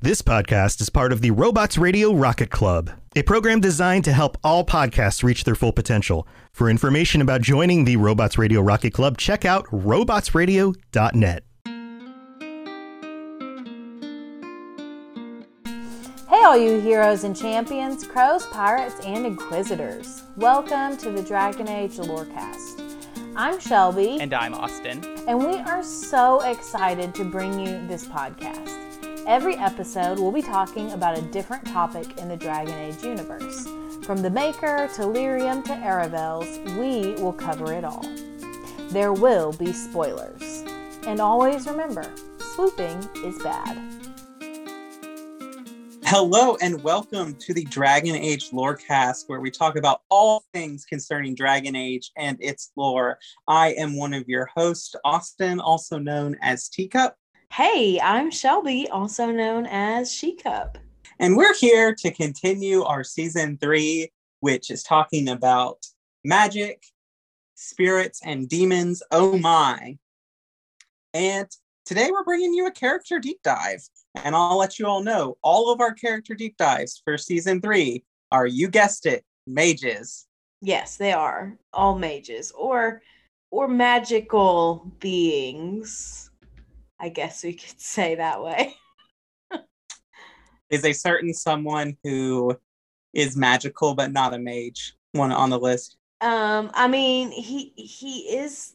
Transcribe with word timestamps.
This 0.00 0.22
podcast 0.22 0.80
is 0.80 0.90
part 0.90 1.10
of 1.12 1.22
the 1.22 1.32
Robots 1.32 1.76
Radio 1.76 2.14
Rocket 2.14 2.50
Club, 2.50 2.92
a 3.16 3.24
program 3.24 3.60
designed 3.60 4.04
to 4.04 4.12
help 4.12 4.38
all 4.44 4.64
podcasts 4.64 5.24
reach 5.24 5.42
their 5.42 5.56
full 5.56 5.72
potential. 5.72 6.24
For 6.52 6.70
information 6.70 7.20
about 7.20 7.42
joining 7.42 7.84
the 7.84 7.96
Robots 7.96 8.38
Radio 8.38 8.60
Rocket 8.60 8.92
Club, 8.92 9.18
check 9.18 9.44
out 9.44 9.66
robotsradio.net. 9.72 11.42
Hey, 16.28 16.44
all 16.44 16.56
you 16.56 16.78
heroes 16.78 17.24
and 17.24 17.36
champions, 17.36 18.06
crows, 18.06 18.46
pirates, 18.46 19.04
and 19.04 19.26
inquisitors. 19.26 20.22
Welcome 20.36 20.96
to 20.98 21.10
the 21.10 21.24
Dragon 21.24 21.66
Age 21.66 21.96
Lorecast. 21.96 22.84
I'm 23.34 23.58
Shelby. 23.58 24.18
And 24.20 24.32
I'm 24.32 24.54
Austin. 24.54 25.04
And 25.26 25.44
we 25.44 25.56
are 25.56 25.82
so 25.82 26.40
excited 26.42 27.16
to 27.16 27.24
bring 27.24 27.58
you 27.58 27.84
this 27.88 28.06
podcast. 28.06 28.87
Every 29.28 29.56
episode, 29.56 30.18
we'll 30.18 30.32
be 30.32 30.40
talking 30.40 30.92
about 30.92 31.18
a 31.18 31.20
different 31.20 31.66
topic 31.66 32.16
in 32.16 32.28
the 32.28 32.36
Dragon 32.38 32.72
Age 32.78 33.02
universe. 33.02 33.68
From 34.06 34.22
the 34.22 34.30
Maker 34.30 34.88
to 34.94 35.02
Lyrium 35.02 35.62
to 35.64 35.74
Aravels, 35.74 36.46
we 36.78 37.12
will 37.22 37.34
cover 37.34 37.74
it 37.74 37.84
all. 37.84 38.02
There 38.88 39.12
will 39.12 39.52
be 39.52 39.70
spoilers. 39.70 40.64
And 41.06 41.20
always 41.20 41.66
remember, 41.66 42.10
swooping 42.38 43.06
is 43.16 43.38
bad. 43.42 43.76
Hello 46.04 46.56
and 46.62 46.82
welcome 46.82 47.34
to 47.34 47.52
the 47.52 47.64
Dragon 47.64 48.14
Age 48.14 48.48
Lorecast, 48.50 49.24
where 49.26 49.42
we 49.42 49.50
talk 49.50 49.76
about 49.76 50.00
all 50.08 50.44
things 50.54 50.86
concerning 50.86 51.34
Dragon 51.34 51.76
Age 51.76 52.12
and 52.16 52.38
its 52.40 52.72
lore. 52.76 53.18
I 53.46 53.72
am 53.72 53.94
one 53.94 54.14
of 54.14 54.26
your 54.26 54.48
hosts, 54.56 54.94
Austin, 55.04 55.60
also 55.60 55.98
known 55.98 56.34
as 56.40 56.70
Teacup. 56.70 57.18
Hey, 57.52 57.98
I'm 58.00 58.30
Shelby, 58.30 58.88
also 58.88 59.32
known 59.32 59.66
as 59.66 60.12
She 60.12 60.36
Cup. 60.36 60.78
And 61.18 61.36
we're 61.36 61.54
here 61.54 61.94
to 61.96 62.10
continue 62.12 62.84
our 62.84 63.02
season 63.02 63.58
three, 63.58 64.12
which 64.40 64.70
is 64.70 64.84
talking 64.84 65.28
about 65.28 65.84
magic, 66.24 66.84
spirits, 67.56 68.20
and 68.24 68.48
demons. 68.48 69.02
Oh 69.10 69.38
my. 69.38 69.98
And 71.12 71.48
today 71.84 72.10
we're 72.12 72.22
bringing 72.22 72.54
you 72.54 72.66
a 72.66 72.70
character 72.70 73.18
deep 73.18 73.40
dive. 73.42 73.82
And 74.14 74.36
I'll 74.36 74.58
let 74.58 74.78
you 74.78 74.86
all 74.86 75.02
know 75.02 75.36
all 75.42 75.72
of 75.72 75.80
our 75.80 75.94
character 75.94 76.34
deep 76.34 76.56
dives 76.58 77.02
for 77.04 77.18
season 77.18 77.60
three 77.60 78.04
are, 78.30 78.46
you 78.46 78.68
guessed 78.68 79.04
it, 79.06 79.24
mages. 79.48 80.26
Yes, 80.60 80.96
they 80.96 81.12
are 81.12 81.56
all 81.72 81.98
mages 81.98 82.52
or 82.52 83.02
or 83.50 83.66
magical 83.66 84.92
beings. 85.00 86.27
I 87.00 87.08
guess 87.08 87.44
we 87.44 87.54
could 87.54 87.80
say 87.80 88.16
that 88.16 88.42
way. 88.42 88.74
Is 90.70 90.84
a 90.84 90.92
certain 90.92 91.32
someone 91.32 91.96
who 92.04 92.54
is 93.14 93.36
magical 93.36 93.94
but 93.94 94.12
not 94.12 94.34
a 94.34 94.38
mage 94.38 94.94
one 95.12 95.32
on 95.32 95.48
the 95.48 95.58
list? 95.58 95.96
Um, 96.20 96.70
I 96.74 96.88
mean, 96.88 97.30
he 97.30 97.72
he 97.76 98.36
is 98.36 98.74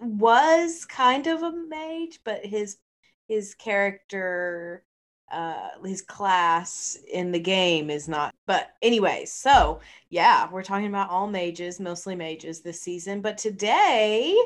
was 0.00 0.84
kind 0.84 1.26
of 1.26 1.42
a 1.42 1.52
mage, 1.52 2.20
but 2.24 2.44
his 2.44 2.76
his 3.28 3.54
character 3.54 4.84
uh 5.32 5.70
his 5.82 6.02
class 6.02 6.98
in 7.10 7.32
the 7.32 7.40
game 7.40 7.88
is 7.88 8.06
not 8.06 8.34
but 8.46 8.72
anyway 8.82 9.24
so 9.24 9.80
yeah 10.10 10.46
we're 10.52 10.62
talking 10.62 10.86
about 10.86 11.08
all 11.08 11.26
mages 11.26 11.80
mostly 11.80 12.14
mages 12.14 12.60
this 12.60 12.82
season 12.82 13.22
but 13.22 13.38
today 13.38 14.36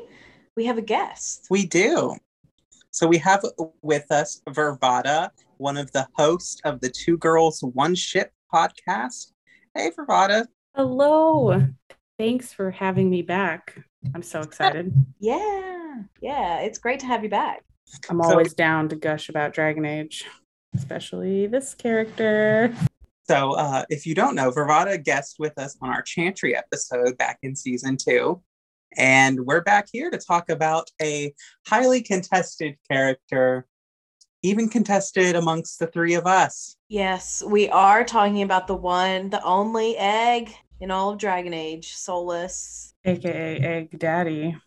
we 0.57 0.65
have 0.65 0.79
a 0.79 0.83
guest 0.83 1.49
We 1.51 1.67
do. 1.67 2.17
So 2.91 3.07
we 3.07 3.19
have 3.19 3.45
with 3.83 4.11
us 4.11 4.41
Vervada, 4.49 5.31
one 5.59 5.77
of 5.77 5.91
the 5.93 6.07
hosts 6.17 6.61
of 6.65 6.81
the 6.81 6.89
Two 6.91 7.17
Girls 7.19 7.61
One 7.63 7.95
Ship 7.95 8.31
podcast. 8.53 9.33
Hey, 9.75 9.91
Vervada. 9.97 10.47
Hello. 10.75 11.67
Thanks 12.19 12.53
for 12.53 12.71
having 12.71 13.11
me 13.11 13.23
back. 13.23 13.79
I'm 14.15 14.23
so 14.23 14.41
excited. 14.41 14.93
yeah 15.19 16.03
yeah 16.23 16.61
it's 16.61 16.79
great 16.79 17.01
to 17.01 17.07
have 17.07 17.25
you 17.25 17.29
back 17.29 17.65
I'm 18.09 18.23
So- 18.23 18.31
always 18.31 18.55
down 18.55 18.89
to 18.91 18.97
gush 18.97 19.29
about 19.29 19.53
Dragon 19.53 19.85
Age, 19.85 20.25
especially 20.77 21.47
this 21.49 21.75
character. 21.75 22.73
So, 23.29 23.53
uh, 23.53 23.85
if 23.91 24.07
you 24.07 24.15
don't 24.15 24.35
know, 24.35 24.51
Vervada 24.51 25.03
guest 25.03 25.37
with 25.39 25.59
us 25.59 25.77
on 25.83 25.91
our 25.91 26.01
Chantry 26.03 26.57
episode 26.57 27.19
back 27.19 27.39
in 27.43 27.55
season 27.57 27.97
two. 27.97 28.41
And 28.97 29.41
we're 29.41 29.63
back 29.63 29.89
here 29.93 30.11
to 30.11 30.19
talk 30.19 30.49
about 30.49 30.91
a 31.01 31.35
highly 31.67 32.03
contested 32.03 32.77
character, 32.91 33.67
even 34.43 34.69
contested 34.69 35.37
amongst 35.37 35.79
the 35.79 35.87
three 35.89 36.15
of 36.15 36.27
us. 36.27 36.77
yes 36.89 37.43
we 37.47 37.69
are 37.69 38.05
talking 38.05 38.43
about 38.43 38.67
the 38.67 38.77
one 38.77 39.31
the 39.31 39.43
only 39.43 39.97
egg 39.99 40.55
in 40.81 40.91
all 40.91 41.11
of 41.11 41.19
dragon 41.19 41.53
age 41.53 41.95
Solas 41.95 42.93
AKA 43.05 43.59
Egg 43.59 43.99
Daddy. 43.99 44.57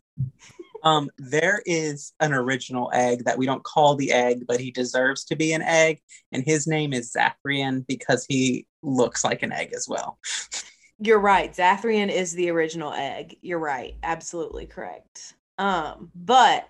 Um, 0.84 1.10
there 1.18 1.62
is 1.66 2.14
an 2.20 2.34
original 2.34 2.90
egg 2.94 3.26
that 3.26 3.38
we 3.38 3.46
don't 3.46 3.64
call 3.64 3.96
the 3.96 4.12
egg, 4.12 4.46
but 4.48 4.60
he 4.60 4.72
deserves 4.72 5.24
to 5.26 5.36
be 5.36 5.54
an 5.54 5.62
egg. 5.62 6.02
And 6.32 6.44
his 6.44 6.66
name 6.66 6.92
is 6.92 7.14
Zathrian 7.14 7.86
because 7.86 8.26
he 8.28 8.66
looks 8.82 9.24
like 9.24 9.44
an 9.44 9.52
egg 9.52 9.74
as 9.76 9.88
well. 9.88 10.18
You're 11.04 11.20
right. 11.20 11.52
Zathrian 11.52 12.12
is 12.12 12.34
the 12.34 12.52
original 12.52 12.94
egg. 12.94 13.36
You're 13.42 13.58
right. 13.58 13.96
Absolutely 14.04 14.68
correct. 14.68 15.34
Um, 15.58 16.12
but 16.14 16.70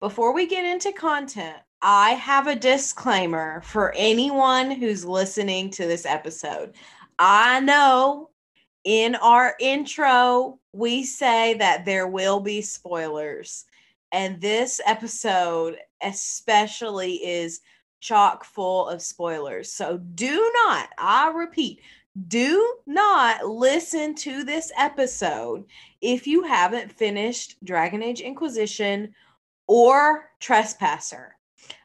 before 0.00 0.32
we 0.32 0.46
get 0.46 0.64
into 0.64 0.92
content, 0.92 1.56
I 1.82 2.10
have 2.10 2.46
a 2.46 2.54
disclaimer 2.54 3.60
for 3.62 3.92
anyone 3.96 4.70
who's 4.70 5.04
listening 5.04 5.68
to 5.70 5.86
this 5.86 6.06
episode. 6.06 6.74
I 7.18 7.58
know 7.58 8.30
in 8.84 9.16
our 9.16 9.56
intro, 9.58 10.60
we 10.72 11.02
say 11.02 11.54
that 11.54 11.84
there 11.84 12.06
will 12.06 12.38
be 12.38 12.62
spoilers. 12.62 13.64
And 14.12 14.40
this 14.40 14.80
episode, 14.86 15.76
especially, 16.02 17.14
is 17.14 17.60
chock 18.00 18.44
full 18.44 18.88
of 18.88 19.02
spoilers. 19.02 19.72
So 19.72 19.98
do 20.14 20.52
not, 20.64 20.88
I 20.98 21.30
repeat, 21.30 21.80
do 22.28 22.76
not 22.86 23.46
listen 23.46 24.14
to 24.16 24.44
this 24.44 24.70
episode 24.76 25.64
if 26.00 26.26
you 26.26 26.42
haven't 26.42 26.92
finished 26.92 27.56
Dragon 27.64 28.02
Age 28.02 28.20
Inquisition 28.20 29.14
or 29.66 30.30
Trespasser. 30.40 31.36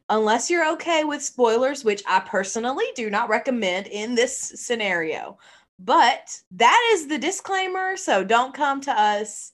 Unless 0.09 0.49
you're 0.49 0.69
okay 0.73 1.03
with 1.03 1.21
spoilers, 1.23 1.83
which 1.83 2.03
I 2.07 2.19
personally 2.21 2.85
do 2.95 3.09
not 3.09 3.29
recommend 3.29 3.87
in 3.87 4.15
this 4.15 4.37
scenario. 4.37 5.37
But 5.79 6.41
that 6.51 6.89
is 6.93 7.07
the 7.07 7.17
disclaimer. 7.17 7.97
So 7.97 8.23
don't 8.23 8.53
come 8.53 8.81
to 8.81 8.91
us 8.91 9.51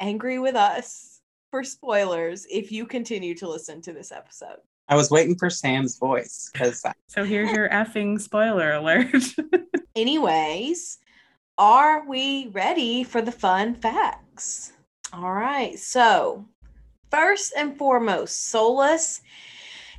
angry 0.00 0.38
with 0.38 0.54
us 0.54 1.20
for 1.50 1.64
spoilers 1.64 2.46
if 2.50 2.72
you 2.72 2.86
continue 2.86 3.34
to 3.36 3.48
listen 3.48 3.80
to 3.82 3.92
this 3.92 4.12
episode. 4.12 4.58
I 4.88 4.94
was 4.94 5.10
waiting 5.10 5.36
for 5.36 5.50
Sam's 5.50 5.98
voice 5.98 6.50
because 6.52 6.84
So 7.08 7.24
here's 7.24 7.50
your 7.50 7.68
effing 7.70 8.20
spoiler 8.20 8.74
alert. 8.74 9.14
Anyways, 9.96 10.98
are 11.58 12.06
we 12.06 12.48
ready 12.48 13.02
for 13.02 13.20
the 13.20 13.32
fun 13.32 13.74
facts? 13.74 14.72
All 15.12 15.32
right. 15.32 15.78
So, 15.78 16.44
first 17.10 17.52
and 17.56 17.76
foremost, 17.76 18.52
Solas 18.52 19.20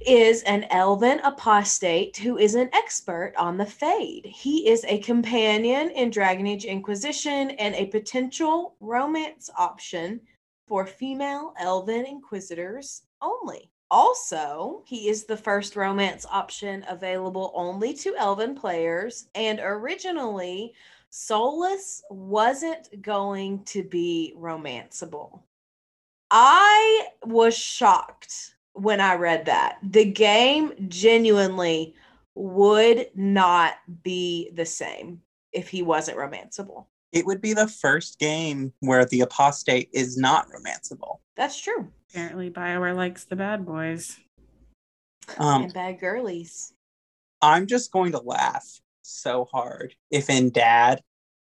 is 0.06 0.44
an 0.44 0.66
elven 0.69 1.19
apostate 1.22 2.16
who 2.18 2.38
is 2.38 2.56
an 2.56 2.69
expert 2.74 3.34
on 3.38 3.57
the 3.57 3.66
Fade. 3.66 4.25
He 4.25 4.69
is 4.69 4.86
a 4.88 5.00
companion 5.00 5.89
in 5.89 6.12
Dragon 6.12 6.48
Age 6.48 6.66
Inquisition 6.66 7.51
and 7.51 7.75
a 7.75 7.88
potential 7.88 8.75
romance 8.80 9.50
option 9.57 10.22
for 10.68 10.86
female 10.86 11.54
elven 11.60 12.06
inquisitors 12.06 13.01
only. 13.22 13.72
Also, 13.89 14.84
he 14.86 15.07
is 15.07 15.24
the 15.24 15.38
first 15.38 15.75
romance 15.75 16.25
option 16.30 16.86
available 16.89 17.51
only 17.56 17.94
to 17.94 18.16
elven 18.18 18.54
players, 18.54 19.30
and 19.34 19.60
originally, 19.62 20.74
Solas 21.12 22.01
wasn't 22.10 23.01
going 23.01 23.63
to 23.63 23.84
be 23.84 24.34
romanceable. 24.38 25.42
I 26.31 27.07
was 27.24 27.57
shocked 27.57 28.56
when 28.74 29.00
I 29.00 29.16
read 29.16 29.45
that. 29.45 29.78
The 29.81 30.06
game 30.06 30.74
genuinely 30.89 31.95
would 32.36 33.10
not 33.16 33.75
be 34.04 34.51
the 34.54 34.66
same 34.66 35.22
if 35.54 35.69
he 35.69 35.81
wasn't 35.81 36.18
romanceable. 36.18 36.86
It 37.12 37.25
would 37.25 37.42
be 37.42 37.54
the 37.54 37.68
first 37.68 38.19
game 38.19 38.74
where 38.80 39.06
the 39.06 39.21
apostate 39.21 39.89
is 39.94 40.18
not 40.18 40.48
romanceable. 40.50 41.19
That's 41.36 41.59
true. 41.59 41.88
Apparently, 42.12 42.50
BioWare 42.50 42.95
likes 42.95 43.25
the 43.25 43.36
bad 43.36 43.65
boys. 43.65 44.18
Um, 45.38 45.63
and 45.63 45.74
bad 45.74 46.00
girlies. 46.00 46.74
I'm 47.42 47.68
just 47.68 47.92
going 47.92 48.12
to 48.13 48.19
laugh 48.19 48.65
so 49.01 49.48
hard 49.51 49.94
if 50.12 50.30
in 50.30 50.51
Dad, 50.51 51.01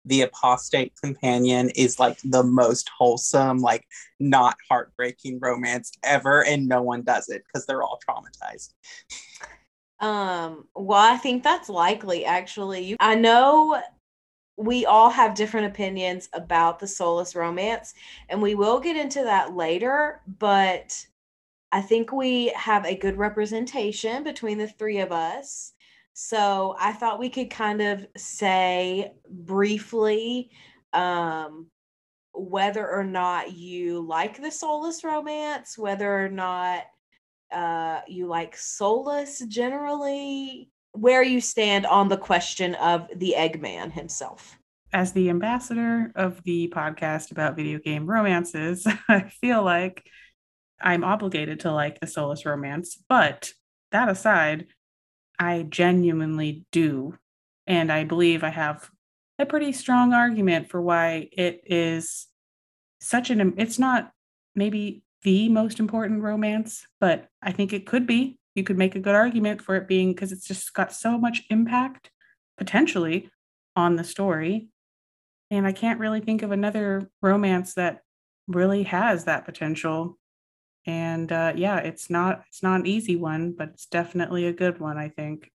the 0.05 0.21
apostate 0.21 0.93
companion 1.01 1.69
is 1.71 1.99
like 1.99 2.17
the 2.23 2.43
most 2.43 2.89
wholesome, 2.97 3.59
like 3.59 3.85
not 4.19 4.55
heartbreaking 4.69 5.39
romance 5.39 5.91
ever, 6.03 6.43
and 6.43 6.67
no 6.67 6.81
one 6.81 7.03
does 7.03 7.29
it 7.29 7.43
because 7.45 7.65
they're 7.65 7.83
all 7.83 7.99
traumatized. 8.07 8.73
Um, 9.99 10.67
well, 10.75 10.99
I 10.99 11.17
think 11.17 11.43
that's 11.43 11.69
likely 11.69 12.25
actually. 12.25 12.97
I 12.99 13.13
know 13.13 13.81
we 14.61 14.85
all 14.85 15.09
have 15.09 15.33
different 15.33 15.67
opinions 15.67 16.29
about 16.33 16.79
the 16.79 16.85
Solas 16.85 17.35
romance, 17.35 17.93
and 18.29 18.41
we 18.41 18.53
will 18.53 18.79
get 18.79 18.95
into 18.95 19.23
that 19.23 19.55
later, 19.55 20.21
but 20.39 21.05
I 21.71 21.81
think 21.81 22.11
we 22.11 22.49
have 22.49 22.85
a 22.85 22.97
good 22.97 23.17
representation 23.17 24.23
between 24.23 24.59
the 24.59 24.67
three 24.67 24.99
of 24.99 25.11
us. 25.11 25.73
So 26.13 26.75
I 26.79 26.93
thought 26.93 27.19
we 27.19 27.29
could 27.29 27.49
kind 27.49 27.81
of 27.81 28.05
say 28.17 29.13
briefly 29.29 30.51
um, 30.93 31.67
whether 32.33 32.87
or 32.87 33.03
not 33.03 33.53
you 33.53 34.01
like 34.01 34.37
the 34.37 34.49
Solas 34.49 35.03
romance, 35.03 35.77
whether 35.77 36.23
or 36.23 36.29
not 36.29 36.83
uh, 37.51 38.01
you 38.07 38.27
like 38.27 38.55
Solas 38.55 39.47
generally, 39.47 40.69
where 40.93 41.23
you 41.23 41.41
stand 41.41 41.85
on 41.85 42.09
the 42.09 42.17
question 42.17 42.75
of 42.75 43.07
the 43.15 43.35
Eggman 43.37 43.91
himself. 43.91 44.57
As 44.93 45.13
the 45.13 45.29
ambassador 45.29 46.11
of 46.15 46.43
the 46.43 46.71
podcast 46.75 47.31
about 47.31 47.55
video 47.55 47.79
game 47.79 48.05
romances, 48.05 48.85
I 49.09 49.29
feel 49.29 49.63
like 49.63 50.05
I'm 50.81 51.03
obligated 51.03 51.61
to 51.61 51.71
like 51.71 51.99
the 51.99 52.07
Solas 52.07 52.45
romance. 52.45 53.01
But 53.07 53.53
that 53.91 54.09
aside, 54.09 54.67
I 55.39 55.63
genuinely 55.63 56.65
do. 56.71 57.17
And 57.67 57.91
I 57.91 58.03
believe 58.03 58.43
I 58.43 58.49
have 58.49 58.89
a 59.39 59.45
pretty 59.45 59.71
strong 59.71 60.13
argument 60.13 60.69
for 60.69 60.81
why 60.81 61.29
it 61.31 61.61
is 61.65 62.27
such 62.99 63.29
an, 63.29 63.53
it's 63.57 63.79
not 63.79 64.11
maybe 64.55 65.03
the 65.23 65.49
most 65.49 65.79
important 65.79 66.21
romance, 66.21 66.85
but 66.99 67.27
I 67.41 67.51
think 67.51 67.71
it 67.71 67.85
could 67.85 68.05
be 68.05 68.39
you 68.55 68.63
could 68.63 68.77
make 68.77 68.95
a 68.95 68.99
good 68.99 69.15
argument 69.15 69.61
for 69.61 69.75
it 69.75 69.87
being 69.87 70.13
because 70.13 70.31
it's 70.31 70.47
just 70.47 70.73
got 70.73 70.93
so 70.93 71.17
much 71.17 71.43
impact 71.49 72.11
potentially 72.57 73.29
on 73.75 73.95
the 73.95 74.03
story. 74.03 74.67
And 75.49 75.65
I 75.65 75.71
can't 75.71 75.99
really 75.99 76.21
think 76.21 76.43
of 76.43 76.51
another 76.51 77.09
romance 77.21 77.73
that 77.75 78.01
really 78.47 78.83
has 78.83 79.25
that 79.25 79.45
potential. 79.45 80.17
And 80.85 81.31
uh, 81.31 81.53
yeah, 81.55 81.77
it's 81.77 82.09
not 82.09 82.43
it's 82.47 82.63
not 82.63 82.79
an 82.81 82.87
easy 82.87 83.15
one, 83.15 83.51
but 83.51 83.69
it's 83.69 83.85
definitely 83.85 84.47
a 84.47 84.53
good 84.53 84.79
one. 84.79 84.97
I 84.97 85.09
think. 85.09 85.51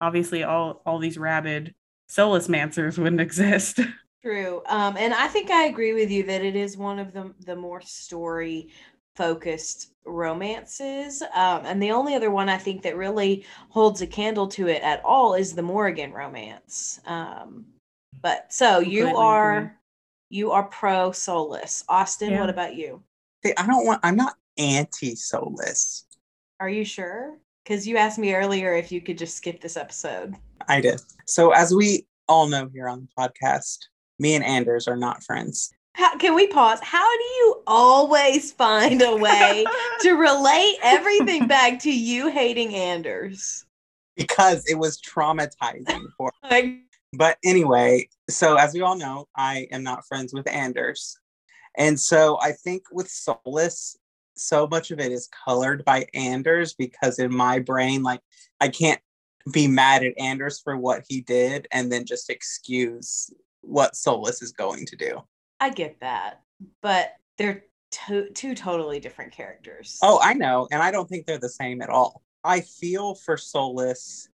Obviously, 0.00 0.42
all 0.42 0.82
all 0.86 0.98
these 0.98 1.18
rabid 1.18 1.74
Solas 2.08 2.48
mancers 2.48 2.98
wouldn't 2.98 3.20
exist. 3.28 3.80
True, 4.22 4.62
um, 4.68 4.96
and 4.96 5.12
I 5.12 5.26
think 5.26 5.50
I 5.50 5.64
agree 5.64 5.94
with 5.94 6.10
you 6.10 6.22
that 6.24 6.44
it 6.44 6.54
is 6.54 6.76
one 6.76 7.00
of 7.00 7.12
the 7.12 7.32
the 7.40 7.56
more 7.56 7.80
story 7.80 8.68
focused 9.16 9.92
romances. 10.04 11.22
Um, 11.34 11.62
and 11.64 11.82
the 11.82 11.92
only 11.92 12.14
other 12.14 12.30
one 12.30 12.48
I 12.48 12.58
think 12.58 12.82
that 12.82 12.96
really 12.96 13.44
holds 13.68 14.02
a 14.02 14.06
candle 14.06 14.48
to 14.48 14.68
it 14.68 14.82
at 14.82 15.04
all 15.04 15.34
is 15.34 15.54
the 15.54 15.62
Morrigan 15.62 16.12
romance. 16.12 17.00
Um, 17.06 17.66
but 18.20 18.52
so 18.52 18.78
you 18.78 19.16
are 19.16 19.58
agree. 19.58 19.70
you 20.30 20.52
are 20.52 20.64
pro 20.64 21.10
Solas. 21.10 21.84
Austin, 21.88 22.32
yeah. 22.32 22.40
what 22.40 22.50
about 22.50 22.74
you? 22.74 23.02
I 23.44 23.66
don't 23.66 23.86
want 23.86 24.00
I'm 24.02 24.16
not 24.16 24.34
anti 24.58 25.14
Solas. 25.14 26.04
Are 26.60 26.68
you 26.68 26.84
sure? 26.84 27.38
Because 27.64 27.86
you 27.86 27.96
asked 27.96 28.18
me 28.18 28.34
earlier 28.34 28.74
if 28.74 28.90
you 28.90 29.00
could 29.00 29.18
just 29.18 29.36
skip 29.36 29.60
this 29.60 29.76
episode. 29.76 30.34
I 30.68 30.80
did. 30.80 31.00
So 31.26 31.50
as 31.50 31.74
we 31.74 32.06
all 32.28 32.46
know 32.46 32.68
here 32.72 32.88
on 32.88 33.00
the 33.00 33.22
podcast, 33.22 33.78
me 34.18 34.34
and 34.34 34.44
Anders 34.44 34.88
are 34.88 34.96
not 34.96 35.22
friends. 35.22 35.72
How, 35.94 36.16
can 36.16 36.34
we 36.34 36.46
pause? 36.46 36.80
How 36.82 37.16
do 37.16 37.24
you 37.24 37.62
always 37.66 38.52
find 38.52 39.02
a 39.02 39.16
way 39.16 39.64
to 40.00 40.12
relate 40.16 40.76
everything 40.82 41.46
back 41.46 41.80
to 41.80 41.92
you 41.92 42.28
hating 42.28 42.74
Anders? 42.74 43.66
Because 44.16 44.64
it 44.66 44.78
was 44.78 45.00
traumatizing 45.00 46.06
for 46.16 46.32
me. 46.50 46.82
But 47.12 47.36
anyway, 47.44 48.08
so 48.30 48.56
as 48.56 48.72
we 48.72 48.80
all 48.80 48.96
know, 48.96 49.28
I 49.36 49.68
am 49.70 49.82
not 49.82 50.06
friends 50.06 50.32
with 50.32 50.48
Anders. 50.48 51.18
And 51.76 51.98
so 52.00 52.38
I 52.40 52.52
think 52.52 52.84
with 52.90 53.08
Solas, 53.08 53.96
so 54.34 54.66
much 54.66 54.90
of 54.90 54.98
it 54.98 55.12
is 55.12 55.28
colored 55.44 55.84
by 55.84 56.06
Anders 56.14 56.74
because 56.74 57.18
in 57.18 57.34
my 57.34 57.58
brain, 57.58 58.02
like 58.02 58.20
I 58.60 58.68
can't 58.68 59.00
be 59.52 59.66
mad 59.66 60.04
at 60.04 60.18
Anders 60.18 60.60
for 60.60 60.76
what 60.76 61.04
he 61.06 61.20
did 61.20 61.68
and 61.70 61.92
then 61.92 62.06
just 62.06 62.30
excuse 62.30 63.30
what 63.60 63.92
Solas 63.92 64.42
is 64.42 64.52
going 64.52 64.86
to 64.86 64.96
do. 64.96 65.22
I 65.62 65.70
get 65.70 66.00
that, 66.00 66.42
but 66.80 67.12
they're 67.38 67.64
to- 67.92 68.30
two 68.30 68.56
totally 68.56 68.98
different 68.98 69.30
characters. 69.30 69.96
Oh, 70.02 70.18
I 70.20 70.34
know, 70.34 70.66
and 70.72 70.82
I 70.82 70.90
don't 70.90 71.08
think 71.08 71.24
they're 71.24 71.38
the 71.38 71.48
same 71.48 71.80
at 71.82 71.88
all. 71.88 72.20
I 72.42 72.62
feel 72.62 73.14
for 73.14 73.36
Solas 73.36 74.26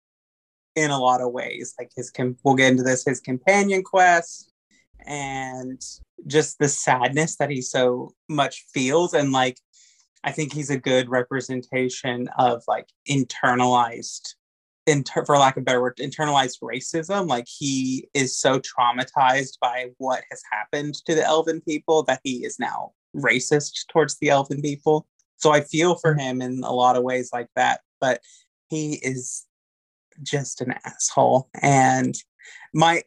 in 0.75 0.89
a 0.89 0.99
lot 0.99 1.21
of 1.21 1.31
ways, 1.31 1.75
like 1.77 1.91
his. 1.95 2.09
Com- 2.09 2.37
we'll 2.43 2.55
get 2.55 2.71
into 2.71 2.81
this. 2.81 3.05
His 3.05 3.19
companion 3.19 3.83
quest 3.83 4.51
and 5.05 5.79
just 6.25 6.57
the 6.57 6.67
sadness 6.67 7.35
that 7.35 7.51
he 7.51 7.61
so 7.61 8.09
much 8.27 8.65
feels, 8.73 9.13
and 9.13 9.31
like 9.31 9.59
I 10.23 10.31
think 10.31 10.51
he's 10.51 10.71
a 10.71 10.79
good 10.79 11.09
representation 11.09 12.27
of 12.39 12.63
like 12.67 12.87
internalized 13.07 14.33
inter- 14.89 15.25
for 15.25 15.37
lack 15.37 15.57
of 15.57 15.61
a 15.61 15.63
better 15.63 15.81
word, 15.81 15.97
internalized 15.97 16.59
racism. 16.61 17.27
Like 17.27 17.47
he 17.47 18.07
is 18.13 18.37
so 18.37 18.59
traumatized 18.59 19.59
by 19.61 19.91
what 19.97 20.23
has 20.31 20.41
happened 20.51 20.95
to 21.05 21.15
the 21.15 21.23
elven 21.23 21.61
people 21.61 22.03
that 22.03 22.21
he 22.23 22.45
is 22.45 22.59
now 22.59 22.91
racist 23.15 23.87
towards 23.91 24.17
the 24.17 24.29
elven 24.29 24.61
people. 24.61 25.07
So 25.37 25.51
I 25.51 25.61
feel 25.61 25.95
for 25.95 26.11
mm-hmm. 26.11 26.19
him 26.19 26.41
in 26.41 26.63
a 26.63 26.73
lot 26.73 26.95
of 26.95 27.03
ways 27.03 27.29
like 27.31 27.49
that, 27.55 27.81
but 28.01 28.21
he 28.69 28.93
is 28.95 29.45
just 30.21 30.61
an 30.61 30.73
asshole. 30.85 31.49
And 31.61 32.15
my 32.73 33.03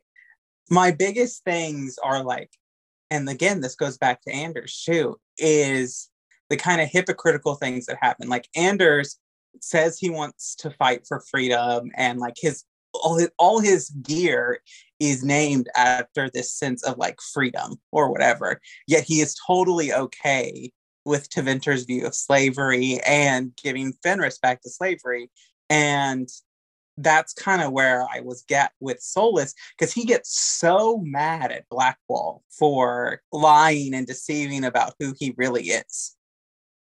my 0.71 0.91
biggest 0.91 1.45
things 1.45 1.99
are 2.03 2.23
like, 2.23 2.51
and 3.11 3.29
again, 3.29 3.61
this 3.61 3.75
goes 3.75 3.99
back 3.99 4.23
to 4.23 4.33
Anders 4.33 4.83
too, 4.85 5.19
is 5.37 6.09
the 6.49 6.57
kind 6.57 6.81
of 6.81 6.89
hypocritical 6.89 7.57
things 7.57 7.87
that 7.87 7.99
happen. 8.01 8.29
Like 8.29 8.49
Anders 8.57 9.19
says 9.61 9.99
he 9.99 10.11
wants 10.11 10.55
to 10.57 10.71
fight 10.71 11.07
for 11.07 11.21
freedom 11.31 11.91
and 11.97 12.19
like 12.19 12.35
his 12.37 12.65
all 12.95 13.17
his, 13.19 13.31
all 13.39 13.59
his 13.59 13.89
gear 14.03 14.61
is 15.01 15.25
named 15.25 15.69
after 15.75 16.31
this 16.31 16.53
sense 16.53 16.83
of 16.85 16.99
like 16.99 17.19
freedom 17.21 17.77
or 17.91 18.11
whatever 18.11 18.61
yet 18.87 19.05
he 19.05 19.21
is 19.21 19.37
totally 19.47 19.93
okay 19.93 20.71
with 21.05 21.29
Tevinter's 21.31 21.85
view 21.85 22.07
of 22.07 22.15
slavery 22.15 23.01
and 23.07 23.53
giving 23.63 23.93
Fenris 24.03 24.39
back 24.39 24.63
to 24.63 24.71
slavery 24.71 25.31
and 25.71 26.29
that's 26.99 27.33
kind 27.33 27.63
of 27.63 27.73
where 27.73 28.07
I 28.15 28.21
was 28.21 28.45
get 28.47 28.73
with 28.81 28.99
Solas 28.99 29.55
because 29.77 29.93
he 29.93 30.05
gets 30.05 30.39
so 30.39 30.99
mad 30.99 31.51
at 31.51 31.69
Blackwall 31.71 32.43
for 32.51 33.21
lying 33.33 33.95
and 33.95 34.07
deceiving 34.07 34.65
about 34.65 34.95
who 34.99 35.15
he 35.19 35.35
really 35.37 35.65
is. 35.65 36.17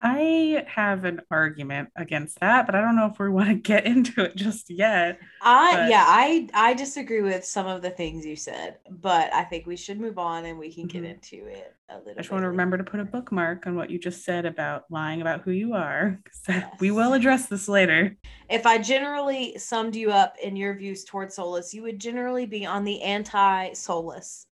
I 0.00 0.64
have 0.68 1.04
an 1.04 1.22
argument 1.28 1.88
against 1.96 2.38
that, 2.38 2.66
but 2.66 2.76
I 2.76 2.80
don't 2.80 2.94
know 2.94 3.06
if 3.06 3.18
we 3.18 3.28
want 3.28 3.48
to 3.48 3.54
get 3.72 3.84
into 3.84 4.22
it 4.22 4.36
just 4.36 4.70
yet. 4.70 5.18
I 5.42 5.74
But- 5.74 5.90
yeah, 5.90 6.04
I 6.06 6.48
I 6.54 6.74
disagree 6.74 7.20
with 7.22 7.44
some 7.44 7.66
of 7.66 7.82
the 7.82 7.90
things 7.90 8.24
you 8.24 8.36
said, 8.36 8.78
but 8.88 9.32
I 9.34 9.42
think 9.44 9.66
we 9.66 9.76
should 9.76 9.98
move 10.00 10.16
on 10.18 10.44
and 10.44 10.56
we 10.58 10.72
can 10.72 10.86
get 10.86 11.02
Mhm. 11.02 11.14
into 11.14 11.46
it 11.46 11.74
a 11.88 11.98
little. 11.98 12.12
I 12.12 12.22
just 12.22 12.30
want 12.30 12.42
to 12.42 12.46
later. 12.46 12.50
remember 12.50 12.78
to 12.78 12.84
put 12.84 13.00
a 13.00 13.04
bookmark 13.04 13.66
on 13.66 13.74
what 13.74 13.90
you 13.90 13.98
just 13.98 14.24
said 14.24 14.46
about 14.46 14.84
lying 14.88 15.20
about 15.20 15.40
who 15.42 15.50
you 15.50 15.74
are. 15.74 16.20
'cause 16.46 16.62
We 16.78 16.92
will 16.92 17.14
address 17.14 17.46
this 17.46 17.68
later. 17.68 18.16
If 18.48 18.66
I 18.66 18.78
generally 18.78 19.58
summed 19.58 19.96
you 19.96 20.12
up 20.12 20.36
in 20.40 20.54
your 20.54 20.74
views 20.74 21.04
towards 21.04 21.36
Solas, 21.36 21.74
you 21.74 21.82
would 21.82 21.98
generally 21.98 22.46
be 22.46 22.64
on 22.64 22.84
the 22.84 23.02
anti-Solas 23.02 24.46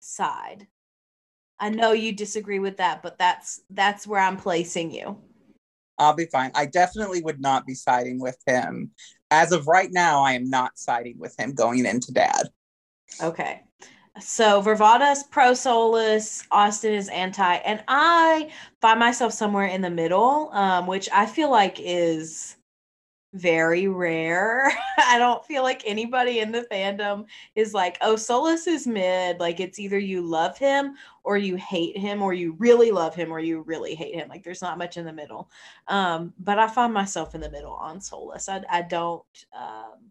side. 0.00 0.66
I 1.60 1.68
know 1.68 1.92
you 1.92 2.12
disagree 2.12 2.58
with 2.58 2.78
that, 2.78 3.02
but 3.02 3.18
that's 3.18 3.60
that's 3.70 4.06
where 4.06 4.20
I'm 4.20 4.38
placing 4.38 4.90
you. 4.92 5.18
I'll 5.98 6.14
be 6.14 6.24
fine. 6.24 6.50
I 6.54 6.64
definitely 6.64 7.20
would 7.22 7.40
not 7.40 7.66
be 7.66 7.74
siding 7.74 8.18
with 8.18 8.38
him. 8.46 8.90
As 9.30 9.52
of 9.52 9.68
right 9.68 9.92
now, 9.92 10.24
I 10.24 10.32
am 10.32 10.48
not 10.48 10.78
siding 10.78 11.18
with 11.18 11.38
him 11.38 11.54
going 11.54 11.84
into 11.84 12.12
dad. 12.12 12.48
Okay. 13.22 13.62
So 14.18 14.62
Vervada's 14.62 15.22
pro 15.24 15.52
Solas, 15.52 16.46
Austin 16.50 16.94
is 16.94 17.08
anti, 17.10 17.54
and 17.56 17.84
I 17.86 18.50
find 18.80 18.98
myself 18.98 19.32
somewhere 19.32 19.66
in 19.66 19.82
the 19.82 19.90
middle, 19.90 20.50
um, 20.52 20.86
which 20.86 21.08
I 21.12 21.26
feel 21.26 21.50
like 21.50 21.78
is 21.78 22.56
very 23.32 23.88
rare. 23.88 24.72
I 24.98 25.18
don't 25.18 25.44
feel 25.44 25.62
like 25.62 25.82
anybody 25.86 26.40
in 26.40 26.52
the 26.52 26.66
fandom 26.70 27.26
is 27.54 27.74
like, 27.74 27.96
oh, 28.00 28.14
Solas 28.14 28.66
is 28.66 28.86
mid. 28.86 29.38
Like 29.40 29.60
it's 29.60 29.78
either 29.78 29.98
you 29.98 30.22
love 30.22 30.58
him 30.58 30.94
or 31.22 31.36
you 31.38 31.56
hate 31.56 31.96
him, 31.96 32.22
or 32.22 32.32
you 32.32 32.56
really 32.58 32.90
love 32.90 33.14
him 33.14 33.30
or 33.30 33.40
you 33.40 33.60
really 33.62 33.94
hate 33.94 34.14
him. 34.14 34.28
Like 34.28 34.42
there's 34.42 34.62
not 34.62 34.78
much 34.78 34.96
in 34.96 35.04
the 35.04 35.12
middle. 35.12 35.50
Um, 35.88 36.32
but 36.38 36.58
I 36.58 36.66
find 36.66 36.92
myself 36.92 37.34
in 37.34 37.40
the 37.40 37.50
middle 37.50 37.74
on 37.74 38.00
Solas. 38.00 38.48
I, 38.48 38.64
I 38.68 38.82
don't, 38.82 39.22
um, 39.56 40.10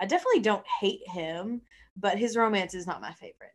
I 0.00 0.06
definitely 0.06 0.40
don't 0.40 0.66
hate 0.80 1.06
him 1.06 1.62
but 2.00 2.18
his 2.18 2.36
romance 2.36 2.74
is 2.74 2.86
not 2.86 3.00
my 3.00 3.12
favorite. 3.12 3.54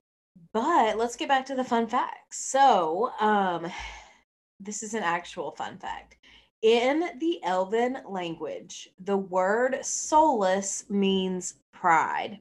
But 0.51 0.97
let's 0.97 1.15
get 1.15 1.27
back 1.29 1.45
to 1.47 1.55
the 1.55 1.63
fun 1.63 1.87
facts. 1.87 2.45
So, 2.45 3.11
um, 3.19 3.71
this 4.59 4.83
is 4.83 4.93
an 4.93 5.03
actual 5.03 5.51
fun 5.51 5.77
fact. 5.77 6.17
In 6.63 7.19
the 7.19 7.43
Elven 7.43 7.97
language, 8.07 8.89
the 9.03 9.17
word 9.17 9.79
solas 9.81 10.89
means 10.89 11.55
pride. 11.73 12.39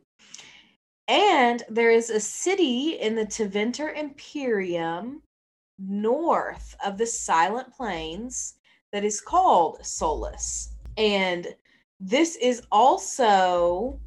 And 1.08 1.64
there 1.68 1.90
is 1.90 2.08
a 2.08 2.20
city 2.20 3.00
in 3.00 3.16
the 3.16 3.26
Tevinter 3.26 3.92
Imperium 3.94 5.22
north 5.78 6.76
of 6.84 6.98
the 6.98 7.06
Silent 7.06 7.72
Plains 7.72 8.54
that 8.92 9.04
is 9.04 9.20
called 9.20 9.80
Solas. 9.82 10.68
And 10.96 11.48
this 11.98 12.36
is 12.36 12.62
also 12.70 13.98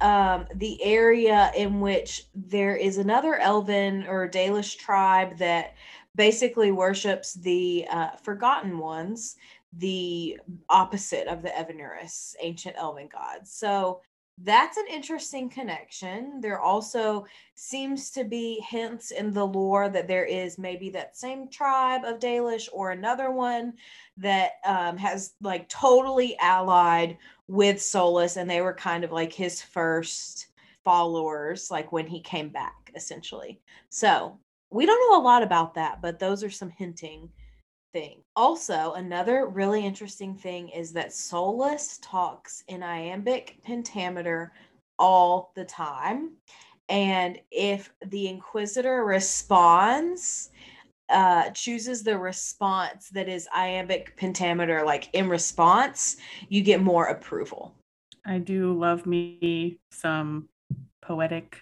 um, 0.00 0.46
the 0.54 0.80
area 0.84 1.50
in 1.56 1.80
which 1.80 2.26
there 2.34 2.76
is 2.76 2.98
another 2.98 3.36
Elven 3.36 4.06
or 4.06 4.28
Dalish 4.28 4.76
tribe 4.76 5.38
that 5.38 5.74
basically 6.16 6.70
worships 6.72 7.34
the 7.34 7.86
uh, 7.90 8.10
Forgotten 8.22 8.78
Ones, 8.78 9.36
the 9.76 10.38
opposite 10.68 11.26
of 11.26 11.42
the 11.42 11.48
Evanuris, 11.48 12.34
ancient 12.40 12.76
Elven 12.78 13.08
gods. 13.08 13.52
So 13.52 14.00
that's 14.42 14.76
an 14.76 14.86
interesting 14.90 15.48
connection. 15.48 16.40
There 16.40 16.60
also 16.60 17.24
seems 17.54 18.10
to 18.10 18.24
be 18.24 18.64
hints 18.68 19.12
in 19.12 19.32
the 19.32 19.46
lore 19.46 19.88
that 19.88 20.08
there 20.08 20.24
is 20.24 20.58
maybe 20.58 20.90
that 20.90 21.16
same 21.16 21.48
tribe 21.48 22.04
of 22.04 22.18
Dalish 22.18 22.68
or 22.72 22.90
another 22.90 23.30
one 23.30 23.74
that 24.16 24.52
um, 24.64 24.96
has 24.96 25.34
like 25.40 25.68
totally 25.68 26.36
allied 26.40 27.16
with 27.46 27.76
Solas, 27.76 28.36
and 28.36 28.50
they 28.50 28.60
were 28.60 28.74
kind 28.74 29.04
of 29.04 29.12
like 29.12 29.32
his 29.32 29.62
first 29.62 30.48
followers, 30.84 31.70
like 31.70 31.92
when 31.92 32.06
he 32.06 32.20
came 32.20 32.48
back, 32.48 32.90
essentially. 32.96 33.60
So 33.88 34.38
we 34.74 34.86
don't 34.86 35.08
know 35.08 35.20
a 35.20 35.22
lot 35.22 35.44
about 35.44 35.74
that, 35.74 36.02
but 36.02 36.18
those 36.18 36.42
are 36.42 36.50
some 36.50 36.70
hinting 36.70 37.30
thing. 37.92 38.22
Also, 38.34 38.94
another 38.94 39.46
really 39.46 39.86
interesting 39.86 40.34
thing 40.34 40.68
is 40.70 40.92
that 40.92 41.10
Solas 41.10 42.00
talks 42.02 42.64
in 42.66 42.82
iambic 42.82 43.58
pentameter 43.62 44.52
all 44.98 45.52
the 45.54 45.64
time. 45.64 46.32
And 46.88 47.38
if 47.52 47.92
the 48.04 48.26
Inquisitor 48.26 49.04
responds, 49.04 50.50
uh, 51.08 51.50
chooses 51.50 52.02
the 52.02 52.18
response 52.18 53.10
that 53.10 53.28
is 53.28 53.48
iambic 53.54 54.16
pentameter, 54.16 54.84
like 54.84 55.08
in 55.12 55.28
response, 55.28 56.16
you 56.48 56.62
get 56.62 56.82
more 56.82 57.06
approval. 57.06 57.76
I 58.26 58.38
do 58.38 58.72
love 58.76 59.06
me 59.06 59.78
some 59.92 60.48
poetic 61.00 61.60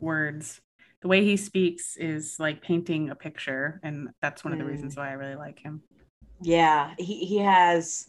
words. 0.00 0.60
The 1.00 1.08
way 1.08 1.24
he 1.24 1.36
speaks 1.36 1.96
is 1.96 2.36
like 2.40 2.60
painting 2.60 3.10
a 3.10 3.14
picture, 3.14 3.80
and 3.84 4.08
that's 4.20 4.44
one 4.44 4.52
of 4.52 4.58
the 4.58 4.64
reasons 4.64 4.96
why 4.96 5.10
I 5.10 5.12
really 5.12 5.36
like 5.36 5.60
him. 5.60 5.82
Yeah, 6.42 6.94
he, 6.98 7.24
he 7.24 7.38
has 7.38 8.08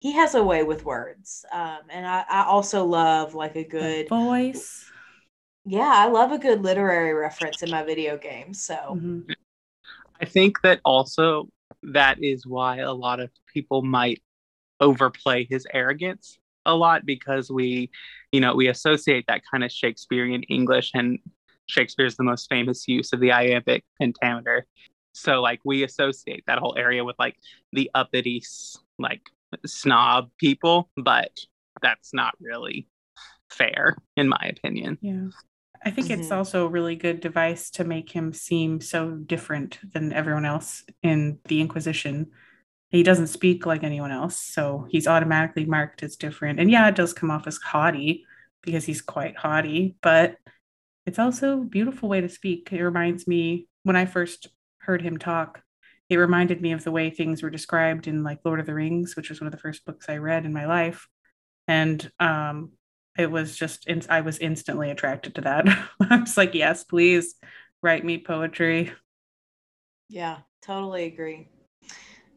he 0.00 0.12
has 0.12 0.34
a 0.34 0.42
way 0.44 0.62
with 0.62 0.84
words. 0.84 1.44
Um, 1.52 1.80
and 1.88 2.06
I, 2.06 2.24
I 2.28 2.44
also 2.44 2.84
love 2.84 3.34
like 3.34 3.56
a 3.56 3.62
The 3.62 3.68
good 3.70 4.08
voice. 4.08 4.84
yeah, 5.64 5.92
I 5.94 6.06
love 6.08 6.32
a 6.32 6.38
good 6.38 6.62
literary 6.62 7.12
reference 7.14 7.62
in 7.62 7.70
my 7.70 7.82
video 7.84 8.16
games. 8.18 8.62
So 8.62 8.96
Mhm. 8.96 9.24
I 10.20 10.24
think 10.24 10.60
that 10.62 10.80
also 10.84 11.48
that 11.82 12.22
is 12.22 12.46
why 12.46 12.78
a 12.78 12.92
lot 12.92 13.20
of 13.20 13.30
people 13.52 13.82
might 13.82 14.22
overplay 14.80 15.46
his 15.48 15.66
arrogance 15.72 16.38
a 16.66 16.74
lot 16.74 17.06
because 17.06 17.50
we, 17.50 17.90
you 18.32 18.40
know, 18.40 18.54
we 18.54 18.68
associate 18.68 19.24
that 19.28 19.42
kind 19.50 19.64
of 19.64 19.72
Shakespearean 19.72 20.42
English 20.44 20.90
and 20.94 21.18
Shakespeare's 21.66 22.16
the 22.16 22.24
most 22.24 22.48
famous 22.48 22.86
use 22.88 23.12
of 23.12 23.20
the 23.20 23.32
iambic 23.32 23.84
pentameter. 24.00 24.66
So 25.12 25.40
like 25.40 25.60
we 25.64 25.82
associate 25.82 26.44
that 26.46 26.58
whole 26.58 26.76
area 26.76 27.04
with 27.04 27.16
like 27.18 27.36
the 27.72 27.90
uppity 27.94 28.38
s- 28.42 28.78
like 28.98 29.22
snob 29.64 30.30
people, 30.38 30.90
but 30.96 31.30
that's 31.82 32.12
not 32.12 32.34
really 32.40 32.88
fair 33.50 33.96
in 34.16 34.28
my 34.28 34.52
opinion. 34.56 34.98
Yeah. 35.00 35.28
I 35.84 35.90
think 35.90 36.10
it's 36.10 36.28
Mhm. 36.28 36.36
also 36.36 36.66
a 36.66 36.70
really 36.70 36.96
good 36.96 37.20
device 37.20 37.70
to 37.72 37.84
make 37.84 38.10
him 38.10 38.32
seem 38.32 38.80
so 38.80 39.12
different 39.12 39.78
than 39.92 40.12
everyone 40.12 40.44
else 40.44 40.84
in 41.02 41.38
the 41.44 41.60
Inquisition. 41.60 42.32
He 42.90 43.02
doesn't 43.02 43.28
speak 43.28 43.66
like 43.66 43.84
anyone 43.84 44.10
else, 44.10 44.36
so 44.38 44.86
he's 44.90 45.06
automatically 45.06 45.64
marked 45.64 46.02
as 46.02 46.16
different. 46.16 46.60
And 46.60 46.70
yeah, 46.70 46.88
it 46.88 46.94
does 46.94 47.12
come 47.12 47.30
off 47.30 47.46
as 47.46 47.58
haughty 47.58 48.24
because 48.62 48.84
he's 48.84 49.02
quite 49.02 49.36
haughty, 49.36 49.96
but 50.02 50.36
it's 51.06 51.18
also 51.18 51.60
a 51.60 51.64
beautiful 51.64 52.08
way 52.08 52.20
to 52.20 52.28
speak. 52.28 52.68
It 52.72 52.82
reminds 52.82 53.26
me 53.26 53.68
when 53.84 53.96
I 53.96 54.04
first 54.04 54.48
heard 54.78 55.02
him 55.02 55.18
talk, 55.18 55.62
it 56.08 56.16
reminded 56.16 56.60
me 56.60 56.72
of 56.72 56.84
the 56.84 56.92
way 56.92 57.10
things 57.10 57.42
were 57.42 57.50
described 57.50 58.06
in 58.06 58.22
like 58.22 58.40
Lord 58.44 58.60
of 58.60 58.66
the 58.66 58.74
Rings, 58.74 59.16
which 59.16 59.30
was 59.30 59.40
one 59.40 59.46
of 59.46 59.52
the 59.52 59.58
first 59.58 59.84
books 59.84 60.06
I 60.08 60.18
read 60.18 60.44
in 60.44 60.52
my 60.52 60.66
life. 60.66 61.08
And 61.68 62.10
um 62.20 62.72
it 63.18 63.30
was 63.30 63.56
just 63.56 63.86
in, 63.86 64.02
I 64.08 64.20
was 64.20 64.38
instantly 64.38 64.90
attracted 64.90 65.36
to 65.36 65.40
that. 65.42 65.66
I 66.10 66.16
was 66.16 66.36
like, 66.36 66.54
yes, 66.54 66.84
please 66.84 67.34
write 67.82 68.04
me 68.04 68.18
poetry. 68.18 68.92
Yeah, 70.08 70.38
totally 70.62 71.04
agree. 71.04 71.48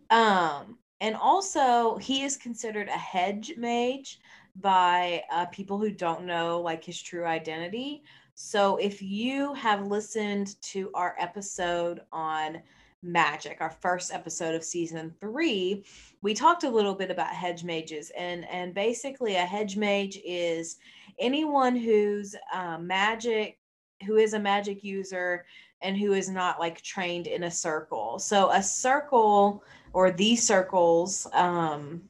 Um, 0.10 0.78
and 1.02 1.16
also 1.16 1.98
he 1.98 2.24
is 2.24 2.38
considered 2.38 2.88
a 2.88 2.98
hedge 2.98 3.54
mage 3.58 4.20
by 4.56 5.24
uh, 5.32 5.46
people 5.48 5.78
who 5.78 5.92
don't 5.92 6.26
know 6.26 6.62
like 6.62 6.84
his 6.84 7.02
true 7.02 7.26
identity. 7.26 8.04
So 8.42 8.78
if 8.78 9.02
you 9.02 9.54
have 9.56 9.88
listened 9.88 10.56
to 10.62 10.90
our 10.94 11.14
episode 11.20 12.00
on 12.14 12.62
magic, 13.04 13.58
our 13.60 13.70
first 13.70 14.14
episode 14.14 14.56
of 14.56 14.64
season 14.64 15.14
three, 15.20 15.84
we 16.22 16.34
talked 16.34 16.64
a 16.64 16.70
little 16.70 16.96
bit 16.96 17.12
about 17.12 17.36
hedge 17.36 17.66
mages, 17.66 18.14
and 18.18 18.48
and 18.50 18.74
basically 18.74 19.36
a 19.36 19.46
hedge 19.46 19.76
mage 19.76 20.18
is 20.24 20.78
anyone 21.20 21.76
who's 21.76 22.34
uh, 22.54 22.78
magic, 22.78 23.60
who 24.08 24.16
is 24.16 24.34
a 24.34 24.40
magic 24.40 24.86
user 24.86 25.46
and 25.82 25.98
who 25.98 26.14
is 26.14 26.30
not 26.30 26.62
like 26.62 26.82
trained 26.82 27.28
in 27.28 27.44
a 27.44 27.52
circle. 27.52 28.20
So 28.20 28.52
a 28.52 28.64
circle 28.64 29.66
or 29.92 30.12
these 30.12 30.48
circles, 30.48 31.28
um, 31.34 32.04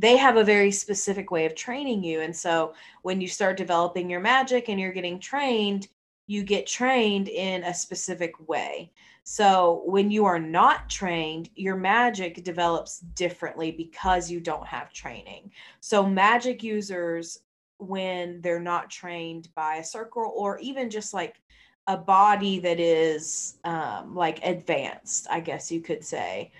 they 0.00 0.16
have 0.16 0.38
a 0.38 0.44
very 0.44 0.70
specific 0.72 1.30
way 1.30 1.44
of 1.44 1.54
training 1.54 2.02
you. 2.02 2.22
And 2.22 2.34
so 2.34 2.72
when 3.02 3.20
you 3.20 3.28
start 3.28 3.58
developing 3.58 4.08
your 4.08 4.20
magic 4.20 4.68
and 4.68 4.80
you're 4.80 4.92
getting 4.92 5.20
trained, 5.20 5.88
you 6.26 6.42
get 6.42 6.66
trained 6.66 7.28
in 7.28 7.64
a 7.64 7.74
specific 7.74 8.32
way. 8.48 8.90
So 9.24 9.82
when 9.84 10.10
you 10.10 10.24
are 10.24 10.38
not 10.38 10.88
trained, 10.88 11.50
your 11.54 11.76
magic 11.76 12.42
develops 12.42 13.00
differently 13.00 13.72
because 13.72 14.30
you 14.30 14.40
don't 14.40 14.66
have 14.66 14.92
training. 14.92 15.50
So 15.80 16.06
magic 16.06 16.62
users, 16.62 17.40
when 17.76 18.40
they're 18.40 18.58
not 18.58 18.90
trained 18.90 19.48
by 19.54 19.76
a 19.76 19.84
circle 19.84 20.32
or 20.34 20.58
even 20.60 20.88
just 20.88 21.12
like 21.12 21.40
a 21.86 21.96
body 21.96 22.58
that 22.60 22.80
is 22.80 23.58
um, 23.64 24.14
like 24.14 24.44
advanced, 24.44 25.26
I 25.30 25.40
guess 25.40 25.70
you 25.70 25.80
could 25.80 26.04
say, 26.04 26.52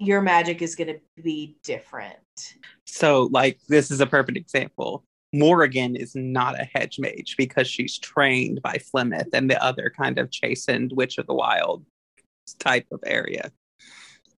your 0.00 0.22
magic 0.22 0.62
is 0.62 0.74
going 0.74 0.88
to 0.88 1.22
be 1.22 1.56
different. 1.62 2.16
So, 2.86 3.28
like, 3.30 3.60
this 3.68 3.90
is 3.90 4.00
a 4.00 4.06
perfect 4.06 4.38
example. 4.38 5.04
Morrigan 5.32 5.94
is 5.94 6.16
not 6.16 6.58
a 6.58 6.64
hedge 6.64 6.98
mage 6.98 7.36
because 7.36 7.68
she's 7.68 7.98
trained 7.98 8.62
by 8.62 8.78
Flemeth 8.78 9.28
and 9.32 9.48
the 9.48 9.62
other 9.62 9.92
kind 9.96 10.18
of 10.18 10.30
Chasind 10.30 10.92
Witch 10.94 11.18
of 11.18 11.26
the 11.26 11.34
Wild 11.34 11.84
type 12.58 12.86
of 12.90 13.00
area. 13.06 13.52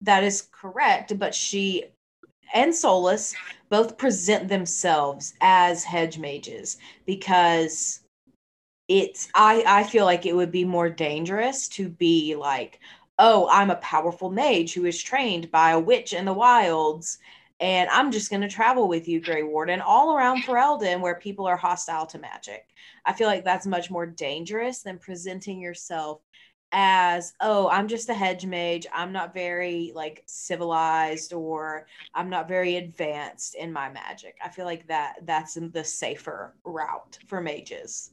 That 0.01 0.24
is 0.24 0.50
correct, 0.51 1.18
but 1.18 1.34
she 1.34 1.86
and 2.53 2.74
Solas 2.74 3.34
both 3.70 3.98
present 3.98 4.50
themselves 4.50 5.36
as 5.39 5.84
hedge 5.84 6.18
mages 6.18 6.77
because 7.06 8.01
it's 8.88 9.30
I 9.36 9.63
I 9.65 9.84
feel 9.84 10.03
like 10.06 10.25
it 10.25 10.36
would 10.36 10.51
be 10.51 10.65
more 10.65 10.89
dangerous 10.89 11.70
to 11.70 11.88
be 11.88 12.36
like, 12.36 12.80
"Oh, 13.20 13.48
I'm 13.50 13.70
a 13.70 13.75
powerful 13.77 14.30
mage 14.30 14.74
who 14.74 14.86
is 14.86 15.01
trained 15.01 15.51
by 15.51 15.72
a 15.72 15.80
witch 15.80 16.13
in 16.13 16.25
the 16.25 16.34
wilds." 16.34 17.20
And 17.60 17.89
I'm 17.91 18.12
just 18.12 18.32
going 18.32 18.41
to 18.41 18.50
travel 18.50 18.88
with 18.88 19.08
you, 19.08 19.22
Grey 19.22 19.44
Warden, 19.44 19.82
all 19.82 20.15
around 20.15 20.41
Ferelden 20.41 21.00
where 21.00 21.20
people 21.20 21.46
are 21.46 21.56
hostile 21.56 22.08
to 22.08 22.18
magic. 22.18 22.65
I 23.06 23.13
feel 23.13 23.27
like 23.27 23.44
that's 23.44 23.68
much 23.68 23.91
more 23.91 24.08
dangerous 24.08 24.82
than 24.82 24.98
presenting 24.98 25.60
yourself 25.60 26.22
as 26.72 27.34
oh 27.41 27.68
i'm 27.70 27.88
just 27.88 28.10
a 28.10 28.13
hedge 28.13 28.46
mage 28.46 28.88
i'm 28.94 29.12
not 29.12 29.34
very 29.34 29.91
like 29.94 30.24
civilized 30.25 31.34
or 31.34 31.86
i'm 32.13 32.30
not 32.30 32.48
very 32.48 32.77
advanced 32.77 33.56
in 33.56 33.74
my 33.74 33.89
magic 33.89 34.38
i 34.44 34.48
feel 34.48 34.65
like 34.65 34.88
that 34.88 35.15
that's 35.24 35.58
the 35.74 35.84
safer 35.84 36.56
route 36.63 37.18
for 37.27 37.41
mages 37.41 38.12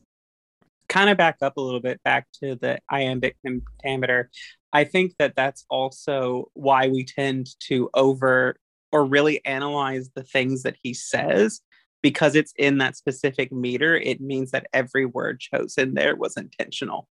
kind 0.88 1.10
of 1.10 1.16
back 1.16 1.36
up 1.42 1.56
a 1.56 1.60
little 1.60 1.80
bit 1.80 2.02
back 2.02 2.26
to 2.42 2.56
the 2.56 2.78
iambic 2.90 3.36
pentameter 3.44 4.30
i 4.72 4.84
think 4.84 5.14
that 5.18 5.34
that's 5.36 5.64
also 5.68 6.50
why 6.54 6.88
we 6.88 7.04
tend 7.04 7.48
to 7.60 7.90
over 7.94 8.56
or 8.92 9.04
really 9.04 9.44
analyze 9.44 10.10
the 10.14 10.22
things 10.22 10.62
that 10.62 10.76
he 10.82 10.94
says. 10.94 11.60
Because 12.00 12.36
it's 12.36 12.52
in 12.56 12.78
that 12.78 12.96
specific 12.96 13.50
meter 13.50 13.96
it 13.96 14.20
means 14.20 14.52
that 14.52 14.68
every 14.72 15.04
word 15.04 15.40
chosen 15.40 15.94
there 15.94 16.14
was 16.14 16.36
intentional 16.36 17.08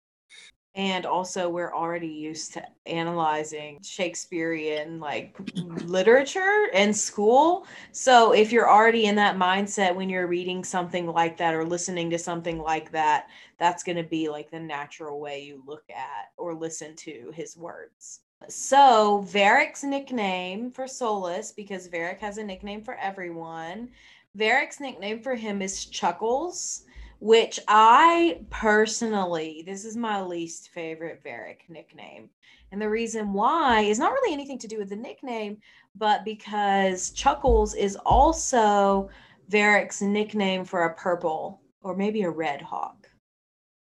and 0.74 1.04
also 1.04 1.48
we're 1.48 1.74
already 1.74 2.08
used 2.08 2.52
to 2.52 2.62
analyzing 2.86 3.80
shakespearean 3.82 5.00
like 5.00 5.36
literature 5.84 6.68
in 6.72 6.94
school. 6.94 7.66
So 7.92 8.32
if 8.32 8.52
you're 8.52 8.70
already 8.70 9.06
in 9.06 9.16
that 9.16 9.36
mindset 9.36 9.94
when 9.94 10.08
you're 10.08 10.28
reading 10.28 10.62
something 10.62 11.08
like 11.08 11.36
that 11.38 11.54
or 11.54 11.64
listening 11.64 12.08
to 12.10 12.18
something 12.18 12.58
like 12.58 12.92
that 12.92 13.28
that's 13.58 13.82
going 13.82 13.96
to 13.96 14.04
be 14.04 14.28
like 14.28 14.50
the 14.50 14.60
natural 14.60 15.20
way 15.20 15.42
you 15.42 15.62
look 15.66 15.84
at 15.90 16.30
or 16.36 16.54
listen 16.54 16.94
to 16.96 17.32
his 17.34 17.56
words. 17.56 18.20
So 18.48 19.26
Varric's 19.30 19.84
nickname 19.84 20.70
for 20.70 20.84
Solas, 20.84 21.54
because 21.54 21.88
Varric 21.88 22.20
has 22.20 22.38
a 22.38 22.44
nickname 22.44 22.82
for 22.82 22.94
everyone, 22.94 23.90
Varric's 24.38 24.80
nickname 24.80 25.20
for 25.20 25.34
him 25.34 25.60
is 25.60 25.84
Chuckles 25.86 26.84
which 27.20 27.60
I 27.68 28.40
personally, 28.48 29.62
this 29.66 29.84
is 29.84 29.96
my 29.96 30.22
least 30.22 30.70
favorite 30.70 31.22
Varric 31.22 31.68
nickname. 31.68 32.30
And 32.72 32.80
the 32.80 32.88
reason 32.88 33.32
why 33.32 33.82
is 33.82 33.98
not 33.98 34.12
really 34.12 34.32
anything 34.32 34.58
to 34.58 34.68
do 34.68 34.78
with 34.78 34.88
the 34.88 34.96
nickname, 34.96 35.58
but 35.94 36.24
because 36.24 37.10
Chuckles 37.10 37.74
is 37.74 37.96
also 38.06 39.10
Varric's 39.50 40.00
nickname 40.00 40.64
for 40.64 40.84
a 40.84 40.94
purple 40.94 41.60
or 41.82 41.94
maybe 41.94 42.22
a 42.22 42.30
red 42.30 42.62
hawk. 42.62 43.06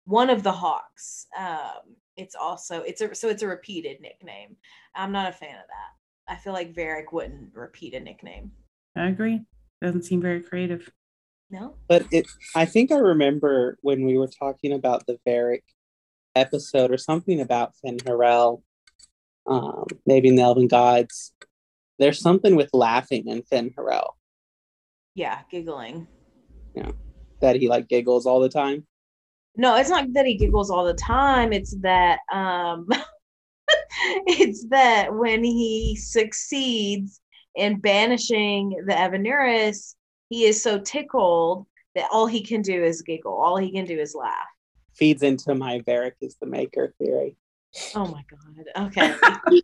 One 0.06 0.30
of 0.30 0.42
the 0.42 0.52
hawks. 0.52 1.26
Um, 1.38 1.96
it's 2.16 2.34
also 2.34 2.82
it's 2.82 3.00
a 3.00 3.14
so 3.14 3.28
it's 3.28 3.42
a 3.42 3.48
repeated 3.48 4.00
nickname. 4.00 4.56
I'm 4.94 5.12
not 5.12 5.28
a 5.28 5.32
fan 5.32 5.54
of 5.54 5.66
that. 5.68 6.32
I 6.32 6.36
feel 6.36 6.52
like 6.52 6.74
Varric 6.74 7.12
wouldn't 7.12 7.54
repeat 7.54 7.94
a 7.94 8.00
nickname. 8.00 8.50
I 8.96 9.08
agree. 9.08 9.40
Doesn't 9.82 10.02
seem 10.04 10.20
very 10.20 10.42
creative. 10.42 10.90
No. 11.50 11.74
But 11.88 12.06
it 12.12 12.26
I 12.54 12.64
think 12.64 12.92
I 12.92 12.98
remember 12.98 13.76
when 13.82 14.04
we 14.04 14.16
were 14.16 14.28
talking 14.28 14.72
about 14.72 15.06
the 15.06 15.18
Varric 15.26 15.62
episode 16.36 16.90
or 16.92 16.98
something 16.98 17.40
about 17.40 17.74
Fen 17.82 17.98
Harel, 18.06 18.62
um, 19.46 19.86
maybe 20.06 20.28
in 20.28 20.36
the 20.36 20.42
Elven 20.42 20.68
Gods. 20.68 21.32
There's 21.98 22.20
something 22.20 22.56
with 22.56 22.70
laughing 22.72 23.26
in 23.26 23.42
Fen 23.42 23.72
Harel. 23.76 24.16
Yeah, 25.14 25.40
giggling. 25.50 26.06
Yeah. 26.74 26.92
That 27.40 27.56
he 27.56 27.68
like 27.68 27.88
giggles 27.88 28.26
all 28.26 28.40
the 28.40 28.48
time. 28.48 28.86
No, 29.56 29.76
it's 29.76 29.90
not 29.90 30.12
that 30.12 30.26
he 30.26 30.36
giggles 30.36 30.70
all 30.70 30.84
the 30.84 30.94
time. 30.94 31.52
It's 31.52 31.76
that 31.80 32.20
um 32.32 32.86
it's 34.26 34.66
that 34.68 35.14
when 35.14 35.42
he 35.42 35.96
succeeds 35.96 37.20
in 37.56 37.80
banishing 37.80 38.70
the 38.86 38.92
Evanuris, 38.92 39.94
he 40.30 40.44
is 40.44 40.62
so 40.62 40.78
tickled 40.78 41.66
that 41.94 42.08
all 42.10 42.26
he 42.26 42.42
can 42.42 42.62
do 42.62 42.82
is 42.82 43.02
giggle. 43.02 43.34
All 43.34 43.56
he 43.56 43.70
can 43.70 43.84
do 43.84 43.98
is 43.98 44.14
laugh. 44.14 44.46
Feeds 44.94 45.22
into 45.22 45.54
my 45.54 45.80
Varric 45.80 46.12
is 46.20 46.36
the 46.40 46.46
maker 46.46 46.94
theory. 46.98 47.36
Oh 47.94 48.06
my 48.06 48.24
god. 48.30 48.86
Okay. 48.86 49.14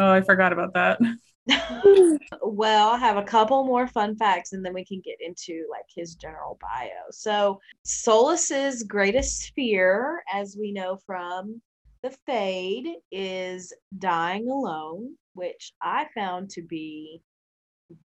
oh, 0.00 0.10
I 0.10 0.20
forgot 0.20 0.52
about 0.52 0.74
that. 0.74 0.98
well, 2.42 2.90
I 2.90 2.98
have 2.98 3.16
a 3.16 3.22
couple 3.22 3.64
more 3.64 3.86
fun 3.86 4.16
facts 4.16 4.52
and 4.52 4.64
then 4.64 4.74
we 4.74 4.84
can 4.84 5.00
get 5.04 5.18
into 5.20 5.66
like 5.70 5.84
his 5.94 6.14
general 6.14 6.58
bio. 6.60 6.88
So, 7.10 7.60
Solas's 7.84 8.82
greatest 8.82 9.52
fear, 9.54 10.22
as 10.32 10.56
we 10.58 10.72
know 10.72 10.98
from 11.06 11.60
the 12.02 12.16
Fade, 12.26 12.88
is 13.12 13.72
dying 13.98 14.48
alone, 14.48 15.14
which 15.34 15.72
I 15.82 16.06
found 16.14 16.50
to 16.50 16.62
be 16.62 17.20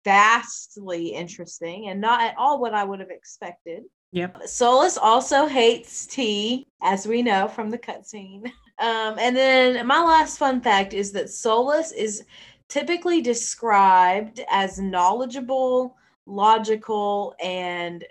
vastly 0.04 1.08
interesting 1.08 1.88
and 1.88 2.00
not 2.00 2.20
at 2.20 2.34
all 2.36 2.60
what 2.60 2.74
I 2.74 2.84
would 2.84 3.00
have 3.00 3.10
expected. 3.10 3.84
Yep. 4.12 4.42
Solas 4.42 4.98
also 5.00 5.46
hates 5.46 6.06
tea, 6.06 6.66
as 6.82 7.06
we 7.06 7.22
know 7.22 7.48
from 7.48 7.70
the 7.70 7.78
cutscene. 7.78 8.50
Um, 8.78 9.16
and 9.20 9.36
then 9.36 9.86
my 9.86 10.02
last 10.02 10.38
fun 10.38 10.60
fact 10.60 10.92
is 10.92 11.12
that 11.12 11.26
Solas 11.26 11.94
is 11.94 12.24
typically 12.68 13.20
described 13.20 14.40
as 14.50 14.80
knowledgeable, 14.80 15.94
logical, 16.26 17.36
and 17.40 18.02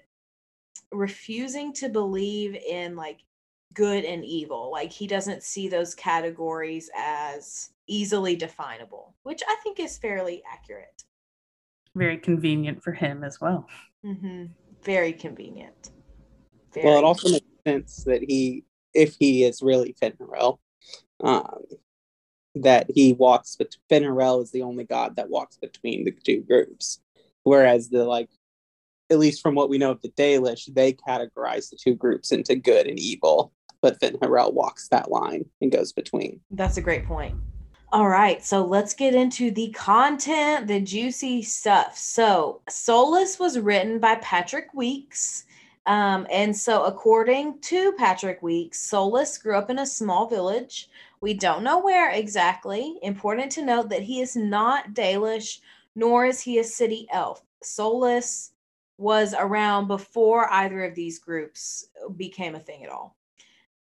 refusing 0.92 1.74
to 1.74 1.90
believe 1.90 2.56
in 2.56 2.96
like 2.96 3.22
good 3.74 4.06
and 4.06 4.24
evil. 4.24 4.72
Like 4.72 4.94
he 4.94 5.08
doesn't 5.08 5.44
see 5.44 5.68
those 5.68 5.96
categories 5.96 6.90
as 6.96 7.72
easily 7.88 8.38
definable, 8.38 9.16
which 9.24 9.42
I 9.46 9.58
think 9.64 9.80
is 9.80 9.98
fairly 9.98 10.42
accurate 10.50 11.04
very 11.96 12.18
convenient 12.18 12.84
for 12.84 12.94
him 12.94 13.24
as 13.24 13.40
well. 13.42 13.68
Mm-hmm. 14.06 14.46
Very 14.84 15.14
convenient. 15.14 15.92
Very 16.74 16.86
well, 16.86 16.98
it 16.98 17.04
also 17.04 17.30
makes 17.30 17.46
sense 17.68 18.04
that 18.06 18.24
he, 18.24 18.64
if 18.94 19.16
he 19.20 19.44
is 19.44 19.62
really 19.62 19.96
Fen 20.00 20.14
um, 21.24 21.64
that 22.56 22.88
he 22.94 23.14
walks, 23.14 23.56
but 23.58 23.76
Fen 23.90 24.04
is 24.04 24.52
the 24.52 24.64
only 24.64 24.84
god 24.84 25.16
that 25.16 25.30
walks 25.30 25.58
between 25.58 26.06
the 26.06 26.12
two 26.12 26.42
groups. 26.42 27.00
Whereas 27.44 27.90
the 27.90 28.06
like, 28.06 28.30
at 29.10 29.20
least 29.20 29.42
from 29.42 29.56
what 29.56 29.70
we 29.70 29.78
know 29.78 29.92
of 29.92 30.02
the 30.02 30.10
Dalish, 30.10 30.74
they 30.74 30.94
categorize 30.94 31.70
the 31.70 31.78
two 31.82 31.96
groups 31.96 32.32
into 32.32 32.56
good 32.56 32.88
and 32.88 33.00
evil. 33.00 33.54
But 33.82 34.00
Fen 34.00 34.18
walks 34.22 34.88
that 34.90 35.10
line 35.10 35.46
and 35.60 35.72
goes 35.72 35.92
between. 35.92 36.40
That's 36.52 36.78
a 36.78 36.82
great 36.82 37.06
point. 37.06 37.36
All 37.94 38.08
right, 38.08 38.42
so 38.42 38.64
let's 38.64 38.94
get 38.94 39.14
into 39.14 39.52
the 39.52 39.70
content, 39.72 40.68
the 40.68 40.80
juicy 40.80 41.42
stuff. 41.42 41.98
So, 41.98 42.62
Solas 42.70 43.38
was 43.38 43.60
written 43.60 44.00
by 44.00 44.16
Patrick 44.16 44.74
Weekes. 44.74 45.44
Um, 45.86 46.26
and 46.32 46.56
so, 46.56 46.86
according 46.86 47.60
to 47.64 47.92
Patrick 47.94 48.42
Weekes, 48.42 48.90
Solas 48.90 49.42
grew 49.44 49.58
up 49.58 49.70
in 49.70 49.80
a 49.80 49.86
small 49.86 50.30
village. 50.30 50.90
We 51.20 51.34
don't 51.34 51.64
know 51.66 51.80
where 51.80 52.12
exactly. 52.12 52.98
Important 53.02 53.52
to 53.54 53.66
note 53.66 53.90
that 53.90 54.04
he 54.04 54.22
is 54.22 54.38
not 54.38 54.94
Dalish, 54.94 55.60
nor 55.94 56.26
is 56.26 56.40
he 56.40 56.60
a 56.60 56.64
city 56.64 57.08
elf. 57.12 57.44
Solas 57.62 58.52
was 58.98 59.36
around 59.38 59.88
before 59.90 60.50
either 60.54 60.86
of 60.86 60.96
these 60.96 61.20
groups 61.20 61.88
became 62.16 62.56
a 62.56 62.60
thing 62.60 62.86
at 62.86 62.90
all 62.90 63.18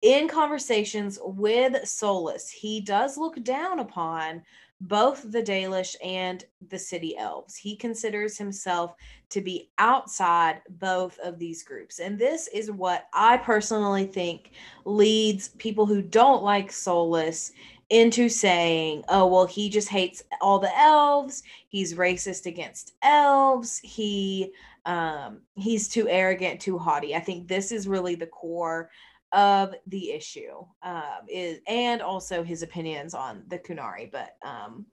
in 0.01 0.27
conversations 0.27 1.19
with 1.21 1.73
Solas, 1.83 2.49
he 2.49 2.81
does 2.81 3.17
look 3.17 3.41
down 3.43 3.79
upon 3.79 4.43
both 4.79 5.31
the 5.31 5.41
Dalish 5.41 5.95
and 6.03 6.45
the 6.69 6.77
city 6.77 7.17
elves. 7.17 7.55
He 7.55 7.75
considers 7.75 8.37
himself 8.37 8.95
to 9.29 9.41
be 9.41 9.69
outside 9.79 10.61
both 10.69 11.17
of 11.19 11.39
these 11.39 11.63
groups. 11.63 11.99
And 11.99 12.17
this 12.17 12.47
is 12.49 12.69
what 12.69 13.07
I 13.11 13.37
personally 13.37 14.05
think 14.05 14.51
leads 14.85 15.49
people 15.49 15.87
who 15.87 16.01
don't 16.01 16.43
like 16.43 16.69
Solas 16.69 17.51
into 17.89 18.29
saying, 18.29 19.03
oh, 19.09 19.25
well, 19.25 19.45
he 19.45 19.69
just 19.69 19.89
hates 19.89 20.21
all 20.41 20.59
the 20.59 20.77
elves. 20.77 21.41
He's 21.69 21.95
racist 21.95 22.45
against 22.45 22.93
elves. 23.01 23.79
He 23.79 24.51
um 24.85 25.39
he's 25.55 25.89
too 25.89 26.07
arrogant, 26.07 26.61
too 26.61 26.77
haughty. 26.77 27.15
I 27.15 27.19
think 27.19 27.47
this 27.47 27.71
is 27.71 27.87
really 27.87 28.15
the 28.15 28.27
core 28.27 28.89
of 29.37 29.75
the 29.85 30.11
issue 30.11 30.65
um, 30.81 31.27
is 31.29 31.59
and 31.67 32.01
also 32.01 32.43
his 32.43 32.63
opinions 32.63 33.13
on 33.13 33.43
the 33.47 33.59
Qunari. 33.59 34.11
But 34.11 34.35
um, 34.43 34.87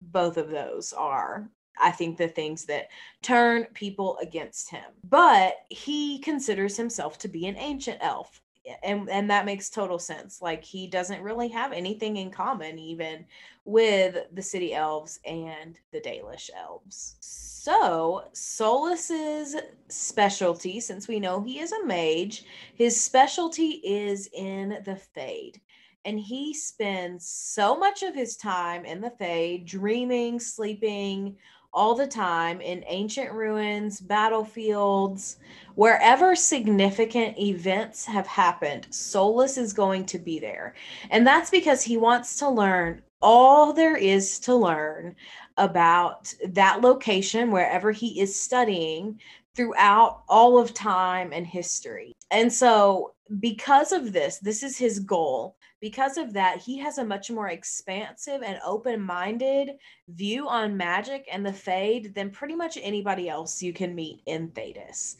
both 0.00 0.36
of 0.36 0.48
those 0.48 0.92
are 0.92 1.50
I 1.80 1.90
think 1.90 2.16
the 2.16 2.28
things 2.28 2.64
that 2.66 2.88
turn 3.22 3.64
people 3.74 4.16
against 4.22 4.70
him. 4.70 4.84
But 5.02 5.56
he 5.70 6.20
considers 6.20 6.76
himself 6.76 7.18
to 7.18 7.28
be 7.28 7.46
an 7.46 7.56
ancient 7.56 7.98
elf. 8.00 8.40
And 8.82 9.08
and 9.10 9.30
that 9.30 9.44
makes 9.44 9.68
total 9.68 9.98
sense. 9.98 10.40
Like 10.40 10.64
he 10.64 10.86
doesn't 10.86 11.22
really 11.22 11.48
have 11.48 11.72
anything 11.72 12.16
in 12.16 12.30
common 12.30 12.78
even 12.78 13.26
with 13.64 14.16
the 14.32 14.42
city 14.42 14.74
elves 14.74 15.20
and 15.24 15.78
the 15.92 16.00
Dalish 16.00 16.50
elves. 16.56 17.16
So, 17.20 18.24
Solas's 18.32 19.56
specialty, 19.88 20.80
since 20.80 21.08
we 21.08 21.18
know 21.18 21.40
he 21.40 21.60
is 21.60 21.72
a 21.72 21.86
mage, 21.86 22.44
his 22.74 23.02
specialty 23.02 23.80
is 23.84 24.28
in 24.34 24.82
the 24.84 24.96
Fade 24.96 25.60
and 26.04 26.20
he 26.20 26.52
spends 26.52 27.26
so 27.26 27.76
much 27.76 28.02
of 28.02 28.14
his 28.14 28.36
time 28.36 28.84
in 28.84 29.00
the 29.00 29.10
Fade, 29.10 29.64
dreaming, 29.64 30.38
sleeping 30.38 31.36
all 31.74 31.94
the 31.94 32.06
time 32.06 32.60
in 32.60 32.84
ancient 32.86 33.32
ruins, 33.32 34.00
battlefields, 34.00 35.38
wherever 35.74 36.36
significant 36.36 37.38
events 37.38 38.04
have 38.04 38.26
happened. 38.26 38.86
Solas 38.90 39.58
is 39.58 39.72
going 39.72 40.06
to 40.06 40.18
be 40.18 40.38
there. 40.38 40.74
And 41.10 41.26
that's 41.26 41.50
because 41.50 41.82
he 41.82 41.96
wants 41.96 42.36
to 42.38 42.48
learn 42.48 43.02
all 43.20 43.72
there 43.72 43.96
is 43.96 44.38
to 44.40 44.54
learn 44.54 45.16
about 45.56 46.32
that 46.48 46.82
location, 46.82 47.50
wherever 47.50 47.90
he 47.90 48.20
is 48.20 48.38
studying, 48.38 49.18
throughout 49.54 50.22
all 50.28 50.58
of 50.58 50.74
time 50.74 51.32
and 51.32 51.46
history. 51.46 52.12
And 52.30 52.52
so, 52.52 53.14
because 53.40 53.92
of 53.92 54.12
this, 54.12 54.38
this 54.38 54.62
is 54.62 54.76
his 54.76 54.98
goal 54.98 55.56
because 55.84 56.16
of 56.16 56.32
that, 56.32 56.62
he 56.62 56.78
has 56.78 56.96
a 56.96 57.04
much 57.04 57.30
more 57.30 57.50
expansive 57.50 58.42
and 58.42 58.58
open 58.64 59.02
minded 59.02 59.72
view 60.08 60.48
on 60.48 60.78
magic 60.78 61.28
and 61.30 61.44
the 61.44 61.52
Fade 61.52 62.14
than 62.14 62.30
pretty 62.30 62.54
much 62.54 62.78
anybody 62.80 63.28
else 63.28 63.62
you 63.62 63.74
can 63.74 63.94
meet 63.94 64.22
in 64.24 64.48
Thedas. 64.52 65.16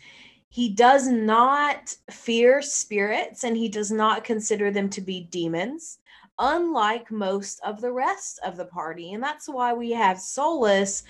He 0.49 0.70
does 0.70 1.07
not 1.07 1.94
fear 2.11 2.62
spirits 2.62 3.44
and 3.44 3.55
he 3.59 3.68
does 3.68 3.90
not 3.90 4.25
consider 4.25 4.70
them 4.70 4.88
to 4.88 5.03
be 5.03 5.29
demons, 5.31 5.99
unlike 6.38 7.11
most 7.11 7.61
of 7.62 7.83
the 7.83 7.92
rest 7.92 8.40
of 8.42 8.57
the 8.57 8.64
party. 8.64 9.12
And 9.12 9.23
that's 9.23 9.47
why 9.47 9.75
we 9.75 9.90
have 9.90 10.16
Solas 10.16 11.03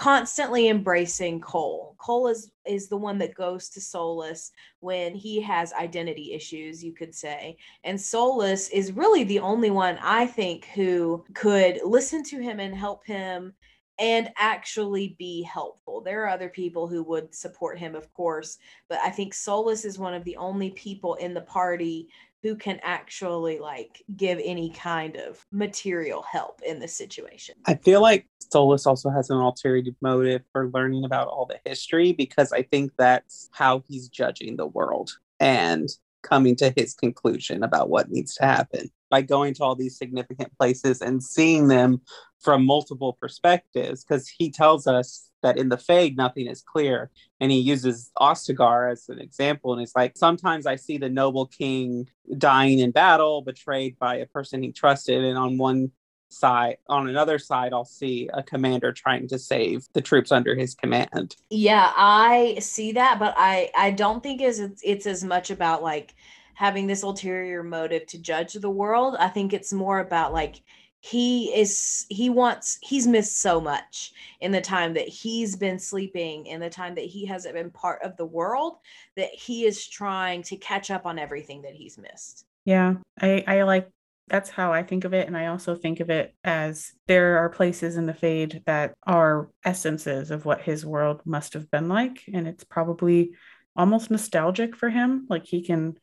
constantly 0.00 0.70
embracing 0.70 1.38
Cole. 1.42 1.94
Cole 1.98 2.28
is 2.28 2.50
is 2.64 2.88
the 2.88 2.96
one 2.96 3.18
that 3.18 3.34
goes 3.34 3.68
to 3.68 3.80
Solas 3.80 4.50
when 4.78 5.14
he 5.14 5.42
has 5.42 5.74
identity 5.74 6.32
issues, 6.32 6.82
you 6.82 6.94
could 6.94 7.14
say. 7.14 7.58
And 7.84 7.98
Solas 7.98 8.70
is 8.72 8.92
really 8.92 9.24
the 9.24 9.40
only 9.40 9.70
one 9.70 9.98
I 10.00 10.26
think 10.26 10.64
who 10.74 11.22
could 11.34 11.80
listen 11.84 12.22
to 12.24 12.40
him 12.40 12.60
and 12.60 12.74
help 12.74 13.04
him 13.06 13.52
and 13.98 14.30
actually 14.38 15.16
be 15.18 15.42
helpful. 15.42 16.00
There 16.00 16.24
are 16.24 16.28
other 16.28 16.48
people 16.48 16.88
who 16.88 17.02
would 17.02 17.34
support 17.34 17.78
him, 17.78 17.94
of 17.94 18.10
course, 18.14 18.56
but 18.88 19.00
I 19.04 19.10
think 19.10 19.34
Solas 19.34 19.84
is 19.84 19.98
one 19.98 20.14
of 20.14 20.24
the 20.24 20.38
only 20.38 20.70
people 20.70 21.16
in 21.16 21.34
the 21.34 21.42
party 21.42 22.08
who 22.42 22.56
can 22.56 22.80
actually 22.82 23.58
like 23.58 24.02
give 24.16 24.40
any 24.42 24.70
kind 24.70 25.16
of 25.16 25.44
material 25.52 26.22
help 26.22 26.60
in 26.66 26.78
this 26.78 26.96
situation. 26.96 27.54
I 27.66 27.74
feel 27.74 28.00
like 28.00 28.26
Solas 28.52 28.86
also 28.86 29.10
has 29.10 29.30
an 29.30 29.36
ulterior 29.36 29.92
motive 30.00 30.42
for 30.52 30.70
learning 30.70 31.04
about 31.04 31.28
all 31.28 31.46
the 31.46 31.60
history 31.64 32.12
because 32.12 32.52
I 32.52 32.62
think 32.62 32.92
that's 32.98 33.48
how 33.52 33.82
he's 33.86 34.08
judging 34.08 34.56
the 34.56 34.66
world 34.66 35.12
and 35.38 35.88
coming 36.22 36.56
to 36.56 36.72
his 36.76 36.94
conclusion 36.94 37.62
about 37.62 37.88
what 37.88 38.10
needs 38.10 38.34
to 38.34 38.44
happen 38.44 38.90
by 39.10 39.22
going 39.22 39.54
to 39.54 39.64
all 39.64 39.74
these 39.74 39.96
significant 39.96 40.56
places 40.58 41.00
and 41.00 41.22
seeing 41.22 41.68
them 41.68 42.00
from 42.40 42.64
multiple 42.64 43.16
perspectives 43.20 44.04
because 44.04 44.28
he 44.28 44.50
tells 44.50 44.86
us 44.86 45.29
that 45.42 45.58
in 45.58 45.68
the 45.68 45.78
Fade 45.78 46.16
nothing 46.16 46.46
is 46.46 46.62
clear 46.62 47.10
and 47.40 47.50
he 47.50 47.58
uses 47.58 48.10
Ostagar 48.18 48.90
as 48.90 49.08
an 49.08 49.18
example 49.18 49.72
and 49.72 49.82
it's 49.82 49.96
like 49.96 50.16
sometimes 50.16 50.66
I 50.66 50.76
see 50.76 50.98
the 50.98 51.08
noble 51.08 51.46
king 51.46 52.08
dying 52.38 52.78
in 52.78 52.90
battle 52.90 53.42
betrayed 53.42 53.98
by 53.98 54.16
a 54.16 54.26
person 54.26 54.62
he 54.62 54.72
trusted 54.72 55.22
and 55.22 55.38
on 55.38 55.58
one 55.58 55.90
side 56.28 56.76
on 56.88 57.08
another 57.08 57.38
side 57.38 57.72
I'll 57.72 57.84
see 57.84 58.28
a 58.32 58.42
commander 58.42 58.92
trying 58.92 59.28
to 59.28 59.38
save 59.38 59.86
the 59.94 60.00
troops 60.00 60.30
under 60.30 60.54
his 60.54 60.74
command. 60.74 61.36
Yeah, 61.50 61.92
I 61.96 62.58
see 62.60 62.92
that 62.92 63.18
but 63.18 63.34
I 63.36 63.70
I 63.76 63.90
don't 63.90 64.22
think 64.22 64.40
it's, 64.40 64.60
it's 64.82 65.06
as 65.06 65.24
much 65.24 65.50
about 65.50 65.82
like 65.82 66.14
having 66.60 66.86
this 66.86 67.02
ulterior 67.02 67.62
motive 67.62 68.06
to 68.06 68.18
judge 68.18 68.52
the 68.52 68.68
world. 68.68 69.16
I 69.18 69.28
think 69.28 69.54
it's 69.54 69.72
more 69.72 69.98
about 69.98 70.34
like 70.34 70.60
he 71.00 71.46
is 71.58 72.06
he 72.10 72.28
wants 72.28 72.78
he's 72.82 73.06
missed 73.06 73.40
so 73.40 73.60
much 73.60 74.12
in 74.40 74.52
the 74.52 74.60
time 74.60 74.92
that 74.94 75.08
he's 75.08 75.56
been 75.56 75.78
sleeping 75.78 76.46
in 76.46 76.60
the 76.60 76.68
time 76.68 76.94
that 76.94 77.06
he 77.06 77.24
hasn't 77.24 77.54
been 77.54 77.70
part 77.70 78.02
of 78.02 78.16
the 78.16 78.24
world 78.24 78.76
that 79.16 79.30
he 79.32 79.64
is 79.64 79.88
trying 79.88 80.42
to 80.42 80.56
catch 80.56 80.90
up 80.90 81.06
on 81.06 81.18
everything 81.18 81.62
that 81.62 81.74
he's 81.74 81.96
missed. 81.98 82.44
Yeah 82.66 82.94
i 83.20 83.42
i 83.46 83.62
like 83.62 83.88
that's 84.28 84.50
how 84.50 84.72
i 84.72 84.82
think 84.82 85.04
of 85.04 85.14
it 85.14 85.26
and 85.26 85.36
i 85.36 85.46
also 85.46 85.74
think 85.74 86.00
of 86.00 86.10
it 86.10 86.34
as 86.44 86.92
there 87.08 87.38
are 87.38 87.48
places 87.48 87.96
in 87.96 88.06
the 88.06 88.14
fade 88.14 88.62
that 88.66 88.92
are 89.06 89.48
essences 89.64 90.30
of 90.30 90.44
what 90.44 90.60
his 90.60 90.84
world 90.84 91.22
must 91.24 91.54
have 91.54 91.70
been 91.70 91.88
like 91.88 92.22
and 92.32 92.46
it's 92.46 92.64
probably 92.64 93.32
almost 93.74 94.10
nostalgic 94.10 94.76
for 94.76 94.90
him 94.90 95.26
like 95.30 95.46
he 95.46 95.62
can 95.62 95.96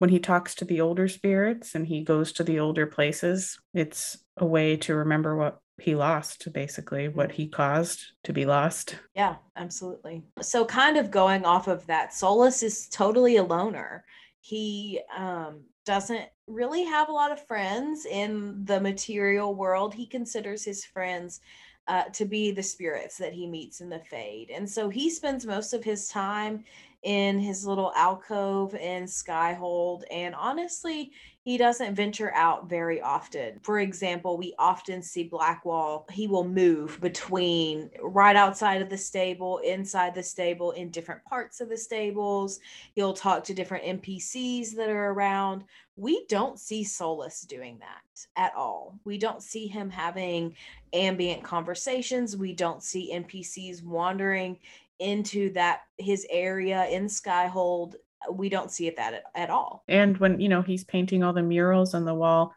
when 0.00 0.10
he 0.10 0.18
talks 0.18 0.54
to 0.54 0.64
the 0.64 0.80
older 0.80 1.06
spirits 1.08 1.74
and 1.74 1.86
he 1.86 2.02
goes 2.02 2.32
to 2.32 2.42
the 2.42 2.58
older 2.58 2.86
places, 2.86 3.60
it's 3.74 4.16
a 4.38 4.46
way 4.46 4.78
to 4.78 4.94
remember 4.94 5.36
what 5.36 5.60
he 5.78 5.94
lost, 5.94 6.50
basically, 6.54 7.08
what 7.08 7.30
he 7.32 7.48
caused 7.48 8.00
to 8.24 8.32
be 8.32 8.46
lost. 8.46 8.96
Yeah, 9.14 9.36
absolutely. 9.56 10.22
So, 10.40 10.64
kind 10.64 10.96
of 10.96 11.10
going 11.10 11.44
off 11.44 11.68
of 11.68 11.86
that, 11.86 12.12
Solas 12.12 12.62
is 12.62 12.88
totally 12.88 13.36
a 13.36 13.44
loner. 13.44 14.04
He 14.40 15.02
um, 15.14 15.64
doesn't 15.84 16.30
really 16.46 16.84
have 16.84 17.10
a 17.10 17.12
lot 17.12 17.30
of 17.30 17.46
friends 17.46 18.06
in 18.06 18.64
the 18.64 18.80
material 18.80 19.54
world. 19.54 19.92
He 19.92 20.06
considers 20.06 20.64
his 20.64 20.82
friends 20.82 21.42
uh, 21.88 22.04
to 22.14 22.24
be 22.24 22.52
the 22.52 22.62
spirits 22.62 23.18
that 23.18 23.34
he 23.34 23.46
meets 23.46 23.82
in 23.82 23.90
the 23.90 23.98
Fade. 23.98 24.50
And 24.50 24.68
so 24.68 24.88
he 24.88 25.10
spends 25.10 25.44
most 25.44 25.74
of 25.74 25.84
his 25.84 26.08
time 26.08 26.64
in 27.02 27.38
his 27.38 27.66
little 27.66 27.92
alcove 27.96 28.74
in 28.74 29.04
Skyhold. 29.04 30.02
And 30.10 30.34
honestly, 30.34 31.12
he 31.42 31.56
doesn't 31.56 31.94
venture 31.94 32.32
out 32.34 32.68
very 32.68 33.00
often. 33.00 33.58
For 33.62 33.80
example, 33.80 34.36
we 34.36 34.54
often 34.58 35.02
see 35.02 35.24
Blackwall, 35.24 36.04
he 36.10 36.26
will 36.26 36.46
move 36.46 37.00
between 37.00 37.90
right 38.02 38.36
outside 38.36 38.82
of 38.82 38.90
the 38.90 38.98
stable, 38.98 39.58
inside 39.58 40.14
the 40.14 40.22
stable, 40.22 40.72
in 40.72 40.90
different 40.90 41.24
parts 41.24 41.62
of 41.62 41.70
the 41.70 41.78
stables. 41.78 42.60
He'll 42.94 43.14
talk 43.14 43.42
to 43.44 43.54
different 43.54 44.02
NPCs 44.02 44.74
that 44.76 44.90
are 44.90 45.12
around. 45.12 45.64
We 45.96 46.26
don't 46.26 46.58
see 46.58 46.84
Solas 46.84 47.46
doing 47.46 47.78
that 47.78 48.26
at 48.36 48.54
all. 48.54 48.98
We 49.04 49.16
don't 49.16 49.42
see 49.42 49.66
him 49.66 49.88
having 49.88 50.54
ambient 50.92 51.42
conversations. 51.42 52.36
We 52.36 52.52
don't 52.52 52.82
see 52.82 53.14
NPCs 53.14 53.82
wandering 53.82 54.58
into 55.00 55.52
that 55.54 55.80
his 55.98 56.26
area 56.30 56.86
in 56.86 57.06
Skyhold. 57.06 57.94
We 58.30 58.48
don't 58.48 58.70
see 58.70 58.86
it 58.86 58.96
that 58.96 59.14
at, 59.14 59.22
at 59.34 59.50
all. 59.50 59.82
And 59.88 60.18
when 60.18 60.40
you 60.40 60.48
know 60.48 60.62
he's 60.62 60.84
painting 60.84 61.24
all 61.24 61.32
the 61.32 61.42
murals 61.42 61.94
on 61.94 62.04
the 62.04 62.14
wall, 62.14 62.54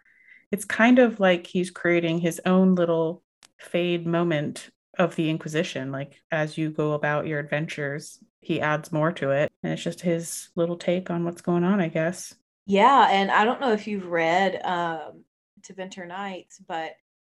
it's 0.52 0.66
kind 0.66 1.00
of 1.00 1.20
like 1.20 1.48
he's 1.48 1.72
creating 1.72 2.20
his 2.20 2.42
own 2.46 2.76
little 2.76 3.24
fade 3.60 4.06
moment 4.06 4.70
of 5.00 5.16
the 5.16 5.30
Inquisition. 5.30 5.92
Like 5.92 6.22
as 6.32 6.58
you 6.58 6.70
go 6.70 6.94
about 6.94 7.28
your 7.28 7.40
adventures, 7.40 8.20
he 8.42 8.60
adds 8.60 8.92
more 8.92 9.12
to 9.14 9.32
it, 9.32 9.52
and 9.64 9.74
it's 9.74 9.84
just 9.84 10.02
his 10.02 10.50
little 10.56 10.78
take 10.78 11.10
on 11.10 11.24
what's 11.24 11.42
going 11.42 11.64
on, 11.64 11.80
I 11.80 11.88
guess. 11.88 12.36
Yeah, 12.66 13.08
and 13.10 13.32
I 13.32 13.46
don't 13.46 13.62
know 13.62 13.72
if 13.72 13.88
you've 13.88 14.08
read 14.08 14.62
um, 14.64 15.24
To 15.64 15.74
Tevinter 15.74 16.08
Nights, 16.08 16.62
but 16.66 16.92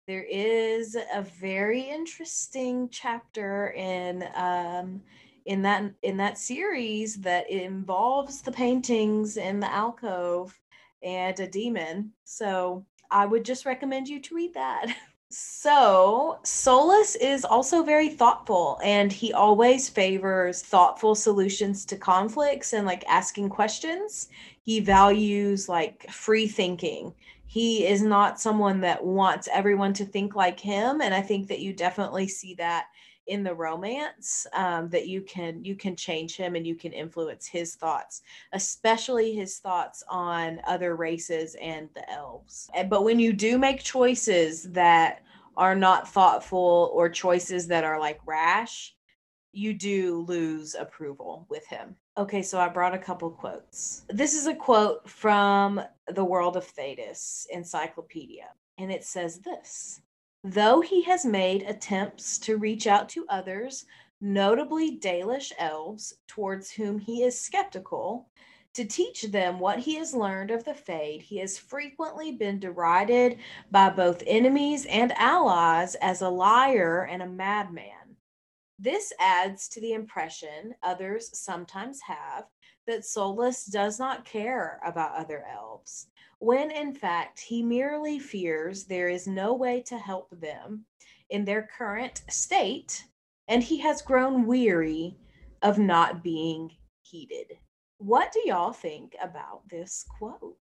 there 0.07 0.25
is 0.29 0.95
a 0.95 1.21
very 1.21 1.81
interesting 1.81 2.89
chapter 2.91 3.71
in 3.71 4.23
um, 4.35 5.01
in 5.45 5.61
that 5.63 5.83
in 6.03 6.17
that 6.17 6.37
series 6.37 7.15
that 7.17 7.49
involves 7.49 8.41
the 8.41 8.51
paintings 8.51 9.37
in 9.37 9.59
the 9.59 9.71
alcove 9.71 10.59
and 11.01 11.39
a 11.39 11.47
demon. 11.47 12.11
So 12.23 12.85
I 13.09 13.25
would 13.25 13.45
just 13.45 13.65
recommend 13.65 14.07
you 14.07 14.19
to 14.21 14.35
read 14.35 14.53
that. 14.53 14.95
So, 15.37 16.39
Solas 16.43 17.17
is 17.19 17.43
also 17.43 17.83
very 17.83 18.09
thoughtful 18.09 18.79
and 18.81 19.11
he 19.11 19.33
always 19.33 19.89
favors 19.89 20.61
thoughtful 20.61 21.13
solutions 21.15 21.83
to 21.85 21.97
conflicts 21.97 22.71
and 22.73 22.85
like 22.85 23.03
asking 23.09 23.49
questions. 23.49 24.29
He 24.61 24.79
values 24.79 25.67
like 25.67 26.09
free 26.11 26.47
thinking 26.47 27.13
he 27.55 27.87
is 27.87 28.01
not 28.01 28.37
someone 28.37 28.81
that 28.81 29.01
wants 29.01 29.47
everyone 29.53 29.93
to 29.93 30.03
think 30.03 30.35
like 30.35 30.59
him 30.59 31.01
and 31.01 31.13
i 31.13 31.21
think 31.21 31.47
that 31.47 31.59
you 31.59 31.71
definitely 31.71 32.27
see 32.27 32.53
that 32.53 32.87
in 33.27 33.43
the 33.43 33.55
romance 33.55 34.45
um, 34.53 34.87
that 34.89 35.07
you 35.07 35.21
can 35.21 35.63
you 35.63 35.75
can 35.75 35.95
change 35.95 36.35
him 36.35 36.55
and 36.55 36.67
you 36.67 36.75
can 36.75 36.91
influence 36.91 37.47
his 37.47 37.75
thoughts 37.75 38.21
especially 38.53 39.33
his 39.33 39.57
thoughts 39.57 40.03
on 40.09 40.59
other 40.67 40.95
races 40.95 41.55
and 41.61 41.89
the 41.95 42.07
elves 42.11 42.69
but 42.89 43.03
when 43.03 43.19
you 43.19 43.33
do 43.33 43.57
make 43.57 43.81
choices 43.81 44.63
that 44.71 45.23
are 45.57 45.75
not 45.75 46.07
thoughtful 46.07 46.91
or 46.93 47.09
choices 47.09 47.67
that 47.67 47.83
are 47.83 47.99
like 47.99 48.19
rash, 48.25 48.95
you 49.51 49.73
do 49.73 50.25
lose 50.27 50.75
approval 50.75 51.45
with 51.49 51.65
him. 51.67 51.95
Okay, 52.17 52.41
so 52.41 52.60
I 52.60 52.69
brought 52.69 52.93
a 52.93 52.99
couple 52.99 53.30
quotes. 53.30 54.04
This 54.08 54.36
is 54.36 54.47
a 54.47 54.56
quote 54.56 55.10
from 55.10 55.82
the 56.08 56.23
World 56.23 56.56
of 56.56 56.65
Thedas 56.65 57.45
encyclopedia, 57.51 58.45
and 58.78 58.89
it 58.89 59.04
says 59.04 59.39
this 59.39 60.01
Though 60.41 60.80
he 60.80 61.01
has 61.04 61.25
made 61.25 61.63
attempts 61.63 62.38
to 62.39 62.56
reach 62.56 62.88
out 62.88 63.10
to 63.10 63.25
others, 63.28 63.86
notably 64.21 64.97
Dalish 64.97 65.51
elves, 65.58 66.13
towards 66.25 66.71
whom 66.71 66.99
he 66.99 67.21
is 67.21 67.38
skeptical, 67.38 68.30
to 68.75 68.86
teach 68.86 69.23
them 69.23 69.60
what 69.60 69.80
he 69.80 69.95
has 69.95 70.15
learned 70.15 70.51
of 70.51 70.63
the 70.63 70.73
Fade, 70.73 71.21
he 71.21 71.39
has 71.39 71.58
frequently 71.58 72.32
been 72.32 72.62
derided 72.62 73.39
by 73.71 73.89
both 73.89 74.23
enemies 74.25 74.86
and 74.86 75.12
allies 75.17 75.95
as 75.95 76.21
a 76.21 76.30
liar 76.30 77.10
and 77.12 77.21
a 77.21 77.28
madman. 77.28 78.04
This 78.77 79.13
adds 79.19 79.69
to 79.69 79.81
the 79.81 79.93
impression 79.93 80.75
others 80.83 81.38
sometimes 81.38 82.01
have 82.01 82.45
that 82.88 83.01
Solas 83.01 83.71
does 83.71 83.99
not 83.99 84.25
care 84.25 84.79
about 84.85 85.15
other 85.15 85.45
elves, 85.51 86.07
when 86.39 86.71
in 86.71 86.93
fact 86.93 87.39
he 87.39 87.63
merely 87.63 88.19
fears 88.19 88.83
there 88.83 89.07
is 89.07 89.27
no 89.27 89.53
way 89.53 89.81
to 89.83 89.97
help 89.97 90.29
them 90.39 90.85
in 91.29 91.45
their 91.45 91.69
current 91.77 92.23
state, 92.29 93.03
and 93.47 93.63
he 93.63 93.79
has 93.79 94.01
grown 94.01 94.45
weary 94.45 95.17
of 95.61 95.79
not 95.79 96.23
being 96.23 96.69
heeded. 97.01 97.53
What 97.97 98.31
do 98.33 98.41
y'all 98.45 98.73
think 98.73 99.15
about 99.21 99.61
this 99.69 100.05
quote? 100.19 100.57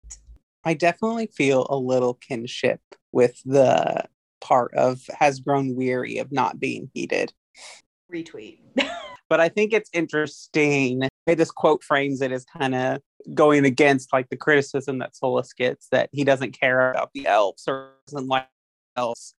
I 0.64 0.74
definitely 0.74 1.26
feel 1.26 1.66
a 1.68 1.76
little 1.76 2.14
kinship 2.14 2.80
with 3.12 3.38
the 3.44 4.04
part 4.40 4.72
of 4.74 5.00
has 5.18 5.40
grown 5.40 5.74
weary 5.74 6.18
of 6.18 6.32
not 6.32 6.60
being 6.60 6.90
heeded. 6.94 7.32
Retweet. 8.12 8.58
but 9.28 9.40
I 9.40 9.48
think 9.48 9.72
it's 9.72 9.90
interesting. 9.92 11.08
This 11.26 11.50
quote 11.50 11.82
frames 11.82 12.20
it 12.20 12.32
as 12.32 12.44
kind 12.44 12.74
of 12.74 13.00
going 13.32 13.64
against 13.64 14.12
like 14.12 14.28
the 14.28 14.36
criticism 14.36 14.98
that 14.98 15.14
Solas 15.14 15.54
gets 15.56 15.88
that 15.88 16.10
he 16.12 16.24
doesn't 16.24 16.58
care 16.58 16.90
about 16.90 17.10
the 17.14 17.26
elves 17.26 17.64
or 17.66 17.92
doesn't 18.06 18.28
like 18.28 18.48
elves. 18.96 19.34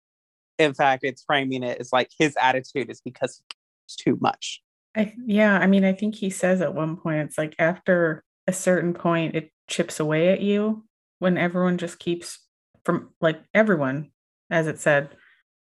In 0.59 0.73
fact, 0.73 1.05
it's 1.05 1.23
framing 1.23 1.63
it 1.63 1.79
as 1.79 1.93
like 1.93 2.11
his 2.19 2.37
attitude 2.41 2.91
is 2.91 3.01
because 3.01 3.37
he 3.37 3.45
cares 3.51 3.97
too 3.97 4.19
much. 4.21 4.63
I 4.97 5.15
yeah, 5.27 5.59
I 5.59 5.67
mean, 5.67 5.85
I 5.85 5.93
think 5.93 6.15
he 6.15 6.31
says 6.31 6.61
at 6.61 6.75
one 6.75 6.97
point 6.97 7.19
it's 7.19 7.39
like 7.39 7.55
after 7.59 8.23
a 8.47 8.53
certain 8.53 8.95
point 8.95 9.35
it 9.35 9.51
chips 9.69 9.99
away 9.99 10.29
at 10.29 10.41
you 10.41 10.85
when 11.19 11.39
everyone 11.39 11.79
just 11.79 11.99
keeps 11.99 12.39
from 12.85 13.11
like 13.21 13.43
everyone, 13.53 14.11
as 14.51 14.67
it 14.67 14.79
said, 14.79 15.11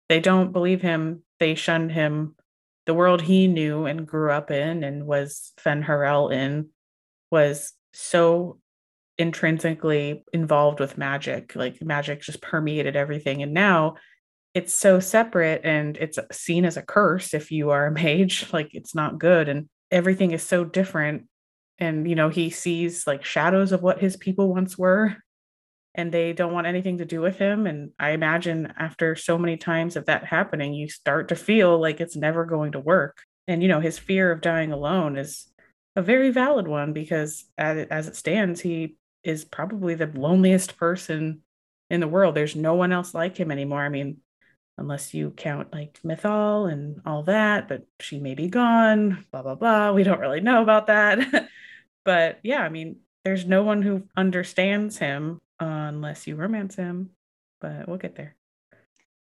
they 0.10 0.20
don't 0.20 0.52
believe 0.52 0.82
him, 0.82 1.24
they 1.40 1.56
shunned 1.56 1.92
him. 1.92 2.36
The 2.86 2.94
world 2.94 3.22
he 3.22 3.48
knew 3.48 3.86
and 3.86 4.08
grew 4.08 4.32
up 4.32 4.52
in 4.52 4.84
and 4.84 5.06
was 5.06 5.54
Fen 5.58 5.82
Harel 5.82 6.30
in 6.30 6.70
was 7.32 7.74
so 7.94 8.60
intrinsically 9.18 10.24
involved 10.34 10.80
with 10.80 10.98
magic. 10.98 11.56
Like 11.56 11.82
magic 11.82 12.22
just 12.22 12.42
permeated 12.42 12.96
everything. 12.96 13.42
And 13.42 13.54
now 13.54 13.96
it's 14.54 14.74
so 14.74 15.00
separate 15.00 15.62
and 15.64 15.98
it's 15.98 16.20
seen 16.32 16.66
as 16.66 16.78
a 16.78 16.82
curse 16.82 17.34
if 17.34 17.52
you 17.52 17.72
are 17.72 17.88
a 17.88 17.92
mage 17.92 18.46
like 18.54 18.70
it's 18.74 18.96
not 18.96 19.20
good 19.20 19.50
and 19.50 19.68
everything 19.92 20.32
is 20.32 20.44
so 20.44 20.64
different 20.64 21.28
and 21.80 22.08
you 22.08 22.16
know 22.16 22.30
he 22.30 22.50
sees 22.50 23.08
like 23.08 23.26
shadows 23.26 23.72
of 23.72 23.82
what 23.82 24.00
his 24.00 24.16
people 24.16 24.54
once 24.54 24.78
were 24.78 25.16
and 25.96 26.12
they 26.12 26.34
don't 26.34 26.54
want 26.54 26.68
anything 26.68 26.98
to 26.98 27.06
do 27.06 27.22
with 27.22 27.38
him 27.38 27.68
and 27.68 27.92
i 28.00 28.12
imagine 28.12 28.74
after 28.78 29.16
so 29.16 29.38
many 29.38 29.58
times 29.58 29.96
of 29.96 30.06
that 30.06 30.26
happening 30.26 30.74
you 30.74 30.90
start 30.90 31.30
to 31.30 31.36
feel 31.36 31.80
like 31.80 32.00
it's 32.02 32.16
never 32.16 32.46
going 32.46 32.72
to 32.72 32.80
work 32.80 33.22
and 33.48 33.62
you 33.62 33.70
know 33.70 33.80
his 33.80 34.00
fear 34.00 34.32
of 34.32 34.42
dying 34.42 34.72
alone 34.72 35.18
is 35.18 35.48
a 35.96 36.02
very 36.02 36.32
valid 36.32 36.68
one 36.68 36.94
because 36.94 37.46
as 37.58 38.08
it, 38.08 38.16
stands 38.16 38.62
he 38.62 38.96
is 39.24 39.46
probably 39.46 39.96
the 39.96 40.12
loneliest 40.14 40.78
person 40.78 41.42
in 41.90 42.00
the 42.00 42.08
world 42.08 42.36
there's 42.36 42.56
no 42.56 42.74
one 42.74 42.92
else 42.92 43.14
like 43.14 43.38
him 43.38 43.52
anymore 43.52 43.82
i 43.82 43.90
mean 43.90 44.18
unless 44.78 45.14
you 45.14 45.32
count 45.32 45.72
like 45.72 46.00
Mythal 46.04 46.72
and 46.72 47.02
all 47.06 47.24
that, 47.24 47.68
but 47.68 47.86
she 48.00 48.20
may 48.20 48.34
be 48.34 48.48
gone, 48.48 49.26
blah, 49.32 49.42
blah, 49.42 49.56
blah. 49.56 49.92
We 49.92 50.04
don't 50.04 50.20
really 50.20 50.42
know 50.42 50.64
about 50.64 50.88
that. 50.88 51.48
but 52.06 52.40
yeah, 52.44 52.62
I 52.62 52.70
mean, 52.70 52.98
there's 53.24 53.46
no 53.46 53.64
one 53.64 53.82
who 53.82 54.04
understands 54.18 54.98
him 54.98 55.40
unless 55.68 56.28
you 56.28 56.36
romance 56.36 56.76
him, 56.76 57.12
but 57.62 57.88
we'll 57.88 57.98
get 57.98 58.16
there. 58.16 58.36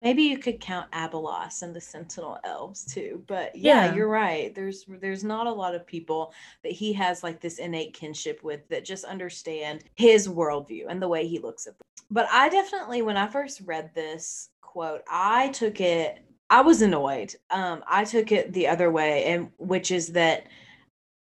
Maybe 0.00 0.22
you 0.22 0.38
could 0.38 0.60
count 0.60 0.90
Abelas 0.92 1.62
and 1.62 1.74
the 1.74 1.80
Sentinel 1.80 2.38
Elves 2.44 2.84
too, 2.84 3.24
but 3.26 3.56
yeah, 3.56 3.86
yeah, 3.86 3.94
you're 3.94 4.08
right. 4.08 4.54
There's 4.54 4.84
there's 5.00 5.24
not 5.24 5.48
a 5.48 5.52
lot 5.52 5.74
of 5.74 5.84
people 5.84 6.32
that 6.62 6.70
he 6.70 6.92
has 6.92 7.24
like 7.24 7.40
this 7.40 7.58
innate 7.58 7.94
kinship 7.94 8.44
with 8.44 8.68
that 8.68 8.84
just 8.84 9.04
understand 9.04 9.82
his 9.96 10.28
worldview 10.28 10.84
and 10.88 11.02
the 11.02 11.08
way 11.08 11.26
he 11.26 11.40
looks 11.40 11.66
at 11.66 11.76
them. 11.76 11.86
But 12.12 12.28
I 12.30 12.48
definitely, 12.48 13.02
when 13.02 13.16
I 13.16 13.26
first 13.26 13.62
read 13.64 13.90
this, 13.92 14.50
quote. 14.68 15.02
I 15.10 15.48
took 15.48 15.80
it, 15.80 16.24
I 16.50 16.60
was 16.60 16.82
annoyed. 16.82 17.34
Um, 17.50 17.82
I 17.88 18.04
took 18.04 18.30
it 18.30 18.52
the 18.52 18.68
other 18.68 18.90
way, 18.90 19.24
and 19.24 19.50
which 19.58 19.90
is 19.90 20.08
that 20.12 20.46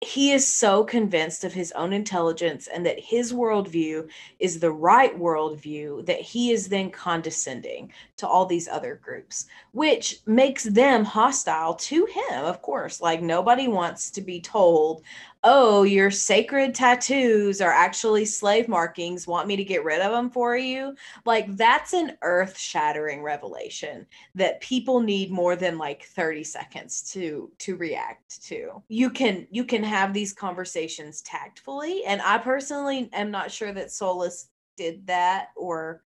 he 0.01 0.31
is 0.31 0.47
so 0.47 0.85
convinced 0.85 1.43
of 1.43 1.51
his 1.51 1.73
own 1.73 1.91
intelligence 1.91 2.67
and 2.67 2.85
that 2.85 2.99
his 2.99 3.33
worldview 3.33 4.09
is 4.39 4.59
the 4.59 4.71
right 4.71 5.17
worldview 5.19 6.05
that 6.05 6.21
he 6.21 6.51
is 6.51 6.69
then 6.69 6.89
condescending 6.89 7.91
to 8.15 8.25
all 8.25 8.45
these 8.45 8.69
other 8.69 8.95
groups, 9.03 9.47
which 9.73 10.21
makes 10.25 10.63
them 10.63 11.03
hostile 11.03 11.73
to 11.73 12.05
him, 12.05 12.45
of 12.45 12.61
course. 12.61 13.01
Like 13.01 13.21
nobody 13.21 13.67
wants 13.67 14.09
to 14.11 14.21
be 14.21 14.39
told, 14.39 15.03
oh, 15.43 15.83
your 15.83 16.11
sacred 16.11 16.75
tattoos 16.75 17.61
are 17.61 17.71
actually 17.71 18.25
slave 18.25 18.67
markings. 18.67 19.27
Want 19.27 19.47
me 19.47 19.55
to 19.55 19.63
get 19.63 19.83
rid 19.83 20.01
of 20.01 20.11
them 20.11 20.29
for 20.29 20.57
you? 20.57 20.95
Like, 21.25 21.55
that's 21.55 21.93
an 21.93 22.17
earth 22.21 22.57
shattering 22.57 23.23
revelation 23.23 24.05
that 24.35 24.59
people 24.61 24.99
need 24.99 25.31
more 25.31 25.55
than 25.55 25.77
like 25.77 26.03
30 26.03 26.43
seconds 26.43 27.01
to 27.13 27.51
to 27.59 27.75
react 27.77 28.43
to. 28.45 28.83
You 28.89 29.09
can 29.09 29.47
you 29.51 29.63
can 29.63 29.83
have 29.83 30.13
these 30.13 30.33
conversations 30.33 31.21
tactfully. 31.21 32.03
And 32.05 32.21
I 32.21 32.37
personally 32.37 33.09
am 33.13 33.31
not 33.31 33.51
sure 33.51 33.71
that 33.71 33.87
Solas 33.87 34.47
did 34.77 35.07
that 35.07 35.49
or 35.55 36.03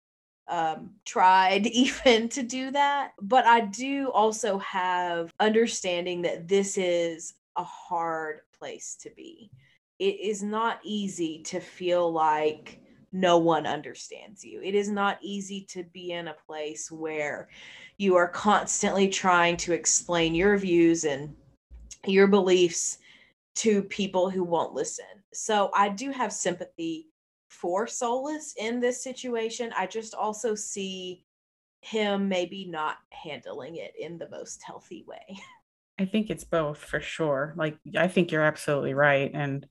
um 0.50 0.91
tried 1.06 1.67
even 1.67 2.28
to 2.28 2.43
do 2.43 2.69
that 2.72 3.12
but 3.22 3.46
i 3.46 3.62
do 3.62 4.12
also 4.12 4.58
have 4.58 5.32
understanding 5.39 6.22
that 6.22 6.50
this 6.50 6.78
is 6.78 7.36
a 7.56 7.63
hard 7.63 8.41
place 8.63 8.95
to 9.02 9.10
be. 9.10 9.52
It 9.99 10.21
is 10.21 10.41
not 10.41 10.80
easy 10.84 11.43
to 11.43 11.60
feel 11.60 12.13
like 12.13 12.80
no 13.12 13.38
one 13.38 13.67
understands 13.67 14.41
you. 14.41 14.62
It 14.63 14.73
is 14.73 14.88
not 14.88 15.17
easy 15.21 15.65
to 15.71 15.84
be 15.84 16.13
in 16.13 16.30
a 16.30 16.36
place 16.47 16.89
where 16.89 17.49
you 17.97 18.15
are 18.15 18.30
constantly 18.30 19.10
trying 19.10 19.58
to 19.58 19.73
explain 19.73 20.34
your 20.34 20.58
views 20.58 21.04
and 21.04 21.36
your 22.08 22.28
beliefs 22.28 22.99
to 23.56 23.84
people 23.84 24.30
who 24.30 24.45
won't 24.45 24.73
listen. 24.73 25.06
So 25.34 25.69
I 25.76 25.89
do 25.89 26.12
have 26.12 26.32
sympathy 26.32 27.10
for 27.49 27.86
Solas 27.86 28.54
in 28.58 28.80
this 28.80 29.04
situation. 29.04 29.73
I 29.78 29.88
just 29.88 30.15
also 30.15 30.56
see 30.56 31.26
him 31.82 32.30
maybe 32.30 32.63
not 32.63 32.99
handling 33.10 33.76
it 33.76 33.93
in 33.99 34.17
the 34.17 34.30
most 34.30 34.63
healthy 34.63 35.04
way. 35.06 35.38
I 36.04 36.06
think 36.06 36.30
it's 36.30 36.44
both 36.44 36.80
for 36.80 37.00
sure. 37.00 37.54
Like 37.56 37.78
I 37.96 38.10
think 38.10 38.32
you're 38.32 38.44
absolutely 38.44 38.94
right 38.94 39.32
and 39.34 39.66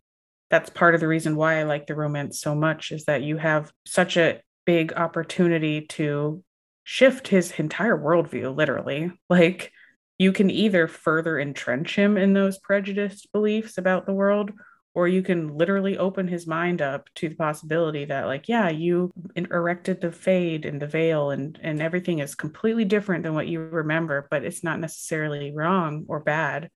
that's 0.48 0.70
part 0.70 0.94
of 0.94 1.00
the 1.00 1.08
reason 1.08 1.36
why 1.36 1.60
I 1.60 1.64
like 1.64 1.86
the 1.86 1.94
romance 1.94 2.40
so 2.40 2.54
much 2.54 2.90
is 2.90 3.04
that 3.04 3.22
you 3.22 3.36
have 3.36 3.70
such 3.86 4.16
a 4.16 4.40
big 4.64 4.94
opportunity 4.94 5.82
to 5.82 6.42
shift 6.84 7.28
his 7.28 7.52
entire 7.52 7.98
worldview 7.98 8.56
literally. 8.56 9.12
Like 9.28 9.72
you 10.18 10.32
can 10.32 10.48
either 10.48 10.88
further 10.88 11.38
entrench 11.38 11.96
him 11.96 12.16
in 12.16 12.32
those 12.32 12.58
prejudiced 12.58 13.30
beliefs 13.32 13.76
about 13.76 14.06
the 14.06 14.14
world 14.14 14.52
or 14.94 15.08
you 15.08 15.22
can 15.22 15.56
literally 15.56 15.96
open 15.96 16.28
his 16.28 16.46
mind 16.46 16.82
up 16.82 17.08
to 17.14 17.28
the 17.28 17.34
possibility 17.34 18.04
that 18.04 18.26
like 18.26 18.48
yeah 18.48 18.68
you 18.68 19.12
erected 19.36 20.00
the 20.00 20.12
fade 20.12 20.64
and 20.64 20.80
the 20.80 20.86
veil 20.86 21.30
and 21.30 21.58
and 21.62 21.80
everything 21.80 22.18
is 22.18 22.34
completely 22.34 22.84
different 22.84 23.22
than 23.22 23.34
what 23.34 23.48
you 23.48 23.60
remember 23.60 24.26
but 24.30 24.44
it's 24.44 24.64
not 24.64 24.80
necessarily 24.80 25.52
wrong 25.52 26.04
or 26.08 26.20
bad. 26.20 26.70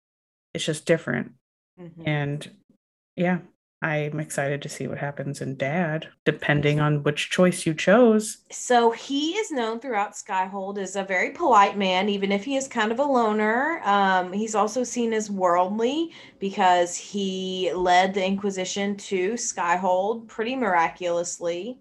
It's 0.55 0.65
just 0.65 0.87
different. 0.87 1.33
Mm-hmm. 1.79 2.09
and 2.09 2.51
yeah 3.17 3.41
I'm 3.83 4.21
excited 4.21 4.63
to 4.63 4.71
see 4.71 4.87
what 4.87 4.97
happens 4.97 5.43
in 5.43 5.57
Dad, 5.57 6.09
depending 6.25 6.81
on 6.81 7.03
which 7.03 7.29
choice 7.31 7.67
you 7.67 7.75
chose. 7.75 8.39
So 8.51 8.91
he 8.91 9.33
is 9.33 9.51
known 9.51 9.81
throughout 9.81 10.15
Skyhold 10.15 10.79
as 10.79 10.97
a 10.97 11.05
very 11.05 11.31
polite 11.31 11.77
man, 11.77 12.09
even 12.09 12.33
if 12.33 12.43
he 12.43 12.57
is 12.57 12.69
kind 12.69 12.91
of 12.91 13.01
a 13.01 13.05
loner. 13.05 13.83
Um, 13.85 14.33
he's 14.33 14.55
also 14.55 14.83
seen 14.83 15.13
as 15.13 15.31
worldly 15.31 16.13
because 16.39 16.97
he 16.97 17.71
led 17.75 18.15
the 18.15 18.25
Inquisition 18.25 18.97
to 18.97 19.35
Skyhold 19.35 20.27
pretty 20.27 20.57
miraculously. 20.57 21.79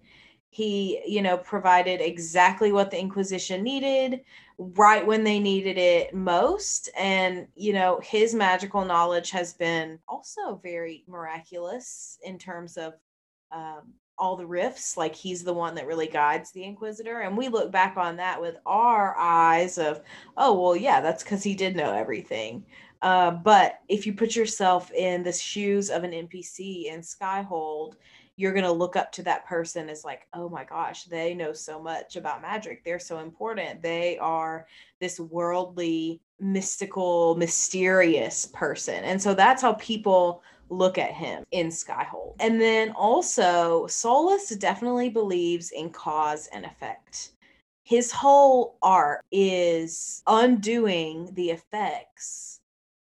He, 0.50 1.00
you 1.06 1.22
know, 1.22 1.38
provided 1.38 2.02
exactly 2.02 2.72
what 2.72 2.90
the 2.90 3.00
Inquisition 3.00 3.62
needed 3.62 4.20
right 4.58 5.06
when 5.06 5.22
they 5.22 5.38
needed 5.38 5.78
it 5.78 6.14
most. 6.14 6.88
And, 6.96 7.46
you 7.54 7.72
know, 7.72 8.00
his 8.02 8.34
magical 8.34 8.84
knowledge 8.84 9.30
has 9.30 9.52
been 9.52 9.98
also 10.08 10.60
very 10.62 11.04
miraculous 11.06 12.18
in 12.24 12.38
terms 12.38 12.76
of 12.76 12.94
um, 13.52 13.92
all 14.18 14.36
the 14.36 14.46
rifts. 14.46 14.96
Like 14.96 15.14
he's 15.14 15.44
the 15.44 15.52
one 15.52 15.74
that 15.74 15.86
really 15.86 16.06
guides 16.06 16.52
the 16.52 16.64
Inquisitor. 16.64 17.20
And 17.20 17.36
we 17.36 17.48
look 17.48 17.70
back 17.70 17.96
on 17.96 18.16
that 18.16 18.40
with 18.40 18.56
our 18.64 19.16
eyes 19.18 19.78
of, 19.78 20.00
oh, 20.36 20.58
well, 20.58 20.76
yeah, 20.76 21.00
that's 21.00 21.22
because 21.22 21.42
he 21.42 21.54
did 21.54 21.76
know 21.76 21.92
everything. 21.92 22.64
Uh, 23.02 23.30
but 23.30 23.80
if 23.88 24.06
you 24.06 24.14
put 24.14 24.34
yourself 24.34 24.90
in 24.92 25.22
the 25.22 25.32
shoes 25.32 25.90
of 25.90 26.02
an 26.02 26.12
NPC 26.12 26.86
in 26.86 27.00
Skyhold, 27.00 27.94
you're 28.36 28.52
going 28.52 28.64
to 28.64 28.72
look 28.72 28.96
up 28.96 29.10
to 29.12 29.22
that 29.22 29.46
person 29.46 29.88
as 29.88 30.04
like, 30.04 30.26
oh 30.34 30.48
my 30.48 30.64
gosh, 30.64 31.04
they 31.04 31.34
know 31.34 31.52
so 31.52 31.80
much 31.80 32.16
about 32.16 32.42
magic. 32.42 32.84
They're 32.84 32.98
so 32.98 33.18
important. 33.18 33.82
They 33.82 34.18
are 34.18 34.66
this 35.00 35.18
worldly, 35.18 36.20
mystical, 36.38 37.34
mysterious 37.36 38.46
person. 38.46 39.04
And 39.04 39.20
so 39.20 39.34
that's 39.34 39.62
how 39.62 39.72
people 39.74 40.42
look 40.68 40.98
at 40.98 41.12
him 41.12 41.44
in 41.52 41.68
Skyhold. 41.68 42.34
And 42.40 42.60
then 42.60 42.90
also, 42.90 43.86
Solas 43.86 44.58
definitely 44.58 45.08
believes 45.08 45.70
in 45.70 45.90
cause 45.90 46.48
and 46.52 46.66
effect. 46.66 47.32
His 47.84 48.10
whole 48.10 48.76
art 48.82 49.24
is 49.30 50.22
undoing 50.26 51.30
the 51.34 51.50
effects 51.50 52.55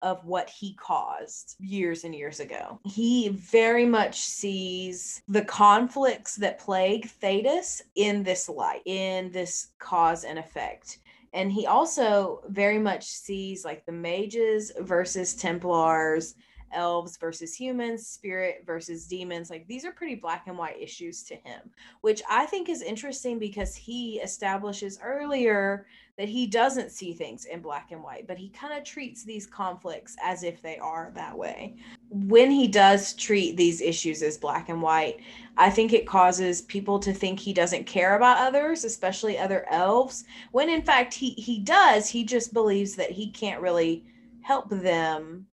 of 0.02 0.24
what 0.26 0.50
he 0.50 0.74
caused 0.76 1.56
years 1.60 2.04
and 2.04 2.14
years 2.14 2.40
ago. 2.40 2.80
He 2.86 3.30
very 3.30 3.86
much 3.86 4.20
sees 4.20 5.22
the 5.28 5.44
conflicts 5.44 6.36
that 6.36 6.60
plague 6.60 7.10
Thedas 7.22 7.82
in 7.96 8.24
this 8.24 8.48
light, 8.48 8.82
in 8.86 9.32
this 9.32 9.70
cause 9.80 10.24
and 10.24 10.38
effect. 10.38 11.00
And 11.34 11.52
he 11.52 11.66
also 11.66 12.42
very 12.48 12.80
much 12.80 13.06
sees 13.06 13.66
like 13.66 13.86
the 13.86 13.92
mages 13.92 14.72
versus 14.80 15.36
Templars 15.36 16.36
elves 16.72 17.18
versus 17.18 17.54
humans, 17.56 18.08
spirit 18.08 18.64
versus 18.66 19.08
demons. 19.08 19.50
Like 19.50 19.68
these 19.68 19.86
are 19.86 19.92
pretty 19.92 20.16
black 20.16 20.48
and 20.48 20.58
white 20.58 20.82
issues 20.82 21.24
to 21.24 21.36
him, 21.36 21.62
which 22.02 22.22
I 22.30 22.46
think 22.46 22.70
is 22.70 22.82
interesting 22.82 23.40
because 23.40 23.76
he 23.76 24.20
establishes 24.20 25.00
earlier 25.04 25.86
that 26.18 26.28
he 26.28 26.48
doesn't 26.48 26.92
see 26.92 27.14
things 27.14 27.46
in 27.46 27.62
black 27.62 27.92
and 27.92 28.04
white, 28.04 28.26
but 28.28 28.38
he 28.38 28.50
kind 28.50 28.76
of 28.76 28.84
treats 28.84 29.24
these 29.24 29.46
conflicts 29.46 30.16
as 30.24 30.44
if 30.44 30.62
they 30.62 30.78
are 30.80 31.12
that 31.14 31.38
way. 31.38 31.76
When 32.10 32.50
he 32.50 32.68
does 32.68 33.14
treat 33.14 33.56
these 33.56 33.82
issues 33.82 34.24
as 34.24 34.38
black 34.38 34.70
and 34.70 34.82
white, 34.82 35.20
I 35.58 35.70
think 35.70 35.94
it 35.94 36.08
causes 36.08 36.64
people 36.64 36.98
to 37.00 37.14
think 37.14 37.40
he 37.40 37.54
doesn't 37.54 37.86
care 37.86 38.16
about 38.16 38.40
others, 38.40 38.84
especially 38.84 39.38
other 39.38 39.66
elves, 39.70 40.24
when 40.52 40.70
in 40.70 40.82
fact 40.82 41.14
he 41.14 41.32
he 41.32 41.60
does. 41.60 42.10
He 42.10 42.24
just 42.24 42.54
believes 42.54 42.96
that 42.96 43.12
he 43.12 43.30
can't 43.30 43.62
really 43.62 44.04
help 44.42 44.70
them 44.70 45.46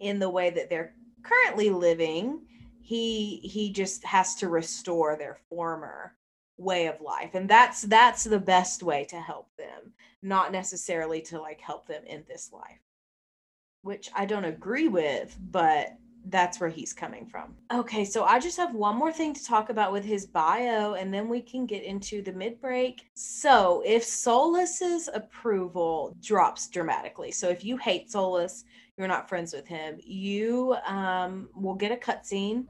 in 0.00 0.18
the 0.18 0.30
way 0.30 0.50
that 0.50 0.68
they're 0.68 0.94
currently 1.22 1.70
living 1.70 2.40
he 2.82 3.36
he 3.44 3.70
just 3.70 4.04
has 4.04 4.34
to 4.34 4.48
restore 4.48 5.16
their 5.16 5.38
former 5.48 6.16
way 6.58 6.86
of 6.86 7.00
life 7.00 7.34
and 7.34 7.48
that's 7.48 7.82
that's 7.82 8.24
the 8.24 8.38
best 8.38 8.82
way 8.82 9.04
to 9.04 9.16
help 9.16 9.48
them 9.56 9.92
not 10.22 10.52
necessarily 10.52 11.20
to 11.20 11.40
like 11.40 11.60
help 11.60 11.86
them 11.86 12.02
in 12.06 12.22
this 12.28 12.50
life 12.52 12.80
which 13.82 14.10
i 14.14 14.24
don't 14.24 14.44
agree 14.44 14.88
with 14.88 15.36
but 15.50 15.96
that's 16.26 16.60
where 16.60 16.70
he's 16.70 16.92
coming 16.92 17.26
from. 17.26 17.56
Okay, 17.72 18.04
so 18.04 18.22
I 18.22 18.38
just 18.38 18.56
have 18.56 18.76
one 18.76 18.94
more 18.94 19.12
thing 19.12 19.34
to 19.34 19.44
talk 19.44 19.70
about 19.70 19.90
with 19.90 20.04
his 20.04 20.24
bio, 20.24 20.94
and 20.94 21.12
then 21.12 21.28
we 21.28 21.40
can 21.40 21.66
get 21.66 21.82
into 21.82 22.22
the 22.22 22.32
mid 22.32 22.60
break. 22.60 23.10
So, 23.14 23.82
if 23.84 24.04
solas's 24.04 25.10
approval 25.12 26.16
drops 26.22 26.68
dramatically, 26.68 27.32
so 27.32 27.48
if 27.48 27.64
you 27.64 27.76
hate 27.76 28.08
solas 28.08 28.62
you're 28.96 29.08
not 29.08 29.28
friends 29.28 29.52
with 29.52 29.66
him, 29.66 29.98
you 30.02 30.76
um, 30.86 31.48
will 31.54 31.74
get 31.74 31.92
a 31.92 31.96
cutscene 31.96 32.66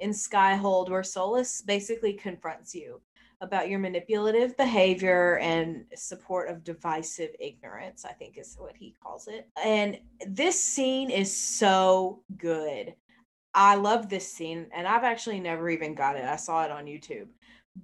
in 0.00 0.10
Skyhold 0.10 0.88
where 0.88 1.02
Solas 1.02 1.64
basically 1.64 2.12
confronts 2.12 2.74
you 2.74 3.00
about 3.40 3.68
your 3.68 3.78
manipulative 3.78 4.56
behavior 4.56 5.38
and 5.38 5.84
support 5.94 6.50
of 6.50 6.62
divisive 6.62 7.30
ignorance, 7.38 8.04
I 8.04 8.12
think 8.12 8.36
is 8.36 8.56
what 8.58 8.76
he 8.76 8.94
calls 9.02 9.28
it. 9.28 9.48
And 9.62 9.98
this 10.26 10.62
scene 10.62 11.10
is 11.10 11.34
so 11.34 12.22
good. 12.36 12.94
I 13.54 13.76
love 13.76 14.08
this 14.08 14.30
scene 14.30 14.66
and 14.74 14.86
I've 14.86 15.04
actually 15.04 15.40
never 15.40 15.70
even 15.70 15.94
got 15.94 16.16
it. 16.16 16.24
I 16.24 16.36
saw 16.36 16.64
it 16.64 16.70
on 16.70 16.84
YouTube. 16.84 17.28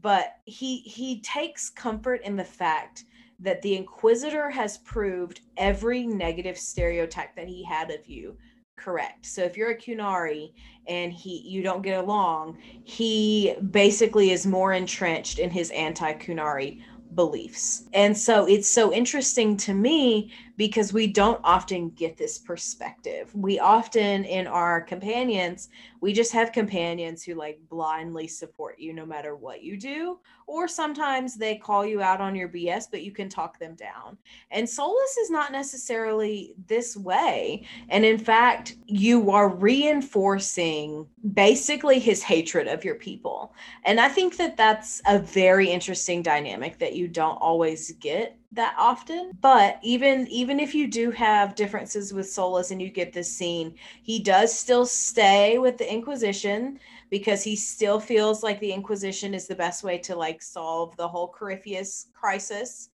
But 0.02 0.34
he 0.44 0.78
he 0.78 1.20
takes 1.20 1.70
comfort 1.70 2.20
in 2.22 2.36
the 2.36 2.44
fact 2.44 3.04
that 3.38 3.62
the 3.62 3.76
Inquisitor 3.76 4.50
has 4.50 4.78
proved 4.78 5.40
every 5.56 6.06
negative 6.06 6.58
stereotype 6.58 7.34
that 7.36 7.48
he 7.48 7.62
had 7.64 7.90
of 7.90 8.06
you 8.06 8.36
correct. 8.76 9.26
So 9.26 9.42
if 9.42 9.56
you're 9.56 9.70
a 9.70 9.78
Qunari 9.78 10.52
and 10.86 11.12
he 11.12 11.42
you 11.46 11.62
don't 11.62 11.82
get 11.82 11.98
along, 11.98 12.58
he 12.84 13.54
basically 13.70 14.30
is 14.30 14.46
more 14.46 14.72
entrenched 14.72 15.38
in 15.38 15.50
his 15.50 15.70
anti-Qunari 15.70 16.80
beliefs. 17.14 17.84
And 17.92 18.16
so 18.16 18.46
it's 18.46 18.68
so 18.68 18.92
interesting 18.92 19.56
to 19.58 19.74
me 19.74 20.32
because 20.56 20.92
we 20.92 21.06
don't 21.06 21.40
often 21.44 21.90
get 21.90 22.16
this 22.16 22.38
perspective. 22.38 23.34
We 23.34 23.58
often, 23.58 24.24
in 24.24 24.46
our 24.46 24.80
companions, 24.80 25.68
we 26.00 26.12
just 26.12 26.32
have 26.32 26.52
companions 26.52 27.22
who 27.22 27.34
like 27.34 27.58
blindly 27.68 28.26
support 28.26 28.78
you 28.78 28.92
no 28.92 29.04
matter 29.04 29.36
what 29.36 29.62
you 29.62 29.76
do. 29.76 30.18
Or 30.46 30.68
sometimes 30.68 31.34
they 31.34 31.56
call 31.56 31.84
you 31.84 32.00
out 32.00 32.20
on 32.20 32.36
your 32.36 32.48
BS, 32.48 32.84
but 32.90 33.02
you 33.02 33.10
can 33.10 33.28
talk 33.28 33.58
them 33.58 33.74
down. 33.74 34.16
And 34.52 34.66
Solas 34.66 35.18
is 35.20 35.30
not 35.30 35.50
necessarily 35.50 36.54
this 36.68 36.96
way. 36.96 37.66
And 37.88 38.04
in 38.04 38.18
fact, 38.18 38.76
you 38.86 39.30
are 39.32 39.48
reinforcing 39.48 41.06
basically 41.34 41.98
his 41.98 42.22
hatred 42.22 42.68
of 42.68 42.84
your 42.84 42.94
people. 42.94 43.52
And 43.84 43.98
I 43.98 44.08
think 44.08 44.36
that 44.36 44.56
that's 44.56 45.02
a 45.06 45.18
very 45.18 45.68
interesting 45.68 46.22
dynamic 46.22 46.78
that 46.78 46.94
you 46.94 47.08
don't 47.08 47.36
always 47.36 47.90
get 47.92 48.38
that 48.52 48.74
often 48.78 49.32
but 49.40 49.78
even 49.82 50.26
even 50.28 50.60
if 50.60 50.74
you 50.74 50.86
do 50.86 51.10
have 51.10 51.54
differences 51.54 52.12
with 52.12 52.26
Solas 52.26 52.70
and 52.70 52.80
you 52.80 52.90
get 52.90 53.12
this 53.12 53.30
scene 53.30 53.74
he 54.02 54.18
does 54.18 54.56
still 54.56 54.86
stay 54.86 55.58
with 55.58 55.76
the 55.78 55.92
inquisition 55.92 56.78
because 57.10 57.42
he 57.42 57.56
still 57.56 58.00
feels 58.00 58.42
like 58.42 58.60
the 58.60 58.72
inquisition 58.72 59.34
is 59.34 59.46
the 59.46 59.54
best 59.54 59.84
way 59.84 59.98
to 59.98 60.14
like 60.14 60.42
solve 60.42 60.96
the 60.96 61.08
whole 61.08 61.28
Corypheus 61.28 62.08
crisis 62.14 62.90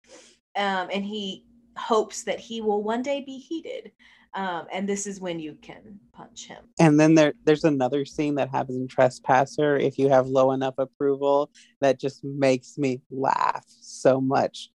um, 0.55 0.89
and 0.91 1.05
he 1.05 1.43
hopes 1.77 2.23
that 2.23 2.39
he 2.39 2.61
will 2.61 2.83
one 2.83 3.01
day 3.01 3.21
be 3.21 3.37
heated 3.37 3.91
um, 4.33 4.67
and 4.71 4.87
this 4.87 5.07
is 5.07 5.19
when 5.19 5.39
you 5.39 5.57
can 5.63 5.99
punch 6.13 6.47
him. 6.47 6.63
And 6.79 6.99
then 6.99 7.15
there, 7.15 7.33
there's 7.45 7.63
another 7.63 8.05
scene 8.05 8.35
that 8.35 8.49
happens 8.49 8.77
in 8.77 8.87
Trespasser. 8.87 9.77
If 9.77 9.97
you 9.97 10.09
have 10.09 10.27
low 10.27 10.51
enough 10.51 10.75
approval, 10.77 11.49
that 11.81 11.99
just 11.99 12.23
makes 12.23 12.77
me 12.77 13.01
laugh 13.09 13.65
so 13.67 14.21
much 14.21 14.69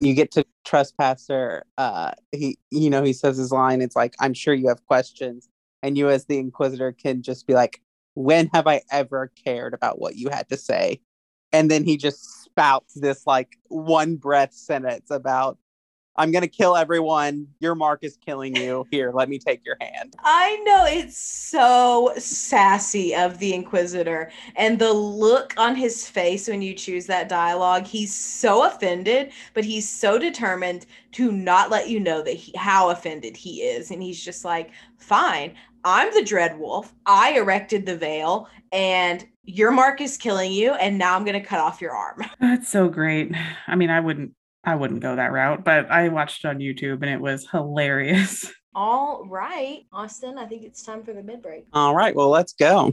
you 0.00 0.14
get 0.14 0.30
to 0.30 0.44
trespasser 0.64 1.64
uh 1.76 2.12
he 2.32 2.58
you 2.70 2.88
know 2.90 3.02
he 3.02 3.12
says 3.12 3.36
his 3.36 3.50
line 3.50 3.80
it's 3.82 3.96
like 3.96 4.14
i'm 4.20 4.34
sure 4.34 4.54
you 4.54 4.68
have 4.68 4.84
questions. 4.86 5.48
And 5.82 5.96
you 5.96 6.08
as 6.10 6.26
the 6.26 6.38
inquisitor 6.38 6.90
can 6.92 7.22
just 7.22 7.46
be 7.46 7.54
like 7.54 7.80
when 8.14 8.50
have 8.52 8.66
i 8.66 8.82
ever 8.90 9.30
cared 9.44 9.74
about 9.74 10.00
what 10.00 10.16
you 10.16 10.28
had 10.28 10.48
to 10.48 10.56
say? 10.56 11.00
And 11.52 11.70
then 11.70 11.84
he 11.84 11.96
just 11.96 12.42
spouts 12.44 12.94
this 12.94 13.26
like 13.26 13.56
one 13.68 14.16
breath 14.16 14.52
sentence 14.52 15.10
about 15.10 15.56
I'm 16.18 16.32
gonna 16.32 16.48
kill 16.48 16.76
everyone. 16.76 17.46
Your 17.60 17.76
mark 17.76 18.00
is 18.02 18.16
killing 18.16 18.56
you. 18.56 18.84
Here, 18.90 19.12
let 19.14 19.28
me 19.28 19.38
take 19.38 19.64
your 19.64 19.76
hand. 19.80 20.16
I 20.24 20.60
know 20.64 20.84
it's 20.84 21.16
so 21.16 22.12
sassy 22.18 23.14
of 23.14 23.38
the 23.38 23.54
Inquisitor, 23.54 24.30
and 24.56 24.80
the 24.80 24.92
look 24.92 25.54
on 25.56 25.76
his 25.76 26.08
face 26.08 26.48
when 26.48 26.60
you 26.60 26.74
choose 26.74 27.06
that 27.06 27.28
dialogue. 27.28 27.86
He's 27.86 28.12
so 28.12 28.66
offended, 28.66 29.30
but 29.54 29.64
he's 29.64 29.88
so 29.88 30.18
determined 30.18 30.86
to 31.12 31.30
not 31.30 31.70
let 31.70 31.88
you 31.88 32.00
know 32.00 32.20
that 32.22 32.34
he, 32.34 32.52
how 32.56 32.90
offended 32.90 33.36
he 33.36 33.62
is, 33.62 33.92
and 33.92 34.02
he's 34.02 34.22
just 34.22 34.44
like, 34.44 34.72
"Fine, 34.96 35.54
I'm 35.84 36.12
the 36.12 36.24
Dread 36.24 36.58
Wolf. 36.58 36.92
I 37.06 37.34
erected 37.34 37.86
the 37.86 37.96
veil, 37.96 38.48
and 38.72 39.24
your 39.44 39.70
mark 39.70 40.00
is 40.00 40.18
killing 40.18 40.50
you, 40.50 40.72
and 40.72 40.98
now 40.98 41.14
I'm 41.14 41.24
gonna 41.24 41.40
cut 41.40 41.60
off 41.60 41.80
your 41.80 41.92
arm." 41.92 42.24
That's 42.40 42.68
so 42.68 42.88
great. 42.88 43.32
I 43.68 43.76
mean, 43.76 43.88
I 43.88 44.00
wouldn't 44.00 44.32
I 44.68 44.74
wouldn't 44.74 45.00
go 45.00 45.16
that 45.16 45.32
route, 45.32 45.64
but 45.64 45.90
I 45.90 46.08
watched 46.08 46.44
it 46.44 46.48
on 46.48 46.58
YouTube 46.58 47.00
and 47.00 47.06
it 47.06 47.20
was 47.20 47.48
hilarious. 47.50 48.52
All 48.74 49.24
right, 49.26 49.86
Austin, 49.90 50.36
I 50.36 50.44
think 50.44 50.62
it's 50.62 50.82
time 50.82 51.02
for 51.02 51.14
the 51.14 51.22
mid 51.22 51.40
break. 51.40 51.64
All 51.72 51.94
right, 51.94 52.14
well, 52.14 52.28
let's 52.28 52.52
go. 52.52 52.92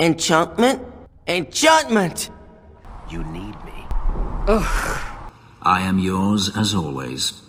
Enchantment? 0.00 0.82
Enchantment! 1.26 2.30
You 3.10 3.22
need 3.22 3.54
me. 3.66 3.86
Ugh. 4.48 5.32
I 5.60 5.82
am 5.82 5.98
yours 5.98 6.56
as 6.56 6.74
always. 6.74 7.42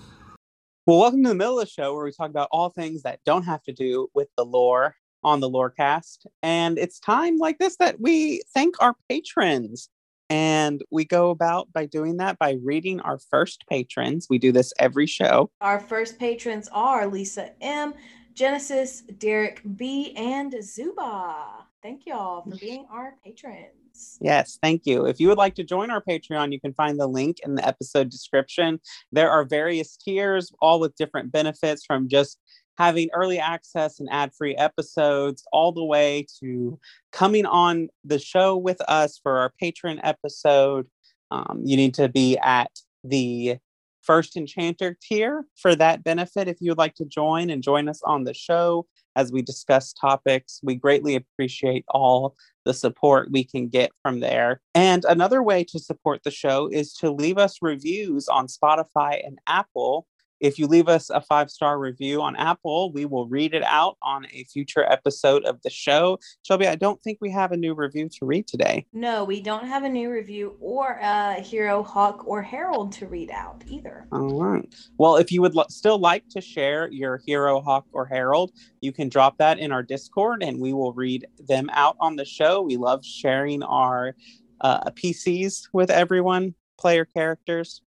Well, 0.85 0.99
welcome 0.99 1.23
to 1.23 1.29
the 1.29 1.35
middle 1.35 1.61
of 1.61 1.65
the 1.65 1.71
show 1.71 1.95
where 1.95 2.03
we 2.03 2.11
talk 2.11 2.29
about 2.29 2.49
all 2.51 2.67
things 2.67 3.03
that 3.03 3.21
don't 3.25 3.43
have 3.43 3.63
to 3.63 3.71
do 3.71 4.09
with 4.13 4.27
the 4.35 4.43
lore 4.43 4.97
on 5.23 5.39
the 5.39 5.49
Lorecast. 5.49 6.25
And 6.43 6.77
it's 6.77 6.99
time 6.99 7.37
like 7.37 7.57
this 7.57 7.77
that 7.77 8.01
we 8.01 8.41
thank 8.53 8.75
our 8.81 8.95
patrons. 9.07 9.87
And 10.29 10.83
we 10.91 11.05
go 11.05 11.29
about 11.29 11.71
by 11.71 11.85
doing 11.85 12.17
that 12.17 12.37
by 12.37 12.57
reading 12.61 12.99
our 12.99 13.19
first 13.29 13.63
patrons. 13.69 14.27
We 14.29 14.39
do 14.39 14.51
this 14.51 14.73
every 14.77 15.07
show. 15.07 15.51
Our 15.61 15.79
first 15.79 16.19
patrons 16.19 16.67
are 16.73 17.07
Lisa 17.07 17.51
M, 17.61 17.93
Genesis, 18.33 19.03
Derek 19.03 19.61
B, 19.77 20.13
and 20.17 20.53
Zuba. 20.61 21.67
Thank 21.81 22.05
y'all 22.05 22.43
for 22.43 22.55
being 22.57 22.85
our 22.91 23.15
patrons. 23.23 24.19
Yes, 24.21 24.59
thank 24.61 24.85
you. 24.85 25.05
If 25.05 25.19
you 25.19 25.27
would 25.29 25.37
like 25.37 25.55
to 25.55 25.63
join 25.63 25.89
our 25.89 26.01
Patreon, 26.01 26.51
you 26.51 26.59
can 26.59 26.73
find 26.73 26.99
the 26.99 27.07
link 27.07 27.37
in 27.43 27.55
the 27.55 27.67
episode 27.67 28.09
description. 28.09 28.79
There 29.11 29.31
are 29.31 29.43
various 29.43 29.97
tiers, 29.97 30.51
all 30.61 30.79
with 30.79 30.95
different 30.95 31.31
benefits 31.31 31.83
from 31.83 32.07
just 32.07 32.37
having 32.77 33.09
early 33.13 33.39
access 33.39 33.99
and 33.99 34.09
ad 34.11 34.31
free 34.37 34.55
episodes, 34.55 35.43
all 35.51 35.71
the 35.71 35.83
way 35.83 36.25
to 36.39 36.79
coming 37.11 37.45
on 37.47 37.89
the 38.03 38.19
show 38.19 38.55
with 38.55 38.81
us 38.81 39.19
for 39.21 39.39
our 39.39 39.51
patron 39.59 39.99
episode. 40.03 40.87
Um, 41.31 41.61
you 41.63 41.77
need 41.77 41.95
to 41.95 42.09
be 42.09 42.37
at 42.37 42.71
the 43.03 43.57
first 44.01 44.35
enchanter 44.35 44.97
tier 45.01 45.45
for 45.55 45.75
that 45.75 46.03
benefit 46.03 46.47
if 46.47 46.57
you'd 46.59 46.77
like 46.77 46.95
to 46.95 47.05
join 47.05 47.49
and 47.49 47.63
join 47.63 47.87
us 47.87 48.01
on 48.03 48.23
the 48.23 48.33
show 48.33 48.85
as 49.15 49.31
we 49.31 49.41
discuss 49.41 49.93
topics. 49.93 50.59
We 50.63 50.75
greatly 50.75 51.15
appreciate 51.15 51.85
all 51.89 52.35
the 52.65 52.73
support 52.73 53.31
we 53.31 53.43
can 53.43 53.67
get 53.67 53.91
from 54.01 54.19
there. 54.19 54.61
And 54.75 55.03
another 55.05 55.43
way 55.43 55.63
to 55.65 55.79
support 55.79 56.21
the 56.23 56.31
show 56.31 56.67
is 56.71 56.93
to 56.95 57.11
leave 57.11 57.37
us 57.37 57.57
reviews 57.61 58.27
on 58.27 58.47
Spotify 58.47 59.25
and 59.25 59.39
Apple. 59.47 60.07
If 60.41 60.57
you 60.57 60.65
leave 60.65 60.87
us 60.87 61.11
a 61.11 61.21
five 61.21 61.51
star 61.51 61.77
review 61.77 62.19
on 62.21 62.35
Apple, 62.35 62.91
we 62.91 63.05
will 63.05 63.27
read 63.27 63.53
it 63.53 63.61
out 63.63 63.97
on 64.01 64.25
a 64.33 64.43
future 64.45 64.83
episode 64.91 65.45
of 65.45 65.61
the 65.61 65.69
show. 65.69 66.17
Shelby, 66.41 66.67
I 66.67 66.73
don't 66.73 67.01
think 67.03 67.19
we 67.21 67.29
have 67.31 67.51
a 67.51 67.57
new 67.57 67.75
review 67.75 68.09
to 68.09 68.25
read 68.25 68.47
today. 68.47 68.87
No, 68.91 69.23
we 69.23 69.39
don't 69.39 69.67
have 69.67 69.83
a 69.83 69.89
new 69.89 70.11
review 70.11 70.57
or 70.59 70.97
a 70.99 71.35
Hero, 71.35 71.83
Hawke, 71.83 72.27
or 72.27 72.41
Herald 72.41 72.91
to 72.93 73.07
read 73.07 73.29
out 73.29 73.63
either. 73.67 74.07
All 74.11 74.41
right. 74.41 74.67
Well, 74.97 75.17
if 75.17 75.31
you 75.31 75.41
would 75.43 75.53
lo- 75.53 75.65
still 75.69 75.99
like 75.99 76.27
to 76.29 76.41
share 76.41 76.89
your 76.91 77.21
Hero, 77.27 77.61
Hawke, 77.61 77.85
or 77.93 78.07
Herald, 78.07 78.51
you 78.81 78.91
can 78.91 79.09
drop 79.09 79.37
that 79.37 79.59
in 79.59 79.71
our 79.71 79.83
Discord 79.83 80.41
and 80.41 80.59
we 80.59 80.73
will 80.73 80.93
read 80.93 81.27
them 81.47 81.69
out 81.71 81.97
on 81.99 82.15
the 82.15 82.25
show. 82.25 82.61
We 82.61 82.77
love 82.77 83.05
sharing 83.05 83.61
our 83.61 84.15
uh, 84.61 84.89
PCs 84.89 85.67
with 85.71 85.91
everyone, 85.91 86.55
player 86.79 87.05
characters. 87.05 87.83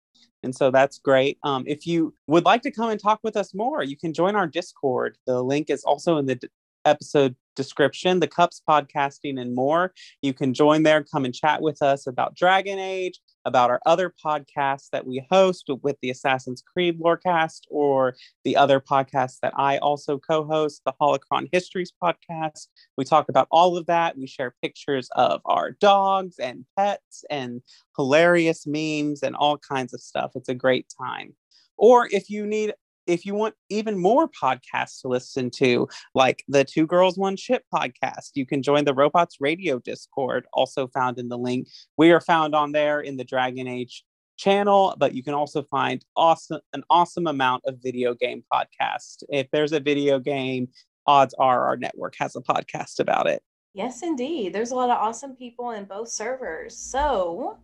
And 0.43 0.55
so 0.55 0.71
that's 0.71 0.97
great. 0.97 1.37
Um, 1.43 1.63
if 1.67 1.85
you 1.85 2.13
would 2.27 2.45
like 2.45 2.61
to 2.63 2.71
come 2.71 2.89
and 2.89 2.99
talk 2.99 3.19
with 3.23 3.37
us 3.37 3.53
more, 3.53 3.83
you 3.83 3.95
can 3.95 4.13
join 4.13 4.35
our 4.35 4.47
Discord. 4.47 5.17
The 5.27 5.41
link 5.41 5.69
is 5.69 5.83
also 5.83 6.17
in 6.17 6.25
the 6.25 6.35
d- 6.35 6.47
episode 6.85 7.35
description, 7.55 8.19
the 8.19 8.27
Cups 8.27 8.61
podcasting 8.67 9.39
and 9.39 9.53
more. 9.53 9.93
You 10.21 10.33
can 10.33 10.53
join 10.53 10.83
there, 10.83 11.03
come 11.03 11.25
and 11.25 11.33
chat 11.33 11.61
with 11.61 11.81
us 11.81 12.07
about 12.07 12.35
Dragon 12.35 12.79
Age, 12.79 13.19
about 13.45 13.69
our 13.69 13.79
other 13.85 14.13
podcasts 14.23 14.89
that 14.91 15.05
we 15.05 15.25
host 15.31 15.69
with 15.81 15.97
the 16.01 16.09
Assassin's 16.09 16.61
Creed 16.61 16.99
Lorecast 16.99 17.61
or 17.69 18.15
the 18.43 18.55
other 18.55 18.79
podcasts 18.79 19.39
that 19.41 19.53
I 19.55 19.77
also 19.79 20.17
co-host, 20.17 20.81
the 20.85 20.93
Holocron 21.01 21.49
Histories 21.51 21.91
podcast. 22.01 22.67
We 22.97 23.05
talk 23.05 23.29
about 23.29 23.47
all 23.51 23.77
of 23.77 23.85
that. 23.87 24.17
We 24.17 24.27
share 24.27 24.53
pictures 24.61 25.09
of 25.15 25.41
our 25.45 25.71
dogs 25.71 26.37
and 26.39 26.65
pets 26.77 27.25
and 27.29 27.61
hilarious 27.95 28.65
memes 28.67 29.23
and 29.23 29.35
all 29.35 29.57
kinds 29.57 29.93
of 29.93 30.01
stuff. 30.01 30.31
It's 30.35 30.49
a 30.49 30.55
great 30.55 30.91
time. 30.97 31.33
Or 31.77 32.07
if 32.11 32.29
you 32.29 32.45
need 32.45 32.73
if 33.07 33.25
you 33.25 33.35
want 33.35 33.55
even 33.69 33.97
more 33.97 34.29
podcasts 34.29 35.01
to 35.01 35.07
listen 35.07 35.49
to, 35.51 35.87
like 36.13 36.43
the 36.47 36.63
Two 36.63 36.85
Girls 36.85 37.17
One 37.17 37.35
Ship 37.35 37.63
podcast, 37.73 38.31
you 38.35 38.45
can 38.45 38.61
join 38.61 38.85
the 38.85 38.93
Robots 38.93 39.37
Radio 39.39 39.79
Discord, 39.79 40.45
also 40.53 40.87
found 40.87 41.19
in 41.19 41.29
the 41.29 41.37
link. 41.37 41.67
We 41.97 42.11
are 42.11 42.21
found 42.21 42.55
on 42.55 42.71
there 42.71 43.01
in 43.01 43.17
the 43.17 43.23
Dragon 43.23 43.67
Age 43.67 44.03
channel, 44.37 44.95
but 44.97 45.13
you 45.13 45.23
can 45.23 45.33
also 45.33 45.63
find 45.63 46.03
awesome 46.15 46.61
an 46.73 46.83
awesome 46.89 47.27
amount 47.27 47.63
of 47.65 47.77
video 47.81 48.13
game 48.13 48.43
podcasts. 48.51 49.23
If 49.29 49.47
there's 49.51 49.71
a 49.71 49.79
video 49.79 50.19
game, 50.19 50.69
odds 51.07 51.33
are 51.35 51.65
our 51.67 51.77
network 51.77 52.15
has 52.17 52.35
a 52.35 52.41
podcast 52.41 52.99
about 52.99 53.27
it. 53.27 53.41
Yes, 53.73 54.03
indeed. 54.03 54.53
There's 54.53 54.71
a 54.71 54.75
lot 54.75 54.89
of 54.89 54.97
awesome 54.97 55.35
people 55.35 55.71
in 55.71 55.85
both 55.85 56.09
servers. 56.09 56.77
So, 56.77 57.57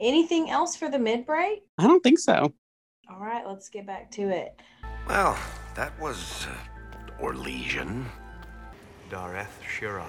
anything 0.00 0.50
else 0.50 0.74
for 0.74 0.88
the 0.88 0.98
mid 0.98 1.24
break? 1.24 1.62
I 1.78 1.86
don't 1.86 2.02
think 2.02 2.18
so. 2.18 2.52
All 3.10 3.20
right, 3.20 3.46
let's 3.46 3.68
get 3.68 3.86
back 3.86 4.10
to 4.12 4.22
it. 4.30 4.60
Well, 5.08 5.36
that 5.74 5.98
was 6.00 6.46
uh, 6.46 7.22
Orlesian. 7.22 8.06
Dareth 9.10 9.46
Shiral. 9.68 10.06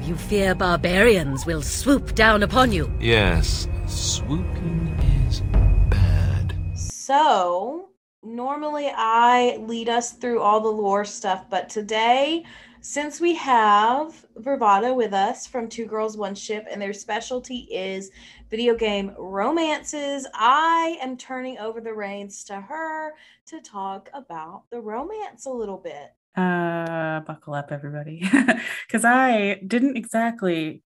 You 0.00 0.16
fear 0.16 0.54
barbarians 0.54 1.44
will 1.44 1.60
swoop 1.60 2.14
down 2.14 2.42
upon 2.42 2.72
you. 2.72 2.90
Yes, 2.98 3.68
swooping 3.86 4.96
is 5.28 5.42
bad. 5.90 6.56
So, 6.74 7.90
normally 8.22 8.90
I 8.94 9.58
lead 9.60 9.90
us 9.90 10.12
through 10.12 10.40
all 10.40 10.60
the 10.60 10.68
lore 10.70 11.04
stuff, 11.04 11.44
but 11.50 11.68
today, 11.68 12.44
since 12.80 13.20
we 13.20 13.34
have 13.34 14.24
Bravado 14.38 14.94
with 14.94 15.12
us 15.12 15.46
from 15.46 15.68
Two 15.68 15.84
Girls 15.84 16.16
One 16.16 16.34
Ship, 16.34 16.66
and 16.70 16.80
their 16.80 16.94
specialty 16.94 17.68
is 17.70 18.10
video 18.50 18.74
game 18.74 19.12
romances, 19.18 20.26
I 20.34 20.98
am 21.00 21.16
turning 21.16 21.58
over 21.58 21.80
the 21.80 21.92
reins 21.92 22.44
to 22.44 22.60
her 22.60 23.12
to 23.46 23.60
talk 23.60 24.10
about 24.14 24.64
the 24.70 24.80
romance 24.80 25.46
a 25.46 25.50
little 25.50 25.78
bit. 25.78 26.12
Uh, 26.36 27.20
buckle 27.20 27.54
up, 27.54 27.72
everybody, 27.72 28.22
because 28.86 29.04
I 29.04 29.60
didn't 29.66 29.96
exactly. 29.96 30.82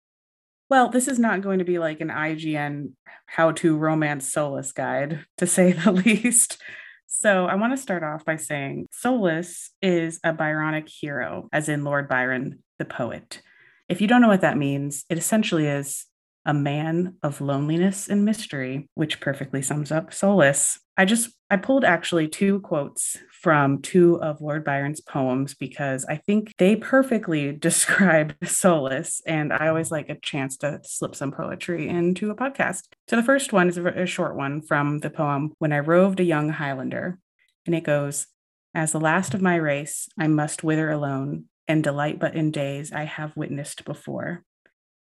Well, 0.68 0.88
this 0.88 1.08
is 1.08 1.18
not 1.18 1.42
going 1.42 1.58
to 1.58 1.64
be 1.64 1.80
like 1.80 2.00
an 2.00 2.10
IGN 2.10 2.92
how 3.26 3.52
to 3.52 3.76
romance 3.76 4.32
Solas 4.32 4.72
guide, 4.72 5.24
to 5.38 5.46
say 5.46 5.72
the 5.72 5.92
least. 6.06 6.62
So, 7.06 7.46
I 7.46 7.56
want 7.56 7.72
to 7.72 7.76
start 7.76 8.04
off 8.04 8.24
by 8.24 8.36
saying 8.36 8.86
Solas 8.92 9.70
is 9.82 10.20
a 10.22 10.32
Byronic 10.32 10.88
hero, 10.88 11.48
as 11.52 11.68
in 11.68 11.82
Lord 11.82 12.08
Byron, 12.08 12.62
the 12.78 12.84
poet. 12.84 13.42
If 13.88 14.00
you 14.00 14.06
don't 14.06 14.20
know 14.20 14.28
what 14.28 14.42
that 14.42 14.56
means, 14.56 15.04
it 15.10 15.18
essentially 15.18 15.66
is 15.66 16.06
a 16.50 16.54
man 16.54 17.14
of 17.22 17.40
loneliness 17.40 18.08
and 18.08 18.24
mystery, 18.24 18.88
which 18.94 19.20
perfectly 19.20 19.62
sums 19.62 19.92
up 19.92 20.10
Solas. 20.10 20.78
I 20.96 21.04
just 21.04 21.30
I 21.48 21.56
pulled 21.56 21.84
actually 21.84 22.26
two 22.26 22.58
quotes 22.58 23.16
from 23.40 23.80
two 23.82 24.20
of 24.20 24.40
Lord 24.40 24.64
Byron's 24.64 25.00
poems 25.00 25.54
because 25.54 26.04
I 26.06 26.16
think 26.16 26.52
they 26.58 26.74
perfectly 26.74 27.52
describe 27.68 28.36
Solas, 28.40 29.20
and 29.28 29.52
I 29.52 29.68
always 29.68 29.92
like 29.92 30.08
a 30.08 30.18
chance 30.18 30.56
to 30.58 30.80
slip 30.82 31.14
some 31.14 31.30
poetry 31.30 31.88
into 31.88 32.32
a 32.32 32.34
podcast. 32.34 32.82
So 33.08 33.14
the 33.14 33.22
first 33.22 33.52
one 33.52 33.68
is 33.68 33.78
a 33.78 34.06
short 34.06 34.34
one 34.34 34.60
from 34.60 34.98
the 34.98 35.10
poem 35.10 35.52
When 35.60 35.72
I 35.72 35.78
Roved 35.78 36.18
a 36.18 36.24
Young 36.24 36.48
Highlander, 36.48 37.20
and 37.64 37.76
it 37.76 37.84
goes, 37.84 38.26
As 38.74 38.90
the 38.90 38.98
last 38.98 39.34
of 39.34 39.40
my 39.40 39.54
race, 39.54 40.08
I 40.18 40.26
must 40.26 40.64
wither 40.64 40.90
alone 40.90 41.44
and 41.68 41.84
delight 41.84 42.18
but 42.18 42.34
in 42.34 42.50
days 42.50 42.90
I 42.90 43.04
have 43.04 43.36
witnessed 43.36 43.84
before. 43.84 44.42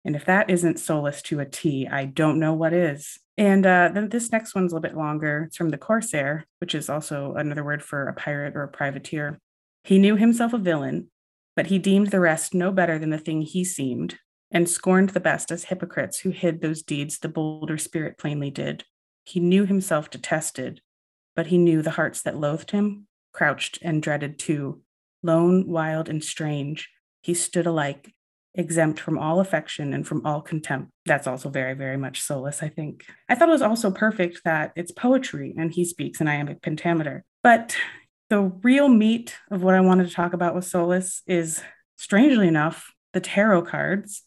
And 0.07 0.15
if 0.15 0.25
that 0.27 0.49
isn't 0.49 0.77
Solas 0.77 1.21
to 1.25 1.41
a 1.41 1.45
T, 1.45 1.89
I 1.89 2.05
don't 2.05 2.39
know 2.39 2.55
what 2.55 2.73
is. 2.73 3.19
And 3.37 3.67
uh, 3.67 3.91
then 3.93 4.09
this 4.09 4.31
next 4.31 4.55
one's 4.55 4.73
a 4.73 4.77
little 4.77 4.89
bit 4.89 4.97
longer. 4.97 5.47
It's 5.49 5.57
from 5.57 5.71
the 5.71 5.77
Corsair, 5.77 6.47
which 6.61 6.77
is 6.77 6.89
also 6.89 7.35
another 7.35 7.65
word 7.65 7.83
for 7.83 8.07
a 8.07 8.15
pirate 8.15 8.55
or 8.55 8.63
a 8.63 8.69
privateer. 8.69 9.41
He 9.83 9.99
knew 9.99 10.15
himself 10.15 10.53
a 10.53 10.59
villain, 10.59 11.11
but 11.57 11.67
he 11.67 11.81
deemed 11.81 12.13
the 12.13 12.21
rest 12.21 12.55
no 12.55 12.71
better 12.71 13.01
than 13.01 13.11
the 13.11 13.19
thing 13.19 13.43
he 13.43 13.65
seemed, 13.65 14.17
and 14.53 14.69
scorned 14.69 15.11
the 15.11 15.19
best 15.19 15.51
as 15.51 15.65
hypocrites 15.65 16.21
who 16.21 16.31
hid 16.31 16.61
those 16.61 16.85
deeds 16.85 17.19
the 17.19 17.29
bolder 17.29 17.77
spirit 17.77 18.17
plainly 18.17 18.51
did. 18.51 18.85
He 19.25 19.41
knew 19.41 19.67
himself 19.67 20.09
detested, 20.09 20.83
but 21.35 21.49
he 21.49 21.59
knew 21.59 21.83
the 21.83 21.91
hearts 21.91 22.23
that 22.23 22.39
loathed 22.39 22.71
him, 22.71 23.09
crouched 23.33 23.81
and 23.83 24.01
dreaded 24.01 24.39
too. 24.39 24.83
Lone, 25.25 25.67
wild, 25.67 26.09
and 26.09 26.23
strange, 26.23 26.91
he 27.23 27.35
stood 27.35 27.67
alike 27.67 28.13
exempt 28.57 28.99
from 28.99 29.19
all 29.19 29.41
affection 29.41 29.93
and 29.93 30.07
from 30.07 30.25
all 30.25 30.41
contempt. 30.41 30.91
That's 31.05 31.27
also 31.27 31.49
very, 31.49 31.75
very 31.75 31.97
much 31.97 32.23
Solas, 32.23 32.63
I 32.63 32.69
think. 32.69 33.05
I 33.29 33.35
thought 33.35 33.49
it 33.49 33.53
was 33.53 33.63
also 33.63 33.91
perfect 33.91 34.43
that 34.45 34.73
it's 34.77 34.93
poetry 34.93 35.55
and 35.57 35.73
he 35.73 35.85
speaks 35.85 36.21
in 36.21 36.29
iambic 36.29 36.63
pentameter. 36.63 37.25
But 37.43 37.77
the 38.31 38.41
real 38.63 38.89
meat 38.89 39.37
of 39.51 39.63
what 39.63 39.75
I 39.75 39.81
wanted 39.81 40.09
to 40.09 40.15
talk 40.15 40.33
about 40.33 40.55
with 40.55 40.65
Solas 40.65 41.21
is, 41.27 41.63
strangely 41.97 42.49
enough, 42.49 42.93
the 43.13 43.21
tarot 43.21 43.63
cards, 43.63 44.25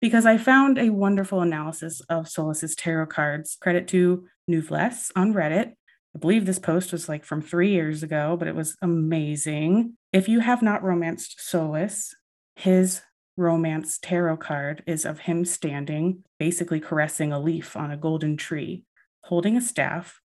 because 0.00 0.26
I 0.26 0.36
found 0.36 0.78
a 0.78 0.90
wonderful 0.90 1.40
analysis 1.40 2.00
of 2.08 2.26
Solas's 2.26 2.76
tarot 2.76 3.06
cards. 3.06 3.56
Credit 3.60 3.88
to 3.88 4.26
Nuvless 4.48 5.10
on 5.16 5.34
Reddit. 5.34 5.72
I 6.14 6.18
believe 6.18 6.46
this 6.46 6.58
post 6.58 6.92
was 6.92 7.08
like 7.08 7.24
from 7.24 7.42
three 7.42 7.70
years 7.70 8.02
ago, 8.02 8.36
but 8.38 8.48
it 8.48 8.54
was 8.54 8.76
amazing. 8.82 9.96
If 10.12 10.28
you 10.28 10.40
have 10.40 10.62
not 10.62 10.82
romanced 10.82 11.38
Solas, 11.38 12.14
his 12.56 13.02
romance 13.38 13.98
tarot 14.02 14.38
card 14.38 14.82
is 14.86 15.04
of 15.04 15.20
him 15.20 15.44
standing, 15.44 16.24
basically 16.38 16.80
caressing 16.80 17.32
a 17.32 17.40
leaf 17.40 17.76
on 17.76 17.90
a 17.90 17.96
golden 17.96 18.36
tree, 18.36 18.84
holding 19.22 19.56
a 19.56 19.60
staff, 19.60 20.20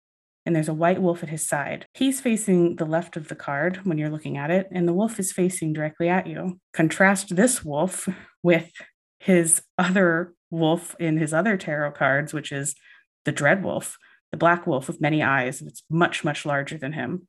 and 0.45 0.57
there's 0.57 0.69
a 0.69 0.75
white 0.75 1.01
wolf 1.01 1.23
at 1.23 1.29
his 1.29 1.47
side. 1.47 1.87
He's 1.95 2.21
facing 2.21 2.77
the 2.77 2.85
left 2.85 3.17
of 3.17 3.29
the 3.29 3.37
card 3.37 3.81
when 3.85 3.99
you're 3.99 4.11
looking 4.11 4.37
at 4.37 4.51
it, 4.51 4.69
and 4.73 4.89
the 4.89 4.93
wolf 4.93 5.21
is 5.21 5.31
facing 5.31 5.73
directly 5.73 6.09
at 6.09 6.27
you. 6.27 6.59
Contrast 6.73 7.37
this 7.37 7.65
wolf 7.65 8.09
with 8.43 8.73
his 9.21 9.63
other 9.79 10.35
wolf 10.51 10.97
in 10.99 11.19
his 11.19 11.33
other 11.33 11.57
tarot 11.57 11.93
cards, 11.93 12.33
which 12.33 12.51
is 12.51 12.75
the 13.25 13.33
dread 13.33 13.63
wolf, 13.63 13.99
the 14.33 14.37
black 14.37 14.67
wolf 14.67 14.89
with 14.89 15.01
many 15.01 15.23
eyes. 15.23 15.63
It's 15.63 15.85
much, 15.89 16.25
much 16.25 16.45
larger 16.45 16.77
than 16.77 16.95
him. 16.95 17.29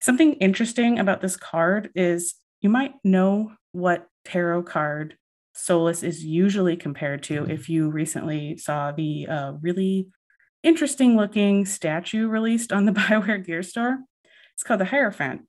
Something 0.00 0.34
interesting 0.34 0.98
about 0.98 1.20
this 1.20 1.36
card 1.36 1.90
is 1.94 2.34
you 2.60 2.68
might 2.68 2.92
know 3.04 3.52
what 3.72 4.08
tarot 4.24 4.62
card 4.64 5.16
Solas 5.54 6.02
is 6.02 6.24
usually 6.24 6.76
compared 6.76 7.22
to 7.24 7.44
if 7.44 7.68
you 7.68 7.90
recently 7.90 8.56
saw 8.56 8.92
the 8.92 9.26
uh, 9.26 9.52
really 9.60 10.08
interesting 10.62 11.16
looking 11.16 11.66
statue 11.66 12.26
released 12.26 12.72
on 12.72 12.86
the 12.86 12.92
Bioware 13.00 13.44
Gear 13.44 13.62
Store. 13.62 13.98
It's 14.54 14.62
called 14.62 14.80
the 14.80 14.86
Hierophant. 14.86 15.42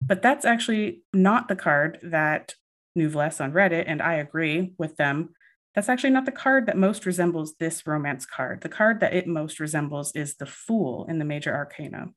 But 0.00 0.22
that's 0.22 0.44
actually 0.44 1.02
not 1.12 1.48
the 1.48 1.56
card 1.56 1.98
that 2.02 2.54
Nuvless 2.98 3.40
on 3.40 3.52
Reddit, 3.52 3.84
and 3.86 4.02
I 4.02 4.14
agree 4.14 4.74
with 4.78 4.96
them. 4.96 5.30
That's 5.74 5.88
actually 5.88 6.10
not 6.10 6.26
the 6.26 6.32
card 6.32 6.66
that 6.66 6.76
most 6.76 7.06
resembles 7.06 7.54
this 7.58 7.86
romance 7.86 8.26
card. 8.26 8.60
The 8.60 8.68
card 8.68 9.00
that 9.00 9.14
it 9.14 9.26
most 9.26 9.58
resembles 9.58 10.12
is 10.14 10.36
the 10.36 10.46
Fool 10.46 11.06
in 11.08 11.18
the 11.18 11.24
Major 11.24 11.54
Arcana, 11.54 12.08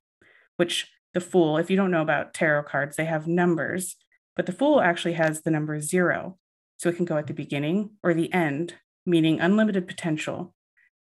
which 0.58 0.92
the 1.14 1.22
Fool, 1.22 1.58
if 1.58 1.72
you 1.72 1.78
don't 1.78 1.92
know 1.92 2.02
about 2.02 2.34
tarot 2.34 2.64
cards, 2.64 2.98
they 2.98 3.06
have 3.06 3.26
numbers, 3.26 3.96
but 4.38 4.46
the 4.46 4.54
Fool 4.54 4.80
actually 4.80 5.14
has 5.14 5.42
the 5.42 5.52
number 5.52 5.82
zero. 5.82 6.38
So 6.78 6.90
it 6.90 6.96
can 6.96 7.06
go 7.06 7.18
at 7.18 7.26
the 7.26 7.34
beginning 7.34 7.90
or 8.04 8.14
the 8.14 8.32
end, 8.32 8.76
meaning 9.06 9.42
unlimited 9.42 9.88
potential. 9.88 10.54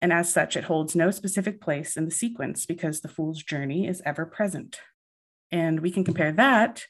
And 0.02 0.12
as 0.12 0.32
such, 0.32 0.56
it 0.56 0.64
holds 0.64 0.96
no 0.96 1.12
specific 1.12 1.60
place 1.60 1.96
in 1.96 2.06
the 2.06 2.10
sequence 2.10 2.66
because 2.66 3.00
the 3.00 3.08
Fool's 3.08 3.42
journey 3.42 3.86
is 3.86 4.02
ever 4.04 4.26
present. 4.26 4.80
And 5.52 5.80
we 5.80 5.92
can 5.92 6.04
compare 6.04 6.32
that 6.32 6.86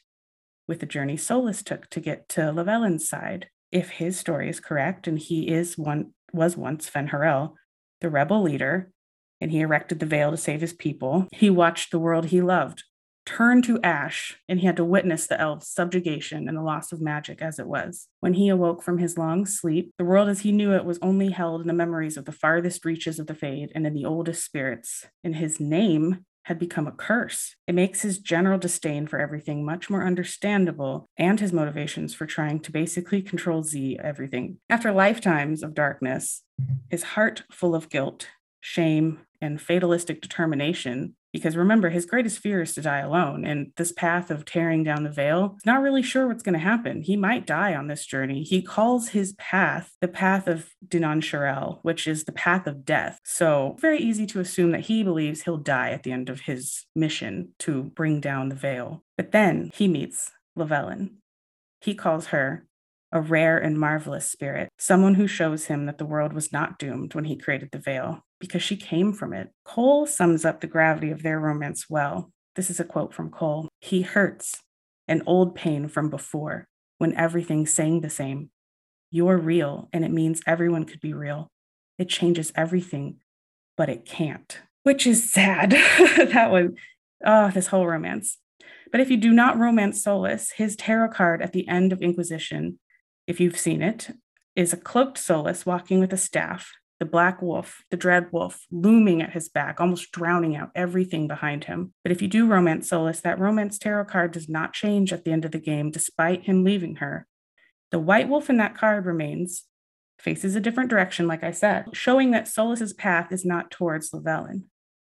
with 0.67 0.79
the 0.79 0.85
journey 0.85 1.15
Solas 1.15 1.63
took 1.63 1.89
to 1.91 1.99
get 1.99 2.27
to 2.29 2.51
Lavellan's 2.51 3.07
side. 3.07 3.49
If 3.71 3.91
his 3.91 4.17
story 4.19 4.49
is 4.49 4.59
correct, 4.59 5.07
and 5.07 5.19
he 5.19 5.47
is 5.47 5.77
one 5.77 6.13
was 6.33 6.57
once 6.57 6.89
Fen'Harel, 6.89 7.53
the 7.99 8.09
rebel 8.09 8.41
leader, 8.41 8.91
and 9.39 9.51
he 9.51 9.59
erected 9.59 9.99
the 9.99 10.05
veil 10.05 10.31
to 10.31 10.37
save 10.37 10.61
his 10.61 10.73
people, 10.73 11.27
he 11.31 11.49
watched 11.49 11.91
the 11.91 11.99
world 11.99 12.25
he 12.25 12.41
loved 12.41 12.83
turn 13.25 13.61
to 13.63 13.81
ash, 13.81 14.37
and 14.47 14.59
he 14.59 14.65
had 14.65 14.77
to 14.77 14.85
witness 14.85 15.27
the 15.27 15.39
elves' 15.39 15.67
subjugation 15.67 16.47
and 16.47 16.57
the 16.57 16.61
loss 16.61 16.91
of 16.91 17.01
magic 17.01 17.41
as 17.41 17.59
it 17.59 17.67
was. 17.67 18.07
When 18.19 18.33
he 18.33 18.49
awoke 18.49 18.81
from 18.81 18.97
his 18.97 19.17
long 19.17 19.45
sleep, 19.45 19.93
the 19.97 20.05
world 20.05 20.29
as 20.29 20.41
he 20.41 20.51
knew 20.51 20.73
it 20.73 20.85
was 20.85 20.99
only 21.01 21.29
held 21.29 21.61
in 21.61 21.67
the 21.67 21.73
memories 21.73 22.17
of 22.17 22.25
the 22.25 22.31
farthest 22.31 22.85
reaches 22.85 23.19
of 23.19 23.27
the 23.27 23.35
Fade 23.35 23.71
and 23.75 23.85
in 23.85 23.93
the 23.93 24.05
oldest 24.05 24.43
spirits. 24.43 25.05
and 25.23 25.35
his 25.35 25.59
name, 25.59 26.25
had 26.45 26.57
become 26.57 26.87
a 26.87 26.91
curse. 26.91 27.55
It 27.67 27.75
makes 27.75 28.01
his 28.01 28.17
general 28.17 28.57
disdain 28.57 29.07
for 29.07 29.19
everything 29.19 29.63
much 29.63 29.89
more 29.89 30.05
understandable 30.05 31.07
and 31.17 31.39
his 31.39 31.53
motivations 31.53 32.13
for 32.13 32.25
trying 32.25 32.59
to 32.61 32.71
basically 32.71 33.21
control 33.21 33.63
Z 33.63 33.99
everything. 34.03 34.57
After 34.69 34.91
lifetimes 34.91 35.61
of 35.63 35.75
darkness, 35.75 36.43
his 36.89 37.03
heart 37.03 37.43
full 37.51 37.75
of 37.75 37.89
guilt, 37.89 38.27
shame, 38.59 39.19
and 39.39 39.61
fatalistic 39.61 40.21
determination, 40.21 41.15
because 41.33 41.55
remember, 41.55 41.89
his 41.89 42.05
greatest 42.05 42.39
fear 42.39 42.61
is 42.61 42.73
to 42.73 42.81
die 42.81 42.99
alone. 42.99 43.45
And 43.45 43.71
this 43.77 43.91
path 43.91 44.29
of 44.31 44.45
tearing 44.45 44.83
down 44.83 45.03
the 45.03 45.09
veil, 45.09 45.57
not 45.65 45.81
really 45.81 46.03
sure 46.03 46.27
what's 46.27 46.43
going 46.43 46.53
to 46.53 46.59
happen. 46.59 47.01
He 47.01 47.15
might 47.15 47.47
die 47.47 47.73
on 47.73 47.87
this 47.87 48.05
journey. 48.05 48.43
He 48.43 48.61
calls 48.61 49.09
his 49.09 49.33
path 49.33 49.93
the 50.01 50.07
path 50.07 50.47
of 50.47 50.69
Dinan 50.87 51.21
Shiral, 51.21 51.79
which 51.83 52.07
is 52.07 52.25
the 52.25 52.31
path 52.31 52.67
of 52.67 52.85
death. 52.85 53.19
So, 53.23 53.77
very 53.79 53.99
easy 53.99 54.25
to 54.27 54.39
assume 54.39 54.71
that 54.71 54.81
he 54.81 55.03
believes 55.03 55.43
he'll 55.43 55.57
die 55.57 55.91
at 55.91 56.03
the 56.03 56.11
end 56.11 56.29
of 56.29 56.41
his 56.41 56.85
mission 56.95 57.53
to 57.59 57.83
bring 57.83 58.19
down 58.19 58.49
the 58.49 58.55
veil. 58.55 59.03
But 59.17 59.31
then 59.31 59.71
he 59.73 59.87
meets 59.87 60.31
Lavellan. 60.57 61.15
He 61.79 61.95
calls 61.95 62.27
her 62.27 62.67
a 63.11 63.21
rare 63.21 63.57
and 63.57 63.77
marvelous 63.77 64.29
spirit, 64.29 64.69
someone 64.77 65.15
who 65.15 65.27
shows 65.27 65.65
him 65.65 65.85
that 65.85 65.97
the 65.97 66.05
world 66.05 66.33
was 66.33 66.53
not 66.53 66.79
doomed 66.79 67.13
when 67.13 67.25
he 67.25 67.35
created 67.35 67.69
the 67.71 67.79
veil, 67.79 68.23
because 68.41 68.61
she 68.61 68.75
came 68.75 69.13
from 69.13 69.31
it. 69.31 69.49
Cole 69.63 70.05
sums 70.05 70.43
up 70.43 70.59
the 70.59 70.67
gravity 70.67 71.11
of 71.11 71.23
their 71.23 71.39
romance 71.39 71.89
well. 71.89 72.31
This 72.55 72.69
is 72.69 72.79
a 72.79 72.83
quote 72.83 73.13
from 73.13 73.29
Cole 73.29 73.69
He 73.79 74.01
hurts, 74.01 74.59
an 75.07 75.23
old 75.25 75.55
pain 75.55 75.87
from 75.87 76.09
before, 76.09 76.65
when 76.97 77.15
everything's 77.15 77.73
saying 77.73 78.01
the 78.01 78.09
same. 78.09 78.49
You're 79.09 79.37
real, 79.37 79.87
and 79.93 80.03
it 80.03 80.11
means 80.11 80.41
everyone 80.45 80.83
could 80.83 80.99
be 80.99 81.13
real. 81.13 81.47
It 81.97 82.09
changes 82.09 82.51
everything, 82.55 83.17
but 83.77 83.89
it 83.89 84.05
can't, 84.05 84.59
which 84.83 85.07
is 85.07 85.31
sad. 85.31 85.71
that 86.17 86.51
one, 86.51 86.75
oh, 87.25 87.51
this 87.51 87.67
whole 87.67 87.87
romance. 87.87 88.37
But 88.91 88.99
if 88.99 89.09
you 89.09 89.17
do 89.17 89.31
not 89.31 89.57
romance 89.57 90.03
Solas, 90.03 90.53
his 90.57 90.75
tarot 90.75 91.09
card 91.09 91.41
at 91.41 91.53
the 91.53 91.67
end 91.67 91.93
of 91.93 92.01
Inquisition 92.01 92.79
if 93.27 93.39
you've 93.39 93.57
seen 93.57 93.81
it, 93.81 94.09
is 94.55 94.73
a 94.73 94.77
cloaked 94.77 95.17
Solas 95.17 95.65
walking 95.65 95.99
with 95.99 96.11
a 96.11 96.17
staff, 96.17 96.71
the 97.01 97.05
black 97.05 97.41
wolf, 97.41 97.83
the 97.89 97.97
dread 97.97 98.31
wolf, 98.31 98.67
looming 98.69 99.23
at 99.23 99.31
his 99.31 99.49
back, 99.49 99.81
almost 99.81 100.11
drowning 100.11 100.55
out 100.55 100.69
everything 100.75 101.27
behind 101.27 101.63
him. 101.63 101.91
But 102.03 102.11
if 102.11 102.21
you 102.21 102.27
do 102.27 102.45
romance 102.45 102.91
Solas, 102.91 103.23
that 103.23 103.39
romance 103.39 103.79
tarot 103.79 104.05
card 104.05 104.31
does 104.33 104.47
not 104.47 104.73
change 104.73 105.11
at 105.11 105.25
the 105.25 105.31
end 105.31 105.43
of 105.43 105.49
the 105.49 105.57
game, 105.57 105.89
despite 105.89 106.43
him 106.43 106.63
leaving 106.63 106.97
her. 106.97 107.25
The 107.89 107.97
white 107.97 108.29
wolf 108.29 108.51
in 108.51 108.57
that 108.57 108.77
card 108.77 109.07
remains, 109.07 109.63
faces 110.19 110.55
a 110.55 110.59
different 110.59 110.91
direction, 110.91 111.27
like 111.27 111.43
I 111.43 111.49
said, 111.49 111.87
showing 111.93 112.29
that 112.31 112.45
Solas's 112.45 112.93
path 112.93 113.31
is 113.31 113.43
not 113.43 113.71
towards 113.71 114.11
Lavellan. 114.11 114.65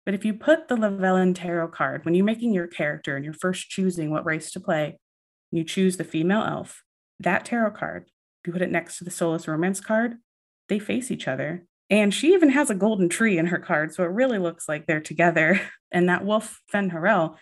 But 0.05 0.13
if 0.13 0.23
you 0.23 0.33
put 0.33 0.69
the 0.69 0.77
Lavellan 0.77 1.35
tarot 1.35 1.67
card, 1.67 2.05
when 2.05 2.15
you're 2.15 2.23
making 2.23 2.53
your 2.53 2.67
character 2.67 3.17
and 3.17 3.25
you're 3.25 3.33
first 3.33 3.69
choosing 3.69 4.11
what 4.11 4.25
race 4.25 4.49
to 4.51 4.61
play, 4.61 4.97
you 5.51 5.65
choose 5.65 5.97
the 5.97 6.05
female 6.05 6.43
elf, 6.43 6.83
that 7.19 7.43
tarot 7.43 7.71
card, 7.71 8.05
if 8.05 8.47
you 8.47 8.53
put 8.53 8.61
it 8.61 8.71
next 8.71 8.97
to 8.99 9.03
the 9.03 9.11
Solas 9.11 9.45
Romance 9.45 9.81
card, 9.81 10.19
they 10.69 10.79
face 10.79 11.11
each 11.11 11.27
other. 11.27 11.65
And 11.91 12.11
she 12.11 12.33
even 12.33 12.49
has 12.49 12.71
a 12.71 12.75
golden 12.75 13.07
tree 13.07 13.37
in 13.37 13.47
her 13.47 13.59
card, 13.59 13.93
so 13.93 14.03
it 14.03 14.07
really 14.07 14.39
looks 14.39 14.67
like 14.67 14.87
they're 14.87 14.99
together. 14.99 15.61
And 15.93 16.07
that 16.07 16.23
wolf, 16.23 16.61
Fen'Harel, 16.73 17.35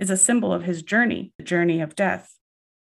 is 0.00 0.10
a 0.10 0.16
symbol 0.16 0.52
of 0.52 0.64
his 0.64 0.82
journey, 0.82 1.32
the 1.38 1.44
journey 1.44 1.80
of 1.80 1.94
death. 1.94 2.34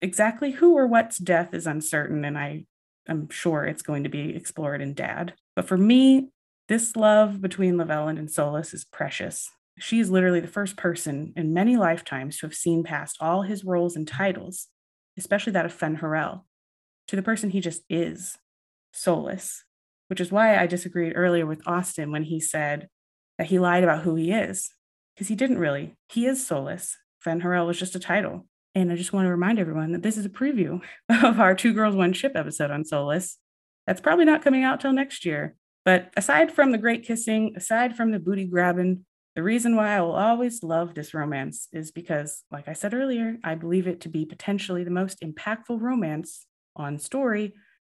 Exactly 0.03 0.51
who 0.51 0.77
or 0.77 0.87
what's 0.87 1.17
death 1.17 1.55
is 1.55 1.67
uncertain, 1.67 2.23
and 2.23 2.37
I 2.37 2.67
am 3.09 3.31
sure 3.31 3.65
it's 3.65 3.81
going 3.81 4.03
to 4.03 4.11
be 4.11 4.37
explored 4.37 4.83
in 4.83 4.93
Dad. 4.93 5.33
But 5.55 5.67
for 5.67 5.79
me, 5.79 6.29
this 6.69 6.97
love 6.97 7.41
between 7.41 7.77
Lavellan 7.77 8.19
and 8.19 8.29
Solas 8.29 8.75
is 8.75 8.85
precious. 8.85 9.49
She 9.79 10.01
is 10.01 10.11
literally 10.11 10.41
the 10.41 10.49
first 10.49 10.77
person 10.77 11.33
in 11.35 11.55
many 11.55 11.79
lifetimes 11.79 12.37
to 12.37 12.47
have 12.47 12.55
seen 12.55 12.85
past 12.85 13.17
all 13.19 13.41
his 13.41 13.65
roles 13.65 13.97
and 13.97 14.07
titles 14.07 14.69
especially 15.17 15.53
that 15.53 15.67
of 15.67 15.77
Fen'Harel, 15.77 16.43
to 17.09 17.17
the 17.17 17.23
person 17.23 17.51
he 17.51 17.61
just 17.61 17.83
is, 17.89 18.37
Solas, 18.95 19.61
which 20.09 20.21
is 20.21 20.33
why 20.33 20.57
I 20.57 20.67
disagreed 20.67 21.13
earlier 21.17 21.47
with 21.47 21.67
Austin 21.67 22.13
when 22.13 22.25
he 22.25 22.41
said 22.41 22.89
that 23.39 23.49
he 23.49 23.59
lied 23.59 23.85
about 23.85 24.03
who 24.03 24.15
he 24.15 24.33
is, 24.33 24.71
because 25.15 25.29
he 25.29 25.35
didn't 25.35 25.59
really. 25.59 25.97
He 26.09 26.27
is 26.27 26.47
Solas. 26.47 26.93
Fen'Harel 27.25 27.67
was 27.67 27.79
just 27.79 27.97
a 27.97 28.01
title. 28.01 28.47
And 28.75 28.93
I 28.93 28.97
just 28.97 29.13
want 29.13 29.27
to 29.27 29.31
remind 29.31 29.59
everyone 29.59 29.93
that 29.93 30.03
this 30.03 30.19
is 30.19 30.27
a 30.27 30.31
preview 30.31 30.83
of 31.09 31.41
our 31.41 31.55
Two 31.55 31.73
Girls, 31.73 31.95
One 31.95 32.13
Ship 32.13 32.33
episode 32.35 32.71
on 32.71 32.85
Solas. 32.85 33.37
That's 33.87 34.01
probably 34.01 34.25
not 34.25 34.43
coming 34.43 34.65
out 34.65 34.81
till 34.81 34.93
next 34.93 35.25
year. 35.25 35.57
But 35.85 36.13
aside 36.17 36.53
from 36.53 36.73
the 36.73 36.79
great 36.79 37.05
kissing, 37.05 37.55
aside 37.57 37.97
from 37.97 38.11
the 38.11 38.19
booty 38.19 38.45
grabbing, 38.45 39.07
the 39.37 39.43
reason 39.43 39.77
why 39.77 39.97
I 39.97 40.01
will 40.01 40.17
always 40.17 40.63
love 40.63 40.95
this 40.95 41.15
romance 41.15 41.69
is 41.73 41.91
because, 41.93 42.43
like 42.51 42.69
I 42.69 42.73
said 42.73 42.95
earlier, 42.95 43.37
I 43.45 43.55
believe 43.55 43.87
it 43.87 44.01
to 44.01 44.09
be 44.09 44.25
potentially 44.25 44.83
the 44.83 44.91
most 44.91 45.21
impactful 45.21 45.81
romance 45.81 46.47
on 46.75 46.99
story 46.99 47.55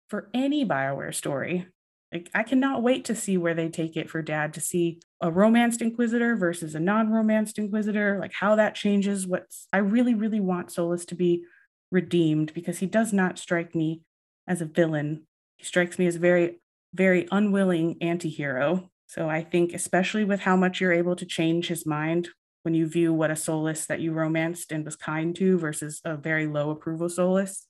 for 0.10 0.30
any 0.34 0.66
BioWare 0.66 1.14
story. 1.14 1.68
Like, 2.14 2.30
I 2.34 2.44
cannot 2.44 2.84
wait 2.84 3.04
to 3.06 3.16
see 3.16 3.38
where 3.38 3.54
they 3.54 3.68
take 3.68 3.98
it 3.98 4.10
for 4.10 4.22
dad 4.22 4.54
to 4.54 4.62
see 4.62 5.02
a 5.20 5.30
romanced 5.30 5.82
inquisitor 5.82 6.38
versus 6.38 6.74
a 6.74 6.80
non-romanced 6.80 7.58
inquisitor, 7.58 8.18
like 8.20 8.32
how 8.34 8.56
that 8.56 8.76
changes. 8.76 9.28
What's 9.28 9.68
I 9.74 9.80
really, 9.80 10.14
really 10.14 10.40
want 10.40 10.70
Solas 10.70 11.06
to 11.08 11.16
be 11.16 11.44
redeemed 11.92 12.54
because 12.54 12.80
he 12.80 12.86
does 12.86 13.12
not 13.12 13.38
strike 13.38 13.76
me 13.76 14.02
as 14.48 14.62
a 14.62 14.66
villain. 14.66 15.24
He 15.58 15.66
strikes 15.66 16.00
me 16.00 16.08
as 16.08 16.16
very, 16.16 16.60
very 16.94 17.28
unwilling 17.32 17.98
anti-hero. 18.00 18.90
So 19.08 19.30
I 19.30 19.42
think 19.44 19.74
especially 19.74 20.24
with 20.24 20.42
how 20.42 20.56
much 20.56 20.80
you're 20.80 20.94
able 20.94 21.16
to 21.18 21.26
change 21.26 21.68
his 21.68 21.86
mind 21.86 22.30
when 22.64 22.74
you 22.74 22.88
view 22.88 23.14
what 23.14 23.32
a 23.32 23.36
Solas 23.36 23.86
that 23.88 24.00
you 24.02 24.12
romanced 24.12 24.72
and 24.72 24.84
was 24.86 24.96
kind 24.96 25.36
to 25.38 25.58
versus 25.58 26.02
a 26.06 26.16
very 26.16 26.48
low 26.48 26.70
approval 26.70 27.08
Solas, 27.08 27.64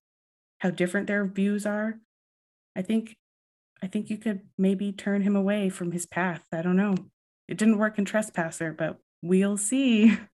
how 0.60 0.70
different 0.70 1.08
their 1.08 1.26
views 1.26 1.66
are. 1.66 2.00
I 2.76 2.82
think 2.82 3.16
I 3.82 3.88
think 3.88 4.10
you 4.10 4.18
could 4.18 4.42
maybe 4.58 4.92
turn 4.92 5.22
him 5.22 5.36
away 5.36 5.70
from 5.70 5.92
his 5.92 6.06
path. 6.06 6.46
I 6.52 6.62
don't 6.62 6.78
know. 6.78 6.96
It 7.48 7.58
didn't 7.58 7.78
work 7.78 7.98
in 7.98 8.06
Trespasser, 8.06 8.74
but 8.74 9.00
we'll 9.22 9.58
see. 9.58 10.18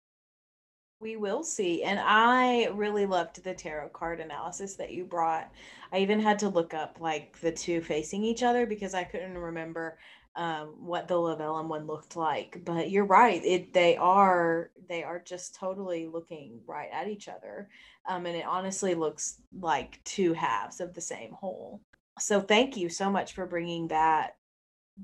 We 1.00 1.16
will 1.16 1.42
see. 1.42 1.82
And 1.82 2.00
I 2.02 2.68
really 2.72 3.04
loved 3.04 3.44
the 3.44 3.52
tarot 3.52 3.90
card 3.90 4.20
analysis 4.20 4.76
that 4.76 4.92
you 4.92 5.04
brought. 5.04 5.52
I 5.92 5.98
even 5.98 6.18
had 6.18 6.38
to 6.38 6.48
look 6.48 6.72
up 6.72 6.96
like 6.98 7.38
the 7.40 7.52
two 7.52 7.82
facing 7.82 8.24
each 8.24 8.42
other 8.42 8.64
because 8.64 8.94
I 8.94 9.04
couldn't 9.04 9.36
remember 9.36 9.98
um, 10.34 10.76
what 10.78 11.06
the 11.06 11.14
Lavellan 11.14 11.68
one 11.68 11.86
looked 11.86 12.16
like. 12.16 12.62
But 12.64 12.90
you're 12.90 13.04
right. 13.04 13.44
It 13.44 13.74
they 13.74 13.96
are 13.96 14.70
they 14.88 15.02
are 15.02 15.20
just 15.20 15.54
totally 15.54 16.06
looking 16.06 16.60
right 16.66 16.88
at 16.90 17.08
each 17.08 17.28
other. 17.28 17.68
Um, 18.08 18.24
and 18.24 18.36
it 18.36 18.46
honestly 18.46 18.94
looks 18.94 19.42
like 19.60 20.02
two 20.04 20.32
halves 20.32 20.80
of 20.80 20.94
the 20.94 21.02
same 21.02 21.32
whole. 21.32 21.82
So 22.18 22.40
thank 22.40 22.76
you 22.76 22.88
so 22.88 23.10
much 23.10 23.34
for 23.34 23.46
bringing 23.46 23.88
that 23.88 24.36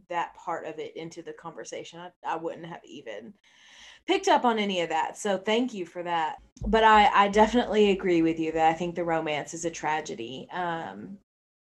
that 0.09 0.35
part 0.35 0.67
of 0.67 0.79
it 0.79 0.97
into 0.97 1.23
the 1.23 1.33
conversation. 1.33 1.99
I, 1.99 2.11
I 2.25 2.37
wouldn't 2.37 2.67
have 2.67 2.81
even 2.85 3.35
picked 4.07 4.29
up 4.29 4.45
on 4.45 4.59
any 4.59 4.81
of 4.81 4.89
that. 4.91 5.19
So 5.19 5.37
thank 5.37 5.75
you 5.75 5.85
for 5.85 6.03
that. 6.03 6.37
But 6.67 6.85
I, 6.85 7.11
I 7.13 7.29
definitely 7.29 7.91
agree 7.91 8.23
with 8.23 8.39
you 8.39 8.53
that 8.53 8.69
I 8.69 8.75
think 8.75 8.95
the 8.95 9.05
romance 9.05 9.55
is 9.55 9.65
a 9.65 9.71
tragedy. 9.71 10.49
Um, 10.53 11.19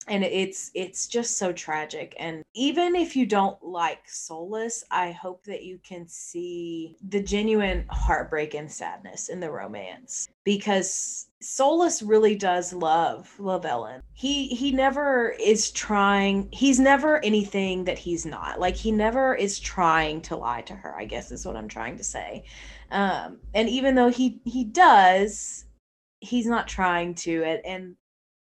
and 0.07 0.23
it's 0.23 0.71
it's 0.73 1.07
just 1.07 1.37
so 1.37 1.51
tragic 1.51 2.15
and 2.19 2.43
even 2.53 2.95
if 2.95 3.15
you 3.15 3.25
don't 3.25 3.61
like 3.63 4.07
Solas 4.07 4.83
i 4.91 5.11
hope 5.11 5.43
that 5.43 5.63
you 5.63 5.79
can 5.83 6.07
see 6.07 6.97
the 7.09 7.21
genuine 7.21 7.85
heartbreak 7.89 8.53
and 8.53 8.71
sadness 8.71 9.29
in 9.29 9.39
the 9.39 9.51
romance 9.51 10.27
because 10.43 11.27
Solas 11.43 12.01
really 12.03 12.35
does 12.35 12.73
love 12.73 13.31
Lavellan 13.37 14.01
He 14.13 14.47
he 14.47 14.71
never 14.71 15.35
is 15.39 15.71
trying 15.71 16.49
he's 16.51 16.79
never 16.79 17.23
anything 17.23 17.83
that 17.83 17.99
he's 17.99 18.25
not. 18.25 18.59
Like 18.59 18.75
he 18.75 18.91
never 18.91 19.35
is 19.35 19.59
trying 19.59 20.21
to 20.21 20.35
lie 20.35 20.61
to 20.63 20.73
her, 20.73 20.95
I 20.97 21.05
guess 21.05 21.31
is 21.31 21.45
what 21.45 21.55
I'm 21.55 21.67
trying 21.67 21.97
to 21.97 22.03
say. 22.03 22.45
Um 22.89 23.39
and 23.53 23.69
even 23.69 23.93
though 23.93 24.09
he 24.09 24.41
he 24.45 24.63
does 24.63 25.65
he's 26.21 26.47
not 26.47 26.67
trying 26.67 27.13
to 27.13 27.43
it 27.43 27.61
and 27.65 27.95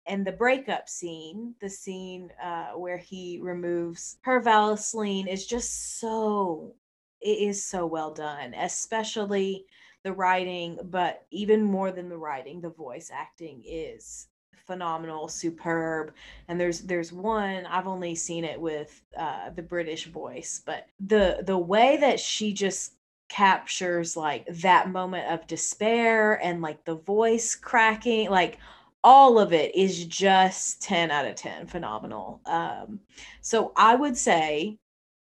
and 0.09 0.25
the 0.25 0.31
breakup 0.31 0.89
scene, 0.89 1.55
the 1.61 1.69
scene 1.69 2.31
uh, 2.43 2.71
where 2.71 2.97
he 2.97 3.39
removes 3.41 4.17
her 4.21 4.41
vallaslin 4.41 5.27
is 5.27 5.45
just 5.45 5.99
so 5.99 6.73
it 7.21 7.37
is 7.37 7.63
so 7.63 7.85
well 7.85 8.13
done, 8.13 8.53
especially 8.53 9.65
the 10.03 10.13
writing, 10.13 10.79
but 10.85 11.25
even 11.31 11.61
more 11.61 11.91
than 11.91 12.09
the 12.09 12.17
writing, 12.17 12.61
the 12.61 12.69
voice 12.69 13.11
acting 13.13 13.61
is 13.65 14.27
phenomenal, 14.65 15.27
superb. 15.27 16.13
And 16.47 16.59
there's 16.59 16.81
there's 16.81 17.11
one 17.11 17.65
I've 17.65 17.87
only 17.87 18.15
seen 18.15 18.45
it 18.45 18.59
with 18.59 19.01
uh, 19.17 19.49
the 19.51 19.63
British 19.63 20.05
voice, 20.05 20.61
but 20.65 20.87
the 20.99 21.43
the 21.45 21.57
way 21.57 21.97
that 21.97 22.19
she 22.19 22.53
just 22.53 22.93
captures 23.29 24.17
like 24.17 24.45
that 24.47 24.89
moment 24.89 25.31
of 25.31 25.45
despair 25.45 26.43
and 26.43 26.61
like 26.61 26.83
the 26.85 26.95
voice 26.95 27.55
cracking 27.55 28.29
like 28.29 28.57
all 29.03 29.39
of 29.39 29.53
it 29.53 29.73
is 29.75 30.05
just 30.05 30.81
10 30.81 31.11
out 31.11 31.25
of 31.25 31.35
10 31.35 31.67
phenomenal. 31.67 32.41
Um 32.45 32.99
so 33.41 33.71
i 33.75 33.95
would 33.95 34.17
say 34.17 34.77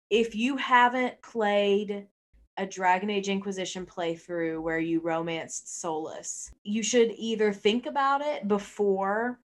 if 0.09 0.35
you 0.35 0.57
haven't 0.57 1.21
played 1.21 2.07
a 2.57 2.65
Dragon 2.65 3.09
Age 3.09 3.29
Inquisition 3.29 3.85
playthrough 3.85 4.61
where 4.61 4.79
you 4.79 4.99
romanced 4.99 5.67
solas 5.67 6.51
You 6.63 6.83
should 6.83 7.13
either 7.17 7.53
think 7.53 7.85
about 7.85 8.21
it 8.21 8.47
before 8.47 9.39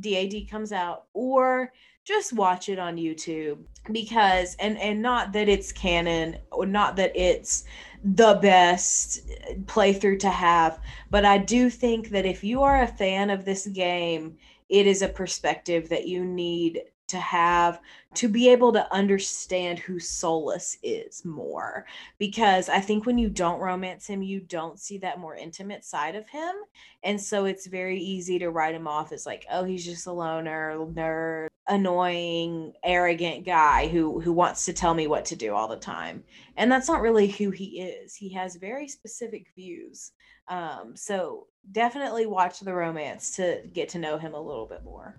DAD 0.00 0.48
comes 0.50 0.72
out 0.72 1.06
or 1.12 1.72
just 2.04 2.32
watch 2.32 2.68
it 2.68 2.78
on 2.78 2.96
YouTube 2.96 3.58
because 3.92 4.56
and 4.58 4.78
and 4.78 5.00
not 5.00 5.32
that 5.32 5.48
it's 5.48 5.72
canon 5.72 6.36
or 6.50 6.66
not 6.66 6.96
that 6.96 7.12
it's 7.14 7.64
the 8.04 8.38
best 8.42 9.20
playthrough 9.64 10.18
to 10.20 10.30
have, 10.30 10.78
but 11.10 11.24
I 11.24 11.38
do 11.38 11.70
think 11.70 12.10
that 12.10 12.26
if 12.26 12.44
you 12.44 12.62
are 12.62 12.82
a 12.82 12.86
fan 12.86 13.30
of 13.30 13.44
this 13.44 13.66
game, 13.66 14.36
it 14.68 14.86
is 14.86 15.02
a 15.02 15.08
perspective 15.08 15.88
that 15.88 16.06
you 16.06 16.24
need 16.24 16.82
to 17.08 17.18
have 17.18 17.80
to 18.14 18.28
be 18.28 18.48
able 18.48 18.72
to 18.72 18.92
understand 18.92 19.78
who 19.78 19.96
Solas 19.96 20.76
is 20.82 21.24
more. 21.24 21.84
Because 22.18 22.68
I 22.68 22.80
think 22.80 23.06
when 23.06 23.18
you 23.18 23.28
don't 23.28 23.60
romance 23.60 24.06
him, 24.06 24.22
you 24.22 24.40
don't 24.40 24.78
see 24.78 24.98
that 24.98 25.18
more 25.18 25.36
intimate 25.36 25.84
side 25.84 26.14
of 26.14 26.28
him. 26.28 26.54
And 27.02 27.20
so 27.20 27.44
it's 27.44 27.66
very 27.66 27.98
easy 27.98 28.38
to 28.38 28.50
write 28.50 28.74
him 28.74 28.86
off 28.86 29.12
as 29.12 29.26
like, 29.26 29.46
oh, 29.50 29.64
he's 29.64 29.84
just 29.84 30.06
a 30.06 30.12
loner, 30.12 30.76
nerd, 30.78 31.48
annoying, 31.68 32.72
arrogant 32.84 33.44
guy 33.44 33.88
who 33.88 34.20
who 34.20 34.32
wants 34.32 34.64
to 34.66 34.72
tell 34.72 34.94
me 34.94 35.06
what 35.06 35.24
to 35.26 35.36
do 35.36 35.54
all 35.54 35.68
the 35.68 35.76
time. 35.76 36.22
And 36.56 36.70
that's 36.70 36.88
not 36.88 37.00
really 37.00 37.28
who 37.28 37.50
he 37.50 37.80
is. 37.80 38.14
He 38.14 38.28
has 38.30 38.56
very 38.56 38.88
specific 38.88 39.46
views. 39.54 40.12
Um, 40.48 40.94
so 40.94 41.46
definitely 41.72 42.26
watch 42.26 42.60
the 42.60 42.74
romance 42.74 43.36
to 43.36 43.62
get 43.72 43.88
to 43.90 43.98
know 43.98 44.18
him 44.18 44.34
a 44.34 44.40
little 44.40 44.66
bit 44.66 44.84
more. 44.84 45.18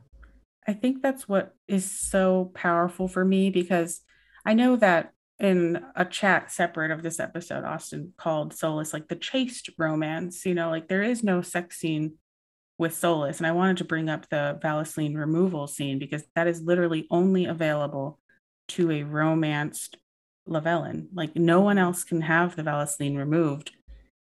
I 0.68 0.74
think 0.74 1.02
that's 1.02 1.28
what 1.28 1.54
is 1.68 1.90
so 1.90 2.52
powerful 2.54 3.08
for 3.08 3.24
me 3.24 3.50
because 3.50 4.02
I 4.46 4.54
know 4.54 4.76
that 4.78 5.12
in 5.40 5.84
a 5.96 6.06
chat 6.06 6.52
separate 6.52 6.92
of 6.92 7.04
this 7.04 7.20
episode, 7.20 7.64
Austin 7.64 8.14
called 8.18 8.54
Solas 8.54 8.94
like 8.94 9.08
the 9.08 9.16
chaste 9.16 9.70
romance. 9.78 10.46
You 10.46 10.56
know, 10.56 10.70
like 10.70 10.88
there 10.88 11.04
is 11.04 11.24
no 11.24 11.42
sex 11.42 11.78
scene 11.78 12.14
with 12.78 12.94
Solas. 12.94 13.38
And 13.38 13.48
I 13.48 13.52
wanted 13.52 13.78
to 13.78 13.86
bring 13.86 14.10
up 14.10 14.28
the 14.30 14.60
vallaslin 14.62 15.18
removal 15.18 15.68
scene 15.68 16.00
because 16.00 16.24
that 16.36 16.48
is 16.48 16.62
literally 16.62 17.08
only 17.10 17.46
available 17.46 18.20
to 18.70 18.92
a 18.92 19.04
romanced 19.04 19.98
Lavellan. 20.48 21.08
Like 21.14 21.36
no 21.36 21.62
one 21.62 21.78
else 21.78 22.04
can 22.04 22.22
have 22.22 22.56
the 22.56 22.64
vallaslin 22.64 23.18
removed 23.18 23.72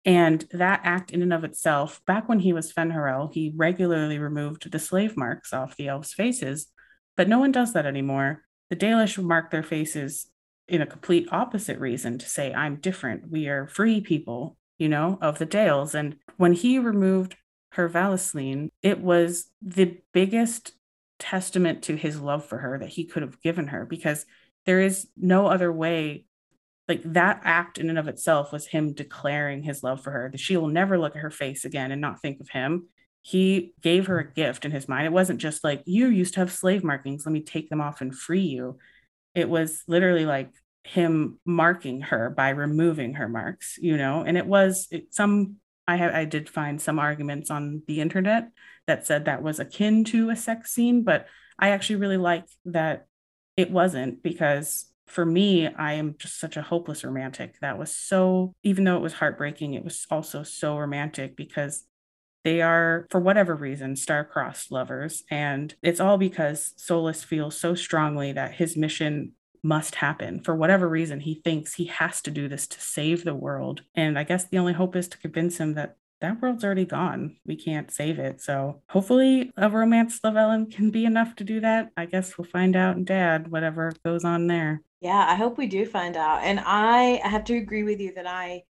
and 0.04 0.46
that 0.52 0.80
act 0.84 1.10
in 1.10 1.22
and 1.22 1.32
of 1.32 1.44
itself, 1.44 2.00
back 2.06 2.28
when 2.28 2.40
he 2.40 2.52
was 2.52 2.72
Fen'Harel, 2.72 3.32
he 3.32 3.52
regularly 3.54 4.18
removed 4.18 4.70
the 4.70 4.78
slave 4.78 5.16
marks 5.16 5.52
off 5.52 5.76
the 5.76 5.88
elves' 5.88 6.14
faces, 6.14 6.68
but 7.16 7.28
no 7.28 7.38
one 7.38 7.52
does 7.52 7.72
that 7.74 7.86
anymore. 7.86 8.42
The 8.70 8.76
Dalish 8.76 9.22
mark 9.22 9.50
their 9.50 9.62
faces 9.62 10.30
in 10.68 10.80
a 10.80 10.86
complete 10.86 11.28
opposite 11.32 11.78
reason 11.78 12.16
to 12.18 12.28
say, 12.28 12.54
I'm 12.54 12.76
different. 12.76 13.30
We 13.30 13.48
are 13.48 13.66
free 13.66 14.00
people, 14.00 14.56
you 14.78 14.88
know, 14.88 15.18
of 15.20 15.38
the 15.38 15.46
Dales. 15.46 15.94
And 15.94 16.16
when 16.36 16.52
he 16.52 16.78
removed 16.78 17.36
her 17.72 17.88
vallaslin, 17.88 18.70
it 18.82 19.00
was 19.00 19.48
the 19.60 19.98
biggest 20.12 20.72
testament 21.18 21.82
to 21.82 21.96
his 21.96 22.20
love 22.20 22.44
for 22.44 22.58
her 22.58 22.78
that 22.78 22.88
he 22.88 23.04
could 23.04 23.22
have 23.22 23.40
given 23.42 23.68
her 23.68 23.84
because 23.84 24.24
there 24.64 24.80
is 24.80 25.08
no 25.16 25.46
other 25.46 25.70
way 25.70 26.24
like 26.90 27.12
that 27.12 27.40
act 27.44 27.78
in 27.78 27.88
and 27.88 27.98
of 27.98 28.08
itself 28.08 28.52
was 28.52 28.66
him 28.66 28.92
declaring 28.92 29.62
his 29.62 29.84
love 29.84 30.02
for 30.02 30.10
her 30.10 30.28
that 30.30 30.40
she 30.40 30.56
will 30.56 30.66
never 30.66 30.98
look 30.98 31.14
at 31.14 31.22
her 31.22 31.30
face 31.30 31.64
again 31.64 31.92
and 31.92 32.00
not 32.00 32.20
think 32.20 32.40
of 32.40 32.48
him. 32.48 32.88
He 33.22 33.74
gave 33.80 34.08
her 34.08 34.18
a 34.18 34.32
gift 34.32 34.64
in 34.64 34.72
his 34.72 34.88
mind. 34.88 35.06
It 35.06 35.12
wasn't 35.12 35.40
just 35.40 35.62
like 35.62 35.82
you 35.86 36.08
used 36.08 36.34
to 36.34 36.40
have 36.40 36.50
slave 36.50 36.82
markings. 36.82 37.24
Let 37.24 37.32
me 37.32 37.42
take 37.42 37.70
them 37.70 37.80
off 37.80 38.00
and 38.00 38.12
free 38.12 38.40
you. 38.40 38.78
It 39.36 39.48
was 39.48 39.84
literally 39.86 40.26
like 40.26 40.50
him 40.82 41.38
marking 41.44 42.00
her 42.00 42.28
by 42.28 42.48
removing 42.48 43.14
her 43.14 43.28
marks 43.28 43.78
you 43.80 43.96
know? 43.96 44.24
And 44.26 44.36
it 44.36 44.46
was 44.46 44.88
it, 44.90 45.14
some 45.14 45.56
i 45.86 46.20
i 46.20 46.24
did 46.24 46.48
find 46.48 46.80
some 46.80 46.98
arguments 46.98 47.50
on 47.50 47.82
the 47.86 48.00
internet 48.00 48.48
that 48.86 49.06
said 49.06 49.26
that 49.26 49.42
was 49.42 49.60
akin 49.60 50.04
to 50.04 50.30
a 50.30 50.36
sex 50.36 50.72
scene 50.72 51.02
but 51.02 51.26
i 51.58 51.70
actually 51.70 51.96
really 51.96 52.16
like 52.16 52.44
that 52.64 53.06
it 53.56 53.70
wasn't 53.70 54.22
because 54.22 54.89
for 55.10 55.26
me, 55.26 55.66
I 55.66 55.94
am 55.94 56.14
just 56.18 56.38
such 56.38 56.56
a 56.56 56.62
hopeless 56.62 57.04
romantic. 57.04 57.58
That 57.60 57.78
was 57.78 57.94
so, 57.94 58.54
even 58.62 58.84
though 58.84 58.96
it 58.96 59.02
was 59.02 59.14
heartbreaking, 59.14 59.74
it 59.74 59.84
was 59.84 60.06
also 60.10 60.42
so 60.42 60.78
romantic 60.78 61.36
because 61.36 61.84
they 62.44 62.62
are, 62.62 63.06
for 63.10 63.20
whatever 63.20 63.54
reason, 63.54 63.96
star-crossed 63.96 64.72
lovers. 64.72 65.24
And 65.30 65.74
it's 65.82 66.00
all 66.00 66.16
because 66.16 66.74
Solas 66.78 67.24
feels 67.24 67.58
so 67.58 67.74
strongly 67.74 68.32
that 68.32 68.54
his 68.54 68.76
mission 68.76 69.32
must 69.62 69.96
happen. 69.96 70.42
For 70.42 70.54
whatever 70.54 70.88
reason, 70.88 71.20
he 71.20 71.34
thinks 71.44 71.74
he 71.74 71.86
has 71.86 72.22
to 72.22 72.30
do 72.30 72.48
this 72.48 72.66
to 72.68 72.80
save 72.80 73.24
the 73.24 73.34
world. 73.34 73.82
And 73.94 74.18
I 74.18 74.24
guess 74.24 74.48
the 74.48 74.58
only 74.58 74.72
hope 74.72 74.96
is 74.96 75.08
to 75.08 75.18
convince 75.18 75.58
him 75.58 75.74
that 75.74 75.96
that 76.20 76.40
world's 76.40 76.64
already 76.64 76.84
gone. 76.84 77.36
We 77.46 77.56
can't 77.56 77.90
save 77.90 78.18
it. 78.18 78.40
So 78.40 78.82
hopefully 78.88 79.50
a 79.56 79.68
romance 79.68 80.20
Lavellan 80.20 80.70
can 80.70 80.90
be 80.90 81.04
enough 81.04 81.34
to 81.36 81.44
do 81.44 81.60
that. 81.60 81.90
I 81.96 82.06
guess 82.06 82.36
we'll 82.36 82.46
find 82.46 82.76
out 82.76 82.96
in 82.96 83.04
Dad, 83.04 83.50
whatever 83.50 83.92
goes 84.04 84.24
on 84.24 84.46
there. 84.46 84.82
Yeah, 85.00 85.24
I 85.28 85.34
hope 85.34 85.56
we 85.56 85.66
do 85.66 85.86
find 85.86 86.16
out. 86.16 86.42
And 86.42 86.60
I, 86.60 87.20
have 87.24 87.44
to 87.44 87.56
agree 87.56 87.82
with 87.84 88.00
you 88.00 88.12
that 88.14 88.26
I 88.26 88.64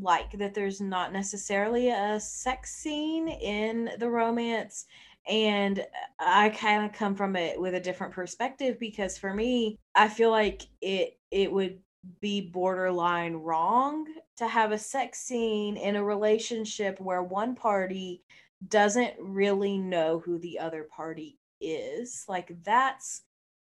like 0.00 0.32
that 0.38 0.54
there's 0.54 0.80
not 0.80 1.12
necessarily 1.12 1.90
a 1.90 2.20
sex 2.20 2.74
scene 2.74 3.28
in 3.28 3.90
the 3.98 4.08
romance. 4.08 4.86
And 5.28 5.80
uh, 5.80 5.84
I 6.20 6.48
kind 6.50 6.84
of 6.84 6.92
come 6.92 7.14
from 7.14 7.36
it 7.36 7.60
with 7.60 7.74
a 7.74 7.80
different 7.80 8.12
perspective 8.12 8.78
because 8.78 9.18
for 9.18 9.34
me, 9.34 9.78
I 9.94 10.08
feel 10.08 10.30
like 10.30 10.62
it 10.80 11.18
it 11.30 11.52
would 11.52 11.78
be 12.20 12.40
borderline 12.40 13.34
wrong 13.34 14.06
to 14.36 14.48
have 14.48 14.72
a 14.72 14.78
sex 14.78 15.20
scene 15.20 15.76
in 15.76 15.96
a 15.96 16.04
relationship 16.04 17.00
where 17.00 17.22
one 17.22 17.54
party 17.54 18.22
doesn't 18.68 19.14
really 19.20 19.78
know 19.78 20.20
who 20.20 20.38
the 20.38 20.58
other 20.58 20.84
party 20.84 21.38
is. 21.60 22.24
Like 22.28 22.56
that's 22.64 23.22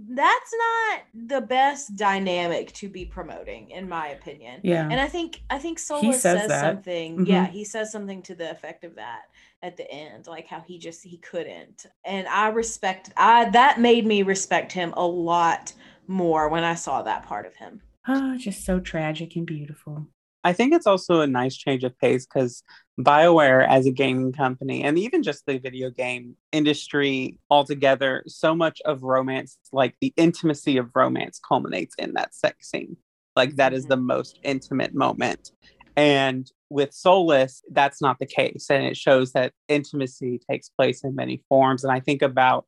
that's 0.10 0.54
not 0.58 1.02
the 1.28 1.42
best 1.42 1.96
dynamic 1.96 2.72
to 2.74 2.90
be 2.90 3.06
promoting 3.06 3.70
in 3.72 3.88
my 3.88 4.08
opinion 4.10 4.60
Yeah. 4.64 4.88
and 4.90 5.00
i 5.00 5.08
think 5.08 5.42
i 5.50 5.58
think 5.60 5.78
solas 5.80 6.16
says 6.16 6.48
says, 6.48 6.60
something 6.60 7.26
yeah 7.26 7.48
Mhm. 7.48 7.52
he 7.52 7.64
says 7.66 7.92
something 7.92 8.22
to 8.24 8.36
the 8.36 8.50
effect 8.50 8.84
of 8.84 8.96
that 8.96 9.24
at 9.62 9.78
the 9.78 9.90
end 9.92 10.28
like 10.28 10.48
how 10.48 10.60
he 10.62 10.80
just 10.80 11.04
he 11.04 11.18
couldn't 11.18 11.86
and 12.04 12.28
i 12.28 12.48
respect 12.50 13.12
i 13.16 13.50
that 13.52 13.80
made 13.80 14.06
me 14.06 14.24
respect 14.24 14.72
him 14.72 14.94
a 14.98 15.06
lot 15.06 15.74
more 16.08 16.50
when 16.50 16.64
i 16.64 16.74
saw 16.76 17.02
that 17.04 17.24
part 17.24 17.46
of 17.46 17.56
him 17.56 17.82
Ah, 18.08 18.34
just 18.36 18.66
so 18.66 18.80
tragic 18.80 19.36
and 19.36 19.46
beautiful. 19.46 20.08
I 20.44 20.54
think 20.54 20.74
it's 20.74 20.88
also 20.88 21.22
a 21.22 21.28
nice 21.28 21.56
change 21.56 21.84
of 21.84 21.96
pace 22.00 22.26
because 22.26 22.64
BioWare, 23.04 23.68
as 23.68 23.86
a 23.86 23.92
gaming 23.92 24.34
company, 24.34 24.84
and 24.84 24.98
even 24.98 25.24
just 25.24 25.46
the 25.46 25.58
video 25.58 25.90
game 25.90 26.36
industry 26.52 27.38
altogether, 27.50 28.24
so 28.28 28.56
much 28.56 28.82
of 28.86 29.04
romance, 29.04 29.58
like 29.72 29.96
the 30.02 30.14
intimacy 30.18 30.78
of 30.78 30.90
romance, 30.96 31.40
culminates 31.40 31.96
in 31.98 32.14
that 32.14 32.34
sex 32.34 32.70
scene. 32.70 32.98
Like, 33.36 33.56
that 33.56 33.74
is 33.74 33.86
the 33.86 33.96
mm-hmm. 33.96 34.08
most 34.08 34.40
intimate 34.44 34.94
moment. 34.94 35.52
And 35.96 36.50
with 36.70 36.92
Solas, 36.92 37.62
that's 37.72 38.02
not 38.02 38.18
the 38.20 38.26
case. 38.26 38.68
And 38.70 38.86
it 38.86 38.98
shows 38.98 39.34
that 39.34 39.54
intimacy 39.68 40.40
takes 40.50 40.70
place 40.70 41.04
in 41.04 41.16
many 41.16 41.44
forms. 41.50 41.84
And 41.84 41.92
I 41.92 42.00
think 42.00 42.22
about 42.22 42.66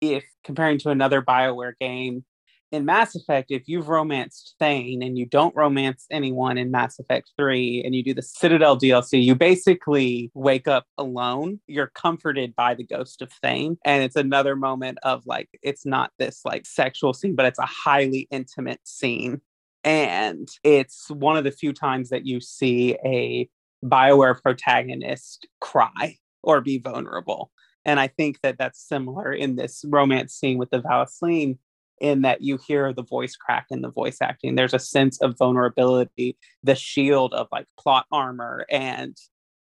if 0.00 0.24
comparing 0.44 0.78
to 0.78 0.90
another 0.90 1.20
BioWare 1.20 1.74
game, 1.80 2.24
in 2.72 2.84
Mass 2.84 3.16
Effect, 3.16 3.50
if 3.50 3.68
you've 3.68 3.88
romanced 3.88 4.54
Thane 4.58 5.02
and 5.02 5.18
you 5.18 5.26
don't 5.26 5.54
romance 5.56 6.06
anyone 6.10 6.56
in 6.56 6.70
Mass 6.70 6.98
Effect 6.98 7.30
3 7.36 7.82
and 7.84 7.94
you 7.94 8.04
do 8.04 8.14
the 8.14 8.22
Citadel 8.22 8.78
DLC, 8.78 9.22
you 9.22 9.34
basically 9.34 10.30
wake 10.34 10.68
up 10.68 10.86
alone. 10.96 11.60
You're 11.66 11.88
comforted 11.88 12.54
by 12.54 12.74
the 12.74 12.84
ghost 12.84 13.22
of 13.22 13.32
Thane. 13.32 13.76
And 13.84 14.04
it's 14.04 14.16
another 14.16 14.54
moment 14.54 14.98
of 15.02 15.26
like, 15.26 15.48
it's 15.62 15.84
not 15.84 16.12
this 16.18 16.42
like 16.44 16.64
sexual 16.64 17.12
scene, 17.12 17.34
but 17.34 17.46
it's 17.46 17.58
a 17.58 17.66
highly 17.66 18.28
intimate 18.30 18.80
scene. 18.84 19.40
And 19.82 20.48
it's 20.62 21.10
one 21.10 21.36
of 21.36 21.44
the 21.44 21.50
few 21.50 21.72
times 21.72 22.10
that 22.10 22.26
you 22.26 22.40
see 22.40 22.96
a 23.04 23.48
BioWare 23.84 24.40
protagonist 24.40 25.48
cry 25.60 26.18
or 26.42 26.60
be 26.60 26.78
vulnerable. 26.78 27.50
And 27.84 27.98
I 27.98 28.08
think 28.08 28.40
that 28.42 28.58
that's 28.58 28.80
similar 28.80 29.32
in 29.32 29.56
this 29.56 29.84
romance 29.88 30.34
scene 30.34 30.58
with 30.58 30.70
the 30.70 30.82
vallaslin 30.82 31.58
in 32.00 32.22
that 32.22 32.40
you 32.40 32.58
hear 32.66 32.92
the 32.92 33.02
voice 33.02 33.36
crack 33.36 33.66
in 33.70 33.82
the 33.82 33.90
voice 33.90 34.18
acting. 34.20 34.54
There's 34.54 34.74
a 34.74 34.78
sense 34.78 35.20
of 35.20 35.36
vulnerability, 35.38 36.36
the 36.62 36.74
shield 36.74 37.34
of 37.34 37.48
like 37.52 37.66
plot 37.78 38.06
armor 38.10 38.66
and 38.70 39.16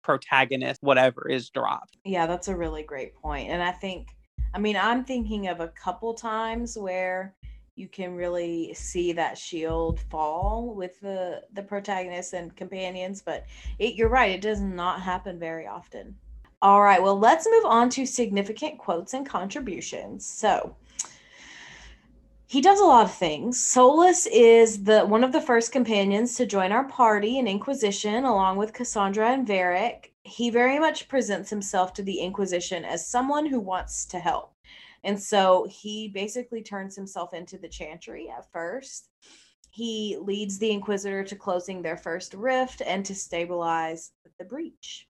protagonist, 0.02 0.82
whatever 0.82 1.28
is 1.28 1.50
dropped. 1.50 1.96
Yeah, 2.04 2.26
that's 2.26 2.48
a 2.48 2.56
really 2.56 2.82
great 2.82 3.14
point. 3.16 3.50
And 3.50 3.62
I 3.62 3.72
think, 3.72 4.08
I 4.54 4.58
mean, 4.58 4.76
I'm 4.76 5.04
thinking 5.04 5.48
of 5.48 5.60
a 5.60 5.68
couple 5.68 6.14
times 6.14 6.78
where 6.78 7.34
you 7.74 7.88
can 7.88 8.14
really 8.14 8.72
see 8.72 9.12
that 9.12 9.36
shield 9.36 10.00
fall 10.10 10.72
with 10.74 10.98
the 11.00 11.42
the 11.52 11.62
protagonists 11.62 12.32
and 12.32 12.56
companions, 12.56 13.20
but 13.20 13.44
it, 13.78 13.94
you're 13.94 14.08
right, 14.08 14.30
it 14.32 14.40
does 14.40 14.60
not 14.60 15.02
happen 15.02 15.38
very 15.38 15.66
often. 15.66 16.16
All 16.62 16.80
right, 16.82 17.02
well, 17.02 17.18
let's 17.18 17.46
move 17.50 17.66
on 17.66 17.90
to 17.90 18.06
significant 18.06 18.78
quotes 18.78 19.12
and 19.12 19.28
contributions. 19.28 20.26
So, 20.26 20.74
he 22.48 22.60
does 22.60 22.78
a 22.78 22.84
lot 22.84 23.04
of 23.04 23.14
things. 23.14 23.58
Solas 23.58 24.26
is 24.30 24.84
the 24.84 25.04
one 25.04 25.24
of 25.24 25.32
the 25.32 25.40
first 25.40 25.72
companions 25.72 26.36
to 26.36 26.46
join 26.46 26.70
our 26.70 26.84
party 26.84 27.38
in 27.38 27.48
Inquisition, 27.48 28.24
along 28.24 28.56
with 28.56 28.72
Cassandra 28.72 29.32
and 29.32 29.46
Varric. 29.46 30.12
He 30.22 30.50
very 30.50 30.78
much 30.78 31.08
presents 31.08 31.50
himself 31.50 31.92
to 31.94 32.02
the 32.02 32.20
Inquisition 32.20 32.84
as 32.84 33.08
someone 33.08 33.46
who 33.46 33.58
wants 33.58 34.06
to 34.06 34.20
help. 34.20 34.54
And 35.02 35.20
so 35.20 35.66
he 35.68 36.08
basically 36.08 36.62
turns 36.62 36.94
himself 36.94 37.34
into 37.34 37.58
the 37.58 37.68
Chantry 37.68 38.28
at 38.28 38.50
first. 38.52 39.08
He 39.70 40.16
leads 40.20 40.58
the 40.58 40.70
Inquisitor 40.70 41.24
to 41.24 41.36
closing 41.36 41.82
their 41.82 41.96
first 41.96 42.32
rift 42.32 42.80
and 42.84 43.04
to 43.06 43.14
stabilize 43.14 44.12
the 44.38 44.44
breach. 44.44 45.08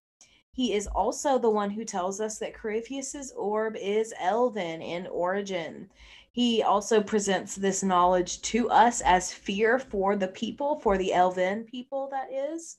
He 0.51 0.73
is 0.73 0.87
also 0.87 1.37
the 1.37 1.51
one 1.51 1.69
who 1.69 1.85
tells 1.85 2.19
us 2.19 2.39
that 2.39 2.55
Corypheus's 2.55 3.31
orb 3.33 3.75
is 3.75 4.11
elven 4.19 4.81
in 4.81 5.05
origin. 5.05 5.91
He 6.37 6.61
also 6.61 7.01
presents 7.01 7.55
this 7.55 7.81
knowledge 7.81 8.43
to 8.43 8.69
us 8.69 9.01
as 9.01 9.33
fear 9.33 9.79
for 9.79 10.15
the 10.15 10.27
people, 10.27 10.79
for 10.81 10.95
the 10.95 11.11
elven 11.11 11.63
people, 11.63 12.09
that 12.11 12.31
is. 12.31 12.77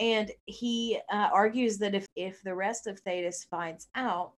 And 0.00 0.30
he 0.46 0.98
uh, 1.12 1.28
argues 1.30 1.76
that 1.80 1.94
if, 1.94 2.06
if 2.16 2.42
the 2.42 2.54
rest 2.54 2.86
of 2.86 2.98
Thedas 3.04 3.44
finds 3.44 3.88
out 3.94 4.32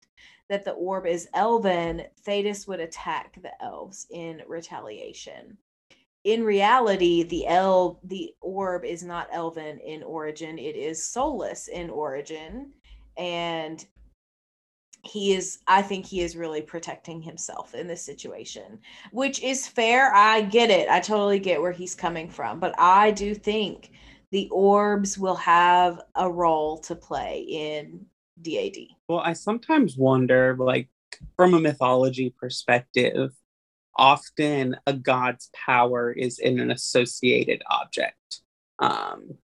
that 0.48 0.64
the 0.64 0.70
orb 0.70 1.04
is 1.04 1.28
elven, 1.34 2.04
Thedas 2.26 2.66
would 2.66 2.80
attack 2.80 3.36
the 3.42 3.52
elves 3.62 4.06
in 4.10 4.40
retaliation. 4.48 5.58
In 6.24 6.42
reality, 6.42 7.22
the 7.22 7.46
el 7.46 8.00
the 8.02 8.32
orb 8.40 8.86
is 8.86 9.02
not 9.02 9.28
elven 9.30 9.78
in 9.80 10.02
origin; 10.02 10.58
it 10.58 10.74
is 10.74 11.02
Solas 11.02 11.68
in 11.68 11.90
origin, 11.90 12.72
and 13.18 13.84
he 15.06 15.32
is 15.34 15.58
i 15.66 15.80
think 15.82 16.06
he 16.06 16.20
is 16.20 16.36
really 16.36 16.62
protecting 16.62 17.20
himself 17.20 17.74
in 17.74 17.86
this 17.86 18.02
situation 18.02 18.78
which 19.12 19.42
is 19.42 19.66
fair 19.66 20.12
i 20.14 20.40
get 20.40 20.70
it 20.70 20.88
i 20.88 21.00
totally 21.00 21.38
get 21.38 21.60
where 21.60 21.72
he's 21.72 21.94
coming 21.94 22.28
from 22.28 22.58
but 22.60 22.74
i 22.78 23.10
do 23.10 23.34
think 23.34 23.92
the 24.30 24.48
orbs 24.50 25.16
will 25.16 25.36
have 25.36 26.00
a 26.16 26.28
role 26.28 26.78
to 26.78 26.96
play 26.96 27.46
in 27.48 28.04
dad 28.42 28.72
Well, 29.08 29.20
I 29.20 29.32
sometimes 29.32 29.96
wonder, 29.96 30.56
like, 30.58 30.88
from 31.36 31.54
a 31.54 31.60
mythology 31.60 32.34
perspective, 32.36 33.30
often 33.96 34.76
a 34.86 34.92
god's 34.92 35.50
power 35.54 36.10
is 36.10 36.38
in 36.38 36.58
an 36.58 36.70
associated 36.70 37.62
object. 37.70 38.40
Um, 38.80 39.38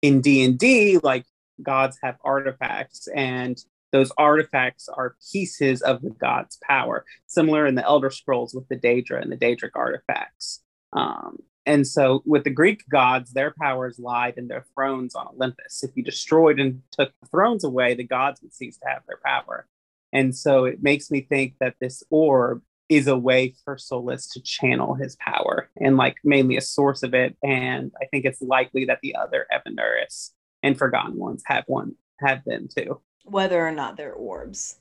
in 0.00 0.22
D 0.22 0.44
and 0.44 0.58
D, 0.58 0.98
like 1.02 1.26
gods 1.62 1.98
have 2.02 2.16
artifacts, 2.24 3.08
and 3.14 3.62
those 3.92 4.12
artifacts 4.16 4.88
are 4.88 5.16
pieces 5.32 5.82
of 5.82 6.02
the 6.02 6.10
god's 6.10 6.58
power. 6.62 7.04
Similar 7.26 7.66
in 7.66 7.74
the 7.74 7.84
Elder 7.84 8.10
Scrolls 8.10 8.54
with 8.54 8.68
the 8.68 8.76
Daedra 8.76 9.20
and 9.20 9.32
the 9.32 9.36
Daedric 9.36 9.70
artifacts. 9.74 10.62
Um, 10.92 11.38
and 11.66 11.86
so, 11.86 12.22
with 12.24 12.44
the 12.44 12.50
Greek 12.50 12.88
gods, 12.88 13.32
their 13.32 13.54
powers 13.60 13.98
lied 13.98 14.34
in 14.38 14.48
their 14.48 14.64
thrones 14.74 15.14
on 15.14 15.28
Olympus. 15.28 15.84
If 15.84 15.90
you 15.94 16.02
destroyed 16.02 16.58
and 16.58 16.82
took 16.90 17.12
the 17.20 17.28
thrones 17.28 17.64
away, 17.64 17.94
the 17.94 18.04
gods 18.04 18.40
would 18.42 18.54
cease 18.54 18.78
to 18.78 18.88
have 18.88 19.02
their 19.06 19.20
power. 19.24 19.66
And 20.12 20.34
so, 20.34 20.64
it 20.64 20.82
makes 20.82 21.10
me 21.10 21.20
think 21.20 21.54
that 21.60 21.76
this 21.80 22.02
orb 22.10 22.62
is 22.88 23.06
a 23.06 23.16
way 23.16 23.54
for 23.64 23.76
Solas 23.76 24.32
to 24.32 24.42
channel 24.42 24.94
his 24.94 25.16
power 25.16 25.70
and, 25.76 25.96
like, 25.96 26.16
mainly 26.24 26.56
a 26.56 26.62
source 26.62 27.02
of 27.02 27.14
it. 27.14 27.36
And 27.42 27.92
I 28.00 28.06
think 28.06 28.24
it's 28.24 28.42
likely 28.42 28.86
that 28.86 28.98
the 29.02 29.14
other 29.14 29.46
Evanuris 29.52 30.30
and 30.62 30.76
Forgotten 30.76 31.16
ones 31.16 31.42
have 31.46 31.64
one, 31.68 31.94
have 32.18 32.42
them 32.44 32.68
too. 32.74 33.00
Whether 33.30 33.66
or 33.66 33.72
not 33.72 33.96
they're 33.96 34.14
orbs 34.14 34.76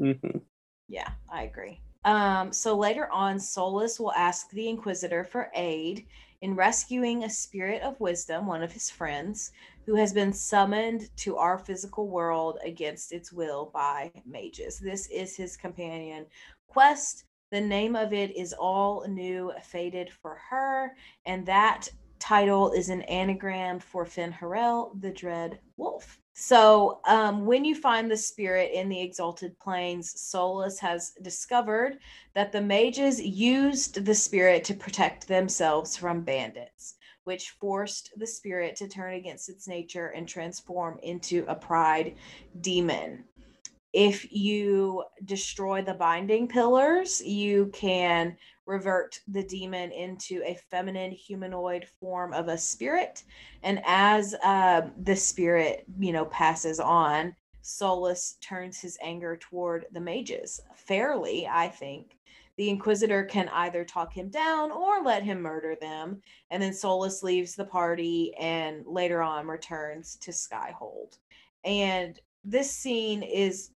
hmm 0.00 0.14
Yeah, 0.88 1.10
I 1.30 1.44
agree. 1.44 1.80
Um, 2.04 2.52
so 2.52 2.76
later 2.76 3.10
on, 3.10 3.36
Solas 3.36 3.98
will 3.98 4.12
ask 4.12 4.50
the 4.50 4.68
Inquisitor 4.68 5.24
for 5.24 5.50
aid 5.54 6.06
in 6.42 6.54
rescuing 6.54 7.24
a 7.24 7.30
spirit 7.30 7.80
of 7.82 7.98
wisdom, 8.00 8.46
one 8.46 8.62
of 8.62 8.72
his 8.72 8.90
friends, 8.90 9.52
who 9.86 9.96
has 9.96 10.12
been 10.12 10.32
summoned 10.32 11.08
to 11.16 11.38
our 11.38 11.58
physical 11.58 12.08
world 12.08 12.58
against 12.64 13.12
its 13.12 13.32
will 13.32 13.70
by 13.72 14.12
mages. 14.26 14.78
This 14.78 15.06
is 15.08 15.36
his 15.36 15.56
companion 15.56 16.26
quest. 16.68 17.24
The 17.50 17.60
name 17.60 17.96
of 17.96 18.12
it 18.12 18.36
is 18.36 18.52
All 18.52 19.06
New 19.08 19.52
Faded 19.62 20.10
for 20.10 20.36
Her, 20.50 20.96
and 21.24 21.46
that 21.46 21.88
title 22.18 22.72
is 22.72 22.90
an 22.90 23.02
anagram 23.02 23.78
for 23.78 24.04
Fen'Harel, 24.04 25.00
the 25.00 25.12
Dread 25.12 25.60
Wolf. 25.76 26.20
So, 26.36 26.98
um, 27.06 27.46
when 27.46 27.64
you 27.64 27.76
find 27.76 28.10
the 28.10 28.16
spirit 28.16 28.72
in 28.72 28.88
the 28.88 29.00
Exalted 29.00 29.56
Plains, 29.60 30.12
Solas 30.12 30.80
has 30.80 31.12
discovered 31.22 31.98
that 32.34 32.50
the 32.50 32.60
mages 32.60 33.22
used 33.22 34.04
the 34.04 34.14
spirit 34.16 34.64
to 34.64 34.74
protect 34.74 35.28
themselves 35.28 35.96
from 35.96 36.24
bandits, 36.24 36.96
which 37.22 37.50
forced 37.50 38.10
the 38.16 38.26
spirit 38.26 38.74
to 38.76 38.88
turn 38.88 39.14
against 39.14 39.48
its 39.48 39.68
nature 39.68 40.08
and 40.08 40.28
transform 40.28 40.98
into 41.04 41.44
a 41.46 41.54
pride 41.54 42.16
demon. 42.60 43.22
If 43.92 44.32
you 44.32 45.04
destroy 45.24 45.82
the 45.82 45.94
binding 45.94 46.48
pillars, 46.48 47.22
you 47.24 47.66
can 47.72 48.36
revert 48.66 49.20
the 49.28 49.42
demon 49.42 49.90
into 49.92 50.42
a 50.44 50.58
feminine 50.70 51.10
humanoid 51.10 51.86
form 52.00 52.32
of 52.32 52.48
a 52.48 52.58
spirit 52.58 53.24
and 53.62 53.80
as 53.84 54.34
uh, 54.44 54.82
the 55.02 55.16
spirit 55.16 55.84
you 55.98 56.12
know 56.12 56.24
passes 56.26 56.80
on 56.80 57.34
Solas 57.64 58.38
turns 58.40 58.78
his 58.78 58.98
anger 59.02 59.38
toward 59.38 59.86
the 59.92 60.00
mages. 60.00 60.60
Fairly, 60.76 61.48
I 61.50 61.68
think. 61.68 62.18
The 62.56 62.68
Inquisitor 62.68 63.24
can 63.24 63.48
either 63.48 63.84
talk 63.84 64.12
him 64.12 64.28
down 64.28 64.70
or 64.70 65.02
let 65.02 65.24
him 65.24 65.40
murder 65.40 65.74
them. 65.80 66.20
And 66.50 66.62
then 66.62 66.72
Solas 66.72 67.22
leaves 67.22 67.56
the 67.56 67.64
party 67.64 68.32
and 68.38 68.86
later 68.86 69.22
on 69.22 69.48
returns 69.48 70.16
to 70.20 70.30
Skyhold. 70.30 71.18
And 71.64 72.20
this 72.44 72.70
scene 72.70 73.22
is 73.22 73.70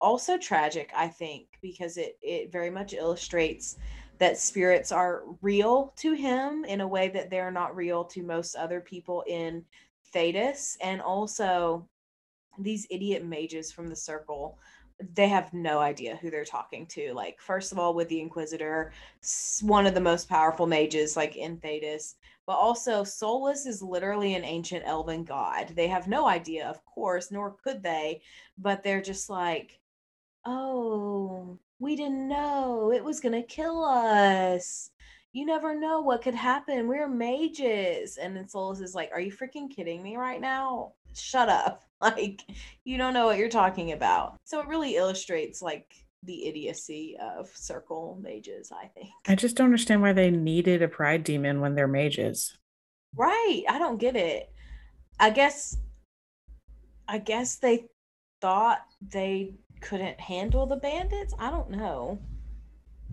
also 0.00 0.36
tragic, 0.36 0.90
I 0.94 1.08
think, 1.08 1.46
because 1.62 1.96
it, 1.96 2.18
it 2.20 2.52
very 2.52 2.68
much 2.68 2.92
illustrates 2.92 3.76
that 4.20 4.38
spirits 4.38 4.92
are 4.92 5.22
real 5.42 5.92
to 5.96 6.12
him 6.12 6.64
in 6.64 6.80
a 6.80 6.88
way 6.88 7.08
that 7.08 7.30
they're 7.30 7.50
not 7.50 7.74
real 7.74 8.04
to 8.04 8.22
most 8.22 8.54
other 8.54 8.80
people 8.80 9.24
in 9.26 9.64
Thedas. 10.14 10.76
And 10.80 11.02
also, 11.02 11.88
these 12.58 12.86
idiot 12.90 13.24
mages 13.24 13.72
from 13.72 13.88
the 13.88 13.96
circle 13.96 14.58
they 15.14 15.28
have 15.28 15.52
no 15.52 15.78
idea 15.78 16.16
who 16.16 16.30
they're 16.30 16.44
talking 16.44 16.86
to. 16.86 17.12
Like, 17.14 17.40
first 17.40 17.72
of 17.72 17.78
all, 17.78 17.94
with 17.94 18.08
the 18.08 18.20
Inquisitor, 18.20 18.92
one 19.62 19.86
of 19.86 19.94
the 19.94 20.00
most 20.00 20.28
powerful 20.28 20.66
mages, 20.66 21.16
like 21.16 21.36
in 21.36 21.58
Thedas, 21.58 22.14
but 22.46 22.52
also 22.56 23.02
Solas 23.02 23.66
is 23.66 23.82
literally 23.82 24.34
an 24.34 24.44
ancient 24.44 24.82
elven 24.84 25.24
god. 25.24 25.72
They 25.74 25.88
have 25.88 26.08
no 26.08 26.26
idea, 26.26 26.68
of 26.68 26.84
course, 26.84 27.30
nor 27.30 27.56
could 27.64 27.82
they, 27.82 28.22
but 28.58 28.82
they're 28.82 29.02
just 29.02 29.30
like, 29.30 29.80
oh, 30.44 30.99
we 31.80 31.96
didn't 31.96 32.28
know 32.28 32.92
it 32.92 33.02
was 33.02 33.18
gonna 33.18 33.42
kill 33.42 33.84
us. 33.84 34.90
You 35.32 35.46
never 35.46 35.78
know 35.78 36.00
what 36.00 36.22
could 36.22 36.34
happen. 36.34 36.88
We're 36.88 37.08
mages. 37.08 38.16
And 38.16 38.36
then 38.36 38.44
Solas 38.44 38.82
is 38.82 38.94
like, 38.94 39.10
Are 39.12 39.20
you 39.20 39.32
freaking 39.32 39.74
kidding 39.74 40.02
me 40.02 40.16
right 40.16 40.40
now? 40.40 40.92
Shut 41.14 41.48
up. 41.48 41.82
Like, 42.02 42.40
you 42.84 42.96
don't 42.96 43.12
know 43.12 43.26
what 43.26 43.36
you're 43.36 43.50
talking 43.50 43.92
about. 43.92 44.38
So 44.44 44.58
it 44.58 44.68
really 44.68 44.96
illustrates 44.96 45.60
like 45.60 45.94
the 46.22 46.46
idiocy 46.46 47.14
of 47.20 47.50
circle 47.54 48.18
mages, 48.22 48.72
I 48.72 48.86
think. 48.86 49.10
I 49.28 49.34
just 49.34 49.54
don't 49.54 49.66
understand 49.66 50.00
why 50.00 50.14
they 50.14 50.30
needed 50.30 50.80
a 50.80 50.88
pride 50.88 51.24
demon 51.24 51.60
when 51.60 51.74
they're 51.74 51.86
mages. 51.86 52.56
Right. 53.14 53.64
I 53.68 53.78
don't 53.78 53.98
get 53.98 54.16
it. 54.16 54.50
I 55.18 55.28
guess 55.28 55.76
I 57.06 57.18
guess 57.18 57.56
they 57.56 57.84
thought 58.40 58.80
they 59.06 59.52
couldn't 59.80 60.20
handle 60.20 60.66
the 60.66 60.76
bandits. 60.76 61.34
I 61.38 61.50
don't 61.50 61.70
know. 61.70 62.18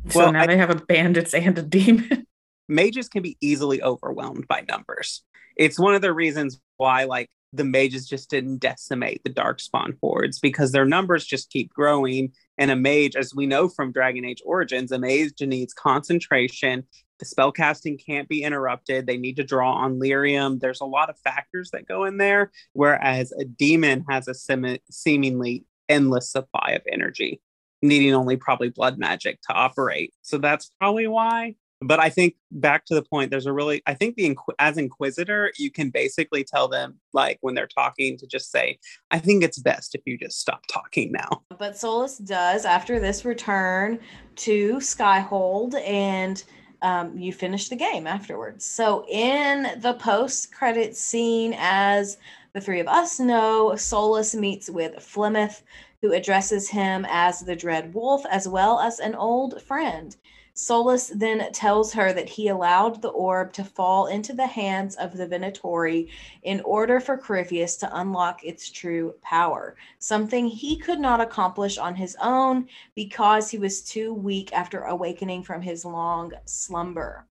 So 0.09 0.19
well, 0.19 0.31
now 0.31 0.43
I, 0.43 0.47
they 0.47 0.57
have 0.57 0.69
a 0.69 0.75
bandits 0.75 1.33
and 1.33 1.57
a 1.57 1.61
demon. 1.63 2.27
Mages 2.69 3.07
can 3.07 3.23
be 3.23 3.37
easily 3.41 3.81
overwhelmed 3.81 4.47
by 4.47 4.63
numbers. 4.67 5.23
It's 5.55 5.79
one 5.79 5.95
of 5.95 6.01
the 6.01 6.13
reasons 6.13 6.59
why 6.75 7.05
like 7.05 7.29
the 7.53 7.63
mages 7.63 8.07
just 8.07 8.29
didn't 8.29 8.59
decimate 8.59 9.23
the 9.23 9.29
darkspawn 9.29 9.97
hordes 10.01 10.39
because 10.39 10.71
their 10.71 10.85
numbers 10.85 11.25
just 11.25 11.49
keep 11.49 11.73
growing. 11.73 12.33
And 12.57 12.71
a 12.71 12.75
mage, 12.75 13.15
as 13.15 13.33
we 13.33 13.45
know 13.45 13.69
from 13.69 13.91
Dragon 13.91 14.25
Age 14.25 14.41
Origins, 14.45 14.91
a 14.91 14.99
mage 14.99 15.41
needs 15.41 15.73
concentration. 15.73 16.83
The 17.19 17.25
spell 17.25 17.51
casting 17.51 17.97
can't 17.97 18.27
be 18.27 18.43
interrupted. 18.43 19.07
They 19.07 19.17
need 19.17 19.37
to 19.37 19.43
draw 19.43 19.73
on 19.73 19.99
lyrium. 19.99 20.59
There's 20.59 20.81
a 20.81 20.85
lot 20.85 21.09
of 21.09 21.17
factors 21.19 21.71
that 21.71 21.87
go 21.87 22.03
in 22.03 22.17
there, 22.17 22.51
whereas 22.73 23.31
a 23.31 23.45
demon 23.45 24.05
has 24.09 24.27
a 24.27 24.33
sem- 24.33 24.77
seemingly 24.91 25.65
endless 25.89 26.31
supply 26.31 26.71
of 26.71 26.81
energy, 26.91 27.41
needing 27.81 28.13
only 28.13 28.37
probably 28.37 28.69
blood 28.69 28.97
magic 28.97 29.39
to 29.41 29.53
operate. 29.53 30.13
So 30.21 30.37
that's 30.37 30.71
probably 30.79 31.07
why 31.07 31.55
but 31.81 31.99
I 31.99 32.09
think 32.09 32.35
back 32.51 32.85
to 32.85 32.95
the 32.95 33.03
point, 33.03 33.29
there's 33.29 33.45
a 33.45 33.53
really, 33.53 33.83
I 33.85 33.93
think 33.93 34.15
the 34.15 34.35
as 34.57 34.77
Inquisitor, 34.77 35.51
you 35.57 35.69
can 35.69 35.89
basically 35.89 36.43
tell 36.43 36.67
them 36.67 36.99
like 37.13 37.37
when 37.41 37.53
they're 37.53 37.67
talking 37.67 38.17
to 38.17 38.27
just 38.27 38.51
say, 38.51 38.79
I 39.11 39.19
think 39.19 39.43
it's 39.43 39.59
best 39.59 39.93
if 39.93 40.01
you 40.05 40.17
just 40.17 40.39
stop 40.39 40.63
talking 40.67 41.11
now. 41.11 41.43
But 41.57 41.73
Solas 41.73 42.23
does 42.25 42.65
after 42.65 42.99
this 42.99 43.25
return 43.25 43.99
to 44.37 44.75
Skyhold 44.77 45.75
and 45.85 46.43
um, 46.81 47.17
you 47.17 47.31
finish 47.31 47.69
the 47.69 47.75
game 47.75 48.07
afterwards. 48.07 48.65
So 48.65 49.05
in 49.07 49.79
the 49.79 49.93
post 49.93 50.51
credit 50.51 50.95
scene, 50.95 51.55
as 51.57 52.17
the 52.57 52.61
three 52.61 52.79
of 52.79 52.87
us 52.87 53.19
know, 53.19 53.73
Solas 53.75 54.33
meets 54.33 54.67
with 54.67 54.95
Flemeth, 54.95 55.61
who 56.01 56.11
addresses 56.11 56.67
him 56.67 57.05
as 57.07 57.41
the 57.41 57.55
Dread 57.55 57.93
Wolf, 57.93 58.25
as 58.31 58.47
well 58.47 58.79
as 58.79 58.99
an 58.99 59.13
old 59.13 59.61
friend. 59.61 60.15
Solas 60.55 61.11
then 61.19 61.51
tells 61.51 61.93
her 61.93 62.11
that 62.13 62.27
he 62.27 62.47
allowed 62.47 62.99
the 62.99 63.09
orb 63.09 63.53
to 63.53 63.63
fall 63.63 64.07
into 64.07 64.33
the 64.33 64.47
hands 64.47 64.95
of 64.95 65.15
the 65.15 65.27
Venatori 65.27 66.09
in 66.41 66.59
order 66.61 66.99
for 66.99 67.15
Corypheus 67.15 67.77
to 67.77 67.95
unlock 67.95 68.43
its 68.43 68.71
true 68.71 69.13
power, 69.21 69.75
something 69.99 70.47
he 70.47 70.79
could 70.79 70.99
not 70.99 71.21
accomplish 71.21 71.77
on 71.77 71.93
his 71.93 72.17
own 72.19 72.67
because 72.95 73.51
he 73.51 73.59
was 73.59 73.83
too 73.83 74.15
weak 74.15 74.51
after 74.51 74.81
awakening 74.81 75.43
from 75.43 75.61
his 75.61 75.85
long 75.85 76.31
slumber. 76.45 77.27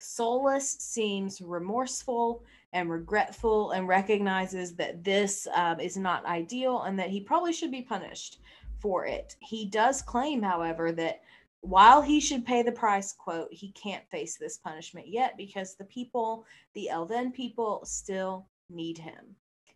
Solas 0.00 0.80
seems 0.80 1.40
remorseful 1.40 2.42
and 2.72 2.90
regretful 2.90 3.70
and 3.70 3.88
recognizes 3.88 4.74
that 4.76 5.02
this 5.02 5.46
um, 5.54 5.80
is 5.80 5.96
not 5.96 6.26
ideal 6.26 6.82
and 6.82 6.98
that 6.98 7.10
he 7.10 7.20
probably 7.20 7.52
should 7.52 7.70
be 7.70 7.82
punished 7.82 8.40
for 8.80 9.06
it. 9.06 9.36
He 9.40 9.66
does 9.66 10.02
claim, 10.02 10.42
however, 10.42 10.92
that 10.92 11.22
while 11.60 12.00
he 12.02 12.20
should 12.20 12.46
pay 12.46 12.62
the 12.62 12.72
price, 12.72 13.12
quote, 13.12 13.48
he 13.50 13.72
can't 13.72 14.08
face 14.10 14.36
this 14.36 14.58
punishment 14.58 15.08
yet 15.08 15.36
because 15.36 15.74
the 15.74 15.84
people, 15.84 16.44
the 16.74 16.88
Elven 16.88 17.32
people, 17.32 17.80
still 17.84 18.46
need 18.70 18.98
him. 18.98 19.34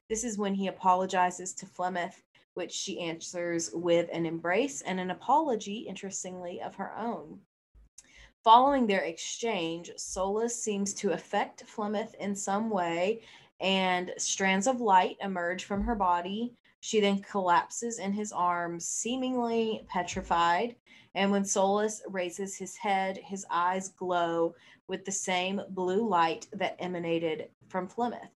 This 0.09 0.25
is 0.25 0.39
when 0.39 0.55
he 0.55 0.69
apologizes 0.69 1.55
to 1.55 1.67
Flemeth, 1.67 2.23
which 2.55 2.73
she 2.73 3.01
answers 3.01 3.71
with 3.73 4.09
an 4.13 4.27
embrace 4.27 4.83
and 4.83 5.01
an 5.01 5.11
apology, 5.11 5.79
interestingly, 5.79 6.61
of 6.61 6.75
her 6.75 6.97
own. 6.97 7.41
Following 8.45 8.89
their 8.89 9.03
exchange, 9.03 9.93
Solas 9.97 10.51
seems 10.51 10.93
to 10.95 11.13
affect 11.13 11.65
Flemeth 11.65 12.15
in 12.17 12.35
some 12.35 12.71
way, 12.71 13.23
and 13.61 14.13
strands 14.19 14.67
of 14.67 14.81
light 14.81 15.17
emerge 15.21 15.63
from 15.63 15.85
her 15.85 15.95
body. 15.95 16.53
She 16.81 16.99
then 16.99 17.21
collapses 17.21 18.01
in 18.01 18.13
his 18.13 18.33
arms, 18.33 18.89
seemingly 18.89 19.87
petrified. 19.89 20.75
And 21.15 21.31
when 21.31 21.45
Solas 21.45 22.01
raises 22.09 22.57
his 22.57 22.77
head, 22.77 23.17
his 23.19 23.47
eyes 23.49 23.91
glow 23.91 24.57
with 24.89 25.05
the 25.05 25.13
same 25.13 25.61
blue 25.71 26.09
light 26.09 26.49
that 26.53 26.75
emanated 26.81 27.49
from 27.69 27.87
Flemeth. 27.87 28.31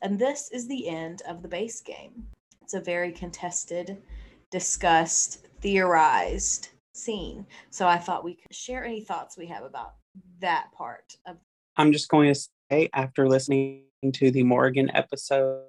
And 0.00 0.18
this 0.18 0.50
is 0.52 0.66
the 0.66 0.88
end 0.88 1.20
of 1.28 1.42
the 1.42 1.48
base 1.48 1.82
game. 1.82 2.28
It's 2.62 2.72
a 2.72 2.80
very 2.80 3.12
contested, 3.12 4.02
discussed, 4.50 5.46
theorized 5.60 6.70
scene. 6.94 7.46
So 7.70 7.86
I 7.86 7.98
thought 7.98 8.24
we 8.24 8.34
could 8.34 8.54
share 8.54 8.84
any 8.84 9.02
thoughts 9.02 9.36
we 9.36 9.46
have 9.46 9.64
about 9.64 9.94
that 10.40 10.68
part 10.76 11.16
of 11.26 11.36
I'm 11.76 11.92
just 11.92 12.08
going 12.08 12.32
to 12.32 12.40
say 12.70 12.88
after 12.94 13.28
listening 13.28 13.82
to 14.12 14.30
the 14.30 14.44
Morrigan 14.44 14.94
episode 14.94 15.64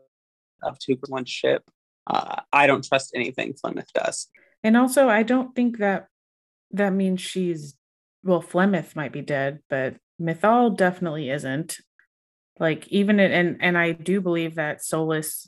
of 0.61 0.78
Two 0.78 0.97
One 1.07 1.26
Ship, 1.26 1.63
uh, 2.07 2.41
I 2.53 2.67
don't 2.67 2.86
trust 2.86 3.11
anything 3.15 3.53
Flemeth 3.53 3.91
does. 3.93 4.28
And 4.63 4.78
also 4.78 5.09
I 5.09 5.23
don't 5.23 5.55
think 5.55 5.80
that 5.80 6.07
that 6.71 6.93
means 6.93 7.21
she's 7.21 7.76
well, 8.23 8.41
Flemeth 8.41 8.95
might 8.95 9.11
be 9.11 9.21
dead, 9.21 9.59
but 9.69 9.95
Mythal 10.19 10.76
definitely 10.76 11.30
isn't. 11.30 11.78
Like 12.59 12.88
even 12.88 13.19
in, 13.19 13.32
and 13.32 13.57
and 13.61 13.78
I 13.78 13.91
do 13.91 14.21
believe 14.21 14.55
that 14.55 14.80
Solas 14.80 15.47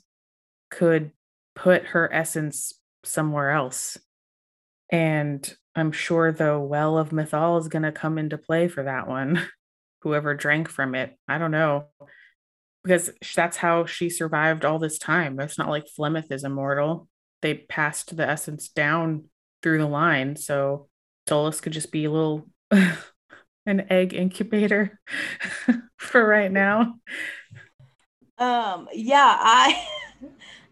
could 0.70 1.12
put 1.54 1.86
her 1.86 2.12
essence 2.12 2.72
somewhere 3.04 3.50
else. 3.50 3.98
And 4.90 5.56
I'm 5.80 5.92
sure 5.92 6.32
the 6.32 6.58
well 6.58 6.98
of 6.98 7.10
Mythal 7.10 7.60
is 7.60 7.68
going 7.68 7.82
to 7.82 7.92
come 7.92 8.18
into 8.18 8.38
play 8.38 8.68
for 8.68 8.82
that 8.84 9.08
one. 9.08 9.42
Whoever 10.02 10.34
drank 10.34 10.68
from 10.68 10.94
it, 10.94 11.16
I 11.26 11.38
don't 11.38 11.50
know. 11.50 11.86
Because 12.84 13.10
that's 13.34 13.56
how 13.56 13.84
she 13.84 14.08
survived 14.08 14.64
all 14.64 14.78
this 14.78 14.98
time. 14.98 15.38
It's 15.40 15.58
not 15.58 15.68
like 15.68 15.86
Flemeth 15.86 16.30
is 16.30 16.44
immortal. 16.44 17.08
They 17.42 17.54
passed 17.54 18.16
the 18.16 18.28
essence 18.28 18.68
down 18.68 19.24
through 19.62 19.78
the 19.78 19.86
line. 19.86 20.36
So 20.36 20.88
Solas 21.28 21.60
could 21.60 21.72
just 21.72 21.92
be 21.92 22.04
a 22.04 22.10
little 22.10 22.48
an 22.70 23.86
egg 23.90 24.14
incubator 24.14 24.98
for 25.96 26.24
right 26.24 26.50
now. 26.50 26.94
Um, 28.38 28.88
yeah, 28.92 29.36
I 29.38 29.84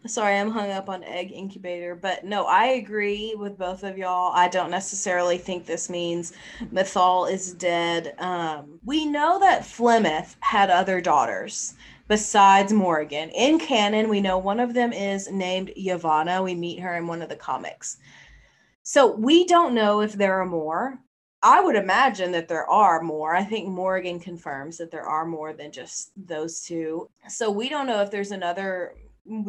sorry, 0.07 0.37
I'm 0.37 0.51
hung 0.51 0.71
up 0.71 0.89
on 0.89 1.03
egg 1.03 1.31
incubator, 1.31 1.95
but 1.95 2.23
no, 2.23 2.45
I 2.45 2.65
agree 2.67 3.35
with 3.37 3.57
both 3.57 3.83
of 3.83 3.97
y'all. 3.97 4.31
I 4.33 4.47
don't 4.47 4.71
necessarily 4.71 5.37
think 5.37 5.65
this 5.65 5.89
means 5.89 6.33
Mythal 6.73 7.31
is 7.31 7.53
dead. 7.53 8.15
Um, 8.19 8.79
we 8.85 9.05
know 9.05 9.39
that 9.39 9.63
Flemeth 9.63 10.35
had 10.39 10.69
other 10.69 11.01
daughters 11.01 11.75
besides 12.07 12.73
Morrigan. 12.73 13.29
In 13.29 13.59
canon, 13.59 14.09
we 14.09 14.21
know 14.21 14.37
one 14.37 14.59
of 14.59 14.73
them 14.73 14.93
is 14.93 15.29
named 15.31 15.71
Yavanna. 15.77 16.43
We 16.43 16.55
meet 16.55 16.79
her 16.79 16.95
in 16.95 17.07
one 17.07 17.21
of 17.21 17.29
the 17.29 17.35
comics. 17.35 17.97
So 18.83 19.15
we 19.15 19.45
don't 19.45 19.73
know 19.73 20.01
if 20.01 20.13
there 20.13 20.39
are 20.39 20.45
more. 20.45 20.99
I 21.43 21.61
would 21.61 21.75
imagine 21.75 22.31
that 22.31 22.47
there 22.47 22.69
are 22.69 23.01
more. 23.01 23.35
I 23.35 23.43
think 23.43 23.67
Morrigan 23.67 24.19
confirms 24.19 24.77
that 24.77 24.91
there 24.91 25.03
are 25.03 25.25
more 25.25 25.53
than 25.53 25.71
just 25.71 26.11
those 26.15 26.61
two. 26.61 27.09
So 27.29 27.51
we 27.51 27.69
don't 27.69 27.85
know 27.85 28.01
if 28.01 28.09
there's 28.09 28.31
another 28.31 28.95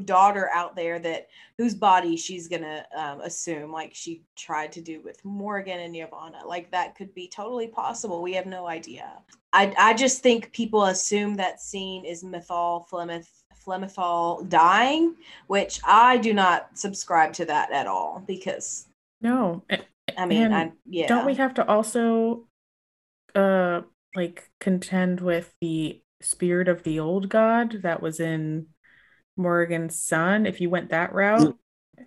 daughter 0.04 0.50
out 0.52 0.74
there 0.74 0.98
that 0.98 1.28
whose 1.56 1.74
body 1.74 2.16
she's 2.16 2.48
gonna 2.48 2.84
um, 2.96 3.20
assume 3.20 3.72
like 3.72 3.94
she 3.94 4.22
tried 4.36 4.72
to 4.72 4.80
do 4.80 5.00
with 5.02 5.24
morrigan 5.24 5.80
and 5.80 5.94
yavanna 5.94 6.44
like 6.44 6.70
that 6.70 6.94
could 6.94 7.12
be 7.14 7.28
totally 7.28 7.68
possible 7.68 8.22
we 8.22 8.32
have 8.32 8.46
no 8.46 8.66
idea 8.66 9.12
i 9.52 9.72
i 9.78 9.94
just 9.94 10.22
think 10.22 10.52
people 10.52 10.86
assume 10.86 11.34
that 11.36 11.60
scene 11.60 12.04
is 12.04 12.24
mythal 12.24 12.86
flemeth 12.88 13.28
flemethal 13.64 14.48
dying 14.48 15.14
which 15.46 15.80
i 15.86 16.16
do 16.16 16.32
not 16.32 16.76
subscribe 16.76 17.32
to 17.32 17.44
that 17.44 17.70
at 17.70 17.86
all 17.86 18.22
because 18.26 18.86
No. 19.20 19.62
i 20.16 20.26
mean 20.26 20.52
I, 20.52 20.72
yeah 20.86 21.06
Don't 21.06 21.26
we 21.26 21.34
have 21.34 21.54
to 21.54 21.66
also 21.66 22.46
uh 23.34 23.82
like 24.14 24.50
contend 24.58 25.20
with 25.20 25.54
the 25.60 26.00
spirit 26.20 26.66
of 26.66 26.82
the 26.82 26.98
old 26.98 27.28
god 27.28 27.82
that 27.82 28.02
was 28.02 28.18
in 28.20 28.66
Morrigan's 29.38 29.98
son 29.98 30.46
if 30.46 30.60
you 30.60 30.68
went 30.68 30.90
that 30.90 31.10
hmm. 31.10 31.16
route 31.16 31.58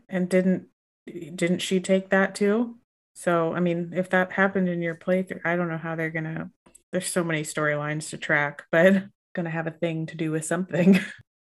and 0.09 0.29
didn't 0.29 0.67
didn't 1.05 1.59
she 1.59 1.79
take 1.79 2.09
that 2.09 2.35
too? 2.35 2.77
So, 3.13 3.53
I 3.53 3.59
mean, 3.59 3.93
if 3.95 4.09
that 4.11 4.31
happened 4.31 4.69
in 4.69 4.81
your 4.81 4.95
playthrough, 4.95 5.41
I 5.43 5.55
don't 5.55 5.69
know 5.69 5.77
how 5.77 5.95
they're 5.95 6.09
gonna 6.09 6.51
there's 6.91 7.07
so 7.07 7.23
many 7.23 7.43
storylines 7.43 8.09
to 8.09 8.17
track, 8.17 8.65
but 8.71 9.03
gonna 9.33 9.49
have 9.49 9.67
a 9.67 9.71
thing 9.71 10.05
to 10.07 10.15
do 10.15 10.31
with 10.31 10.45
something. 10.45 10.99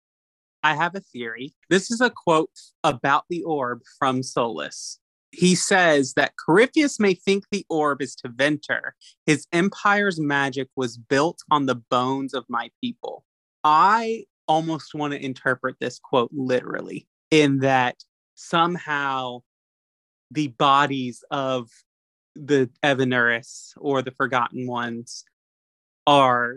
I 0.63 0.75
have 0.75 0.97
a 0.97 1.01
theory. 1.01 1.55
This 1.71 1.91
is 1.91 2.01
a 2.01 2.11
quote 2.11 2.51
about 2.83 3.25
the 3.31 3.45
orb 3.45 3.83
from 3.99 4.23
Solas. 4.23 4.99
He 5.31 5.55
says 5.55 6.15
that 6.15 6.33
Corypheus 6.45 6.99
may 6.99 7.15
think 7.15 7.45
the 7.51 7.65
orb 7.69 8.03
is 8.03 8.17
Tevinter. 8.17 8.93
His 9.27 9.47
empire's 9.53 10.19
magic 10.19 10.69
was 10.75 10.97
built 10.97 11.39
on 11.51 11.67
the 11.67 11.75
bones 11.75 12.35
of 12.35 12.45
my 12.49 12.71
people. 12.83 13.25
I 13.63 14.25
almost 14.49 14.95
want 14.95 15.13
to 15.13 15.25
interpret 15.25 15.77
this 15.81 15.99
quote 15.99 16.31
literally, 16.33 17.07
in 17.31 17.59
that 17.61 17.97
somehow 18.35 19.41
the 20.31 20.49
bodies 20.49 21.25
of 21.31 21.71
the 22.35 22.69
Evanuris 22.83 23.73
or 23.77 24.03
the 24.03 24.11
Forgotten 24.11 24.67
Ones 24.67 25.25
are 26.07 26.57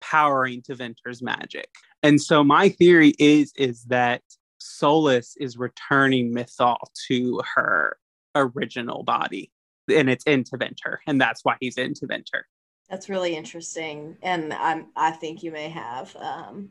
powering 0.00 0.62
Tevinter's 0.62 1.20
magic. 1.22 1.68
And 2.02 2.20
so 2.20 2.42
my 2.42 2.70
theory 2.70 3.12
is 3.18 3.52
is 3.56 3.84
that 3.84 4.22
Solas 4.60 5.34
is 5.38 5.56
returning 5.58 6.34
Mythal 6.34 6.78
to 7.08 7.42
her 7.54 7.98
original 8.34 9.02
body. 9.02 9.50
And 9.92 10.08
it's 10.08 10.24
in 10.24 10.44
Tevinter. 10.44 10.98
And 11.06 11.20
that's 11.20 11.44
why 11.44 11.56
he's 11.60 11.76
in 11.76 11.94
Tevinter. 11.94 12.42
that's 12.88 13.08
really 13.08 13.36
interesting 13.36 14.16
and 14.22 14.52
i'm 14.52 14.86
i 14.96 15.10
think 15.12 15.42
you 15.42 15.52
may 15.52 15.68
have 15.68 16.14
um 16.16 16.68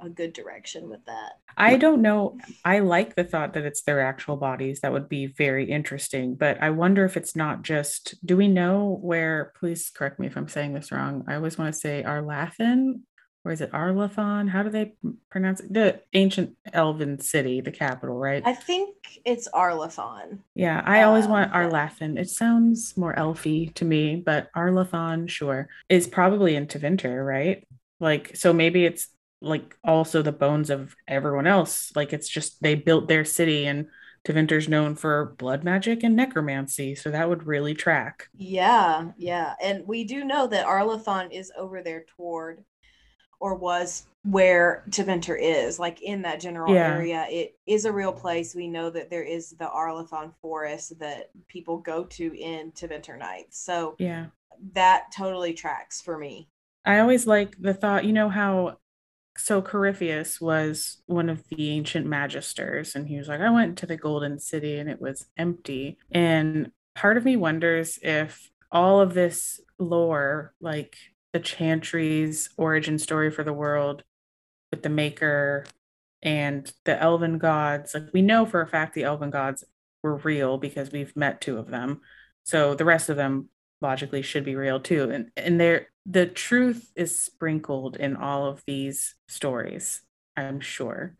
a 0.00 0.08
good 0.08 0.32
direction 0.32 0.88
with 0.88 1.04
that 1.06 1.32
I 1.56 1.76
don't 1.76 2.02
know. 2.02 2.36
I 2.64 2.80
like 2.80 3.14
the 3.14 3.22
thought 3.22 3.52
that 3.54 3.64
it's 3.64 3.82
their 3.82 4.00
actual 4.00 4.36
bodies. 4.36 4.80
That 4.80 4.92
would 4.92 5.08
be 5.08 5.26
very 5.26 5.70
interesting. 5.70 6.34
But 6.34 6.60
I 6.60 6.70
wonder 6.70 7.04
if 7.04 7.16
it's 7.16 7.36
not 7.36 7.62
just, 7.62 8.16
do 8.26 8.36
we 8.36 8.48
know 8.48 8.98
where, 9.00 9.52
please 9.60 9.88
correct 9.94 10.18
me 10.18 10.26
if 10.26 10.36
I'm 10.36 10.48
saying 10.48 10.74
this 10.74 10.90
wrong. 10.90 11.24
I 11.28 11.36
always 11.36 11.56
want 11.56 11.72
to 11.72 11.78
say 11.80 12.02
Arlathan, 12.04 13.02
or 13.44 13.52
is 13.52 13.60
it 13.60 13.70
Arlathon? 13.70 14.48
How 14.48 14.64
do 14.64 14.70
they 14.70 14.94
pronounce 15.30 15.60
it? 15.60 15.72
The 15.72 16.00
ancient 16.12 16.56
elven 16.72 17.20
city, 17.20 17.60
the 17.60 17.70
capital, 17.70 18.16
right? 18.18 18.42
i 18.44 18.52
think 18.54 18.96
it's 19.24 19.46
arlathon 19.54 20.38
Yeah, 20.56 20.82
I 20.84 21.02
always 21.02 21.26
Um, 21.26 21.30
want 21.30 21.52
Arlathan. 21.52 22.18
It 22.18 22.30
sounds 22.30 22.96
more 22.96 23.14
elfy 23.14 23.72
to 23.74 23.84
me, 23.84 24.16
but 24.16 24.50
Arlathon, 24.56 25.28
sure, 25.28 25.68
is 25.88 26.08
probably 26.08 26.56
in 26.56 26.66
Tevinter, 26.66 27.24
right? 27.24 27.64
Like, 28.00 28.34
so 28.34 28.52
maybe 28.52 28.84
it's 28.84 29.06
like 29.40 29.76
also 29.84 30.22
the 30.22 30.32
bones 30.32 30.70
of 30.70 30.94
everyone 31.06 31.46
else. 31.46 31.92
Like, 31.94 32.12
it's 32.12 32.28
just 32.28 32.62
they 32.62 32.74
built 32.74 33.08
their 33.08 33.24
city, 33.24 33.66
and 33.66 33.86
Tevinter's 34.26 34.68
known 34.68 34.94
for 34.94 35.34
blood 35.38 35.64
magic 35.64 36.02
and 36.02 36.16
necromancy, 36.16 36.94
so 36.94 37.10
that 37.10 37.28
would 37.28 37.46
really 37.46 37.74
track. 37.74 38.28
Yeah, 38.36 39.10
yeah. 39.18 39.54
And 39.62 39.86
we 39.86 40.04
do 40.04 40.24
know 40.24 40.46
that 40.46 40.66
Arlathon 40.66 41.30
is 41.30 41.52
over 41.58 41.82
there 41.82 42.04
toward 42.16 42.64
or 43.38 43.54
was 43.54 44.06
where 44.22 44.82
Tevinter 44.88 45.36
is, 45.38 45.78
like 45.78 46.00
in 46.00 46.22
that 46.22 46.40
general 46.40 46.72
Yeah. 46.72 46.94
area. 46.94 47.26
It 47.28 47.58
is 47.66 47.84
a 47.84 47.92
real 47.92 48.12
place. 48.12 48.54
We 48.54 48.68
know 48.68 48.88
that 48.88 49.10
there 49.10 49.22
is 49.22 49.50
the 49.50 49.66
Arlathon 49.66 50.32
forest 50.40 50.98
that 51.00 51.28
people 51.46 51.76
go 51.76 52.04
to 52.04 52.34
in 52.34 52.72
Tevinter 52.72 53.18
Nights. 53.18 53.58
So 53.58 53.96
Yeah. 53.98 54.26
that 54.72 55.12
totally 55.14 55.52
tracks 55.52 56.00
for 56.00 56.16
me. 56.16 56.48
I 56.86 57.00
always 57.00 57.26
like 57.26 57.56
the 57.60 57.74
thought, 57.74 58.06
you 58.06 58.14
know 58.14 58.30
how 58.30 58.78
so 59.36 59.60
Corypheus 59.60 60.40
was 60.40 61.02
one 61.06 61.28
of 61.28 61.42
the 61.48 61.70
ancient 61.70 62.06
magisters, 62.06 62.94
and 62.94 63.08
he 63.08 63.16
was 63.18 63.28
like, 63.28 63.40
I 63.40 63.50
went 63.50 63.78
to 63.78 63.86
the 63.86 63.96
Golden 63.96 64.38
City 64.38 64.78
and 64.78 64.88
it 64.88 65.00
was 65.00 65.26
empty. 65.36 65.98
And 66.10 66.70
part 66.94 67.16
of 67.16 67.24
me 67.24 67.36
wonders 67.36 67.98
if 68.02 68.50
all 68.70 69.00
of 69.00 69.14
this 69.14 69.60
lore, 69.78 70.54
like 70.60 70.96
the 71.32 71.40
Chantry's 71.40 72.48
origin 72.56 72.98
story 72.98 73.30
for 73.30 73.44
the 73.44 73.52
world 73.52 74.04
with 74.70 74.82
the 74.82 74.88
Maker 74.88 75.64
and 76.22 76.72
the 76.84 77.00
Elven 77.00 77.38
gods, 77.38 77.94
like 77.94 78.04
we 78.12 78.22
know 78.22 78.46
for 78.46 78.60
a 78.60 78.66
fact 78.66 78.94
the 78.94 79.04
Elven 79.04 79.30
gods 79.30 79.64
were 80.02 80.16
real 80.16 80.58
because 80.58 80.92
we've 80.92 81.14
met 81.16 81.40
two 81.40 81.58
of 81.58 81.68
them. 81.68 82.00
So 82.44 82.74
the 82.74 82.84
rest 82.84 83.08
of 83.08 83.16
them 83.16 83.48
logically 83.80 84.22
should 84.22 84.44
be 84.44 84.56
real 84.56 84.80
too. 84.80 85.10
And 85.10 85.30
and 85.36 85.60
there 85.60 85.88
the 86.06 86.26
truth 86.26 86.90
is 86.96 87.18
sprinkled 87.18 87.96
in 87.96 88.16
all 88.16 88.46
of 88.46 88.62
these 88.66 89.14
stories, 89.28 90.02
I'm 90.36 90.60
sure. 90.60 91.16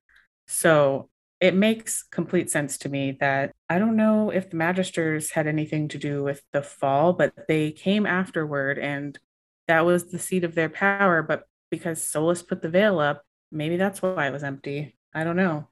So 0.46 1.08
it 1.40 1.54
makes 1.54 2.02
complete 2.02 2.50
sense 2.50 2.78
to 2.78 2.88
me 2.88 3.16
that 3.20 3.52
I 3.68 3.78
don't 3.78 3.96
know 3.96 4.30
if 4.30 4.50
the 4.50 4.56
Magisters 4.56 5.32
had 5.32 5.46
anything 5.46 5.88
to 5.88 5.98
do 5.98 6.22
with 6.22 6.42
the 6.52 6.62
fall, 6.62 7.12
but 7.12 7.32
they 7.48 7.72
came 7.72 8.06
afterward 8.06 8.78
and 8.78 9.18
that 9.66 9.84
was 9.84 10.10
the 10.10 10.18
seat 10.18 10.44
of 10.44 10.54
their 10.54 10.68
power. 10.68 11.22
But 11.22 11.44
because 11.70 12.00
Solas 12.00 12.46
put 12.46 12.62
the 12.62 12.68
veil 12.68 13.00
up, 13.00 13.24
maybe 13.50 13.76
that's 13.76 14.02
why 14.02 14.26
it 14.26 14.32
was 14.32 14.44
empty. 14.44 14.96
I 15.14 15.24
don't 15.24 15.36
know. 15.36 15.68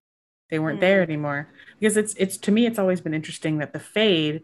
They 0.50 0.58
weren't 0.58 0.80
there 0.80 0.98
hmm. 0.98 1.10
anymore. 1.10 1.48
Because 1.80 1.96
it's 1.96 2.14
it's 2.14 2.36
to 2.38 2.52
me 2.52 2.66
it's 2.66 2.78
always 2.78 3.00
been 3.00 3.14
interesting 3.14 3.58
that 3.58 3.72
the 3.72 3.80
Fade 3.80 4.42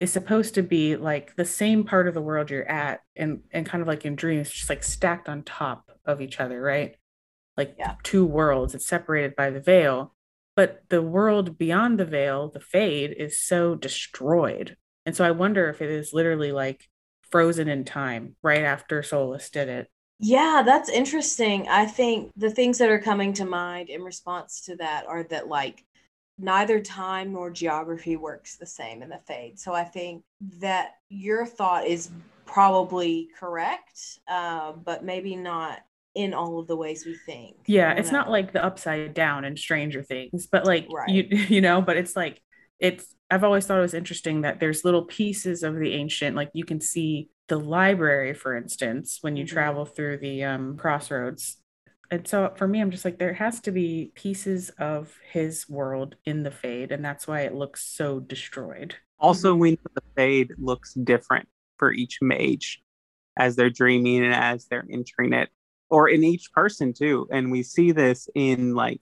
is 0.00 0.12
supposed 0.12 0.54
to 0.54 0.62
be 0.62 0.96
like 0.96 1.34
the 1.36 1.44
same 1.44 1.84
part 1.84 2.06
of 2.06 2.14
the 2.14 2.22
world 2.22 2.50
you're 2.50 2.68
at 2.68 3.00
and 3.16 3.40
and 3.50 3.66
kind 3.66 3.82
of 3.82 3.88
like 3.88 4.04
in 4.04 4.14
dreams 4.14 4.50
just 4.50 4.68
like 4.68 4.84
stacked 4.84 5.28
on 5.28 5.42
top 5.42 5.90
of 6.04 6.20
each 6.20 6.40
other 6.40 6.60
right? 6.60 6.96
Like 7.56 7.76
two 8.04 8.24
worlds 8.24 8.74
it's 8.74 8.86
separated 8.86 9.34
by 9.36 9.50
the 9.50 9.60
veil. 9.60 10.14
But 10.54 10.82
the 10.88 11.02
world 11.02 11.58
beyond 11.58 11.98
the 11.98 12.04
veil 12.04 12.50
the 12.50 12.60
fade 12.60 13.14
is 13.16 13.40
so 13.40 13.74
destroyed. 13.74 14.76
And 15.06 15.16
so 15.16 15.24
i 15.24 15.30
wonder 15.30 15.68
if 15.68 15.82
it 15.82 15.90
is 15.90 16.12
literally 16.12 16.52
like 16.52 16.88
frozen 17.30 17.68
in 17.68 17.84
time 17.84 18.36
right 18.42 18.62
after 18.62 19.02
solas 19.02 19.50
did 19.50 19.68
it. 19.68 19.88
Yeah, 20.20 20.62
that's 20.66 20.88
interesting. 20.88 21.68
I 21.68 21.86
think 21.86 22.32
the 22.36 22.50
things 22.50 22.78
that 22.78 22.90
are 22.90 22.98
coming 22.98 23.32
to 23.34 23.44
mind 23.44 23.88
in 23.88 24.02
response 24.02 24.62
to 24.62 24.76
that 24.76 25.06
are 25.06 25.22
that 25.30 25.46
like 25.46 25.84
neither 26.38 26.80
time 26.80 27.32
nor 27.32 27.50
geography 27.50 28.16
works 28.16 28.56
the 28.56 28.66
same 28.66 29.02
in 29.02 29.08
the 29.08 29.20
fade. 29.26 29.58
So 29.58 29.74
I 29.74 29.84
think 29.84 30.22
that 30.60 30.92
your 31.08 31.44
thought 31.46 31.86
is 31.86 32.10
probably 32.46 33.28
correct, 33.38 34.20
uh, 34.28 34.72
but 34.72 35.04
maybe 35.04 35.36
not 35.36 35.80
in 36.14 36.34
all 36.34 36.58
of 36.58 36.66
the 36.66 36.76
ways 36.76 37.04
we 37.04 37.16
think. 37.26 37.56
Yeah 37.66 37.92
it's 37.92 38.10
not 38.12 38.30
like 38.30 38.52
the 38.52 38.64
upside 38.64 39.14
down 39.14 39.44
in 39.44 39.56
stranger 39.56 40.02
things 40.02 40.46
but 40.46 40.64
like 40.64 40.88
Right. 40.90 41.10
you 41.10 41.24
you 41.48 41.60
know 41.60 41.82
but 41.82 41.96
it's 41.96 42.16
like 42.16 42.40
it's 42.80 43.14
i've 43.30 43.44
always 43.44 43.66
thought 43.66 43.78
it 43.78 43.82
was 43.82 43.94
interesting 43.94 44.40
that 44.40 44.58
there's 44.58 44.84
little 44.84 45.04
pieces 45.04 45.62
of 45.62 45.76
the 45.76 45.92
ancient 45.92 46.34
like 46.34 46.50
you 46.54 46.64
can 46.64 46.80
see 46.80 47.28
the 47.48 47.58
library 47.58 48.34
for 48.34 48.56
instance 48.56 49.18
when 49.20 49.36
you 49.36 49.44
Mhm. 49.44 49.48
travel 49.48 49.84
through 49.84 50.18
the 50.18 50.44
um, 50.44 50.76
crossroads 50.76 51.58
and 52.10 52.26
so 52.26 52.52
for 52.56 52.66
me 52.66 52.80
i'm 52.80 52.90
just 52.90 53.04
like 53.04 53.18
there 53.18 53.34
has 53.34 53.60
to 53.60 53.70
be 53.70 54.12
pieces 54.14 54.70
of 54.78 55.14
his 55.30 55.68
world 55.68 56.16
in 56.24 56.42
the 56.42 56.50
fade 56.50 56.92
and 56.92 57.04
that's 57.04 57.26
why 57.26 57.42
it 57.42 57.54
looks 57.54 57.84
so 57.84 58.20
destroyed 58.20 58.94
Also, 59.20 59.52
mm-hmm. 59.52 59.60
we 59.60 59.70
know 59.72 59.90
the 59.94 60.02
fade 60.16 60.52
looks 60.58 60.94
different 60.94 61.48
for 61.76 61.92
each 61.92 62.18
mage 62.20 62.82
as 63.36 63.56
they're 63.56 63.70
dreaming 63.70 64.24
and 64.24 64.34
as 64.34 64.66
they're 64.66 64.86
entering 64.90 65.32
it, 65.32 65.48
or 65.90 66.08
in 66.08 66.24
each 66.24 66.52
person 66.52 66.92
too. 66.92 67.26
And 67.30 67.50
we 67.50 67.62
see 67.62 67.92
this 67.92 68.28
in 68.34 68.74
like 68.74 69.00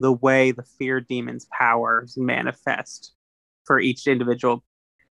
the 0.00 0.12
way 0.12 0.52
the 0.52 0.64
fear 0.78 1.00
demon's 1.00 1.46
powers 1.56 2.16
manifest 2.16 3.14
for 3.64 3.80
each 3.80 4.06
individual 4.06 4.64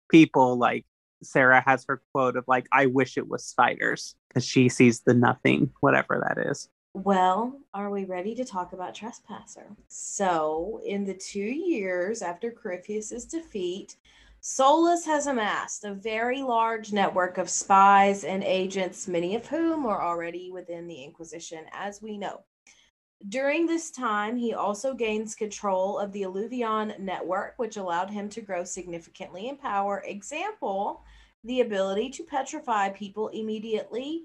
people. 0.09 0.57
Like 0.59 0.87
Sarah 1.23 1.63
has 1.65 1.85
her 1.89 2.03
quote 2.13 2.37
of 2.37 2.45
like, 2.47 2.67
"I 2.73 2.87
wish 2.87 3.17
it 3.17 3.29
was 3.29 3.45
spiders," 3.45 4.15
because 4.29 4.45
she 4.45 4.69
sees 4.69 5.03
the 5.03 5.15
nothing, 5.15 5.71
whatever 5.81 6.25
that 6.27 6.47
is. 6.51 6.69
Well, 7.05 7.61
are 7.75 7.91
we 7.91 8.07
ready 8.07 8.35
to 8.37 8.45
talk 8.47 8.73
about 8.73 8.95
Trespasser? 8.95 9.77
So, 9.87 10.81
in 10.83 11.05
the 11.05 11.13
two 11.13 11.41
years 11.41 12.23
after 12.23 12.51
Corypheus's 12.51 13.27
defeat, 13.27 13.97
Solas 14.41 15.05
has 15.05 15.27
amassed 15.27 15.85
a 15.85 15.93
very 15.93 16.41
large 16.41 16.95
network 16.95 17.37
of 17.37 17.51
spies 17.51 18.25
and 18.25 18.43
agents, 18.43 19.07
many 19.07 19.37
of 19.37 19.47
whom 19.47 19.85
are 19.85 20.03
already 20.03 20.51
within 20.51 20.87
the 20.87 21.05
Inquisition, 21.05 21.67
as 21.71 22.01
we 22.01 22.17
know. 22.17 22.41
During 23.29 23.67
this 23.67 23.91
time, 23.91 24.39
he 24.39 24.55
also 24.55 24.95
gains 24.95 25.35
control 25.35 25.99
of 25.99 26.13
the 26.13 26.23
eluvian 26.23 26.95
network, 26.99 27.59
which 27.59 27.77
allowed 27.77 28.09
him 28.09 28.31
to 28.31 28.41
grow 28.41 28.65
significantly 28.65 29.49
in 29.49 29.59
power. 29.59 30.03
Example, 30.07 31.05
the 31.45 31.61
ability 31.61 32.09
to 32.09 32.25
petrify 32.25 32.89
people 32.89 33.29
immediately. 33.29 34.25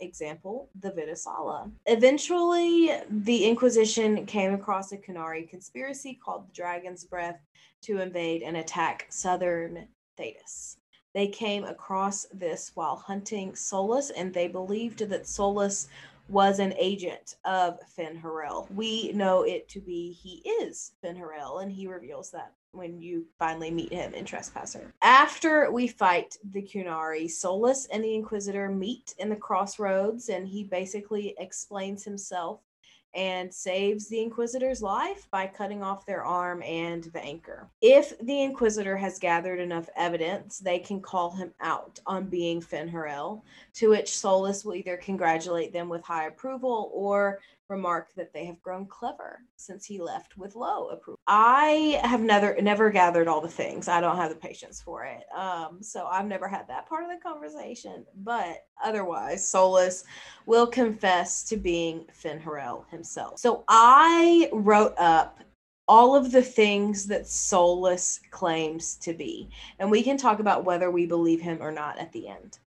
Example, 0.00 0.68
the 0.80 0.90
Vitasala. 0.90 1.70
Eventually, 1.86 2.90
the 3.10 3.44
Inquisition 3.44 4.26
came 4.26 4.54
across 4.54 4.92
a 4.92 4.98
Qunari 4.98 5.48
conspiracy 5.48 6.14
called 6.14 6.48
the 6.48 6.52
Dragon's 6.52 7.04
Breath 7.04 7.40
to 7.82 8.00
invade 8.00 8.42
and 8.42 8.56
attack 8.56 9.06
southern 9.10 9.88
Thedas. 10.18 10.76
They 11.12 11.26
came 11.28 11.64
across 11.64 12.26
this 12.32 12.72
while 12.74 12.96
hunting 12.96 13.52
Solas, 13.52 14.10
and 14.16 14.32
they 14.32 14.48
believed 14.48 15.00
that 15.00 15.24
Solas 15.24 15.88
was 16.28 16.60
an 16.60 16.72
agent 16.78 17.36
of 17.44 17.80
Fen 17.88 18.16
Harel. 18.16 18.68
We 18.72 19.10
know 19.12 19.42
it 19.42 19.68
to 19.70 19.80
be 19.80 20.12
he 20.12 20.48
is 20.62 20.92
Fen 21.02 21.16
Harel, 21.16 21.58
and 21.58 21.72
he 21.72 21.88
reveals 21.88 22.30
that 22.30 22.52
when 22.72 23.00
you 23.00 23.26
finally 23.38 23.70
meet 23.70 23.92
him 23.92 24.14
in 24.14 24.24
Trespasser. 24.24 24.94
After 25.02 25.70
we 25.70 25.86
fight 25.86 26.36
the 26.52 26.62
Qunari, 26.62 27.24
Solas 27.24 27.86
and 27.92 28.02
the 28.02 28.14
Inquisitor 28.14 28.68
meet 28.68 29.14
in 29.18 29.28
the 29.28 29.36
crossroads, 29.36 30.28
and 30.28 30.46
he 30.46 30.64
basically 30.64 31.34
explains 31.38 32.04
himself 32.04 32.60
and 33.14 33.52
saves 33.52 34.08
the 34.08 34.22
Inquisitor's 34.22 34.82
life 34.82 35.26
by 35.32 35.46
cutting 35.46 35.82
off 35.82 36.06
their 36.06 36.22
arm 36.22 36.62
and 36.62 37.04
the 37.04 37.20
anchor. 37.20 37.68
If 37.82 38.16
the 38.20 38.42
Inquisitor 38.42 38.96
has 38.96 39.18
gathered 39.18 39.58
enough 39.58 39.88
evidence, 39.96 40.58
they 40.58 40.78
can 40.78 41.00
call 41.00 41.32
him 41.32 41.52
out 41.60 41.98
on 42.06 42.26
being 42.26 42.60
Fen 42.60 42.88
Harel, 42.88 43.44
to 43.74 43.90
which 43.90 44.12
Solas 44.12 44.64
will 44.64 44.76
either 44.76 44.96
congratulate 44.96 45.72
them 45.72 45.88
with 45.88 46.04
high 46.04 46.26
approval 46.26 46.90
or 46.94 47.40
remark 47.70 48.12
that 48.16 48.32
they 48.32 48.44
have 48.44 48.60
grown 48.60 48.86
clever 48.86 49.40
since 49.56 49.86
he 49.86 50.00
left 50.00 50.36
with 50.36 50.56
low 50.56 50.88
approval. 50.88 51.18
I 51.26 52.00
have 52.02 52.20
never 52.20 52.60
never 52.60 52.90
gathered 52.90 53.28
all 53.28 53.40
the 53.40 53.48
things. 53.48 53.88
I 53.88 54.00
don't 54.00 54.16
have 54.16 54.28
the 54.28 54.36
patience 54.36 54.82
for 54.82 55.04
it. 55.04 55.24
Um, 55.34 55.82
so 55.82 56.06
I've 56.06 56.26
never 56.26 56.48
had 56.48 56.68
that 56.68 56.88
part 56.88 57.04
of 57.04 57.10
the 57.10 57.22
conversation. 57.22 58.04
But 58.16 58.66
otherwise, 58.82 59.42
Solas 59.42 60.04
will 60.46 60.66
confess 60.66 61.44
to 61.44 61.56
being 61.56 62.06
Fen 62.12 62.40
Harel 62.40 62.84
himself. 62.90 63.38
So 63.38 63.64
I 63.68 64.50
wrote 64.52 64.94
up 64.98 65.40
all 65.88 66.14
of 66.14 66.30
the 66.30 66.42
things 66.42 67.06
that 67.06 67.22
Solas 67.22 68.20
claims 68.30 68.94
to 68.96 69.12
be. 69.12 69.50
And 69.80 69.90
we 69.90 70.04
can 70.04 70.16
talk 70.16 70.38
about 70.38 70.64
whether 70.64 70.88
we 70.88 71.04
believe 71.04 71.40
him 71.40 71.58
or 71.60 71.72
not 71.72 71.98
at 71.98 72.12
the 72.12 72.28
end. 72.28 72.58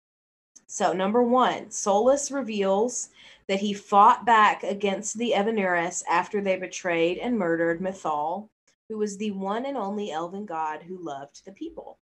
So, 0.67 0.91
number 0.91 1.21
one, 1.23 1.67
Solas 1.67 2.33
reveals 2.33 3.09
that 3.47 3.59
he 3.59 3.73
fought 3.73 4.25
back 4.25 4.63
against 4.63 5.17
the 5.17 5.33
Evanuris 5.35 6.03
after 6.09 6.41
they 6.41 6.57
betrayed 6.57 7.17
and 7.17 7.37
murdered 7.37 7.81
Mythal, 7.81 8.49
who 8.89 8.97
was 8.97 9.17
the 9.17 9.31
one 9.31 9.65
and 9.65 9.77
only 9.77 10.11
elven 10.11 10.45
god 10.45 10.83
who 10.83 11.03
loved 11.03 11.45
the 11.45 11.51
people. 11.51 11.99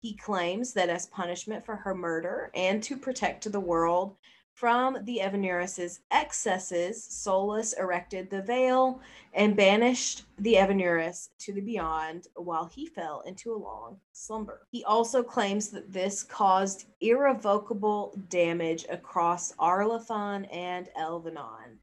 He 0.00 0.16
claims 0.16 0.72
that 0.72 0.88
as 0.88 1.06
punishment 1.06 1.64
for 1.64 1.76
her 1.76 1.94
murder 1.94 2.50
and 2.54 2.82
to 2.82 2.96
protect 2.96 3.50
the 3.50 3.60
world 3.60 4.16
from 4.54 4.98
the 5.04 5.18
Evanuris' 5.18 6.00
excesses, 6.10 7.04
Solas 7.04 7.76
erected 7.78 8.30
the 8.30 8.42
veil 8.42 9.00
and 9.34 9.56
banished 9.56 10.24
the 10.38 10.54
Evanuris 10.54 11.30
to 11.38 11.52
the 11.52 11.60
beyond 11.60 12.28
while 12.34 12.66
he 12.66 12.86
fell 12.86 13.22
into 13.22 13.52
a 13.52 13.56
long 13.56 13.98
slumber. 14.12 14.66
He 14.70 14.84
also 14.84 15.22
claims 15.22 15.70
that 15.70 15.92
this 15.92 16.22
caused 16.22 16.86
irrevocable 17.00 18.14
damage 18.28 18.84
across 18.88 19.52
Arlathan 19.56 20.46
and 20.52 20.88
Elvhenan, 20.98 21.78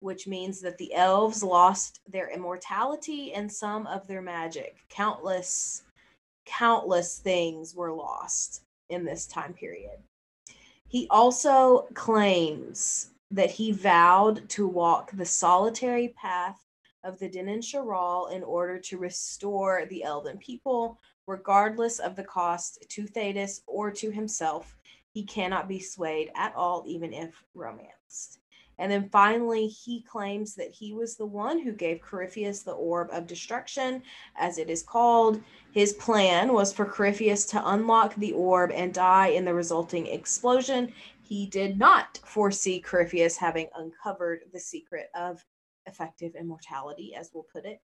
which 0.00 0.26
means 0.26 0.60
that 0.60 0.78
the 0.78 0.94
elves 0.94 1.42
lost 1.42 2.00
their 2.08 2.30
immortality 2.30 3.32
and 3.34 3.52
some 3.52 3.86
of 3.86 4.06
their 4.06 4.22
magic. 4.22 4.76
Countless, 4.88 5.82
countless 6.46 7.18
things 7.18 7.74
were 7.74 7.92
lost 7.92 8.62
in 8.88 9.04
this 9.04 9.26
time 9.26 9.52
period. 9.54 9.98
He 10.92 11.06
also 11.08 11.88
claims 11.94 13.12
that 13.30 13.50
he 13.50 13.72
vowed 13.72 14.46
to 14.50 14.68
walk 14.68 15.10
the 15.12 15.24
solitary 15.24 16.08
path 16.08 16.62
of 17.02 17.18
the 17.18 17.30
Dinan 17.30 17.62
Shiral 17.62 18.30
in 18.30 18.42
order 18.42 18.78
to 18.78 18.98
restore 18.98 19.86
the 19.86 20.04
Elven 20.04 20.36
people, 20.36 21.00
regardless 21.26 21.98
of 21.98 22.14
the 22.14 22.24
cost 22.24 22.84
to 22.90 23.04
Thedas 23.04 23.62
or 23.66 23.90
to 23.90 24.10
himself. 24.10 24.76
He 25.14 25.24
cannot 25.24 25.66
be 25.66 25.80
swayed 25.80 26.30
at 26.34 26.54
all, 26.54 26.84
even 26.86 27.14
if 27.14 27.42
romanced. 27.54 28.41
And 28.78 28.90
then 28.90 29.08
finally, 29.10 29.66
he 29.66 30.02
claims 30.02 30.54
that 30.54 30.70
he 30.70 30.92
was 30.92 31.16
the 31.16 31.26
one 31.26 31.58
who 31.60 31.72
gave 31.72 32.00
Corypheus 32.00 32.62
the 32.62 32.72
Orb 32.72 33.10
of 33.12 33.26
Destruction, 33.26 34.02
as 34.36 34.58
it 34.58 34.70
is 34.70 34.82
called. 34.82 35.40
His 35.72 35.92
plan 35.94 36.52
was 36.52 36.72
for 36.72 36.84
Corypheus 36.84 37.44
to 37.46 37.68
unlock 37.70 38.14
the 38.16 38.32
orb 38.32 38.72
and 38.72 38.92
die 38.92 39.28
in 39.28 39.44
the 39.44 39.54
resulting 39.54 40.06
explosion. 40.06 40.92
He 41.22 41.46
did 41.46 41.78
not 41.78 42.18
foresee 42.24 42.80
Corypheus 42.80 43.36
having 43.36 43.68
uncovered 43.76 44.40
the 44.52 44.60
secret 44.60 45.10
of 45.14 45.44
effective 45.86 46.34
immortality, 46.34 47.14
as 47.14 47.30
we'll 47.32 47.46
put 47.52 47.64
it 47.64 47.80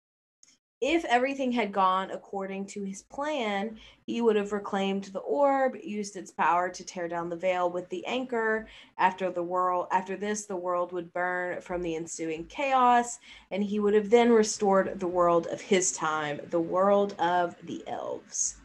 if 0.80 1.04
everything 1.06 1.50
had 1.50 1.72
gone 1.72 2.10
according 2.10 2.66
to 2.66 2.84
his 2.84 3.02
plan, 3.02 3.76
he 4.06 4.20
would 4.20 4.36
have 4.36 4.52
reclaimed 4.52 5.04
the 5.04 5.18
orb, 5.20 5.74
used 5.82 6.16
its 6.16 6.30
power 6.30 6.68
to 6.68 6.84
tear 6.84 7.08
down 7.08 7.28
the 7.28 7.36
veil 7.36 7.70
with 7.70 7.88
the 7.88 8.06
anchor. 8.06 8.68
After 8.96 9.30
the 9.30 9.42
world 9.42 9.88
after 9.90 10.16
this, 10.16 10.46
the 10.46 10.56
world 10.56 10.92
would 10.92 11.12
burn 11.12 11.60
from 11.60 11.82
the 11.82 11.96
ensuing 11.96 12.46
chaos, 12.46 13.18
and 13.50 13.62
he 13.62 13.80
would 13.80 13.94
have 13.94 14.10
then 14.10 14.30
restored 14.30 15.00
the 15.00 15.08
world 15.08 15.48
of 15.48 15.60
his 15.60 15.92
time, 15.92 16.40
the 16.50 16.60
world 16.60 17.14
of 17.18 17.56
the 17.64 17.82
elves. 17.88 18.56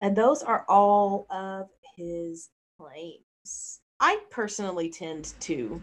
And 0.00 0.16
those 0.16 0.42
are 0.42 0.64
all 0.68 1.26
of 1.30 1.68
his 1.96 2.48
claims. 2.78 3.80
I 4.00 4.18
personally 4.30 4.90
tend 4.90 5.34
to 5.40 5.80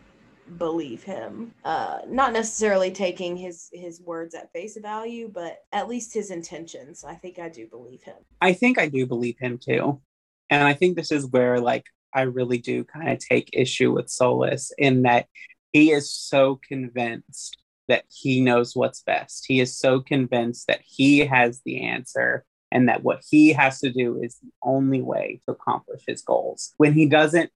believe 0.58 1.04
him. 1.04 1.54
Uh 1.64 2.00
not 2.08 2.34
necessarily 2.34 2.92
taking 2.92 3.38
his 3.38 3.70
his 3.74 4.02
words 4.02 4.36
at 4.36 4.52
face 4.52 4.78
value 4.78 5.30
but 5.34 5.60
at 5.72 5.88
least 5.88 6.14
his 6.14 6.32
intentions. 6.32 7.04
I 7.04 7.16
think 7.16 7.40
i 7.40 7.50
do 7.50 7.68
believe 7.68 8.04
him. 8.04 8.16
I 8.42 8.54
think 8.54 8.80
i 8.80 8.88
do 8.88 9.06
believe 9.06 9.38
him 9.40 9.58
too. 9.58 10.02
And 10.50 10.64
i 10.64 10.74
think 10.74 10.96
this 10.96 11.12
is 11.12 11.28
where 11.28 11.60
like 11.60 11.86
i 12.14 12.22
really 12.22 12.58
do 12.58 12.84
kind 12.84 13.10
of 13.10 13.20
take 13.20 13.50
issue 13.54 13.92
with 13.92 14.08
solas 14.08 14.72
in 14.78 15.04
that 15.04 15.28
he 15.72 15.92
is 15.92 16.12
so 16.12 16.60
convinced 16.68 17.58
that 17.88 18.06
he 18.10 18.40
knows 18.40 18.76
what's 18.76 19.02
best. 19.02 19.46
He 19.48 19.60
is 19.60 19.78
so 19.78 20.00
convinced 20.00 20.68
that 20.68 20.82
he 20.86 21.20
has 21.20 21.62
the 21.66 21.82
answer 21.82 22.46
and 22.72 22.88
that 22.88 23.04
what 23.04 23.24
he 23.28 23.52
has 23.54 23.80
to 23.80 23.92
do 23.92 24.22
is 24.22 24.38
the 24.38 24.52
only 24.62 25.02
way 25.02 25.42
to 25.46 25.52
accomplish 25.52 26.04
his 26.08 26.22
goals. 26.22 26.74
When 26.78 26.94
he 26.94 27.08
doesn't 27.08 27.52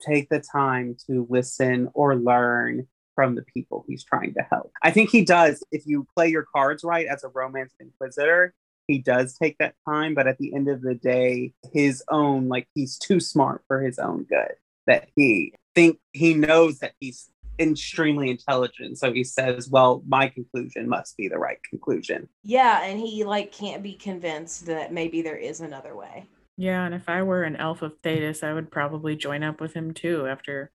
take 0.00 0.28
the 0.28 0.40
time 0.40 0.96
to 1.06 1.26
listen 1.30 1.88
or 1.94 2.16
learn 2.16 2.86
from 3.14 3.34
the 3.34 3.42
people 3.42 3.84
he's 3.86 4.04
trying 4.04 4.34
to 4.34 4.42
help. 4.50 4.72
I 4.82 4.90
think 4.90 5.10
he 5.10 5.24
does. 5.24 5.62
If 5.70 5.86
you 5.86 6.06
play 6.16 6.28
your 6.28 6.44
cards 6.54 6.82
right 6.84 7.06
as 7.06 7.22
a 7.24 7.28
romance 7.28 7.72
inquisitor, 7.78 8.54
he 8.86 8.98
does 8.98 9.36
take 9.38 9.56
that 9.58 9.74
time, 9.88 10.14
but 10.14 10.26
at 10.26 10.38
the 10.38 10.54
end 10.54 10.68
of 10.68 10.82
the 10.82 10.94
day, 10.94 11.52
his 11.72 12.02
own 12.10 12.48
like 12.48 12.68
he's 12.74 12.98
too 12.98 13.20
smart 13.20 13.62
for 13.66 13.80
his 13.80 13.98
own 13.98 14.24
good. 14.24 14.54
That 14.86 15.08
he 15.16 15.54
think 15.74 15.98
he 16.12 16.34
knows 16.34 16.80
that 16.80 16.92
he's 17.00 17.30
extremely 17.60 18.30
intelligent 18.30 18.98
so 18.98 19.12
he 19.12 19.22
says 19.22 19.68
well 19.68 20.02
my 20.08 20.26
conclusion 20.26 20.88
must 20.88 21.16
be 21.16 21.28
the 21.28 21.38
right 21.38 21.58
conclusion 21.70 22.28
yeah 22.42 22.82
and 22.82 22.98
he 22.98 23.22
like 23.22 23.52
can't 23.52 23.80
be 23.80 23.94
convinced 23.94 24.66
that 24.66 24.92
maybe 24.92 25.22
there 25.22 25.36
is 25.36 25.60
another 25.60 25.94
way 25.94 26.26
yeah, 26.56 26.84
and 26.84 26.94
if 26.94 27.08
I 27.08 27.22
were 27.22 27.42
an 27.42 27.56
elf 27.56 27.82
of 27.82 28.00
Thedas, 28.02 28.42
I 28.42 28.52
would 28.52 28.70
probably 28.70 29.16
join 29.16 29.42
up 29.42 29.60
with 29.60 29.74
him 29.74 29.92
too 29.92 30.26
after 30.26 30.70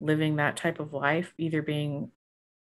living 0.00 0.36
that 0.36 0.56
type 0.56 0.80
of 0.80 0.92
life, 0.92 1.34
either 1.38 1.62
being 1.62 2.10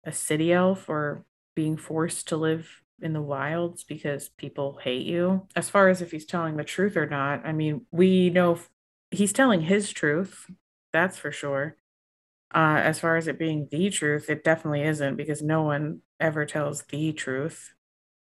a 0.04 0.12
city 0.12 0.52
elf 0.52 0.88
or 0.88 1.24
being 1.54 1.76
forced 1.76 2.28
to 2.28 2.36
live 2.36 2.68
in 3.00 3.12
the 3.12 3.22
wilds 3.22 3.84
because 3.84 4.28
people 4.28 4.78
hate 4.82 5.06
you. 5.06 5.46
As 5.54 5.68
far 5.68 5.88
as 5.88 6.02
if 6.02 6.10
he's 6.10 6.26
telling 6.26 6.56
the 6.56 6.64
truth 6.64 6.96
or 6.96 7.06
not, 7.06 7.44
I 7.44 7.52
mean, 7.52 7.86
we 7.90 8.30
know 8.30 8.58
he's 9.10 9.32
telling 9.32 9.62
his 9.62 9.90
truth, 9.90 10.50
that's 10.92 11.18
for 11.18 11.30
sure. 11.30 11.76
Uh, 12.54 12.80
as 12.82 13.00
far 13.00 13.16
as 13.16 13.26
it 13.26 13.38
being 13.38 13.68
the 13.70 13.90
truth, 13.90 14.30
it 14.30 14.44
definitely 14.44 14.82
isn't 14.82 15.16
because 15.16 15.42
no 15.42 15.62
one 15.62 16.00
ever 16.20 16.46
tells 16.46 16.82
the 16.84 17.12
truth. 17.12 17.74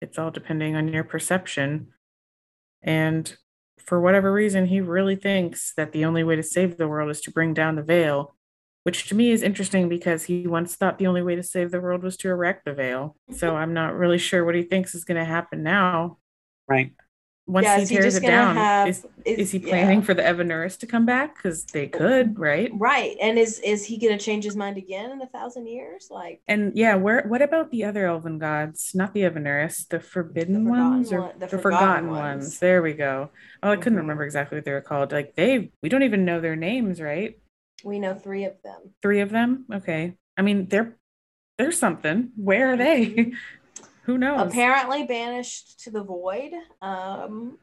It's 0.00 0.18
all 0.18 0.30
depending 0.30 0.76
on 0.76 0.88
your 0.88 1.04
perception. 1.04 1.88
And 2.82 3.34
for 3.88 3.98
whatever 3.98 4.30
reason, 4.30 4.66
he 4.66 4.82
really 4.82 5.16
thinks 5.16 5.72
that 5.78 5.92
the 5.92 6.04
only 6.04 6.22
way 6.22 6.36
to 6.36 6.42
save 6.42 6.76
the 6.76 6.86
world 6.86 7.10
is 7.10 7.22
to 7.22 7.30
bring 7.30 7.54
down 7.54 7.74
the 7.74 7.82
veil, 7.82 8.34
which 8.82 9.08
to 9.08 9.14
me 9.14 9.30
is 9.30 9.42
interesting 9.42 9.88
because 9.88 10.24
he 10.24 10.46
once 10.46 10.76
thought 10.76 10.98
the 10.98 11.06
only 11.06 11.22
way 11.22 11.34
to 11.34 11.42
save 11.42 11.70
the 11.70 11.80
world 11.80 12.02
was 12.02 12.18
to 12.18 12.28
erect 12.28 12.66
the 12.66 12.74
veil. 12.74 13.16
So 13.30 13.48
mm-hmm. 13.48 13.56
I'm 13.56 13.72
not 13.72 13.94
really 13.94 14.18
sure 14.18 14.44
what 14.44 14.54
he 14.54 14.62
thinks 14.62 14.94
is 14.94 15.06
going 15.06 15.16
to 15.16 15.24
happen 15.24 15.62
now. 15.62 16.18
Right. 16.68 16.92
Once 17.48 17.64
Yeah, 17.64 17.78
he 17.80 17.86
tears 17.86 18.04
just 18.14 18.22
it 18.22 18.26
down, 18.26 18.56
have- 18.56 18.88
is, 18.88 19.06
is- 19.24 19.38
is 19.38 19.50
he 19.52 19.58
yeah. 19.58 19.70
planning 19.70 20.02
for 20.02 20.12
the 20.14 20.22
Evanuris 20.22 20.78
to 20.80 20.86
come 20.86 21.06
back? 21.06 21.34
Because 21.36 21.64
they 21.64 21.86
could, 21.88 22.38
right? 22.38 22.70
Right. 22.74 23.16
And 23.20 23.38
is 23.38 23.58
is 23.60 23.84
he 23.86 23.96
gonna 23.98 24.18
change 24.18 24.44
his 24.44 24.54
mind 24.54 24.76
again 24.76 25.10
in 25.10 25.20
a 25.22 25.26
thousand 25.26 25.66
years? 25.66 26.08
Like 26.10 26.42
And 26.46 26.72
yeah, 26.76 26.94
where 26.94 27.24
what 27.26 27.40
about 27.42 27.70
the 27.70 27.84
other 27.84 28.06
elven 28.06 28.38
gods? 28.38 28.92
Not 28.94 29.14
the 29.14 29.22
Evanuris, 29.22 29.88
the 29.88 29.98
forbidden 29.98 30.64
forgotten 30.66 30.90
ones 30.92 31.12
or 31.12 31.20
one- 31.22 31.38
the 31.38 31.46
the, 31.46 31.58
forgotten 31.58 31.60
forgotten, 31.60 32.08
ones. 32.10 32.44
ones. 32.44 32.58
There 32.60 32.82
we 32.82 32.92
go. 32.92 33.30
Oh, 33.62 33.70
I 33.72 33.76
couldn't 33.76 33.98
Mhm. 33.98 34.02
remember 34.02 34.24
exactly 34.24 34.56
what 34.58 34.64
they 34.66 34.72
were 34.72 34.80
called. 34.82 35.10
Like 35.12 35.34
they 35.34 35.72
we 35.82 35.88
don't 35.88 36.02
even 36.04 36.24
know 36.24 36.40
their 36.40 36.56
names, 36.56 37.00
right? 37.00 37.38
we 37.84 37.98
know 38.00 38.12
three 38.14 38.44
of 38.44 38.54
them. 38.64 38.92
Three 39.02 39.20
of 39.20 39.30
them? 39.30 39.64
Okay. 39.72 40.14
I 40.36 40.42
mean, 40.42 40.66
they're 40.68 40.96
there's 41.58 41.78
something. 41.78 42.30
Where 42.36 42.72
are 42.72 42.76
they? 42.76 43.32
Who 44.08 44.16
knows? 44.16 44.50
Apparently 44.50 45.04
banished 45.04 45.80
to 45.84 45.90
the 45.90 46.02
void. 46.02 46.52
Um 46.80 47.58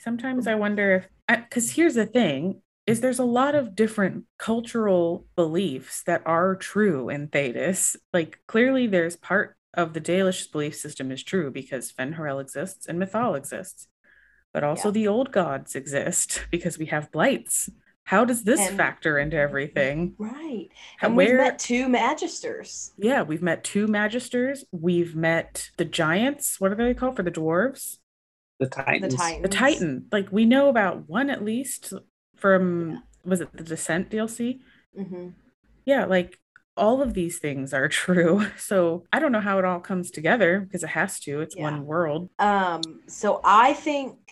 Sometimes 0.00 0.46
I 0.48 0.56
wonder 0.56 1.06
if, 1.28 1.44
because 1.44 1.70
here's 1.70 1.94
the 1.94 2.06
thing: 2.06 2.60
is 2.86 3.00
there's 3.00 3.20
a 3.20 3.24
lot 3.24 3.54
of 3.54 3.76
different 3.76 4.24
cultural 4.36 5.26
beliefs 5.36 6.02
that 6.02 6.22
are 6.26 6.56
true 6.56 7.08
in 7.08 7.28
Thedas. 7.28 7.94
Like 8.12 8.40
clearly, 8.48 8.88
there's 8.88 9.14
part 9.16 9.56
of 9.74 9.92
the 9.92 10.00
Dalish 10.00 10.50
belief 10.50 10.74
system 10.74 11.12
is 11.12 11.22
true 11.22 11.52
because 11.52 11.92
Fen'Harel 11.92 12.40
exists 12.40 12.86
and 12.86 13.00
Mythal 13.00 13.36
exists, 13.36 13.86
but 14.52 14.64
also 14.64 14.88
Yeah. 14.88 14.92
the 14.92 15.08
old 15.08 15.30
gods 15.30 15.76
exist 15.76 16.46
because 16.50 16.78
we 16.78 16.86
have 16.86 17.12
blights. 17.12 17.70
How 18.06 18.24
does 18.24 18.44
this 18.44 18.60
And- 18.60 18.76
factor 18.76 19.18
into 19.18 19.36
everything? 19.36 20.14
right. 20.16 20.68
How- 20.98 21.08
And 21.08 21.16
we've 21.16 21.28
where- 21.28 21.38
met 21.38 21.58
two 21.58 21.86
magisters. 21.88 22.92
Yeah, 22.96 23.22
we've 23.22 23.42
met 23.42 23.64
two 23.64 23.88
magisters. 23.88 24.64
We've 24.70 25.16
met 25.16 25.70
the 25.76 25.84
giants. 25.84 26.60
What 26.60 26.70
are 26.70 26.76
they 26.76 26.94
called 26.94 27.16
for 27.16 27.24
the 27.24 27.32
dwarves? 27.32 27.98
The 28.60 28.68
Titans. 28.68 29.12
The 29.14 29.18
Titans. 29.18 29.42
The 29.42 29.48
Titan. 29.48 30.06
Like 30.12 30.30
we 30.30 30.44
know 30.44 30.68
about 30.68 31.08
one 31.08 31.28
at 31.30 31.44
least 31.44 31.92
from 32.36 33.02
was 33.24 33.40
it 33.40 33.52
the 33.56 33.64
Descent 33.64 34.08
DLC? 34.10 34.60
hmm 34.96 35.30
Yeah, 35.84 36.04
like 36.04 36.38
all 36.76 37.02
of 37.02 37.14
these 37.14 37.38
things 37.40 37.74
are 37.74 37.88
true. 38.02 38.46
So 38.56 39.04
I 39.12 39.18
don't 39.18 39.32
know 39.32 39.40
how 39.40 39.58
it 39.58 39.64
all 39.64 39.80
comes 39.80 40.12
together 40.12 40.60
because 40.60 40.84
it 40.84 40.90
has 40.90 41.18
to. 41.20 41.40
It's 41.40 41.56
Yeah. 41.56 41.64
one 41.64 41.86
world. 41.86 42.30
Um, 42.38 42.82
so 43.08 43.40
I 43.42 43.72
think 43.72 44.25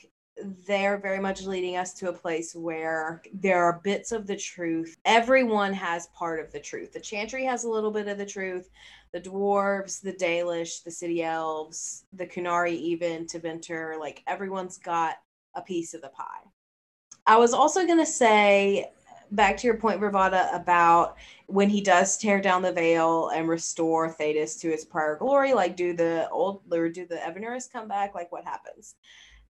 they're 0.67 0.99
very 0.99 1.21
much 1.21 1.43
leading 1.43 1.77
us 1.77 1.95
to 1.95 2.09
a 2.09 2.13
place 2.13 2.55
where 2.55 3.23
there 3.33 3.63
are 3.63 3.81
bits 3.85 4.11
of 4.11 4.27
the 4.27 4.37
truth. 4.37 4.97
Everyone 5.05 5.73
has 5.73 6.09
part 6.09 6.41
of 6.41 6.51
the 6.51 6.61
truth. 6.61 6.93
The 6.93 7.01
Chantry 7.01 7.45
has 7.45 7.65
a 7.65 7.69
little 7.69 7.91
bit 7.91 8.09
of 8.09 8.19
the 8.19 8.27
truth. 8.27 8.69
The 9.13 9.21
dwarves, 9.21 10.01
the 10.01 10.13
Dalish, 10.13 10.83
the 10.83 10.91
city 10.91 11.23
elves, 11.23 12.05
the 12.13 12.27
Qunari, 12.27 12.73
even 12.73 13.27
Tevinter, 13.27 13.99
like 13.99 14.23
everyone's 14.27 14.79
got 14.79 15.17
a 15.55 15.63
piece 15.63 15.95
of 15.95 16.03
the 16.03 16.09
pie. 16.09 16.43
I 17.27 17.37
was 17.37 17.55
also 17.55 17.87
gonna 17.87 18.05
say 18.05 18.91
back 19.31 19.57
to 19.59 19.67
your 19.67 19.77
point, 19.77 20.01
Bravada, 20.01 20.55
about 20.55 21.17
when 21.47 21.69
he 21.69 21.81
does 21.81 22.19
tear 22.19 22.41
down 22.41 22.63
the 22.63 22.73
veil 22.73 23.29
and 23.29 23.49
restore 23.49 24.09
Thedas 24.09 24.61
to 24.61 24.71
his 24.71 24.85
prior 24.85 25.17
glory, 25.17 25.55
like 25.55 25.77
do 25.77 25.95
the 25.95 26.29
old 26.31 26.63
or 26.73 26.89
do 26.89 27.07
the 27.07 27.17
Evanuris 27.17 27.71
come 27.71 27.89
back? 27.89 28.15
Like 28.15 28.33
what 28.33 28.45
happens? 28.45 28.97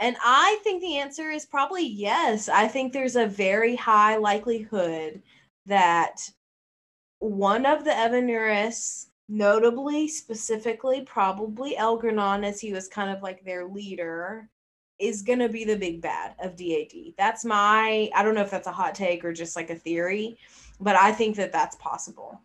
And 0.01 0.17
I 0.23 0.59
think 0.63 0.81
the 0.81 0.97
answer 0.97 1.29
is 1.29 1.45
probably 1.45 1.85
yes. 1.85 2.49
I 2.49 2.67
think 2.67 2.91
there's 2.91 3.15
a 3.15 3.27
very 3.27 3.75
high 3.75 4.17
likelihood 4.17 5.21
that 5.67 6.27
one 7.19 7.67
of 7.67 7.83
the 7.83 7.91
Evanuris, 7.91 9.05
notably, 9.29 10.07
specifically, 10.07 11.01
probably 11.01 11.75
Elgar'nan, 11.75 12.43
as 12.43 12.59
he 12.59 12.73
was 12.73 12.87
kind 12.87 13.15
of 13.15 13.21
like 13.21 13.45
their 13.45 13.67
leader, 13.67 14.49
is 14.97 15.21
going 15.21 15.37
to 15.37 15.49
be 15.49 15.65
the 15.65 15.77
big 15.77 16.01
bad 16.01 16.33
of 16.39 16.55
DAD. 16.55 17.13
That's 17.15 17.45
my, 17.45 18.09
I 18.15 18.23
don't 18.23 18.33
know 18.33 18.41
if 18.41 18.49
that's 18.49 18.67
a 18.67 18.71
hot 18.71 18.95
take 18.95 19.23
or 19.23 19.31
just 19.31 19.55
like 19.55 19.69
a 19.69 19.75
theory, 19.75 20.35
but 20.79 20.95
I 20.95 21.11
think 21.11 21.35
that 21.35 21.51
that's 21.51 21.75
possible. 21.75 22.41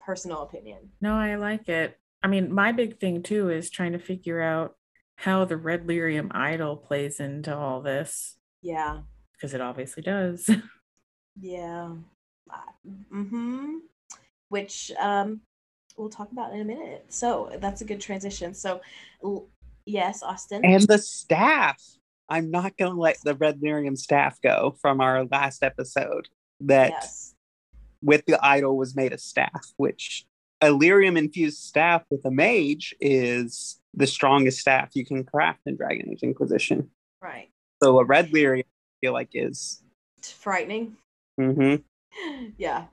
Personal 0.00 0.42
opinion. 0.42 0.90
No, 1.00 1.14
I 1.14 1.36
like 1.36 1.70
it. 1.70 1.98
I 2.22 2.28
mean, 2.28 2.52
my 2.52 2.72
big 2.72 2.98
thing 2.98 3.22
too 3.22 3.48
is 3.48 3.70
trying 3.70 3.92
to 3.92 3.98
figure 3.98 4.42
out 4.42 4.76
how 5.20 5.44
the 5.44 5.56
red 5.56 5.86
lyrium 5.86 6.34
idol 6.34 6.76
plays 6.76 7.20
into 7.20 7.54
all 7.54 7.82
this 7.82 8.36
Yeah. 8.62 9.00
because 9.34 9.52
it 9.52 9.60
obviously 9.60 10.02
does. 10.02 10.48
Yeah. 11.40 11.94
Mm-hmm. 13.14 13.76
Which 14.48 14.90
um 15.00 15.40
we'll 15.96 16.10
talk 16.10 16.32
about 16.32 16.52
in 16.52 16.60
a 16.60 16.64
minute. 16.64 17.06
So 17.08 17.50
that's 17.60 17.80
a 17.80 17.84
good 17.84 18.00
transition. 18.00 18.52
So 18.52 18.80
l- 19.24 19.48
yes, 19.86 20.22
Austin. 20.22 20.64
And 20.64 20.82
the 20.82 20.98
staff. 20.98 21.80
I'm 22.28 22.50
not 22.50 22.76
going 22.76 22.92
to 22.92 23.00
let 23.00 23.18
the 23.24 23.34
Red 23.34 23.60
Lyrium 23.60 23.96
staff 23.96 24.40
go 24.40 24.76
from 24.80 25.00
our 25.00 25.24
last 25.24 25.62
episode 25.62 26.28
that 26.60 26.90
yes. 26.90 27.34
with 28.02 28.24
the 28.26 28.38
idol 28.44 28.76
was 28.76 28.94
made 28.94 29.12
a 29.12 29.18
staff, 29.18 29.72
which 29.78 30.26
a 30.60 30.68
lyrium 30.68 31.16
infused 31.16 31.58
staff 31.58 32.04
with 32.10 32.24
a 32.24 32.30
mage 32.30 32.94
is 33.00 33.79
the 33.94 34.06
strongest 34.06 34.60
staff 34.60 34.90
you 34.94 35.04
can 35.04 35.24
craft 35.24 35.60
in 35.66 35.76
Dragon 35.76 36.10
Age 36.10 36.22
Inquisition. 36.22 36.90
Right. 37.22 37.50
So 37.82 37.98
a 37.98 38.04
red 38.04 38.30
lyrium, 38.30 38.64
I 38.64 38.96
feel 39.00 39.12
like, 39.12 39.30
is. 39.34 39.82
It's 40.18 40.32
frightening. 40.32 40.96
hmm 41.36 41.76
yeah. 42.58 42.84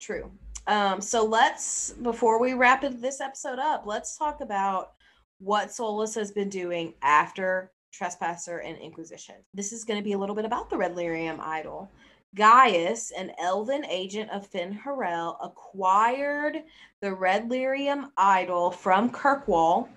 True. 0.00 0.30
Um 0.66 1.00
so 1.00 1.24
let's 1.24 1.90
before 2.02 2.40
we 2.40 2.54
wrap 2.54 2.82
this 2.82 3.20
episode 3.20 3.58
up, 3.58 3.84
let's 3.86 4.16
talk 4.16 4.40
about 4.40 4.92
what 5.38 5.68
Solas 5.68 6.14
has 6.14 6.30
been 6.30 6.48
doing 6.48 6.94
after 7.02 7.72
Trespasser 7.92 8.58
and 8.58 8.78
Inquisition. 8.78 9.34
This 9.52 9.72
is 9.72 9.84
going 9.84 9.98
to 9.98 10.04
be 10.04 10.12
a 10.12 10.18
little 10.18 10.36
bit 10.36 10.44
about 10.44 10.70
the 10.70 10.78
Red 10.78 10.94
Lyrium 10.94 11.40
idol. 11.40 11.90
Gaius, 12.34 13.10
an 13.10 13.32
elven 13.38 13.84
agent 13.84 14.30
of 14.30 14.46
Fen 14.46 14.72
Harel, 14.72 15.36
acquired 15.42 16.62
the 17.02 17.12
Red 17.12 17.50
Lyrium 17.50 18.10
idol 18.16 18.70
from 18.70 19.10
Kirkwall 19.10 19.88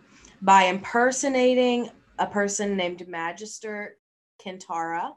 by 0.42 0.64
impersonating 0.64 1.90
a 2.20 2.28
person 2.28 2.78
named 2.78 3.08
Magister 3.08 3.98
Kintara. 4.44 5.12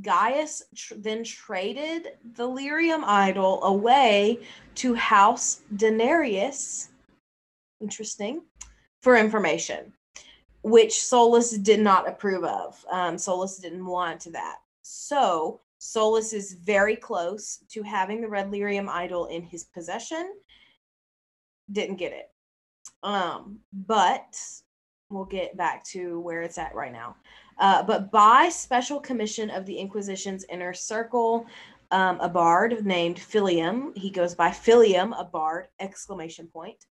Gaius 0.00 0.62
tr- 0.74 0.94
then 0.98 1.24
traded 1.24 2.08
the 2.34 2.48
Lyrium 2.48 3.02
idol 3.04 3.62
away 3.64 4.40
to 4.76 4.94
House 4.94 5.62
Denarius. 5.76 6.88
Interesting. 7.80 8.42
For 9.02 9.16
information, 9.16 9.94
which 10.62 10.92
Solas 10.92 11.62
did 11.62 11.80
not 11.80 12.06
approve 12.06 12.44
of. 12.44 12.84
Um, 12.90 13.16
Solas 13.16 13.60
didn't 13.60 13.86
want 13.86 14.30
that. 14.32 14.56
So 14.82 15.60
Solas 15.80 16.34
is 16.34 16.52
very 16.52 16.96
close 16.96 17.60
to 17.70 17.82
having 17.82 18.20
the 18.20 18.28
Red 18.28 18.50
Lyrium 18.50 18.88
idol 18.88 19.26
in 19.26 19.42
his 19.42 19.64
possession. 19.64 20.34
Didn't 21.72 21.96
get 21.96 22.12
it. 22.12 22.30
Um, 23.02 23.58
but 23.72 24.36
we'll 25.08 25.24
get 25.24 25.56
back 25.56 25.84
to 25.84 26.20
where 26.20 26.42
it's 26.42 26.58
at 26.58 26.74
right 26.74 26.92
now. 26.92 27.16
Uh, 27.58 27.82
but 27.82 28.10
by 28.10 28.48
special 28.48 29.00
commission 29.00 29.50
of 29.50 29.66
the 29.66 29.78
Inquisition's 29.78 30.44
inner 30.48 30.72
circle, 30.72 31.46
um, 31.90 32.20
a 32.20 32.28
bard 32.28 32.86
named 32.86 33.16
Philliam, 33.16 33.96
he 33.96 34.10
goes 34.10 34.34
by 34.34 34.50
Philliam, 34.50 35.12
a 35.18 35.24
bard, 35.24 35.66
exclamation 35.80 36.46
point. 36.46 36.86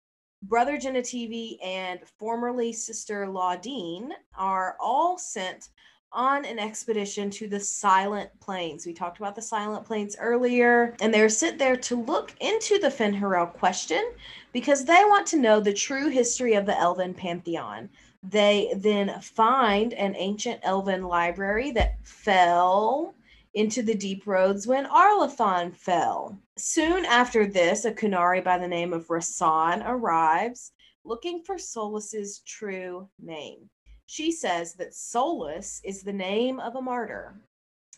Brother 0.42 0.76
Genitivi 0.76 1.56
and 1.64 2.00
formerly 2.18 2.72
Sister 2.72 3.26
Laudine 3.26 4.10
are 4.36 4.76
all 4.78 5.18
sent 5.18 5.70
on 6.14 6.44
an 6.44 6.58
expedition 6.58 7.28
to 7.30 7.48
the 7.48 7.60
Silent 7.60 8.30
Plains. 8.40 8.86
We 8.86 8.92
talked 8.92 9.18
about 9.18 9.34
the 9.34 9.42
Silent 9.42 9.84
Plains 9.84 10.16
earlier, 10.18 10.94
and 11.00 11.12
they're 11.12 11.28
sent 11.28 11.58
there 11.58 11.76
to 11.76 12.02
look 12.02 12.32
into 12.40 12.78
the 12.78 12.88
Fen'Harel 12.88 13.52
question 13.52 14.12
because 14.52 14.84
they 14.84 15.02
want 15.04 15.26
to 15.26 15.38
know 15.38 15.60
the 15.60 15.74
true 15.74 16.08
history 16.08 16.54
of 16.54 16.66
the 16.66 16.78
Elven 16.78 17.14
Pantheon. 17.14 17.90
They 18.22 18.72
then 18.76 19.20
find 19.20 19.92
an 19.92 20.14
ancient 20.16 20.60
elven 20.62 21.04
library 21.04 21.72
that 21.72 21.98
fell 22.06 23.14
into 23.52 23.82
the 23.82 23.94
deep 23.94 24.26
roads 24.26 24.66
when 24.66 24.86
Arlathon 24.86 25.74
fell. 25.74 26.38
Soon 26.56 27.04
after 27.04 27.46
this, 27.46 27.84
a 27.84 27.92
Qunari 27.92 28.42
by 28.42 28.58
the 28.58 28.68
name 28.68 28.92
of 28.92 29.08
Rasan 29.08 29.82
arrives 29.86 30.72
looking 31.04 31.42
for 31.42 31.58
Solas's 31.58 32.40
true 32.46 33.08
name. 33.20 33.68
She 34.06 34.32
says 34.32 34.74
that 34.74 34.92
Solas 34.92 35.80
is 35.84 36.02
the 36.02 36.12
name 36.12 36.60
of 36.60 36.76
a 36.76 36.82
martyr 36.82 37.34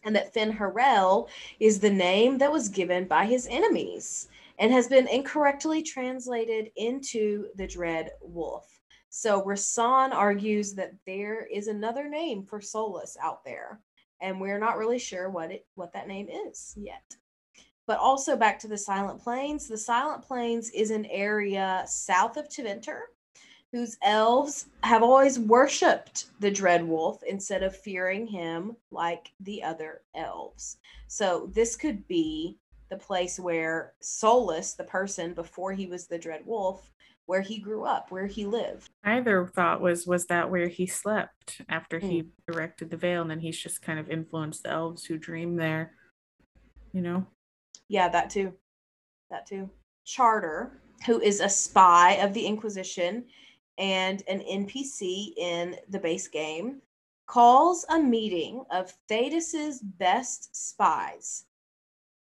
and 0.04 0.14
that 0.14 0.32
Fen 0.32 0.52
Harel 0.52 1.28
is 1.58 1.80
the 1.80 1.90
name 1.90 2.38
that 2.38 2.52
was 2.52 2.68
given 2.68 3.06
by 3.06 3.26
his 3.26 3.46
enemies 3.50 4.28
and 4.58 4.72
has 4.72 4.88
been 4.88 5.08
incorrectly 5.08 5.82
translated 5.82 6.70
into 6.76 7.48
the 7.56 7.66
Dread 7.66 8.10
Wolf. 8.22 8.80
So 9.10 9.42
Rasan 9.42 10.12
argues 10.12 10.74
that 10.74 10.92
there 11.06 11.46
is 11.46 11.68
another 11.68 12.08
name 12.08 12.44
for 12.44 12.60
Solas 12.60 13.16
out 13.22 13.44
there, 13.44 13.80
and 14.20 14.40
we're 14.40 14.58
not 14.58 14.78
really 14.78 14.98
sure 14.98 15.30
what 15.30 15.50
it 15.50 15.66
what 15.74 15.92
that 15.92 16.08
name 16.08 16.28
is 16.28 16.74
yet. 16.76 17.16
But 17.86 17.98
also 17.98 18.36
back 18.36 18.58
to 18.60 18.68
the 18.68 18.78
Silent 18.78 19.22
Plains. 19.22 19.68
The 19.68 19.78
Silent 19.78 20.22
Plains 20.22 20.70
is 20.70 20.90
an 20.90 21.06
area 21.06 21.84
south 21.86 22.36
of 22.36 22.48
Tevinter. 22.48 23.02
Whose 23.72 23.96
elves 24.02 24.66
have 24.82 25.02
always 25.02 25.38
worshipped 25.38 26.26
the 26.40 26.50
dread 26.50 26.86
wolf 26.86 27.22
instead 27.24 27.62
of 27.62 27.76
fearing 27.76 28.26
him 28.26 28.76
like 28.90 29.32
the 29.40 29.62
other 29.62 30.02
elves. 30.14 30.78
So 31.08 31.50
this 31.52 31.76
could 31.76 32.06
be 32.08 32.58
the 32.90 32.96
place 32.96 33.38
where 33.38 33.94
Solas, 34.02 34.76
the 34.76 34.84
person 34.84 35.34
before 35.34 35.72
he 35.72 35.86
was 35.86 36.06
the 36.06 36.18
dread 36.18 36.42
wolf, 36.46 36.90
where 37.26 37.40
he 37.40 37.58
grew 37.58 37.84
up, 37.84 38.10
where 38.10 38.26
he 38.26 38.46
lived. 38.46 38.88
Either 39.04 39.46
thought 39.46 39.80
was 39.80 40.06
was 40.06 40.26
that 40.26 40.50
where 40.50 40.68
he 40.68 40.86
slept 40.86 41.60
after 41.68 41.98
he 41.98 42.22
mm. 42.22 42.28
erected 42.48 42.88
the 42.88 42.96
veil, 42.96 43.22
and 43.22 43.30
then 43.30 43.40
he's 43.40 43.58
just 43.58 43.82
kind 43.82 43.98
of 43.98 44.08
influenced 44.08 44.62
the 44.62 44.70
elves 44.70 45.04
who 45.04 45.18
dream 45.18 45.56
there. 45.56 45.92
You 46.92 47.02
know? 47.02 47.26
Yeah, 47.88 48.08
that 48.08 48.30
too. 48.30 48.54
That 49.30 49.46
too. 49.46 49.68
Charter, 50.04 50.78
who 51.04 51.20
is 51.20 51.40
a 51.40 51.48
spy 51.48 52.12
of 52.12 52.32
the 52.32 52.46
Inquisition 52.46 53.24
and 53.78 54.22
an 54.28 54.40
NPC 54.40 55.36
in 55.36 55.76
the 55.88 55.98
base 55.98 56.28
game, 56.28 56.80
calls 57.26 57.84
a 57.88 57.98
meeting 57.98 58.64
of 58.70 58.94
Thedas's 59.08 59.80
best 59.80 60.54
spies 60.54 61.44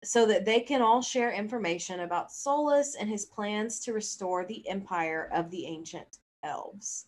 so 0.03 0.25
that 0.25 0.45
they 0.45 0.59
can 0.59 0.81
all 0.81 1.01
share 1.01 1.31
information 1.31 2.01
about 2.01 2.29
Solas 2.29 2.95
and 2.99 3.09
his 3.09 3.25
plans 3.25 3.79
to 3.81 3.93
restore 3.93 4.45
the 4.45 4.67
empire 4.69 5.29
of 5.33 5.49
the 5.51 5.65
ancient 5.65 6.19
elves. 6.43 7.07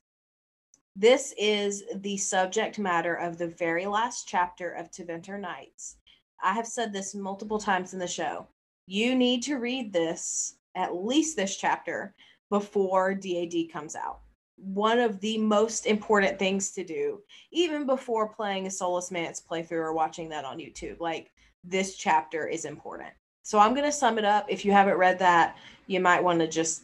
This 0.96 1.34
is 1.38 1.84
the 1.96 2.18
subject 2.18 2.78
matter 2.78 3.16
of 3.16 3.38
the 3.38 3.48
very 3.48 3.86
last 3.86 4.28
chapter 4.28 4.72
of 4.72 4.92
Tevinter 4.92 5.40
Nights. 5.40 5.96
I 6.44 6.54
have 6.54 6.68
said 6.68 6.92
this 6.92 7.16
multiple 7.16 7.60
times 7.60 7.94
in 7.94 8.00
the 8.00 8.08
show. 8.08 8.48
You 8.88 9.16
need 9.16 9.42
to 9.44 9.56
read 9.56 9.94
this, 9.94 10.56
at 10.76 10.96
least 10.96 11.38
this 11.38 11.56
chapter, 11.56 12.14
before 12.50 13.14
DAD 13.14 13.72
comes 13.72 13.96
out. 13.96 14.20
One 14.64 15.00
of 15.00 15.20
the 15.20 15.38
most 15.38 15.86
important 15.86 16.38
things 16.38 16.72
to 16.72 16.84
do, 16.84 17.22
even 17.52 17.86
before 17.86 18.30
playing 18.30 18.68
a 18.68 18.70
Solas 18.70 19.12
Mance 19.12 19.42
playthrough 19.42 19.72
or 19.72 19.94
watching 19.94 20.30
that 20.30 20.46
on 20.46 20.60
YouTube. 20.60 21.00
Like, 21.00 21.32
this 21.64 21.96
chapter 21.96 22.48
is 22.48 22.66
important. 22.66 23.10
So 23.44 23.60
I'm 23.60 23.74
going 23.74 23.86
to 23.86 23.92
sum 23.92 24.18
it 24.18 24.26
up. 24.26 24.46
If 24.50 24.64
you 24.64 24.72
haven't 24.72 24.98
read 24.98 25.20
that, 25.20 25.58
you 25.88 26.00
might 26.00 26.24
want 26.24 26.40
to 26.40 26.48
just 26.48 26.84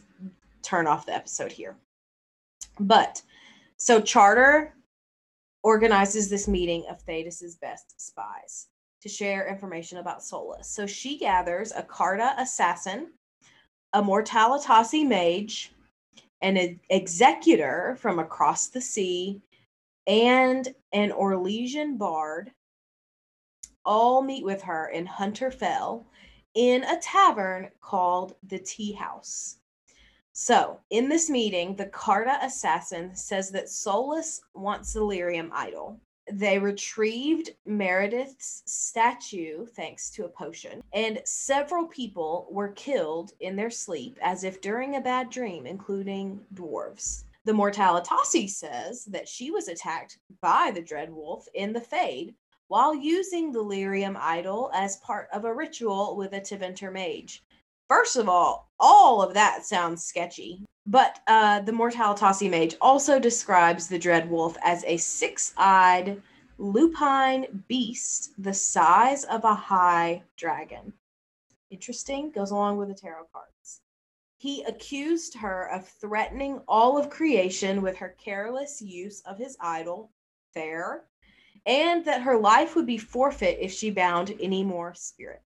turn 0.62 0.86
off 0.86 1.06
the 1.06 1.14
episode 1.14 1.52
here. 1.52 1.76
But 2.80 3.22
so 3.76 4.00
Charter 4.00 4.74
organizes 5.62 6.28
this 6.28 6.48
meeting 6.48 6.84
of 6.90 7.00
Thedas's 7.02 7.56
best 7.56 8.00
spies 8.00 8.66
to 9.02 9.08
share 9.08 9.48
information 9.48 9.98
about 9.98 10.20
Solas. 10.20 10.64
So 10.64 10.86
she 10.86 11.18
gathers 11.18 11.72
a 11.72 11.82
Carta 11.82 12.34
assassin, 12.38 13.12
a 13.92 14.02
Mortalitasi 14.02 15.06
mage, 15.06 15.72
an 16.42 16.80
executor 16.90 17.96
from 18.00 18.18
across 18.18 18.68
the 18.68 18.80
sea, 18.80 19.40
and 20.06 20.74
an 20.92 21.10
Orlesian 21.10 21.98
bard 21.98 22.52
all 23.84 24.22
meet 24.22 24.44
with 24.44 24.62
her 24.62 24.88
in 24.88 25.06
Hunter 25.06 25.50
Fell 25.50 26.06
in 26.54 26.84
a 26.84 26.98
tavern 27.00 27.70
called 27.80 28.34
the 28.42 28.58
Tea 28.58 28.92
House. 28.92 29.56
So, 30.32 30.78
in 30.90 31.08
this 31.08 31.28
meeting, 31.28 31.74
the 31.74 31.86
Carta 31.86 32.38
assassin 32.42 33.14
says 33.16 33.50
that 33.50 33.66
Solas 33.66 34.40
wants 34.54 34.92
the 34.92 35.00
lyrium 35.00 35.50
idol. 35.52 36.00
They 36.30 36.58
retrieved 36.58 37.50
Meredith's 37.66 38.62
statue 38.66 39.66
thanks 39.66 40.10
to 40.10 40.26
a 40.26 40.28
potion, 40.28 40.82
and 40.92 41.22
several 41.24 41.86
people 41.86 42.48
were 42.50 42.72
killed 42.72 43.32
in 43.40 43.56
their 43.56 43.70
sleep 43.70 44.18
as 44.20 44.44
if 44.44 44.60
during 44.60 44.96
a 44.96 45.00
bad 45.00 45.30
dream, 45.30 45.66
including 45.66 46.40
dwarves. 46.54 47.24
The 47.44 47.52
Mortalitasi 47.52 48.50
says 48.50 49.06
that 49.06 49.26
she 49.26 49.50
was 49.50 49.68
attacked 49.68 50.18
by 50.42 50.70
the 50.74 50.82
Dread 50.82 51.10
Wolf 51.10 51.48
in 51.54 51.72
the 51.72 51.80
Fade 51.80 52.34
while 52.66 52.94
using 52.94 53.50
the 53.50 53.64
lyrium 53.64 54.16
idol 54.16 54.70
as 54.74 54.96
part 54.96 55.28
of 55.32 55.46
a 55.46 55.54
ritual 55.54 56.14
with 56.14 56.34
a 56.34 56.40
Tevinter 56.40 56.92
mage. 56.92 57.42
First 57.88 58.16
of 58.16 58.28
all, 58.28 58.68
all 58.78 59.22
of 59.22 59.32
that 59.32 59.64
sounds 59.64 60.04
sketchy. 60.04 60.62
But 60.90 61.20
uh, 61.26 61.60
the 61.60 61.72
Mortalitasi 61.72 62.48
mage 62.48 62.74
also 62.80 63.18
describes 63.18 63.88
the 63.88 63.98
Dread 63.98 64.30
Wolf 64.30 64.56
as 64.64 64.84
a 64.86 64.96
six 64.96 65.52
eyed 65.58 66.22
lupine 66.56 67.62
beast 67.68 68.32
the 68.38 68.54
size 68.54 69.24
of 69.24 69.44
a 69.44 69.52
high 69.52 70.22
dragon. 70.38 70.94
Interesting, 71.68 72.30
goes 72.30 72.52
along 72.52 72.78
with 72.78 72.88
the 72.88 72.94
tarot 72.94 73.26
cards. 73.30 73.82
He 74.38 74.62
accused 74.62 75.36
her 75.36 75.70
of 75.70 75.86
threatening 75.86 76.62
all 76.66 76.96
of 76.96 77.10
creation 77.10 77.82
with 77.82 77.98
her 77.98 78.16
careless 78.18 78.80
use 78.80 79.20
of 79.26 79.36
his 79.36 79.58
idol, 79.60 80.10
Fair, 80.54 81.04
and 81.66 82.02
that 82.06 82.22
her 82.22 82.38
life 82.38 82.74
would 82.74 82.86
be 82.86 82.96
forfeit 82.96 83.58
if 83.60 83.72
she 83.72 83.90
bound 83.90 84.34
any 84.40 84.64
more 84.64 84.94
spirits. 84.94 85.47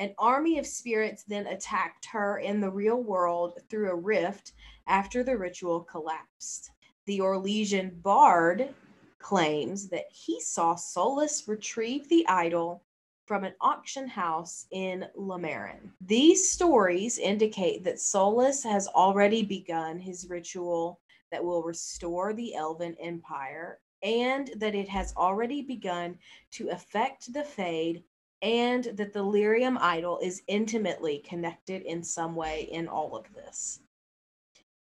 An 0.00 0.14
army 0.16 0.58
of 0.58 0.66
spirits 0.66 1.24
then 1.24 1.46
attacked 1.46 2.06
her 2.06 2.38
in 2.38 2.58
the 2.58 2.70
real 2.70 3.02
world 3.02 3.60
through 3.68 3.90
a 3.90 3.94
rift 3.94 4.52
after 4.86 5.22
the 5.22 5.36
ritual 5.36 5.82
collapsed. 5.82 6.70
The 7.04 7.20
Orlesian 7.20 8.00
bard 8.00 8.74
claims 9.18 9.90
that 9.90 10.06
he 10.10 10.40
saw 10.40 10.74
Solas 10.74 11.46
retrieve 11.46 12.08
the 12.08 12.26
idol 12.28 12.82
from 13.26 13.44
an 13.44 13.52
auction 13.60 14.08
house 14.08 14.64
in 14.70 15.06
Lamarin. 15.14 15.90
These 16.00 16.50
stories 16.50 17.18
indicate 17.18 17.84
that 17.84 17.96
Solas 17.96 18.64
has 18.64 18.88
already 18.88 19.42
begun 19.42 19.98
his 19.98 20.30
ritual 20.30 20.98
that 21.30 21.44
will 21.44 21.62
restore 21.62 22.32
the 22.32 22.54
Elven 22.54 22.96
Empire 22.98 23.80
and 24.02 24.50
that 24.56 24.74
it 24.74 24.88
has 24.88 25.12
already 25.14 25.60
begun 25.60 26.18
to 26.52 26.70
affect 26.70 27.34
the 27.34 27.44
Fade, 27.44 28.02
and 28.42 28.84
that 28.94 29.12
the 29.12 29.24
lyrium 29.24 29.76
idol 29.78 30.18
is 30.22 30.42
intimately 30.46 31.18
connected 31.18 31.82
in 31.82 32.02
some 32.02 32.34
way 32.34 32.68
in 32.72 32.88
all 32.88 33.16
of 33.16 33.26
this. 33.34 33.80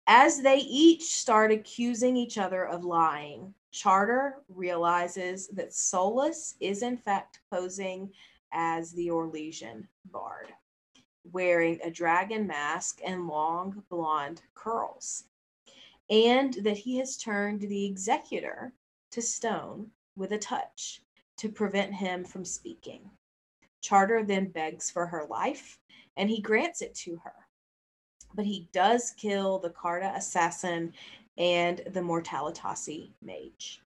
As 0.06 0.42
they 0.42 0.60
each 0.60 1.16
start 1.16 1.52
accusing 1.52 2.16
each 2.16 2.38
other 2.38 2.66
of 2.66 2.86
lying, 2.86 3.54
Charter 3.72 4.42
realizes 4.48 5.48
that 5.50 5.72
Solas 5.72 6.56
is 6.60 6.82
in 6.82 6.98
fact 6.98 7.42
posing 7.52 8.12
as 8.54 8.92
the 8.94 9.08
Orlesian 9.10 9.88
bard, 10.06 10.54
wearing 11.32 11.80
a 11.84 11.92
dragon 11.92 12.48
mask 12.48 13.02
and 13.06 13.28
long 13.28 13.84
blonde 13.90 14.42
curls, 14.54 15.26
and 16.10 16.54
that 16.54 16.78
he 16.78 16.98
has 16.98 17.18
turned 17.18 17.62
the 17.62 17.86
executor 17.86 18.74
to 19.12 19.22
stone 19.22 19.92
with 20.16 20.32
a 20.32 20.38
touch 20.38 21.02
to 21.36 21.50
prevent 21.50 21.94
him 21.94 22.24
from 22.24 22.46
speaking. 22.46 23.12
Charter 23.88 24.22
then 24.22 24.47
begs 24.47 24.91
for 24.91 25.05
her 25.05 25.26
life, 25.30 25.80
and 26.18 26.30
he 26.30 26.41
grants 26.41 26.81
it 26.81 26.93
to 26.95 27.15
her. 27.23 27.47
But 28.35 28.45
he 28.45 28.68
does 28.73 29.11
kill 29.11 29.59
the 29.59 29.69
Carta 29.69 30.11
assassin 30.14 30.93
and 31.38 31.81
the 31.91 32.01
Mortalitasi 32.01 33.11
mage. 33.22 33.81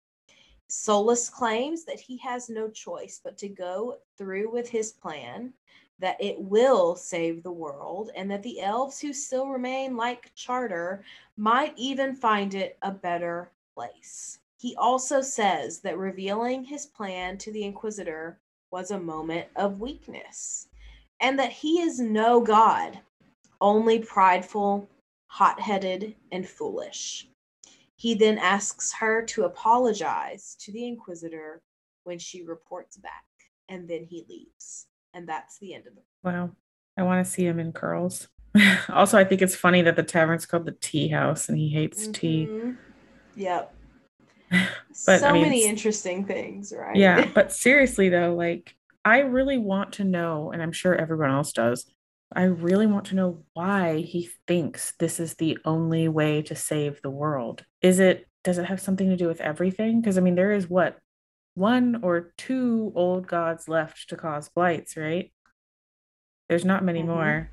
Solas 0.71 1.31
claims 1.31 1.85
that 1.85 1.99
he 1.99 2.17
has 2.17 2.49
no 2.49 2.67
choice 2.67 3.21
but 3.23 3.37
to 3.37 3.47
go 3.47 3.97
through 4.17 4.49
with 4.51 4.67
his 4.67 4.91
plan, 4.91 5.53
that 5.99 6.17
it 6.19 6.39
will 6.39 6.95
save 6.95 7.43
the 7.43 7.51
world, 7.51 8.09
and 8.15 8.31
that 8.31 8.41
the 8.41 8.59
elves 8.59 8.99
who 8.99 9.13
still 9.13 9.49
remain 9.49 9.95
like 9.95 10.33
Charter 10.33 11.03
might 11.37 11.77
even 11.77 12.15
find 12.15 12.55
it 12.55 12.75
a 12.81 12.91
better 12.91 13.51
place. 13.75 14.39
He 14.57 14.75
also 14.77 15.21
says 15.21 15.79
that 15.81 15.97
revealing 15.99 16.63
his 16.63 16.87
plan 16.87 17.37
to 17.37 17.51
the 17.51 17.65
Inquisitor 17.65 18.39
was 18.71 18.91
a 18.91 18.99
moment 18.99 19.47
of 19.55 19.79
weakness, 19.79 20.67
and 21.19 21.37
that 21.37 21.51
he 21.51 21.81
is 21.81 21.99
no 21.99 22.41
god, 22.41 22.99
only 23.59 23.99
prideful, 23.99 24.89
hot 25.27 25.59
headed, 25.59 26.15
and 26.31 26.47
foolish. 26.47 27.27
He 27.95 28.15
then 28.15 28.37
asks 28.37 28.93
her 28.93 29.21
to 29.27 29.43
apologize 29.43 30.55
to 30.61 30.71
the 30.71 30.87
Inquisitor 30.87 31.61
when 32.03 32.17
she 32.17 32.43
reports 32.43 32.97
back, 32.97 33.25
and 33.69 33.87
then 33.87 34.05
he 34.09 34.25
leaves. 34.27 34.87
And 35.13 35.27
that's 35.27 35.59
the 35.59 35.73
end 35.73 35.87
of 35.87 35.97
it. 35.97 36.05
Wow. 36.23 36.51
I 36.97 37.03
want 37.03 37.23
to 37.25 37.31
see 37.31 37.45
him 37.45 37.59
in 37.59 37.73
curls. 37.73 38.27
also, 38.89 39.17
I 39.17 39.23
think 39.23 39.41
it's 39.41 39.55
funny 39.55 39.81
that 39.83 39.95
the 39.95 40.03
tavern's 40.03 40.45
called 40.45 40.65
the 40.65 40.71
Tea 40.71 41.09
House 41.09 41.47
and 41.47 41.57
he 41.57 41.69
hates 41.69 42.03
mm-hmm. 42.03 42.11
tea. 42.11 42.73
Yep. 43.35 43.73
but 45.05 45.19
so 45.19 45.27
I 45.27 45.31
mean, 45.31 45.43
many 45.43 45.65
interesting 45.65 46.25
things, 46.25 46.73
right? 46.75 46.95
Yeah, 46.95 47.29
but 47.35 47.51
seriously 47.51 48.09
though, 48.09 48.35
like 48.35 48.75
I 49.03 49.19
really 49.19 49.57
want 49.57 49.93
to 49.93 50.03
know, 50.03 50.51
and 50.51 50.61
I'm 50.61 50.71
sure 50.71 50.95
everyone 50.95 51.31
else 51.31 51.53
does. 51.53 51.91
I 52.33 52.43
really 52.43 52.87
want 52.87 53.05
to 53.07 53.15
know 53.15 53.43
why 53.53 53.99
he 53.99 54.29
thinks 54.47 54.93
this 54.99 55.19
is 55.19 55.35
the 55.35 55.57
only 55.65 56.07
way 56.07 56.41
to 56.43 56.55
save 56.55 57.01
the 57.01 57.09
world. 57.09 57.65
Is 57.81 57.99
it 57.99 58.27
does 58.43 58.57
it 58.57 58.65
have 58.65 58.81
something 58.81 59.09
to 59.09 59.17
do 59.17 59.27
with 59.27 59.41
everything? 59.41 60.01
Because 60.01 60.17
I 60.17 60.21
mean, 60.21 60.35
there 60.35 60.51
is 60.51 60.69
what 60.69 60.97
one 61.55 61.99
or 62.03 62.33
two 62.37 62.91
old 62.95 63.27
gods 63.27 63.67
left 63.67 64.09
to 64.09 64.15
cause 64.15 64.49
blights, 64.49 64.95
right? 64.95 65.31
There's 66.49 66.65
not 66.65 66.83
many 66.83 66.99
mm-hmm. 66.99 67.09
more. 67.09 67.49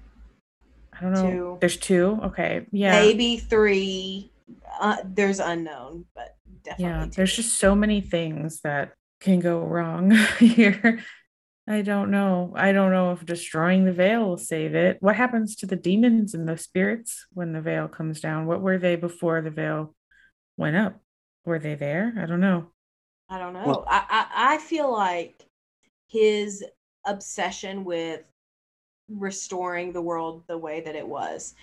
I 0.92 1.00
don't 1.00 1.12
know. 1.12 1.30
Two. 1.30 1.58
There's 1.60 1.76
two. 1.76 2.18
Okay. 2.24 2.66
Yeah. 2.72 3.00
Maybe 3.00 3.36
three. 3.36 4.32
uh, 4.80 4.96
there's 5.04 5.40
unknown, 5.40 6.06
but 6.14 6.36
definitely. 6.70 6.84
Yeah, 6.84 7.04
two. 7.04 7.10
there's 7.12 7.34
just 7.36 7.58
so 7.58 7.74
many 7.74 8.00
things 8.00 8.60
that 8.62 8.92
can 9.20 9.40
go 9.40 9.60
wrong 9.60 10.10
here. 10.38 11.00
I 11.68 11.82
don't 11.82 12.10
know. 12.10 12.54
I 12.56 12.72
don't 12.72 12.92
know 12.92 13.12
if 13.12 13.26
destroying 13.26 13.84
the 13.84 13.92
veil 13.92 14.24
will 14.26 14.38
save 14.38 14.74
it. 14.74 14.96
What 15.00 15.16
happens 15.16 15.54
to 15.56 15.66
the 15.66 15.76
demons 15.76 16.32
and 16.32 16.48
the 16.48 16.56
spirits 16.56 17.26
when 17.32 17.52
the 17.52 17.60
veil 17.60 17.88
comes 17.88 18.20
down? 18.20 18.46
What 18.46 18.62
were 18.62 18.78
they 18.78 18.96
before 18.96 19.42
the 19.42 19.50
veil 19.50 19.94
went 20.56 20.76
up? 20.76 20.98
Were 21.44 21.58
they 21.58 21.74
there? 21.74 22.14
I 22.18 22.24
don't 22.26 22.40
know. 22.40 22.70
I 23.28 23.38
don't 23.38 23.52
know. 23.52 23.64
Well- 23.66 23.84
I, 23.86 24.04
I 24.08 24.54
I 24.54 24.58
feel 24.58 24.90
like 24.90 25.46
his 26.06 26.64
obsession 27.04 27.84
with 27.84 28.22
restoring 29.10 29.92
the 29.92 30.00
world 30.02 30.44
the 30.48 30.56
way 30.58 30.80
that 30.80 30.94
it 30.96 31.06
was 31.06 31.54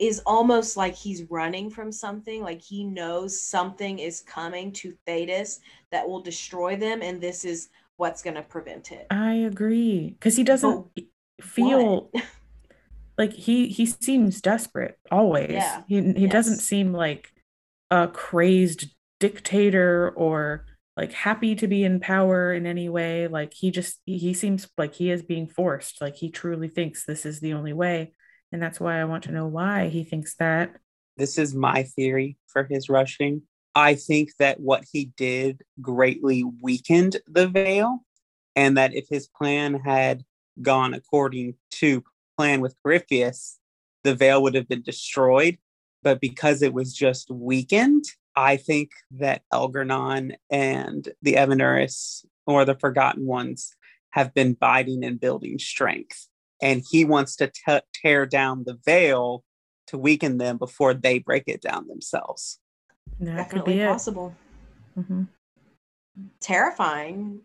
is 0.00 0.20
almost 0.24 0.76
like 0.76 0.94
he's 0.94 1.24
running 1.30 1.70
from 1.70 1.92
something. 1.92 2.42
Like 2.42 2.62
he 2.62 2.84
knows 2.84 3.40
something 3.40 3.98
is 3.98 4.22
coming 4.22 4.72
to 4.72 4.94
Thedas 5.06 5.60
that 5.92 6.08
will 6.08 6.22
destroy 6.22 6.74
them, 6.76 7.02
and 7.02 7.20
this 7.20 7.44
is 7.44 7.68
what's 7.96 8.22
going 8.22 8.36
to 8.36 8.42
prevent 8.42 8.92
it. 8.92 9.06
I 9.10 9.34
agree 9.34 10.10
because 10.10 10.36
he 10.36 10.42
doesn't 10.42 10.86
feel 11.42 12.10
like 13.18 13.32
he 13.34 13.68
he 13.68 13.84
seems 13.86 14.40
desperate 14.40 14.98
always. 15.10 15.52
Yeah. 15.52 15.82
He 15.86 16.12
he 16.14 16.26
doesn't 16.26 16.58
seem 16.58 16.92
like 16.92 17.30
a 17.90 18.08
crazed 18.08 18.86
dictator 19.18 20.10
or 20.16 20.64
like 20.96 21.12
happy 21.12 21.54
to 21.54 21.68
be 21.68 21.84
in 21.84 22.00
power 22.00 22.52
in 22.54 22.66
any 22.66 22.88
way. 22.88 23.28
Like 23.28 23.52
he 23.52 23.70
just 23.70 24.00
he 24.06 24.32
seems 24.32 24.68
like 24.78 24.94
he 24.94 25.10
is 25.10 25.22
being 25.22 25.46
forced. 25.46 26.00
Like 26.00 26.16
he 26.16 26.30
truly 26.30 26.68
thinks 26.68 27.04
this 27.04 27.26
is 27.26 27.40
the 27.40 27.52
only 27.52 27.74
way, 27.74 28.14
and 28.52 28.62
that's 28.62 28.80
why 28.80 29.00
I 29.00 29.04
want 29.04 29.24
to 29.24 29.32
know 29.32 29.46
why 29.46 29.88
he 29.88 30.04
thinks 30.04 30.34
that. 30.36 30.76
this 31.16 31.36
is 31.38 31.54
my 31.54 31.82
theory 31.82 32.36
for 32.46 32.64
his 32.64 32.88
rushing. 32.88 33.42
I 33.74 33.94
think 33.94 34.30
that 34.38 34.60
what 34.60 34.84
he 34.90 35.12
did 35.16 35.62
greatly 35.80 36.44
weakened 36.62 37.18
the 37.26 37.46
veil, 37.46 38.00
and 38.56 38.76
that 38.76 38.94
if 38.94 39.06
his 39.08 39.28
plan 39.28 39.74
had 39.74 40.24
gone 40.62 40.94
according 40.94 41.54
to 41.72 42.02
plan 42.36 42.60
with 42.60 42.74
Corypheus, 42.82 43.58
the 44.02 44.14
veil 44.14 44.42
would 44.42 44.54
have 44.54 44.68
been 44.68 44.82
destroyed. 44.82 45.58
But 46.02 46.20
because 46.20 46.62
it 46.62 46.72
was 46.72 46.94
just 46.94 47.30
weakened, 47.30 48.04
I 48.34 48.56
think 48.56 48.90
that 49.12 49.42
Elgar'nan 49.52 50.36
and 50.50 51.08
the 51.20 51.34
Evanuris 51.34 52.24
or 52.46 52.64
the 52.64 52.74
Forgotten 52.74 53.26
Ones 53.26 53.74
have 54.10 54.32
been 54.32 54.54
biding 54.54 55.04
and 55.04 55.20
building 55.20 55.58
strength. 55.58 56.26
And 56.62 56.82
he 56.90 57.04
wants 57.04 57.36
to 57.36 57.48
te- 57.48 57.80
tear 57.94 58.26
down 58.26 58.64
the 58.64 58.78
veil 58.84 59.44
to 59.88 59.98
weaken 59.98 60.38
them 60.38 60.58
before 60.58 60.94
they 60.94 61.18
break 61.18 61.44
it 61.46 61.60
down 61.60 61.88
themselves. 61.88 62.60
That 63.18 63.50
could 63.50 63.64
Definitely 63.64 63.74
be 63.74 63.80
it. 63.80 63.86
possible. 63.86 64.34
Mhm. 64.96 65.28
Terrifying 66.40 67.40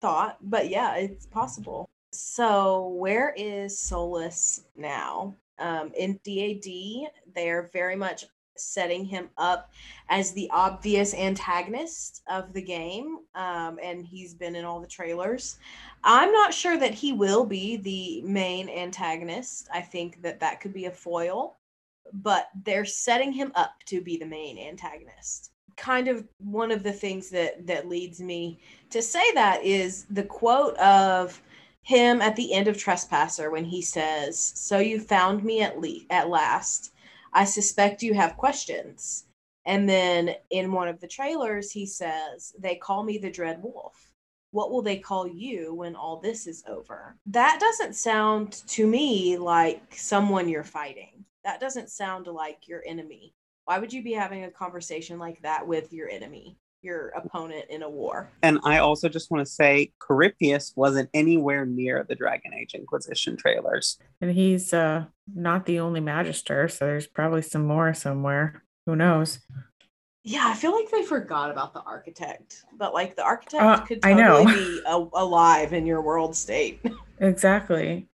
thought, 0.00 0.38
but 0.40 0.68
yeah, 0.68 0.96
it's 0.96 1.26
possible. 1.26 1.88
So, 2.12 2.88
where 2.88 3.34
is 3.36 3.74
Solas 3.76 4.64
now? 4.76 5.34
Um, 5.58 5.92
in 5.96 6.20
DAD, 6.24 7.10
they're 7.34 7.70
very 7.72 7.96
much 7.96 8.26
setting 8.58 9.04
him 9.04 9.30
up 9.38 9.70
as 10.08 10.32
the 10.32 10.48
obvious 10.52 11.14
antagonist 11.14 12.22
of 12.28 12.52
the 12.52 12.62
game, 12.62 13.18
um, 13.34 13.78
and 13.82 14.04
he's 14.04 14.34
been 14.34 14.56
in 14.56 14.64
all 14.64 14.80
the 14.80 14.86
trailers. 14.86 15.58
I'm 16.04 16.32
not 16.32 16.54
sure 16.54 16.76
that 16.78 16.94
he 16.94 17.12
will 17.12 17.44
be 17.44 17.76
the 17.76 18.22
main 18.22 18.68
antagonist. 18.68 19.68
I 19.72 19.80
think 19.80 20.22
that 20.22 20.40
that 20.40 20.60
could 20.60 20.72
be 20.72 20.86
a 20.86 20.90
foil, 20.90 21.56
but 22.12 22.48
they're 22.64 22.84
setting 22.84 23.32
him 23.32 23.52
up 23.54 23.74
to 23.86 24.00
be 24.00 24.16
the 24.16 24.26
main 24.26 24.58
antagonist. 24.58 25.50
Kind 25.76 26.08
of 26.08 26.26
one 26.38 26.70
of 26.70 26.82
the 26.82 26.92
things 26.92 27.28
that 27.30 27.66
that 27.66 27.88
leads 27.88 28.20
me 28.20 28.58
to 28.90 29.02
say 29.02 29.32
that 29.34 29.62
is 29.62 30.06
the 30.08 30.22
quote 30.22 30.76
of 30.78 31.42
him 31.82 32.20
at 32.20 32.34
the 32.34 32.52
end 32.52 32.66
of 32.66 32.76
Trespasser 32.76 33.50
when 33.50 33.64
he 33.64 33.82
says, 33.82 34.38
"So 34.38 34.78
you 34.78 34.98
found 34.98 35.44
me 35.44 35.62
at 35.62 35.78
le- 35.78 36.06
at 36.10 36.28
last. 36.28 36.92
I 37.36 37.44
suspect 37.44 38.02
you 38.02 38.14
have 38.14 38.36
questions." 38.36 39.26
And 39.66 39.88
then 39.88 40.36
in 40.50 40.72
one 40.72 40.88
of 40.88 41.00
the 41.00 41.08
trailers, 41.08 41.70
he 41.70 41.86
says, 41.86 42.54
"They 42.58 42.76
call 42.76 43.02
me 43.02 43.18
the 43.18 43.30
Dread 43.30 43.62
Wolf. 43.62 44.12
What 44.52 44.70
will 44.70 44.82
they 44.82 44.98
call 44.98 45.26
you 45.28 45.74
when 45.74 45.94
all 45.94 46.16
this 46.16 46.46
is 46.46 46.64
over?" 46.66 47.18
That 47.26 47.60
doesn't 47.60 47.94
sound 47.94 48.52
to 48.68 48.86
me 48.86 49.36
like 49.36 49.94
someone 49.94 50.48
you're 50.48 50.64
fighting. 50.64 51.26
That 51.44 51.60
doesn't 51.60 51.90
sound 51.90 52.26
like 52.26 52.68
your 52.68 52.82
enemy. 52.86 53.34
Why 53.66 53.78
would 53.78 53.92
you 53.92 54.02
be 54.02 54.12
having 54.12 54.44
a 54.44 54.50
conversation 54.50 55.18
like 55.18 55.42
that 55.42 55.66
with 55.66 55.92
your 55.92 56.08
enemy, 56.08 56.56
your 56.86 57.08
opponent 57.08 57.66
in 57.68 57.82
a 57.82 57.90
war? 57.90 58.30
And 58.42 58.58
I 58.64 58.78
also 58.78 59.08
just 59.10 59.30
want 59.30 59.44
to 59.46 59.52
say 59.52 59.92
Corypheus 59.98 60.72
wasn't 60.76 61.10
anywhere 61.12 61.66
near 61.66 62.04
the 62.08 62.14
Dragon 62.14 62.54
Age 62.54 62.74
Inquisition 62.74 63.36
trailers. 63.36 63.98
And 64.22 64.30
he's 64.30 64.72
uh 64.72 65.06
not 65.34 65.66
the 65.66 65.80
only 65.80 66.00
magister, 66.00 66.68
so 66.68 66.86
there's 66.86 67.06
probably 67.08 67.42
some 67.42 67.66
more 67.66 67.92
somewhere. 67.92 68.62
Who 68.86 68.94
knows? 68.96 69.40
Yeah, 70.24 70.44
I 70.46 70.54
feel 70.54 70.72
like 70.72 70.90
they 70.90 71.04
forgot 71.04 71.50
about 71.50 71.72
the 71.74 71.82
architect, 71.82 72.64
but 72.76 72.94
like 72.94 73.14
the 73.16 73.22
architect 73.24 73.62
Uh, 73.62 73.80
could 73.80 74.00
I 74.04 74.12
totally 74.14 74.44
know. 74.44 74.52
be 74.54 74.80
a- 74.86 75.20
alive 75.22 75.72
in 75.72 75.84
your 75.86 76.00
world 76.00 76.34
state. 76.36 76.80
Exactly. 77.18 78.06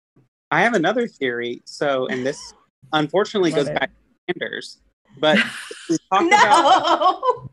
I 0.51 0.60
have 0.60 0.74
another 0.74 1.06
theory. 1.09 1.62
So, 1.64 2.06
and 2.09 2.24
this 2.26 2.38
unfortunately 2.92 3.51
Love 3.51 3.60
goes 3.60 3.68
it. 3.68 3.74
back 3.80 3.90
to 4.28 4.34
Anders, 4.44 4.78
but 5.18 5.38
if 5.38 5.88
we 5.88 5.97
talk 6.12 6.26
about 6.26 7.01
no. 7.01 7.51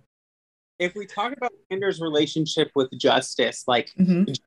If 0.80 0.96
we 0.96 1.06
talk 1.06 1.34
about 1.36 1.52
Anders' 1.72 2.00
relationship 2.00 2.72
with 2.76 2.90
Justice, 2.98 3.64
like 3.68 3.92
Mhm. 3.98 4.38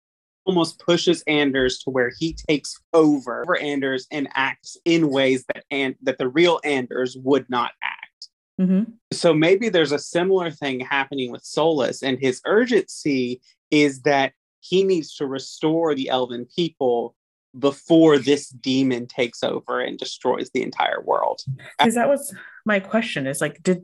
almost 0.47 0.79
pushes 0.81 1.23
Anders 1.27 1.79
to 1.81 1.91
where 1.91 2.13
he 2.19 2.33
takes 2.33 2.81
over 2.93 3.45
for 3.45 3.59
Anders 3.59 4.07
and 4.11 4.29
acts 4.35 4.77
in 4.85 5.11
ways 5.11 5.45
that 5.53 5.65
and 5.71 5.95
that 6.03 6.19
the 6.19 6.29
real 6.29 6.61
Anders 6.65 7.17
would 7.19 7.49
not 7.51 7.73
act. 7.83 8.29
hmm 8.59 8.83
So 9.13 9.35
maybe 9.35 9.69
there's 9.69 9.93
a 9.93 9.99
similar 9.99 10.51
thing 10.51 10.81
happening 10.81 11.31
with 11.33 11.43
Solas, 11.43 12.03
and 12.03 12.19
his 12.19 12.41
urgency 12.47 13.41
is 13.71 14.03
that 14.03 14.33
he 14.61 14.85
needs 14.85 15.15
to 15.17 15.27
restore 15.27 15.95
the 15.95 16.09
elven 16.09 16.47
people 16.47 17.17
before 17.59 18.19
this 18.19 18.49
demon 18.49 19.07
takes 19.07 19.43
over 19.43 19.81
and 19.81 19.99
destroys 19.99 20.51
the 20.51 20.63
entire 20.63 21.01
world. 21.03 21.43
Because 21.79 21.95
that 21.95 22.09
was 22.09 22.35
my 22.65 22.79
question 22.79 23.27
is 23.27 23.41
like, 23.41 23.63
did 23.63 23.83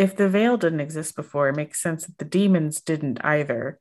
if 0.00 0.16
the 0.16 0.30
veil 0.30 0.56
didn't 0.56 0.80
exist 0.80 1.14
before, 1.14 1.50
it 1.50 1.56
makes 1.56 1.82
sense 1.82 2.06
that 2.06 2.16
the 2.16 2.24
demons 2.24 2.80
didn't 2.80 3.22
either. 3.22 3.78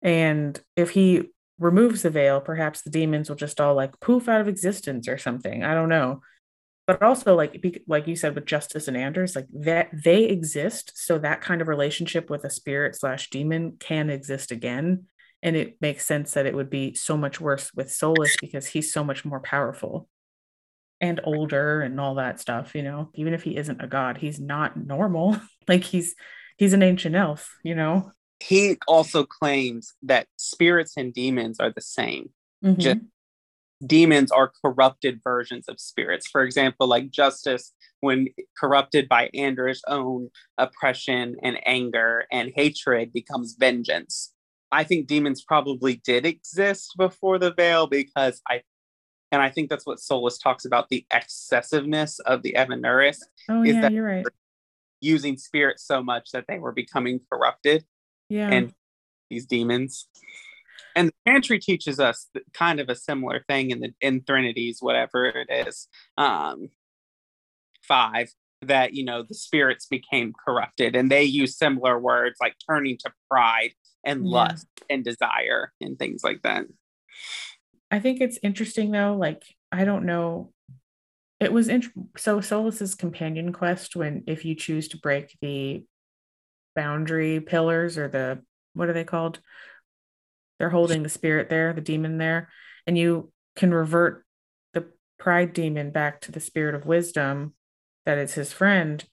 And 0.00 0.58
if 0.76 0.88
he 0.88 1.28
removes 1.58 2.00
the 2.00 2.08
veil, 2.08 2.40
perhaps 2.40 2.80
the 2.80 2.88
demons 2.88 3.28
will 3.28 3.36
just 3.36 3.60
all 3.60 3.74
like 3.74 4.00
poof 4.00 4.30
out 4.30 4.40
of 4.40 4.48
existence 4.48 5.08
or 5.08 5.18
something. 5.18 5.62
I 5.62 5.74
don't 5.74 5.90
know. 5.90 6.22
But 6.86 7.02
also, 7.02 7.34
like 7.36 7.62
like 7.86 8.06
you 8.06 8.16
said 8.16 8.34
with 8.34 8.46
Justice 8.46 8.88
and 8.88 8.96
Anders, 8.96 9.36
like 9.36 9.44
that 9.52 9.90
they 9.92 10.24
exist, 10.24 10.92
so 10.94 11.18
that 11.18 11.42
kind 11.42 11.60
of 11.60 11.68
relationship 11.68 12.30
with 12.30 12.44
a 12.44 12.50
spirit 12.50 12.96
slash 12.96 13.28
demon 13.28 13.76
can 13.78 14.08
exist 14.08 14.52
again. 14.52 15.04
And 15.42 15.54
it 15.54 15.76
makes 15.82 16.06
sense 16.06 16.32
that 16.32 16.46
it 16.46 16.54
would 16.54 16.70
be 16.70 16.94
so 16.94 17.18
much 17.18 17.42
worse 17.42 17.70
with 17.74 17.88
Solas 17.88 18.40
because 18.40 18.66
he's 18.68 18.90
so 18.90 19.04
much 19.04 19.22
more 19.26 19.40
powerful 19.40 20.08
and 21.02 21.20
older 21.24 21.82
and 21.82 22.00
all 22.00 22.14
that 22.14 22.40
stuff 22.40 22.74
you 22.74 22.82
know 22.82 23.10
even 23.14 23.34
if 23.34 23.42
he 23.42 23.56
isn't 23.56 23.82
a 23.82 23.86
god 23.86 24.16
he's 24.16 24.40
not 24.40 24.76
normal 24.76 25.36
like 25.68 25.84
he's 25.84 26.14
he's 26.56 26.72
an 26.72 26.82
ancient 26.82 27.14
elf 27.14 27.50
you 27.62 27.74
know 27.74 28.10
He 28.40 28.78
also 28.88 29.24
claims 29.24 29.92
that 30.02 30.26
spirits 30.36 30.94
and 30.96 31.12
demons 31.14 31.60
are 31.60 31.70
the 31.70 31.80
same. 31.80 32.30
Mhm. 32.64 32.78
Just 32.78 33.00
demons 33.84 34.30
are 34.32 34.52
corrupted 34.64 35.20
versions 35.22 35.68
of 35.68 35.80
spirits. 35.80 36.26
For 36.28 36.42
example, 36.42 36.86
like 36.86 37.10
Justice, 37.10 37.72
when 38.00 38.28
corrupted 38.58 39.08
by 39.08 39.30
Anders' 39.34 39.82
own 39.86 40.30
oppression 40.58 41.36
and 41.42 41.58
anger 41.66 42.24
and 42.30 42.52
hatred, 42.54 43.12
becomes 43.12 43.56
vengeance. 43.58 44.32
I 44.70 44.84
think 44.84 45.06
demons 45.06 45.42
probably 45.42 46.00
did 46.04 46.26
exist 46.26 46.94
before 46.96 47.38
the 47.38 47.52
veil 47.52 47.86
because 47.86 48.40
I, 48.48 48.62
and 49.32 49.42
I 49.42 49.50
think 49.50 49.70
that's 49.70 49.86
what 49.86 49.98
Solas 49.98 50.40
talks 50.40 50.64
about 50.64 50.88
the 50.90 51.04
excessiveness 51.10 52.20
of 52.20 52.42
the 52.42 52.54
Evanuris 52.56 53.18
oh 53.48 53.62
is 53.62 53.74
yeah 53.74 53.80
that 53.80 53.92
you're 53.92 54.04
right 54.04 54.26
using 55.00 55.36
spirits 55.36 55.84
so 55.84 56.00
much 56.00 56.30
that 56.30 56.44
they 56.46 56.60
were 56.60 56.70
becoming 56.72 57.18
corrupted 57.30 57.84
yeah 58.28 58.48
and 58.50 58.72
these 59.30 59.46
demons. 59.46 60.08
And 60.94 61.08
the 61.08 61.14
Chantry 61.26 61.58
teaches 61.58 61.98
us 61.98 62.28
kind 62.52 62.78
of 62.78 62.88
a 62.90 62.94
similar 62.94 63.42
thing 63.48 63.70
in 63.70 63.80
the 63.80 63.94
in 64.02 64.20
Threnodies, 64.20 64.78
whatever 64.80 65.24
it 65.24 65.48
is, 65.66 65.88
um, 66.18 66.68
five 67.82 68.30
that 68.60 68.92
you 68.94 69.04
know 69.04 69.22
the 69.22 69.34
spirits 69.34 69.86
became 69.86 70.32
corrupted, 70.44 70.94
and 70.94 71.10
they 71.10 71.24
use 71.24 71.56
similar 71.56 71.98
words 71.98 72.36
like 72.40 72.56
turning 72.68 72.98
to 72.98 73.12
pride 73.30 73.72
and 74.04 74.24
Yeah. 74.26 74.30
lust 74.32 74.66
and 74.90 75.02
desire 75.02 75.72
and 75.80 75.98
things 75.98 76.22
like 76.22 76.42
that. 76.42 76.66
I 77.92 78.00
think 78.00 78.20
it's 78.20 78.38
interesting 78.42 78.90
though 78.90 79.14
like 79.14 79.44
i 79.70 79.84
don't 79.84 80.06
know 80.06 80.52
it 81.42 81.52
was 81.52 81.68
int- 81.68 81.92
so 82.16 82.40
Solas's 82.40 82.94
companion 82.94 83.52
quest 83.52 83.96
when 83.96 84.22
if 84.28 84.44
you 84.44 84.54
choose 84.54 84.86
to 84.88 84.96
break 84.96 85.36
the 85.40 85.84
boundary 86.76 87.40
pillars 87.40 87.98
or 87.98 88.06
the 88.06 88.40
what 88.74 88.88
are 88.88 88.92
they 88.92 89.02
called? 89.02 89.40
They're 90.58 90.70
holding 90.70 91.02
the 91.02 91.08
spirit 91.08 91.50
there, 91.50 91.72
the 91.72 91.80
demon 91.80 92.18
there, 92.18 92.48
and 92.86 92.96
you 92.96 93.32
can 93.56 93.74
revert 93.74 94.24
the 94.72 94.86
pride 95.18 95.52
demon 95.52 95.90
back 95.90 96.20
to 96.20 96.32
the 96.32 96.38
spirit 96.38 96.76
of 96.76 96.86
wisdom 96.86 97.54
that 98.06 98.18
is 98.18 98.34
his 98.34 98.52
friend. 98.52 99.04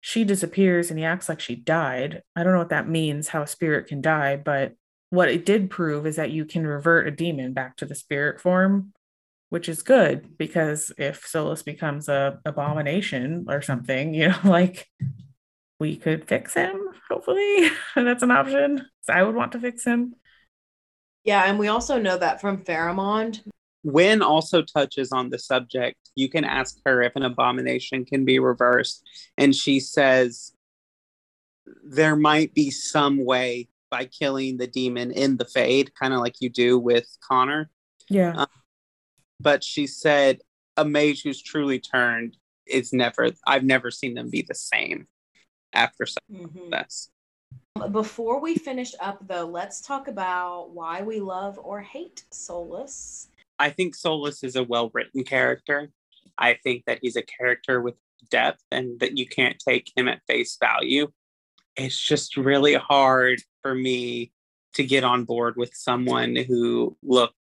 She 0.00 0.24
disappears 0.24 0.90
and 0.90 0.98
he 0.98 1.04
acts 1.04 1.28
like 1.28 1.40
she 1.40 1.54
died. 1.54 2.22
I 2.34 2.42
don't 2.42 2.52
know 2.52 2.58
what 2.58 2.70
that 2.70 2.88
means, 2.88 3.28
how 3.28 3.42
a 3.42 3.46
spirit 3.46 3.86
can 3.86 4.00
die, 4.00 4.36
but 4.36 4.72
what 5.10 5.28
it 5.28 5.46
did 5.46 5.70
prove 5.70 6.06
is 6.06 6.16
that 6.16 6.30
you 6.30 6.44
can 6.44 6.66
revert 6.66 7.06
a 7.06 7.10
demon 7.10 7.52
back 7.52 7.76
to 7.76 7.86
the 7.86 7.94
spirit 7.94 8.40
form 8.40 8.92
which 9.48 9.68
is 9.68 9.82
good 9.82 10.36
because 10.38 10.92
if 10.98 11.24
Solas 11.24 11.64
becomes 11.64 12.08
a 12.08 12.40
abomination 12.44 13.46
or 13.48 13.62
something, 13.62 14.14
you 14.14 14.28
know, 14.28 14.38
like 14.44 14.88
we 15.78 15.96
could 15.96 16.26
fix 16.26 16.54
him. 16.54 16.80
Hopefully, 17.08 17.68
that's 17.94 18.22
an 18.22 18.30
option. 18.30 18.86
So 19.02 19.12
I 19.12 19.22
would 19.22 19.34
want 19.34 19.52
to 19.52 19.60
fix 19.60 19.84
him. 19.84 20.14
Yeah, 21.24 21.44
and 21.44 21.58
we 21.58 21.68
also 21.68 22.00
know 22.00 22.16
that 22.18 22.40
from 22.40 22.64
Pharamond. 22.64 23.40
Wynn 23.82 24.22
also 24.22 24.62
touches 24.62 25.12
on 25.12 25.30
the 25.30 25.38
subject. 25.38 25.96
You 26.16 26.28
can 26.28 26.44
ask 26.44 26.76
her 26.84 27.02
if 27.02 27.14
an 27.14 27.22
abomination 27.22 28.04
can 28.04 28.24
be 28.24 28.38
reversed, 28.38 29.04
and 29.38 29.54
she 29.54 29.78
says 29.80 30.52
there 31.84 32.16
might 32.16 32.54
be 32.54 32.70
some 32.70 33.24
way 33.24 33.68
by 33.90 34.04
killing 34.06 34.56
the 34.56 34.66
demon 34.66 35.10
in 35.10 35.36
the 35.36 35.44
fade, 35.44 35.94
kind 35.94 36.12
of 36.12 36.20
like 36.20 36.36
you 36.40 36.48
do 36.48 36.78
with 36.78 37.06
Connor. 37.26 37.70
Yeah. 38.08 38.34
Um, 38.36 38.46
but 39.40 39.62
she 39.62 39.86
said 39.86 40.40
a 40.76 40.84
mage 40.84 41.22
who's 41.22 41.42
truly 41.42 41.78
turned 41.78 42.36
is 42.66 42.92
never 42.92 43.30
I've 43.46 43.64
never 43.64 43.90
seen 43.90 44.14
them 44.14 44.30
be 44.30 44.42
the 44.42 44.54
same 44.54 45.06
after 45.72 46.06
something 46.06 46.48
Mhm. 46.48 46.70
like 46.72 46.86
this. 46.88 47.10
Before 47.90 48.40
we 48.40 48.56
finish 48.56 48.94
up, 49.00 49.26
though, 49.28 49.44
let's 49.46 49.80
talk 49.80 50.08
about 50.08 50.70
why 50.70 51.02
we 51.02 51.20
love 51.20 51.58
or 51.62 51.80
hate 51.80 52.24
Solas. 52.32 53.28
I 53.58 53.70
think 53.70 53.96
Solas 53.96 54.42
is 54.42 54.56
a 54.56 54.64
well 54.64 54.90
written 54.94 55.24
character. 55.24 55.90
I 56.38 56.54
think 56.54 56.84
that 56.86 56.98
he's 57.02 57.16
a 57.16 57.22
character 57.22 57.80
with 57.80 57.94
depth 58.30 58.62
and 58.70 58.98
that 59.00 59.16
you 59.16 59.26
can't 59.26 59.58
take 59.58 59.92
him 59.96 60.08
at 60.08 60.22
face 60.26 60.56
value. 60.58 61.08
It's 61.76 61.98
just 61.98 62.36
really 62.36 62.74
hard 62.74 63.42
for 63.66 63.74
me 63.74 64.30
to 64.74 64.84
get 64.84 65.02
on 65.02 65.24
board 65.24 65.56
with 65.56 65.74
someone 65.74 66.36
who 66.36 66.96
look 67.02 67.32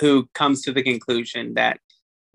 who 0.00 0.26
comes 0.34 0.62
to 0.62 0.72
the 0.72 0.82
conclusion 0.82 1.52
that 1.54 1.78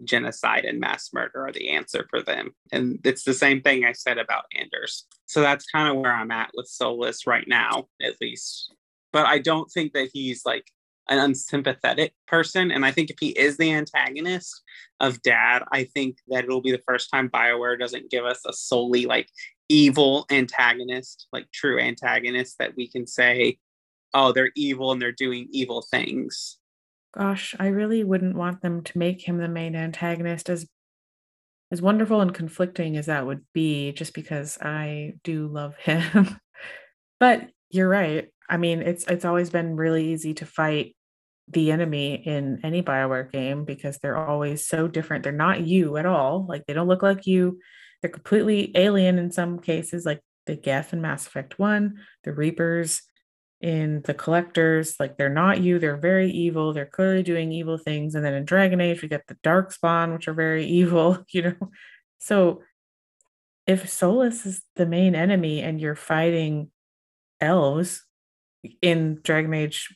genocide 0.04 0.64
and 0.64 0.80
mass 0.80 1.10
murder 1.12 1.48
are 1.48 1.52
the 1.52 1.72
answer 1.72 2.06
for 2.10 2.22
them. 2.22 2.52
And 2.72 3.00
it's 3.04 3.24
the 3.24 3.34
same 3.34 3.62
thing 3.62 3.84
I 3.84 3.94
said 3.94 4.18
about 4.18 4.46
Anders. 4.56 5.08
So 5.26 5.42
that's 5.42 5.66
kind 5.66 5.90
of 5.90 6.02
where 6.02 6.14
I'm 6.14 6.32
at 6.32 6.52
with 6.54 6.70
Solas 6.70 7.26
right 7.26 7.48
now, 7.48 7.88
at 8.02 8.14
least. 8.22 8.74
But 9.12 9.26
I 9.26 9.40
don't 9.40 9.70
think 9.72 9.94
that 9.94 10.10
he's 10.14 10.46
like 10.46 10.68
an 11.10 11.18
unsympathetic 11.18 12.14
person. 12.28 12.72
And 12.72 12.86
I 12.86 12.92
think 12.92 13.10
if 13.10 13.18
he 13.20 13.30
is 13.30 13.58
the 13.58 13.74
antagonist 13.74 14.62
of 15.00 15.22
Dad, 15.24 15.64
I 15.72 15.84
think 15.84 16.18
that 16.28 16.44
it'll 16.44 16.62
be 16.62 16.72
the 16.72 16.84
first 16.88 17.10
time 17.12 17.30
BioWare 17.30 17.80
doesn't 17.80 18.12
give 18.12 18.24
us 18.24 18.42
a 18.46 18.54
solely 18.54 19.06
like 19.06 19.28
evil 19.70 20.26
antagonist, 20.30 21.28
like 21.32 21.50
true 21.52 21.80
antagonist 21.80 22.58
that 22.60 22.76
we 22.76 22.88
can 22.88 23.08
say, 23.08 23.58
oh, 24.14 24.32
they're 24.32 24.52
evil 24.56 24.92
and 24.92 25.02
they're 25.02 25.12
doing 25.12 25.48
evil 25.52 25.82
things. 25.82 26.58
Gosh, 27.16 27.56
I 27.60 27.68
really 27.68 28.04
wouldn't 28.04 28.36
want 28.36 28.62
them 28.62 28.84
to 28.84 28.98
make 28.98 29.22
him 29.28 29.38
the 29.38 29.48
main 29.48 29.76
antagonist 29.76 30.50
as 30.50 30.68
as 31.72 31.84
wonderful 31.84 32.20
and 32.20 32.34
conflicting 32.34 32.98
as 32.98 33.06
that 33.06 33.28
would 33.28 33.46
be, 33.54 33.92
just 33.92 34.16
because 34.16 34.58
I 34.60 35.14
do 35.24 35.48
love 35.48 35.76
him. 35.84 36.40
but 37.20 37.50
you're 37.70 37.90
right. 37.90 38.30
I 38.50 38.58
mean, 38.58 38.82
it's 38.82 39.06
it's 39.06 39.26
always 39.26 39.50
been 39.50 39.76
really 39.76 40.12
easy 40.12 40.34
to 40.36 40.46
fight 40.46 40.96
the 41.48 41.72
enemy 41.72 42.14
in 42.14 42.60
any 42.64 42.82
Bioware 42.84 43.32
game 43.32 43.66
because 43.66 43.98
they're 43.98 44.18
always 44.18 44.66
so 44.68 44.88
different. 44.88 45.24
They're 45.24 45.32
not 45.32 45.62
you 45.62 45.98
at 45.98 46.06
all. 46.06 46.46
Like 46.48 46.66
they 46.66 46.74
don't 46.74 46.88
look 46.88 47.04
like 47.04 47.26
you. 47.26 47.60
They're 48.02 48.12
completely 48.12 48.72
alien 48.76 49.18
in 49.18 49.32
some 49.32 49.60
cases, 49.60 50.06
like 50.06 50.22
the 50.46 50.56
Geth 50.56 50.94
in 50.94 51.02
Mass 51.02 51.28
Effect 51.28 51.60
1, 51.60 52.00
the 52.24 52.34
Reapers 52.34 53.02
in 53.62 54.02
the 54.06 54.14
collectors 54.14 54.96
like 55.02 55.18
they're 55.18 55.28
not 55.28 55.60
you 55.60 55.80
they're 55.80 55.98
very 55.98 56.32
evil 56.32 56.72
they're 56.72 56.86
clearly 56.86 57.22
doing 57.22 57.52
evil 57.52 57.78
things 57.78 58.16
and 58.16 58.24
then 58.24 58.34
in 58.34 58.46
dragon 58.46 58.80
age 58.80 59.02
we 59.02 59.10
get 59.10 59.28
the 59.28 59.36
dark 59.44 59.74
spawn 59.74 60.14
which 60.14 60.30
are 60.30 60.34
very 60.34 60.66
evil 60.80 61.26
you 61.34 61.42
know? 61.42 61.70
So 62.20 62.62
if 63.68 63.84
solas 63.84 64.46
is 64.46 64.62
the 64.78 64.86
main 64.86 65.14
enemy 65.14 65.62
and 65.62 65.82
you're 65.82 65.94
fighting 65.94 66.72
elves 67.42 68.06
in 68.82 69.20
dragon 69.24 69.54
age 69.54 69.94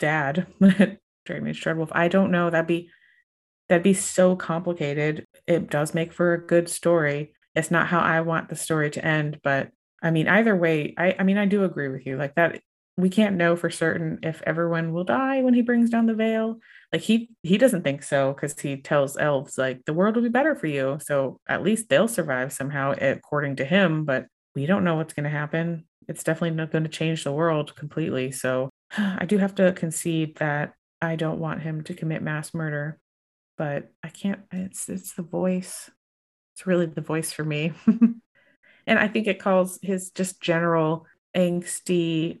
dad 0.00 0.48
dragon 0.60 1.46
age 1.46 1.62
dreadwolf 1.62 1.90
i 1.92 2.08
don't 2.08 2.32
know 2.32 2.50
that'd 2.50 2.66
be 2.66 2.90
that'd 3.68 3.82
be 3.82 3.94
so 3.94 4.36
complicated. 4.36 5.26
It 5.46 5.70
does 5.70 5.94
make 5.94 6.12
for 6.12 6.32
a 6.32 6.46
good 6.46 6.68
story 6.68 7.32
it's 7.56 7.70
not 7.70 7.88
how 7.88 7.98
i 7.98 8.20
want 8.20 8.48
the 8.48 8.56
story 8.56 8.90
to 8.90 9.04
end 9.04 9.40
but 9.42 9.70
i 10.02 10.10
mean 10.10 10.28
either 10.28 10.54
way 10.54 10.94
i 10.98 11.16
i 11.18 11.22
mean 11.22 11.38
i 11.38 11.46
do 11.46 11.64
agree 11.64 11.88
with 11.88 12.06
you 12.06 12.16
like 12.16 12.34
that 12.34 12.60
we 12.98 13.10
can't 13.10 13.36
know 13.36 13.56
for 13.56 13.68
certain 13.68 14.18
if 14.22 14.42
everyone 14.46 14.92
will 14.92 15.04
die 15.04 15.42
when 15.42 15.52
he 15.52 15.60
brings 15.60 15.90
down 15.90 16.06
the 16.06 16.14
veil. 16.14 16.58
Like 16.92 17.02
he 17.02 17.28
he 17.42 17.58
doesn't 17.58 17.82
think 17.82 18.02
so 18.02 18.32
because 18.32 18.58
he 18.58 18.78
tells 18.78 19.18
elves 19.18 19.58
like 19.58 19.84
the 19.84 19.92
world 19.92 20.16
will 20.16 20.22
be 20.22 20.30
better 20.30 20.54
for 20.54 20.66
you. 20.66 20.98
So 21.02 21.38
at 21.46 21.62
least 21.62 21.90
they'll 21.90 22.08
survive 22.08 22.54
somehow 22.54 22.92
eh, 22.92 23.10
according 23.10 23.56
to 23.56 23.66
him 23.66 24.06
but 24.06 24.26
we 24.54 24.64
don't 24.64 24.84
know 24.84 24.94
what's 24.94 25.12
going 25.12 25.24
to 25.24 25.30
happen. 25.30 25.84
It's 26.08 26.24
definitely 26.24 26.56
not 26.56 26.70
going 26.70 26.84
to 26.84 26.90
change 26.90 27.24
the 27.24 27.32
world 27.32 27.76
completely. 27.76 28.32
So 28.32 28.70
i 28.96 29.24
do 29.26 29.38
have 29.38 29.54
to 29.56 29.72
concede 29.72 30.36
that 30.36 30.72
i 31.02 31.16
don't 31.16 31.38
want 31.38 31.62
him 31.62 31.82
to 31.84 31.94
commit 31.94 32.22
mass 32.22 32.54
murder 32.54 32.98
but 33.58 33.90
i 34.02 34.08
can't 34.08 34.40
it's 34.52 34.88
it's 34.88 35.14
the 35.14 35.22
voice 35.22 35.90
it's 36.56 36.66
really 36.66 36.86
the 36.86 37.02
voice 37.02 37.32
for 37.32 37.44
me 37.44 37.72
and 37.86 38.98
i 38.98 39.08
think 39.08 39.26
it 39.26 39.38
calls 39.40 39.78
his 39.82 40.10
just 40.10 40.40
general 40.40 41.06
angsty 41.36 42.40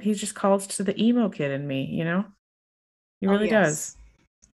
he 0.00 0.14
just 0.14 0.34
calls 0.34 0.66
to 0.66 0.84
the 0.84 1.00
emo 1.02 1.30
kid 1.30 1.50
in 1.52 1.66
me, 1.66 1.86
you 1.86 2.04
know? 2.04 2.26
He 3.20 3.26
Oh, 3.26 3.32
really 3.32 3.48
does. 3.48 3.96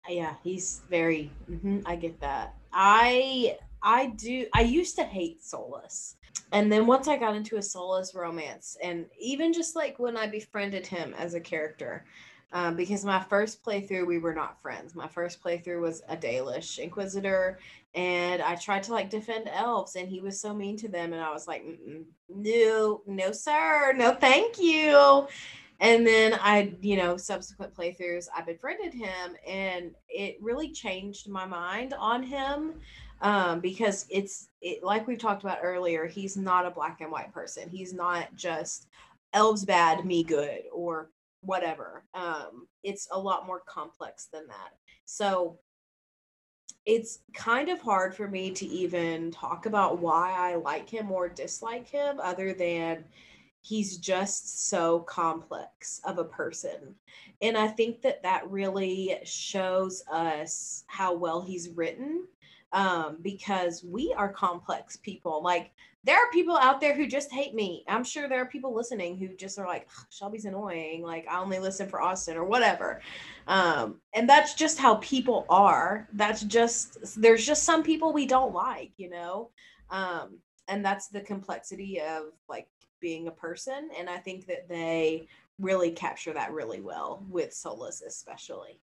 Yeah, 0.09 0.35
he's 0.43 0.81
very. 0.89 1.31
mhm, 1.49 1.83
I 1.85 1.95
get 1.95 2.19
that. 2.21 2.55
I 2.73 3.57
I 3.83 4.07
do. 4.07 4.47
I 4.53 4.61
used 4.61 4.95
to 4.97 5.03
hate 5.03 5.41
Solas, 5.41 6.15
and 6.51 6.71
then 6.71 6.87
once 6.87 7.07
I 7.07 7.17
got 7.17 7.35
into 7.35 7.57
a 7.57 7.59
Solas 7.59 8.15
romance, 8.15 8.77
and 8.83 9.05
even 9.19 9.53
just 9.53 9.75
like 9.75 9.99
when 9.99 10.17
I 10.17 10.27
befriended 10.27 10.87
him 10.87 11.13
as 11.17 11.33
a 11.33 11.39
character, 11.39 12.05
um, 12.53 12.75
because 12.75 13.05
my 13.05 13.21
first 13.21 13.63
playthrough 13.63 14.05
we 14.05 14.19
were 14.19 14.33
not 14.33 14.61
friends. 14.61 14.95
My 14.95 15.07
first 15.07 15.43
playthrough 15.43 15.81
was 15.81 16.01
a 16.09 16.17
Dalish 16.17 16.79
Inquisitor, 16.79 17.59
and 17.95 18.41
I 18.41 18.55
tried 18.55 18.83
to 18.83 18.93
like 18.93 19.09
defend 19.09 19.49
elves, 19.51 19.95
and 19.95 20.07
he 20.07 20.19
was 20.19 20.39
so 20.39 20.53
mean 20.53 20.77
to 20.77 20.87
them, 20.87 21.13
and 21.13 21.21
I 21.21 21.31
was 21.31 21.47
like, 21.47 21.63
no, 22.29 23.01
no, 23.05 23.31
sir, 23.31 23.93
no, 23.95 24.13
thank 24.13 24.59
you. 24.59 25.27
And 25.79 26.05
then 26.05 26.37
I, 26.39 26.75
you 26.81 26.95
know, 26.95 27.17
subsequent 27.17 27.73
playthroughs, 27.73 28.27
I 28.35 28.43
befriended 28.43 28.93
him, 28.93 29.35
and 29.47 29.95
it 30.09 30.37
really 30.39 30.71
changed 30.71 31.27
my 31.27 31.45
mind 31.45 31.95
on 31.97 32.21
him 32.21 32.75
um, 33.21 33.61
because 33.61 34.05
it's 34.09 34.49
it, 34.61 34.83
like 34.83 35.07
we 35.07 35.15
talked 35.15 35.43
about 35.43 35.59
earlier. 35.63 36.05
He's 36.05 36.37
not 36.37 36.65
a 36.65 36.71
black 36.71 37.01
and 37.01 37.11
white 37.11 37.33
person. 37.33 37.67
He's 37.69 37.93
not 37.93 38.35
just 38.35 38.87
elves 39.33 39.65
bad, 39.65 40.05
me 40.05 40.23
good, 40.23 40.63
or 40.71 41.09
whatever. 41.41 42.05
Um, 42.13 42.67
it's 42.83 43.07
a 43.11 43.19
lot 43.19 43.45
more 43.45 43.61
complex 43.67 44.27
than 44.31 44.47
that. 44.47 44.71
So 45.05 45.59
it's 46.85 47.19
kind 47.35 47.69
of 47.69 47.81
hard 47.81 48.15
for 48.15 48.27
me 48.27 48.51
to 48.51 48.65
even 48.65 49.31
talk 49.31 49.65
about 49.65 49.99
why 49.99 50.31
I 50.31 50.55
like 50.55 50.89
him 50.89 51.11
or 51.11 51.29
dislike 51.29 51.87
him, 51.87 52.19
other 52.19 52.53
than 52.53 53.05
he's 53.61 53.97
just 53.97 54.69
so 54.69 55.01
complex 55.01 56.01
of 56.03 56.17
a 56.17 56.23
person. 56.23 56.95
And 57.41 57.55
I 57.57 57.67
think 57.67 58.01
that 58.01 58.23
that 58.23 58.49
really 58.49 59.17
shows 59.23 60.03
us 60.11 60.83
how 60.87 61.13
well 61.13 61.41
he's 61.41 61.69
written 61.69 62.25
um, 62.73 63.17
because 63.21 63.83
we 63.83 64.13
are 64.17 64.31
complex 64.31 64.97
people. 64.97 65.41
Like, 65.43 65.71
there 66.03 66.17
are 66.17 66.31
people 66.31 66.57
out 66.57 66.81
there 66.81 66.95
who 66.95 67.05
just 67.05 67.31
hate 67.31 67.53
me. 67.53 67.83
I'm 67.87 68.03
sure 68.03 68.27
there 68.27 68.41
are 68.41 68.47
people 68.47 68.73
listening 68.75 69.17
who 69.17 69.35
just 69.35 69.59
are 69.59 69.67
like, 69.67 69.87
"Ugh, 69.99 70.05
Shelby's 70.09 70.45
annoying. 70.45 71.03
Like, 71.03 71.27
I 71.29 71.39
only 71.39 71.59
listen 71.59 71.87
for 71.87 72.01
Austin 72.01 72.37
or 72.37 72.43
whatever. 72.43 73.01
Um, 73.47 74.01
and 74.13 74.27
that's 74.27 74.55
just 74.55 74.79
how 74.79 74.95
people 74.95 75.45
are. 75.49 76.07
That's 76.13 76.41
just, 76.41 77.21
there's 77.21 77.45
just 77.45 77.63
some 77.63 77.83
people 77.83 78.13
we 78.13 78.25
don't 78.25 78.53
like, 78.53 78.91
you 78.97 79.09
know? 79.09 79.51
Um, 79.91 80.39
and 80.67 80.83
that's 80.83 81.09
the 81.09 81.21
complexity 81.21 82.01
of 82.01 82.31
like 82.47 82.67
being 82.99 83.27
a 83.27 83.31
person. 83.31 83.89
And 83.99 84.09
I 84.09 84.17
think 84.17 84.47
that 84.47 84.69
they 84.69 85.27
really 85.59 85.91
capture 85.91 86.33
that 86.33 86.51
really 86.51 86.81
well 86.81 87.23
with 87.29 87.51
Solas, 87.51 88.01
especially. 88.05 88.79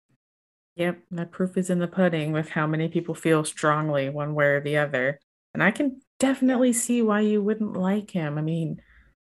Yep, 0.79 0.99
that 1.11 1.31
proof 1.31 1.57
is 1.57 1.69
in 1.69 1.79
the 1.79 1.89
pudding 1.89 2.31
with 2.31 2.51
how 2.51 2.65
many 2.65 2.87
people 2.87 3.13
feel 3.13 3.43
strongly 3.43 4.09
one 4.09 4.33
way 4.33 4.45
or 4.45 4.61
the 4.61 4.77
other. 4.77 5.19
And 5.53 5.61
I 5.61 5.71
can 5.71 5.99
definitely 6.19 6.71
see 6.71 7.01
why 7.01 7.19
you 7.19 7.43
wouldn't 7.43 7.73
like 7.73 8.11
him. 8.11 8.37
I 8.37 8.41
mean, 8.41 8.81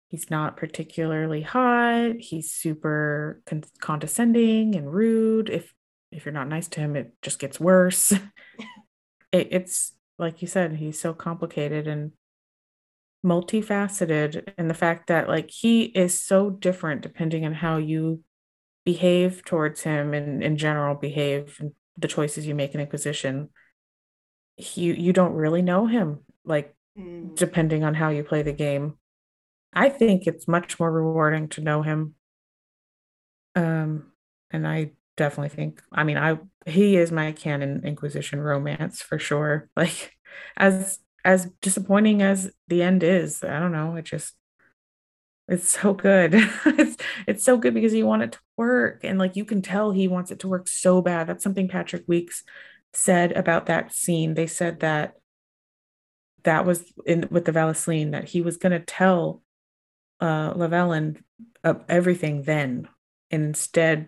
he's 0.07 0.29
not 0.29 0.55
particularly 0.55 1.41
hot. 1.41 2.17
He's 2.19 2.51
super 2.51 3.41
con- 3.47 3.63
condescending 3.79 4.75
and 4.75 4.93
rude. 4.93 5.49
If 5.49 5.73
if 6.11 6.25
you're 6.25 6.33
not 6.33 6.47
nice 6.47 6.67
to 6.67 6.79
him, 6.79 6.95
it 6.95 7.13
just 7.23 7.39
gets 7.39 7.59
worse. 7.59 8.11
it, 9.31 9.47
it's 9.49 9.93
like 10.19 10.43
you 10.43 10.47
said, 10.47 10.75
he's 10.75 10.99
so 10.99 11.11
complicated 11.11 11.87
and 11.87 12.11
multifaceted 13.25 14.53
and 14.59 14.69
the 14.69 14.75
fact 14.75 15.07
that 15.07 15.27
like 15.27 15.49
he 15.49 15.85
is 15.85 16.19
so 16.19 16.51
different 16.51 17.01
depending 17.01 17.45
on 17.45 17.53
how 17.53 17.77
you 17.77 18.23
behave 18.85 19.43
towards 19.45 19.81
him 19.81 20.13
and 20.13 20.43
in 20.43 20.57
general 20.57 20.95
behave 20.95 21.59
the 21.97 22.07
choices 22.07 22.47
you 22.47 22.55
make 22.55 22.73
in 22.73 22.81
Inquisition 22.81 23.49
you 24.57 24.93
you 24.93 25.13
don't 25.13 25.33
really 25.33 25.61
know 25.61 25.87
him 25.87 26.19
like 26.45 26.75
mm. 26.97 27.35
depending 27.35 27.83
on 27.83 27.93
how 27.93 28.09
you 28.09 28.23
play 28.23 28.41
the 28.41 28.53
game. 28.53 28.97
I 29.73 29.89
think 29.89 30.27
it's 30.27 30.47
much 30.47 30.79
more 30.79 30.91
rewarding 30.91 31.47
to 31.49 31.61
know 31.61 31.81
him. 31.81 32.15
Um 33.55 34.11
and 34.51 34.67
i 34.67 34.91
definitely 35.17 35.49
think 35.49 35.81
i 35.91 36.03
mean 36.03 36.17
i 36.17 36.37
he 36.65 36.97
is 36.97 37.11
my 37.11 37.31
canon 37.31 37.85
inquisition 37.85 38.39
romance 38.39 39.01
for 39.01 39.19
sure. 39.19 39.69
Like 39.75 40.13
as 40.57 40.99
as 41.23 41.49
disappointing 41.61 42.21
as 42.21 42.51
the 42.67 42.81
end 42.81 43.03
is 43.03 43.43
i 43.43 43.59
don't 43.59 43.73
know 43.73 43.95
it 43.95 44.05
just 44.05 44.33
it's 45.51 45.69
so 45.69 45.93
good 45.93 46.33
it's 46.65 46.97
it's 47.27 47.43
so 47.43 47.57
good 47.57 47.73
because 47.73 47.93
you 47.93 48.05
want 48.05 48.23
it 48.23 48.31
to 48.31 48.39
work 48.57 49.01
and 49.03 49.19
like 49.19 49.35
you 49.35 49.45
can 49.45 49.61
tell 49.61 49.91
he 49.91 50.07
wants 50.07 50.31
it 50.31 50.39
to 50.39 50.47
work 50.47 50.67
so 50.67 51.01
bad 51.01 51.27
that's 51.27 51.43
something 51.43 51.67
patrick 51.67 52.03
Weekes 52.07 52.43
said 52.93 53.31
about 53.33 53.67
that 53.67 53.93
scene 53.93 54.33
they 54.33 54.47
said 54.47 54.79
that 54.79 55.13
that 56.43 56.65
was 56.65 56.83
in 57.05 57.27
with 57.29 57.45
the 57.45 57.51
vallaslin 57.51 58.11
that 58.11 58.29
he 58.29 58.41
was 58.41 58.57
going 58.57 58.71
to 58.71 58.79
tell 58.79 59.41
uh 60.19 60.53
Lavellan 60.53 61.21
uh, 61.63 61.75
everything 61.87 62.43
then 62.43 62.87
and 63.29 63.43
instead 63.43 64.07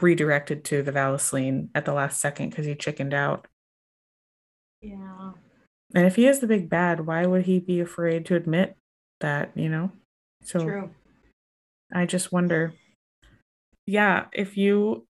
redirected 0.00 0.64
to 0.64 0.82
the 0.82 0.92
vallaslin 0.92 1.68
at 1.74 1.84
the 1.84 1.92
last 1.92 2.20
second 2.20 2.50
because 2.50 2.66
he 2.66 2.74
chickened 2.74 3.14
out. 3.14 3.46
Yeah. 4.80 5.32
And 5.94 6.06
if 6.06 6.16
he 6.16 6.26
is 6.26 6.40
the 6.40 6.46
big 6.46 6.68
bad, 6.68 7.06
why 7.06 7.24
would 7.24 7.46
he 7.46 7.60
be 7.60 7.80
afraid 7.80 8.26
to 8.26 8.34
admit 8.34 8.76
that, 9.20 9.52
you 9.54 9.68
know? 9.68 9.92
So 10.46 10.60
True. 10.60 10.90
I 11.92 12.06
just 12.06 12.30
wonder. 12.30 12.72
Yeah, 13.84 14.26
if 14.32 14.56
you 14.56 15.06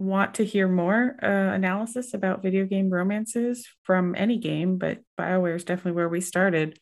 want 0.00 0.34
to 0.34 0.44
hear 0.44 0.66
more 0.66 1.16
uh, 1.22 1.54
analysis 1.54 2.12
about 2.12 2.42
video 2.42 2.66
game 2.66 2.90
romances 2.90 3.68
from 3.84 4.14
any 4.16 4.36
game, 4.36 4.76
but 4.76 4.98
BioWare 5.18 5.54
is 5.54 5.64
definitely 5.64 5.92
where 5.92 6.08
we 6.08 6.20
started, 6.20 6.78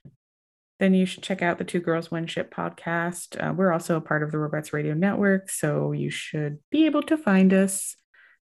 then 0.80 0.94
you 0.94 1.04
should 1.04 1.22
check 1.22 1.42
out 1.42 1.58
the 1.58 1.64
Two 1.64 1.80
Girls 1.80 2.10
One 2.10 2.26
Ship 2.26 2.52
podcast. 2.52 3.36
Uh, 3.38 3.52
we're 3.52 3.72
also 3.72 3.96
a 3.96 4.00
part 4.00 4.22
of 4.22 4.32
the 4.32 4.38
Robots 4.38 4.72
Radio 4.72 4.94
Network, 4.94 5.50
so 5.50 5.92
you 5.92 6.08
should 6.08 6.58
be 6.70 6.86
able 6.86 7.02
to 7.02 7.18
find 7.18 7.52
us 7.52 7.94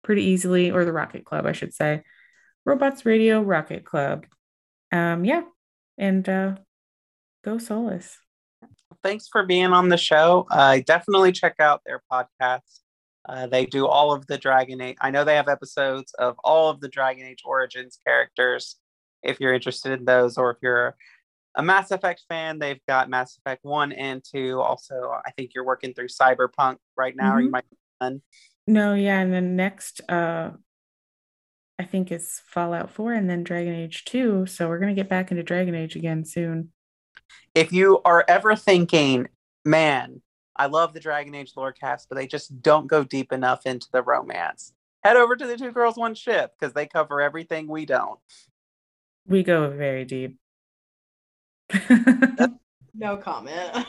pretty 0.03 0.25
easily, 0.25 0.69
or 0.69 0.85
the 0.85 0.93
Rocket 0.93 1.25
Club, 1.25 1.47
I 1.47 1.53
should 1.53 1.73
say. 1.73 2.03
Robots 2.65 3.03
Radio 3.03 3.41
Rocket 3.41 3.83
Club. 3.83 4.27
Um, 4.91 5.25
yeah, 5.25 5.41
and 5.97 6.27
uh, 6.29 6.55
go 7.43 7.55
Solas. 7.55 8.15
Thanks 9.03 9.27
for 9.31 9.45
being 9.45 9.67
on 9.67 9.89
the 9.89 9.97
show. 9.97 10.45
Uh, 10.51 10.79
definitely 10.85 11.31
check 11.31 11.55
out 11.59 11.81
their 11.85 12.01
podcast. 12.11 12.79
Uh, 13.27 13.47
they 13.47 13.65
do 13.65 13.87
all 13.87 14.11
of 14.11 14.25
the 14.27 14.37
Dragon 14.37 14.81
Age. 14.81 14.97
I 15.01 15.11
know 15.11 15.23
they 15.23 15.35
have 15.35 15.47
episodes 15.47 16.13
of 16.17 16.35
all 16.43 16.69
of 16.69 16.81
the 16.81 16.87
Dragon 16.87 17.25
Age 17.25 17.43
Origins 17.45 17.97
characters. 18.05 18.75
If 19.23 19.39
you're 19.39 19.53
interested 19.53 19.99
in 19.99 20.05
those, 20.05 20.37
or 20.37 20.51
if 20.51 20.57
you're 20.61 20.95
a 21.55 21.63
Mass 21.63 21.91
Effect 21.91 22.23
fan, 22.29 22.59
they've 22.59 22.79
got 22.87 23.09
Mass 23.09 23.37
Effect 23.37 23.63
1 23.63 23.91
and 23.91 24.23
2. 24.23 24.59
Also, 24.61 25.13
I 25.25 25.31
think 25.31 25.51
you're 25.53 25.65
working 25.65 25.93
through 25.93 26.07
Cyberpunk 26.07 26.77
right 26.97 27.15
now, 27.15 27.29
mm-hmm. 27.29 27.37
or 27.37 27.39
you 27.41 27.47
mm-hmm. 27.47 27.51
might 27.51 27.69
be 27.69 27.77
done. 28.01 28.21
No, 28.67 28.93
yeah. 28.93 29.19
And 29.19 29.33
then 29.33 29.55
next, 29.55 30.01
uh, 30.09 30.51
I 31.77 31.83
think 31.83 32.11
is 32.11 32.41
Fallout 32.45 32.91
4 32.91 33.13
and 33.13 33.29
then 33.29 33.43
Dragon 33.43 33.73
Age 33.73 34.05
2. 34.05 34.45
So 34.45 34.67
we're 34.67 34.79
going 34.79 34.95
to 34.95 34.99
get 34.99 35.09
back 35.09 35.31
into 35.31 35.43
Dragon 35.43 35.75
Age 35.75 35.95
again 35.95 36.25
soon. 36.25 36.71
If 37.55 37.71
you 37.71 38.01
are 38.05 38.25
ever 38.27 38.55
thinking, 38.55 39.27
man, 39.65 40.21
I 40.55 40.65
love 40.65 40.93
the 40.93 40.99
Dragon 40.99 41.35
Age 41.35 41.53
lore 41.55 41.71
cast, 41.71 42.09
but 42.09 42.15
they 42.15 42.27
just 42.27 42.61
don't 42.61 42.87
go 42.87 43.03
deep 43.03 43.31
enough 43.31 43.65
into 43.65 43.87
the 43.91 44.03
romance. 44.03 44.73
Head 45.03 45.15
over 45.15 45.35
to 45.35 45.47
the 45.47 45.57
Two 45.57 45.71
Girls 45.71 45.95
One 45.95 46.13
Ship 46.13 46.51
because 46.59 46.73
they 46.73 46.85
cover 46.85 47.21
everything 47.21 47.67
we 47.67 47.85
don't. 47.85 48.19
We 49.25 49.43
go 49.43 49.69
very 49.69 50.03
deep. 50.03 50.37
no 52.93 53.17
comment. 53.17 53.85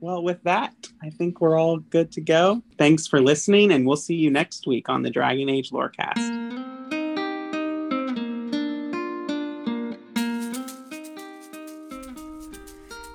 Well, 0.00 0.22
with 0.22 0.42
that, 0.44 0.74
I 1.02 1.10
think 1.10 1.40
we're 1.40 1.58
all 1.58 1.78
good 1.78 2.10
to 2.12 2.20
go. 2.20 2.62
Thanks 2.78 3.06
for 3.06 3.20
listening, 3.20 3.70
and 3.70 3.86
we'll 3.86 3.96
see 3.96 4.16
you 4.16 4.30
next 4.30 4.66
week 4.66 4.88
on 4.88 5.02
the 5.02 5.10
Dragon 5.10 5.48
Age 5.48 5.70
Lorecast. 5.70 6.71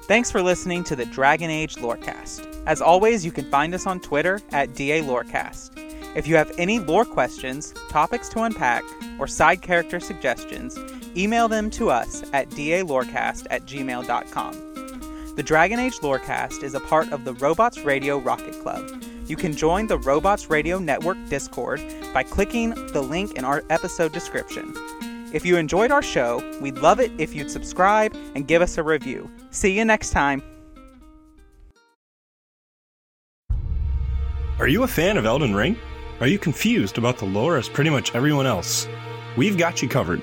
Thanks 0.08 0.32
for 0.32 0.42
listening 0.42 0.86
to 0.86 0.96
the 0.96 1.04
Dragon 1.06 1.50
Age 1.50 1.76
Lorecast. 1.76 2.64
As 2.66 2.82
always, 2.82 3.26
you 3.26 3.32
can 3.34 3.44
find 3.52 3.76
us 3.76 3.86
on 3.86 4.00
Twitter 4.00 4.40
at 4.54 4.74
DA 4.74 5.02
Lorecast. 5.02 5.72
If 6.16 6.26
you 6.28 6.38
have 6.38 6.50
any 6.58 6.80
lore 6.80 7.04
questions, 7.04 7.74
topics 7.90 8.30
to 8.30 8.44
unpack, 8.44 8.86
or 9.20 9.28
side 9.28 9.62
character 9.62 10.00
suggestions, 10.00 10.78
email 11.18 11.50
them 11.50 11.70
to 11.72 11.90
us 11.90 12.24
at 12.32 12.50
dalorecast 12.52 13.48
at 13.50 13.66
gmail.com. 13.66 15.34
The 15.36 15.44
Dragon 15.44 15.78
Age 15.78 15.98
Lorecast 15.98 16.64
is 16.64 16.74
a 16.74 16.80
part 16.80 17.12
of 17.12 17.26
the 17.26 17.34
Robots 17.34 17.80
Radio 17.80 18.18
Rocket 18.18 18.58
Club. 18.62 18.90
You 19.26 19.36
can 19.36 19.54
join 19.54 19.88
the 19.88 20.00
Robots 20.00 20.50
Radio 20.50 20.80
Network 20.80 21.18
Discord 21.28 21.84
by 22.14 22.24
clicking 22.24 22.70
the 22.94 23.02
link 23.02 23.34
in 23.34 23.44
our 23.44 23.62
episode 23.70 24.14
description. 24.14 24.74
If 25.34 25.46
you 25.46 25.58
enjoyed 25.58 25.92
our 25.92 26.02
show, 26.02 26.42
we'd 26.62 26.78
love 26.78 27.02
it 27.02 27.12
if 27.18 27.36
you'd 27.36 27.52
subscribe 27.52 28.16
and 28.34 28.48
give 28.48 28.62
us 28.62 28.78
a 28.78 28.84
review. 28.84 29.30
See 29.58 29.76
you 29.76 29.86
next 29.86 30.12
time. 30.12 30.44
Are 34.60 34.68
you 34.68 34.84
a 34.84 34.88
fan 34.88 35.18
of 35.18 35.26
Elden 35.26 35.56
Ring? 35.56 35.76
Are 36.20 36.28
you 36.28 36.38
confused 36.38 37.00
about 37.00 37.18
the 37.18 37.26
lore 37.26 37.58
as 37.58 37.68
pretty 37.68 37.90
much 37.90 38.14
everyone 38.14 38.46
else? 38.46 38.88
We've 39.36 39.58
got 39.58 39.82
you 39.82 39.90
covered. 39.90 40.22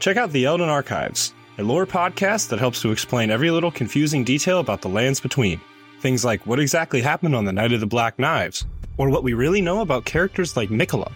Check 0.00 0.18
out 0.18 0.32
the 0.32 0.44
Elden 0.44 0.68
Archives, 0.68 1.32
a 1.56 1.62
lore 1.62 1.86
podcast 1.86 2.50
that 2.50 2.58
helps 2.58 2.82
to 2.82 2.92
explain 2.92 3.30
every 3.30 3.50
little 3.50 3.70
confusing 3.70 4.22
detail 4.22 4.60
about 4.60 4.82
the 4.82 4.90
lands 4.90 5.18
between. 5.18 5.58
Things 6.00 6.22
like 6.22 6.44
what 6.44 6.60
exactly 6.60 7.00
happened 7.00 7.34
on 7.34 7.46
the 7.46 7.54
Night 7.54 7.72
of 7.72 7.80
the 7.80 7.86
Black 7.86 8.18
Knives, 8.18 8.66
or 8.98 9.08
what 9.08 9.24
we 9.24 9.32
really 9.32 9.62
know 9.62 9.80
about 9.80 10.04
characters 10.04 10.58
like 10.58 10.68
Miquella. 10.68 11.10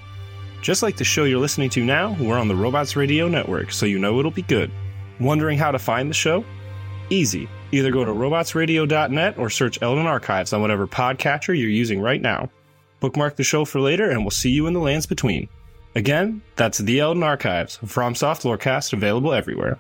Just 0.63 0.83
like 0.83 0.97
the 0.97 1.05
show 1.05 1.25
you're 1.25 1.39
listening 1.39 1.69
to 1.71 1.85
now, 1.85 2.17
we're 2.19 2.39
on 2.39 2.49
the 2.49 2.57
Robots 2.57 2.97
Radio 2.97 3.29
Network, 3.29 3.73
so 3.73 3.85
you 3.85 3.99
know 3.99 4.19
it'll 4.19 4.31
be 4.31 4.41
good. 4.41 4.71
Wondering 5.21 5.59
how 5.59 5.71
to 5.71 5.79
find 5.79 6.09
the 6.09 6.15
show? 6.15 6.43
Easy. 7.13 7.47
Either 7.73 7.91
go 7.91 8.07
to 8.07 8.11
robotsradio.net 8.11 9.37
or 9.37 9.51
search 9.51 9.81
Elden 9.83 10.07
Archives 10.07 10.55
on 10.55 10.63
whatever 10.63 10.87
podcatcher 10.87 11.49
you're 11.49 11.69
using 11.69 12.01
right 12.01 12.23
now. 12.23 12.51
Bookmark 13.01 13.37
the 13.37 13.45
show 13.45 13.67
for 13.67 13.81
later, 13.81 14.09
and 14.09 14.23
we'll 14.23 14.31
see 14.31 14.49
you 14.49 14.67
in 14.67 14.73
the 14.73 14.81
lands 14.81 15.05
between. 15.05 15.51
Again, 15.95 16.41
that's 16.57 16.79
The 16.79 17.01
Elden 17.01 17.23
Archives, 17.23 17.79
FromSoft 17.85 18.45
Lorecast, 18.45 18.95
available 18.95 19.35
everywhere. 19.35 19.79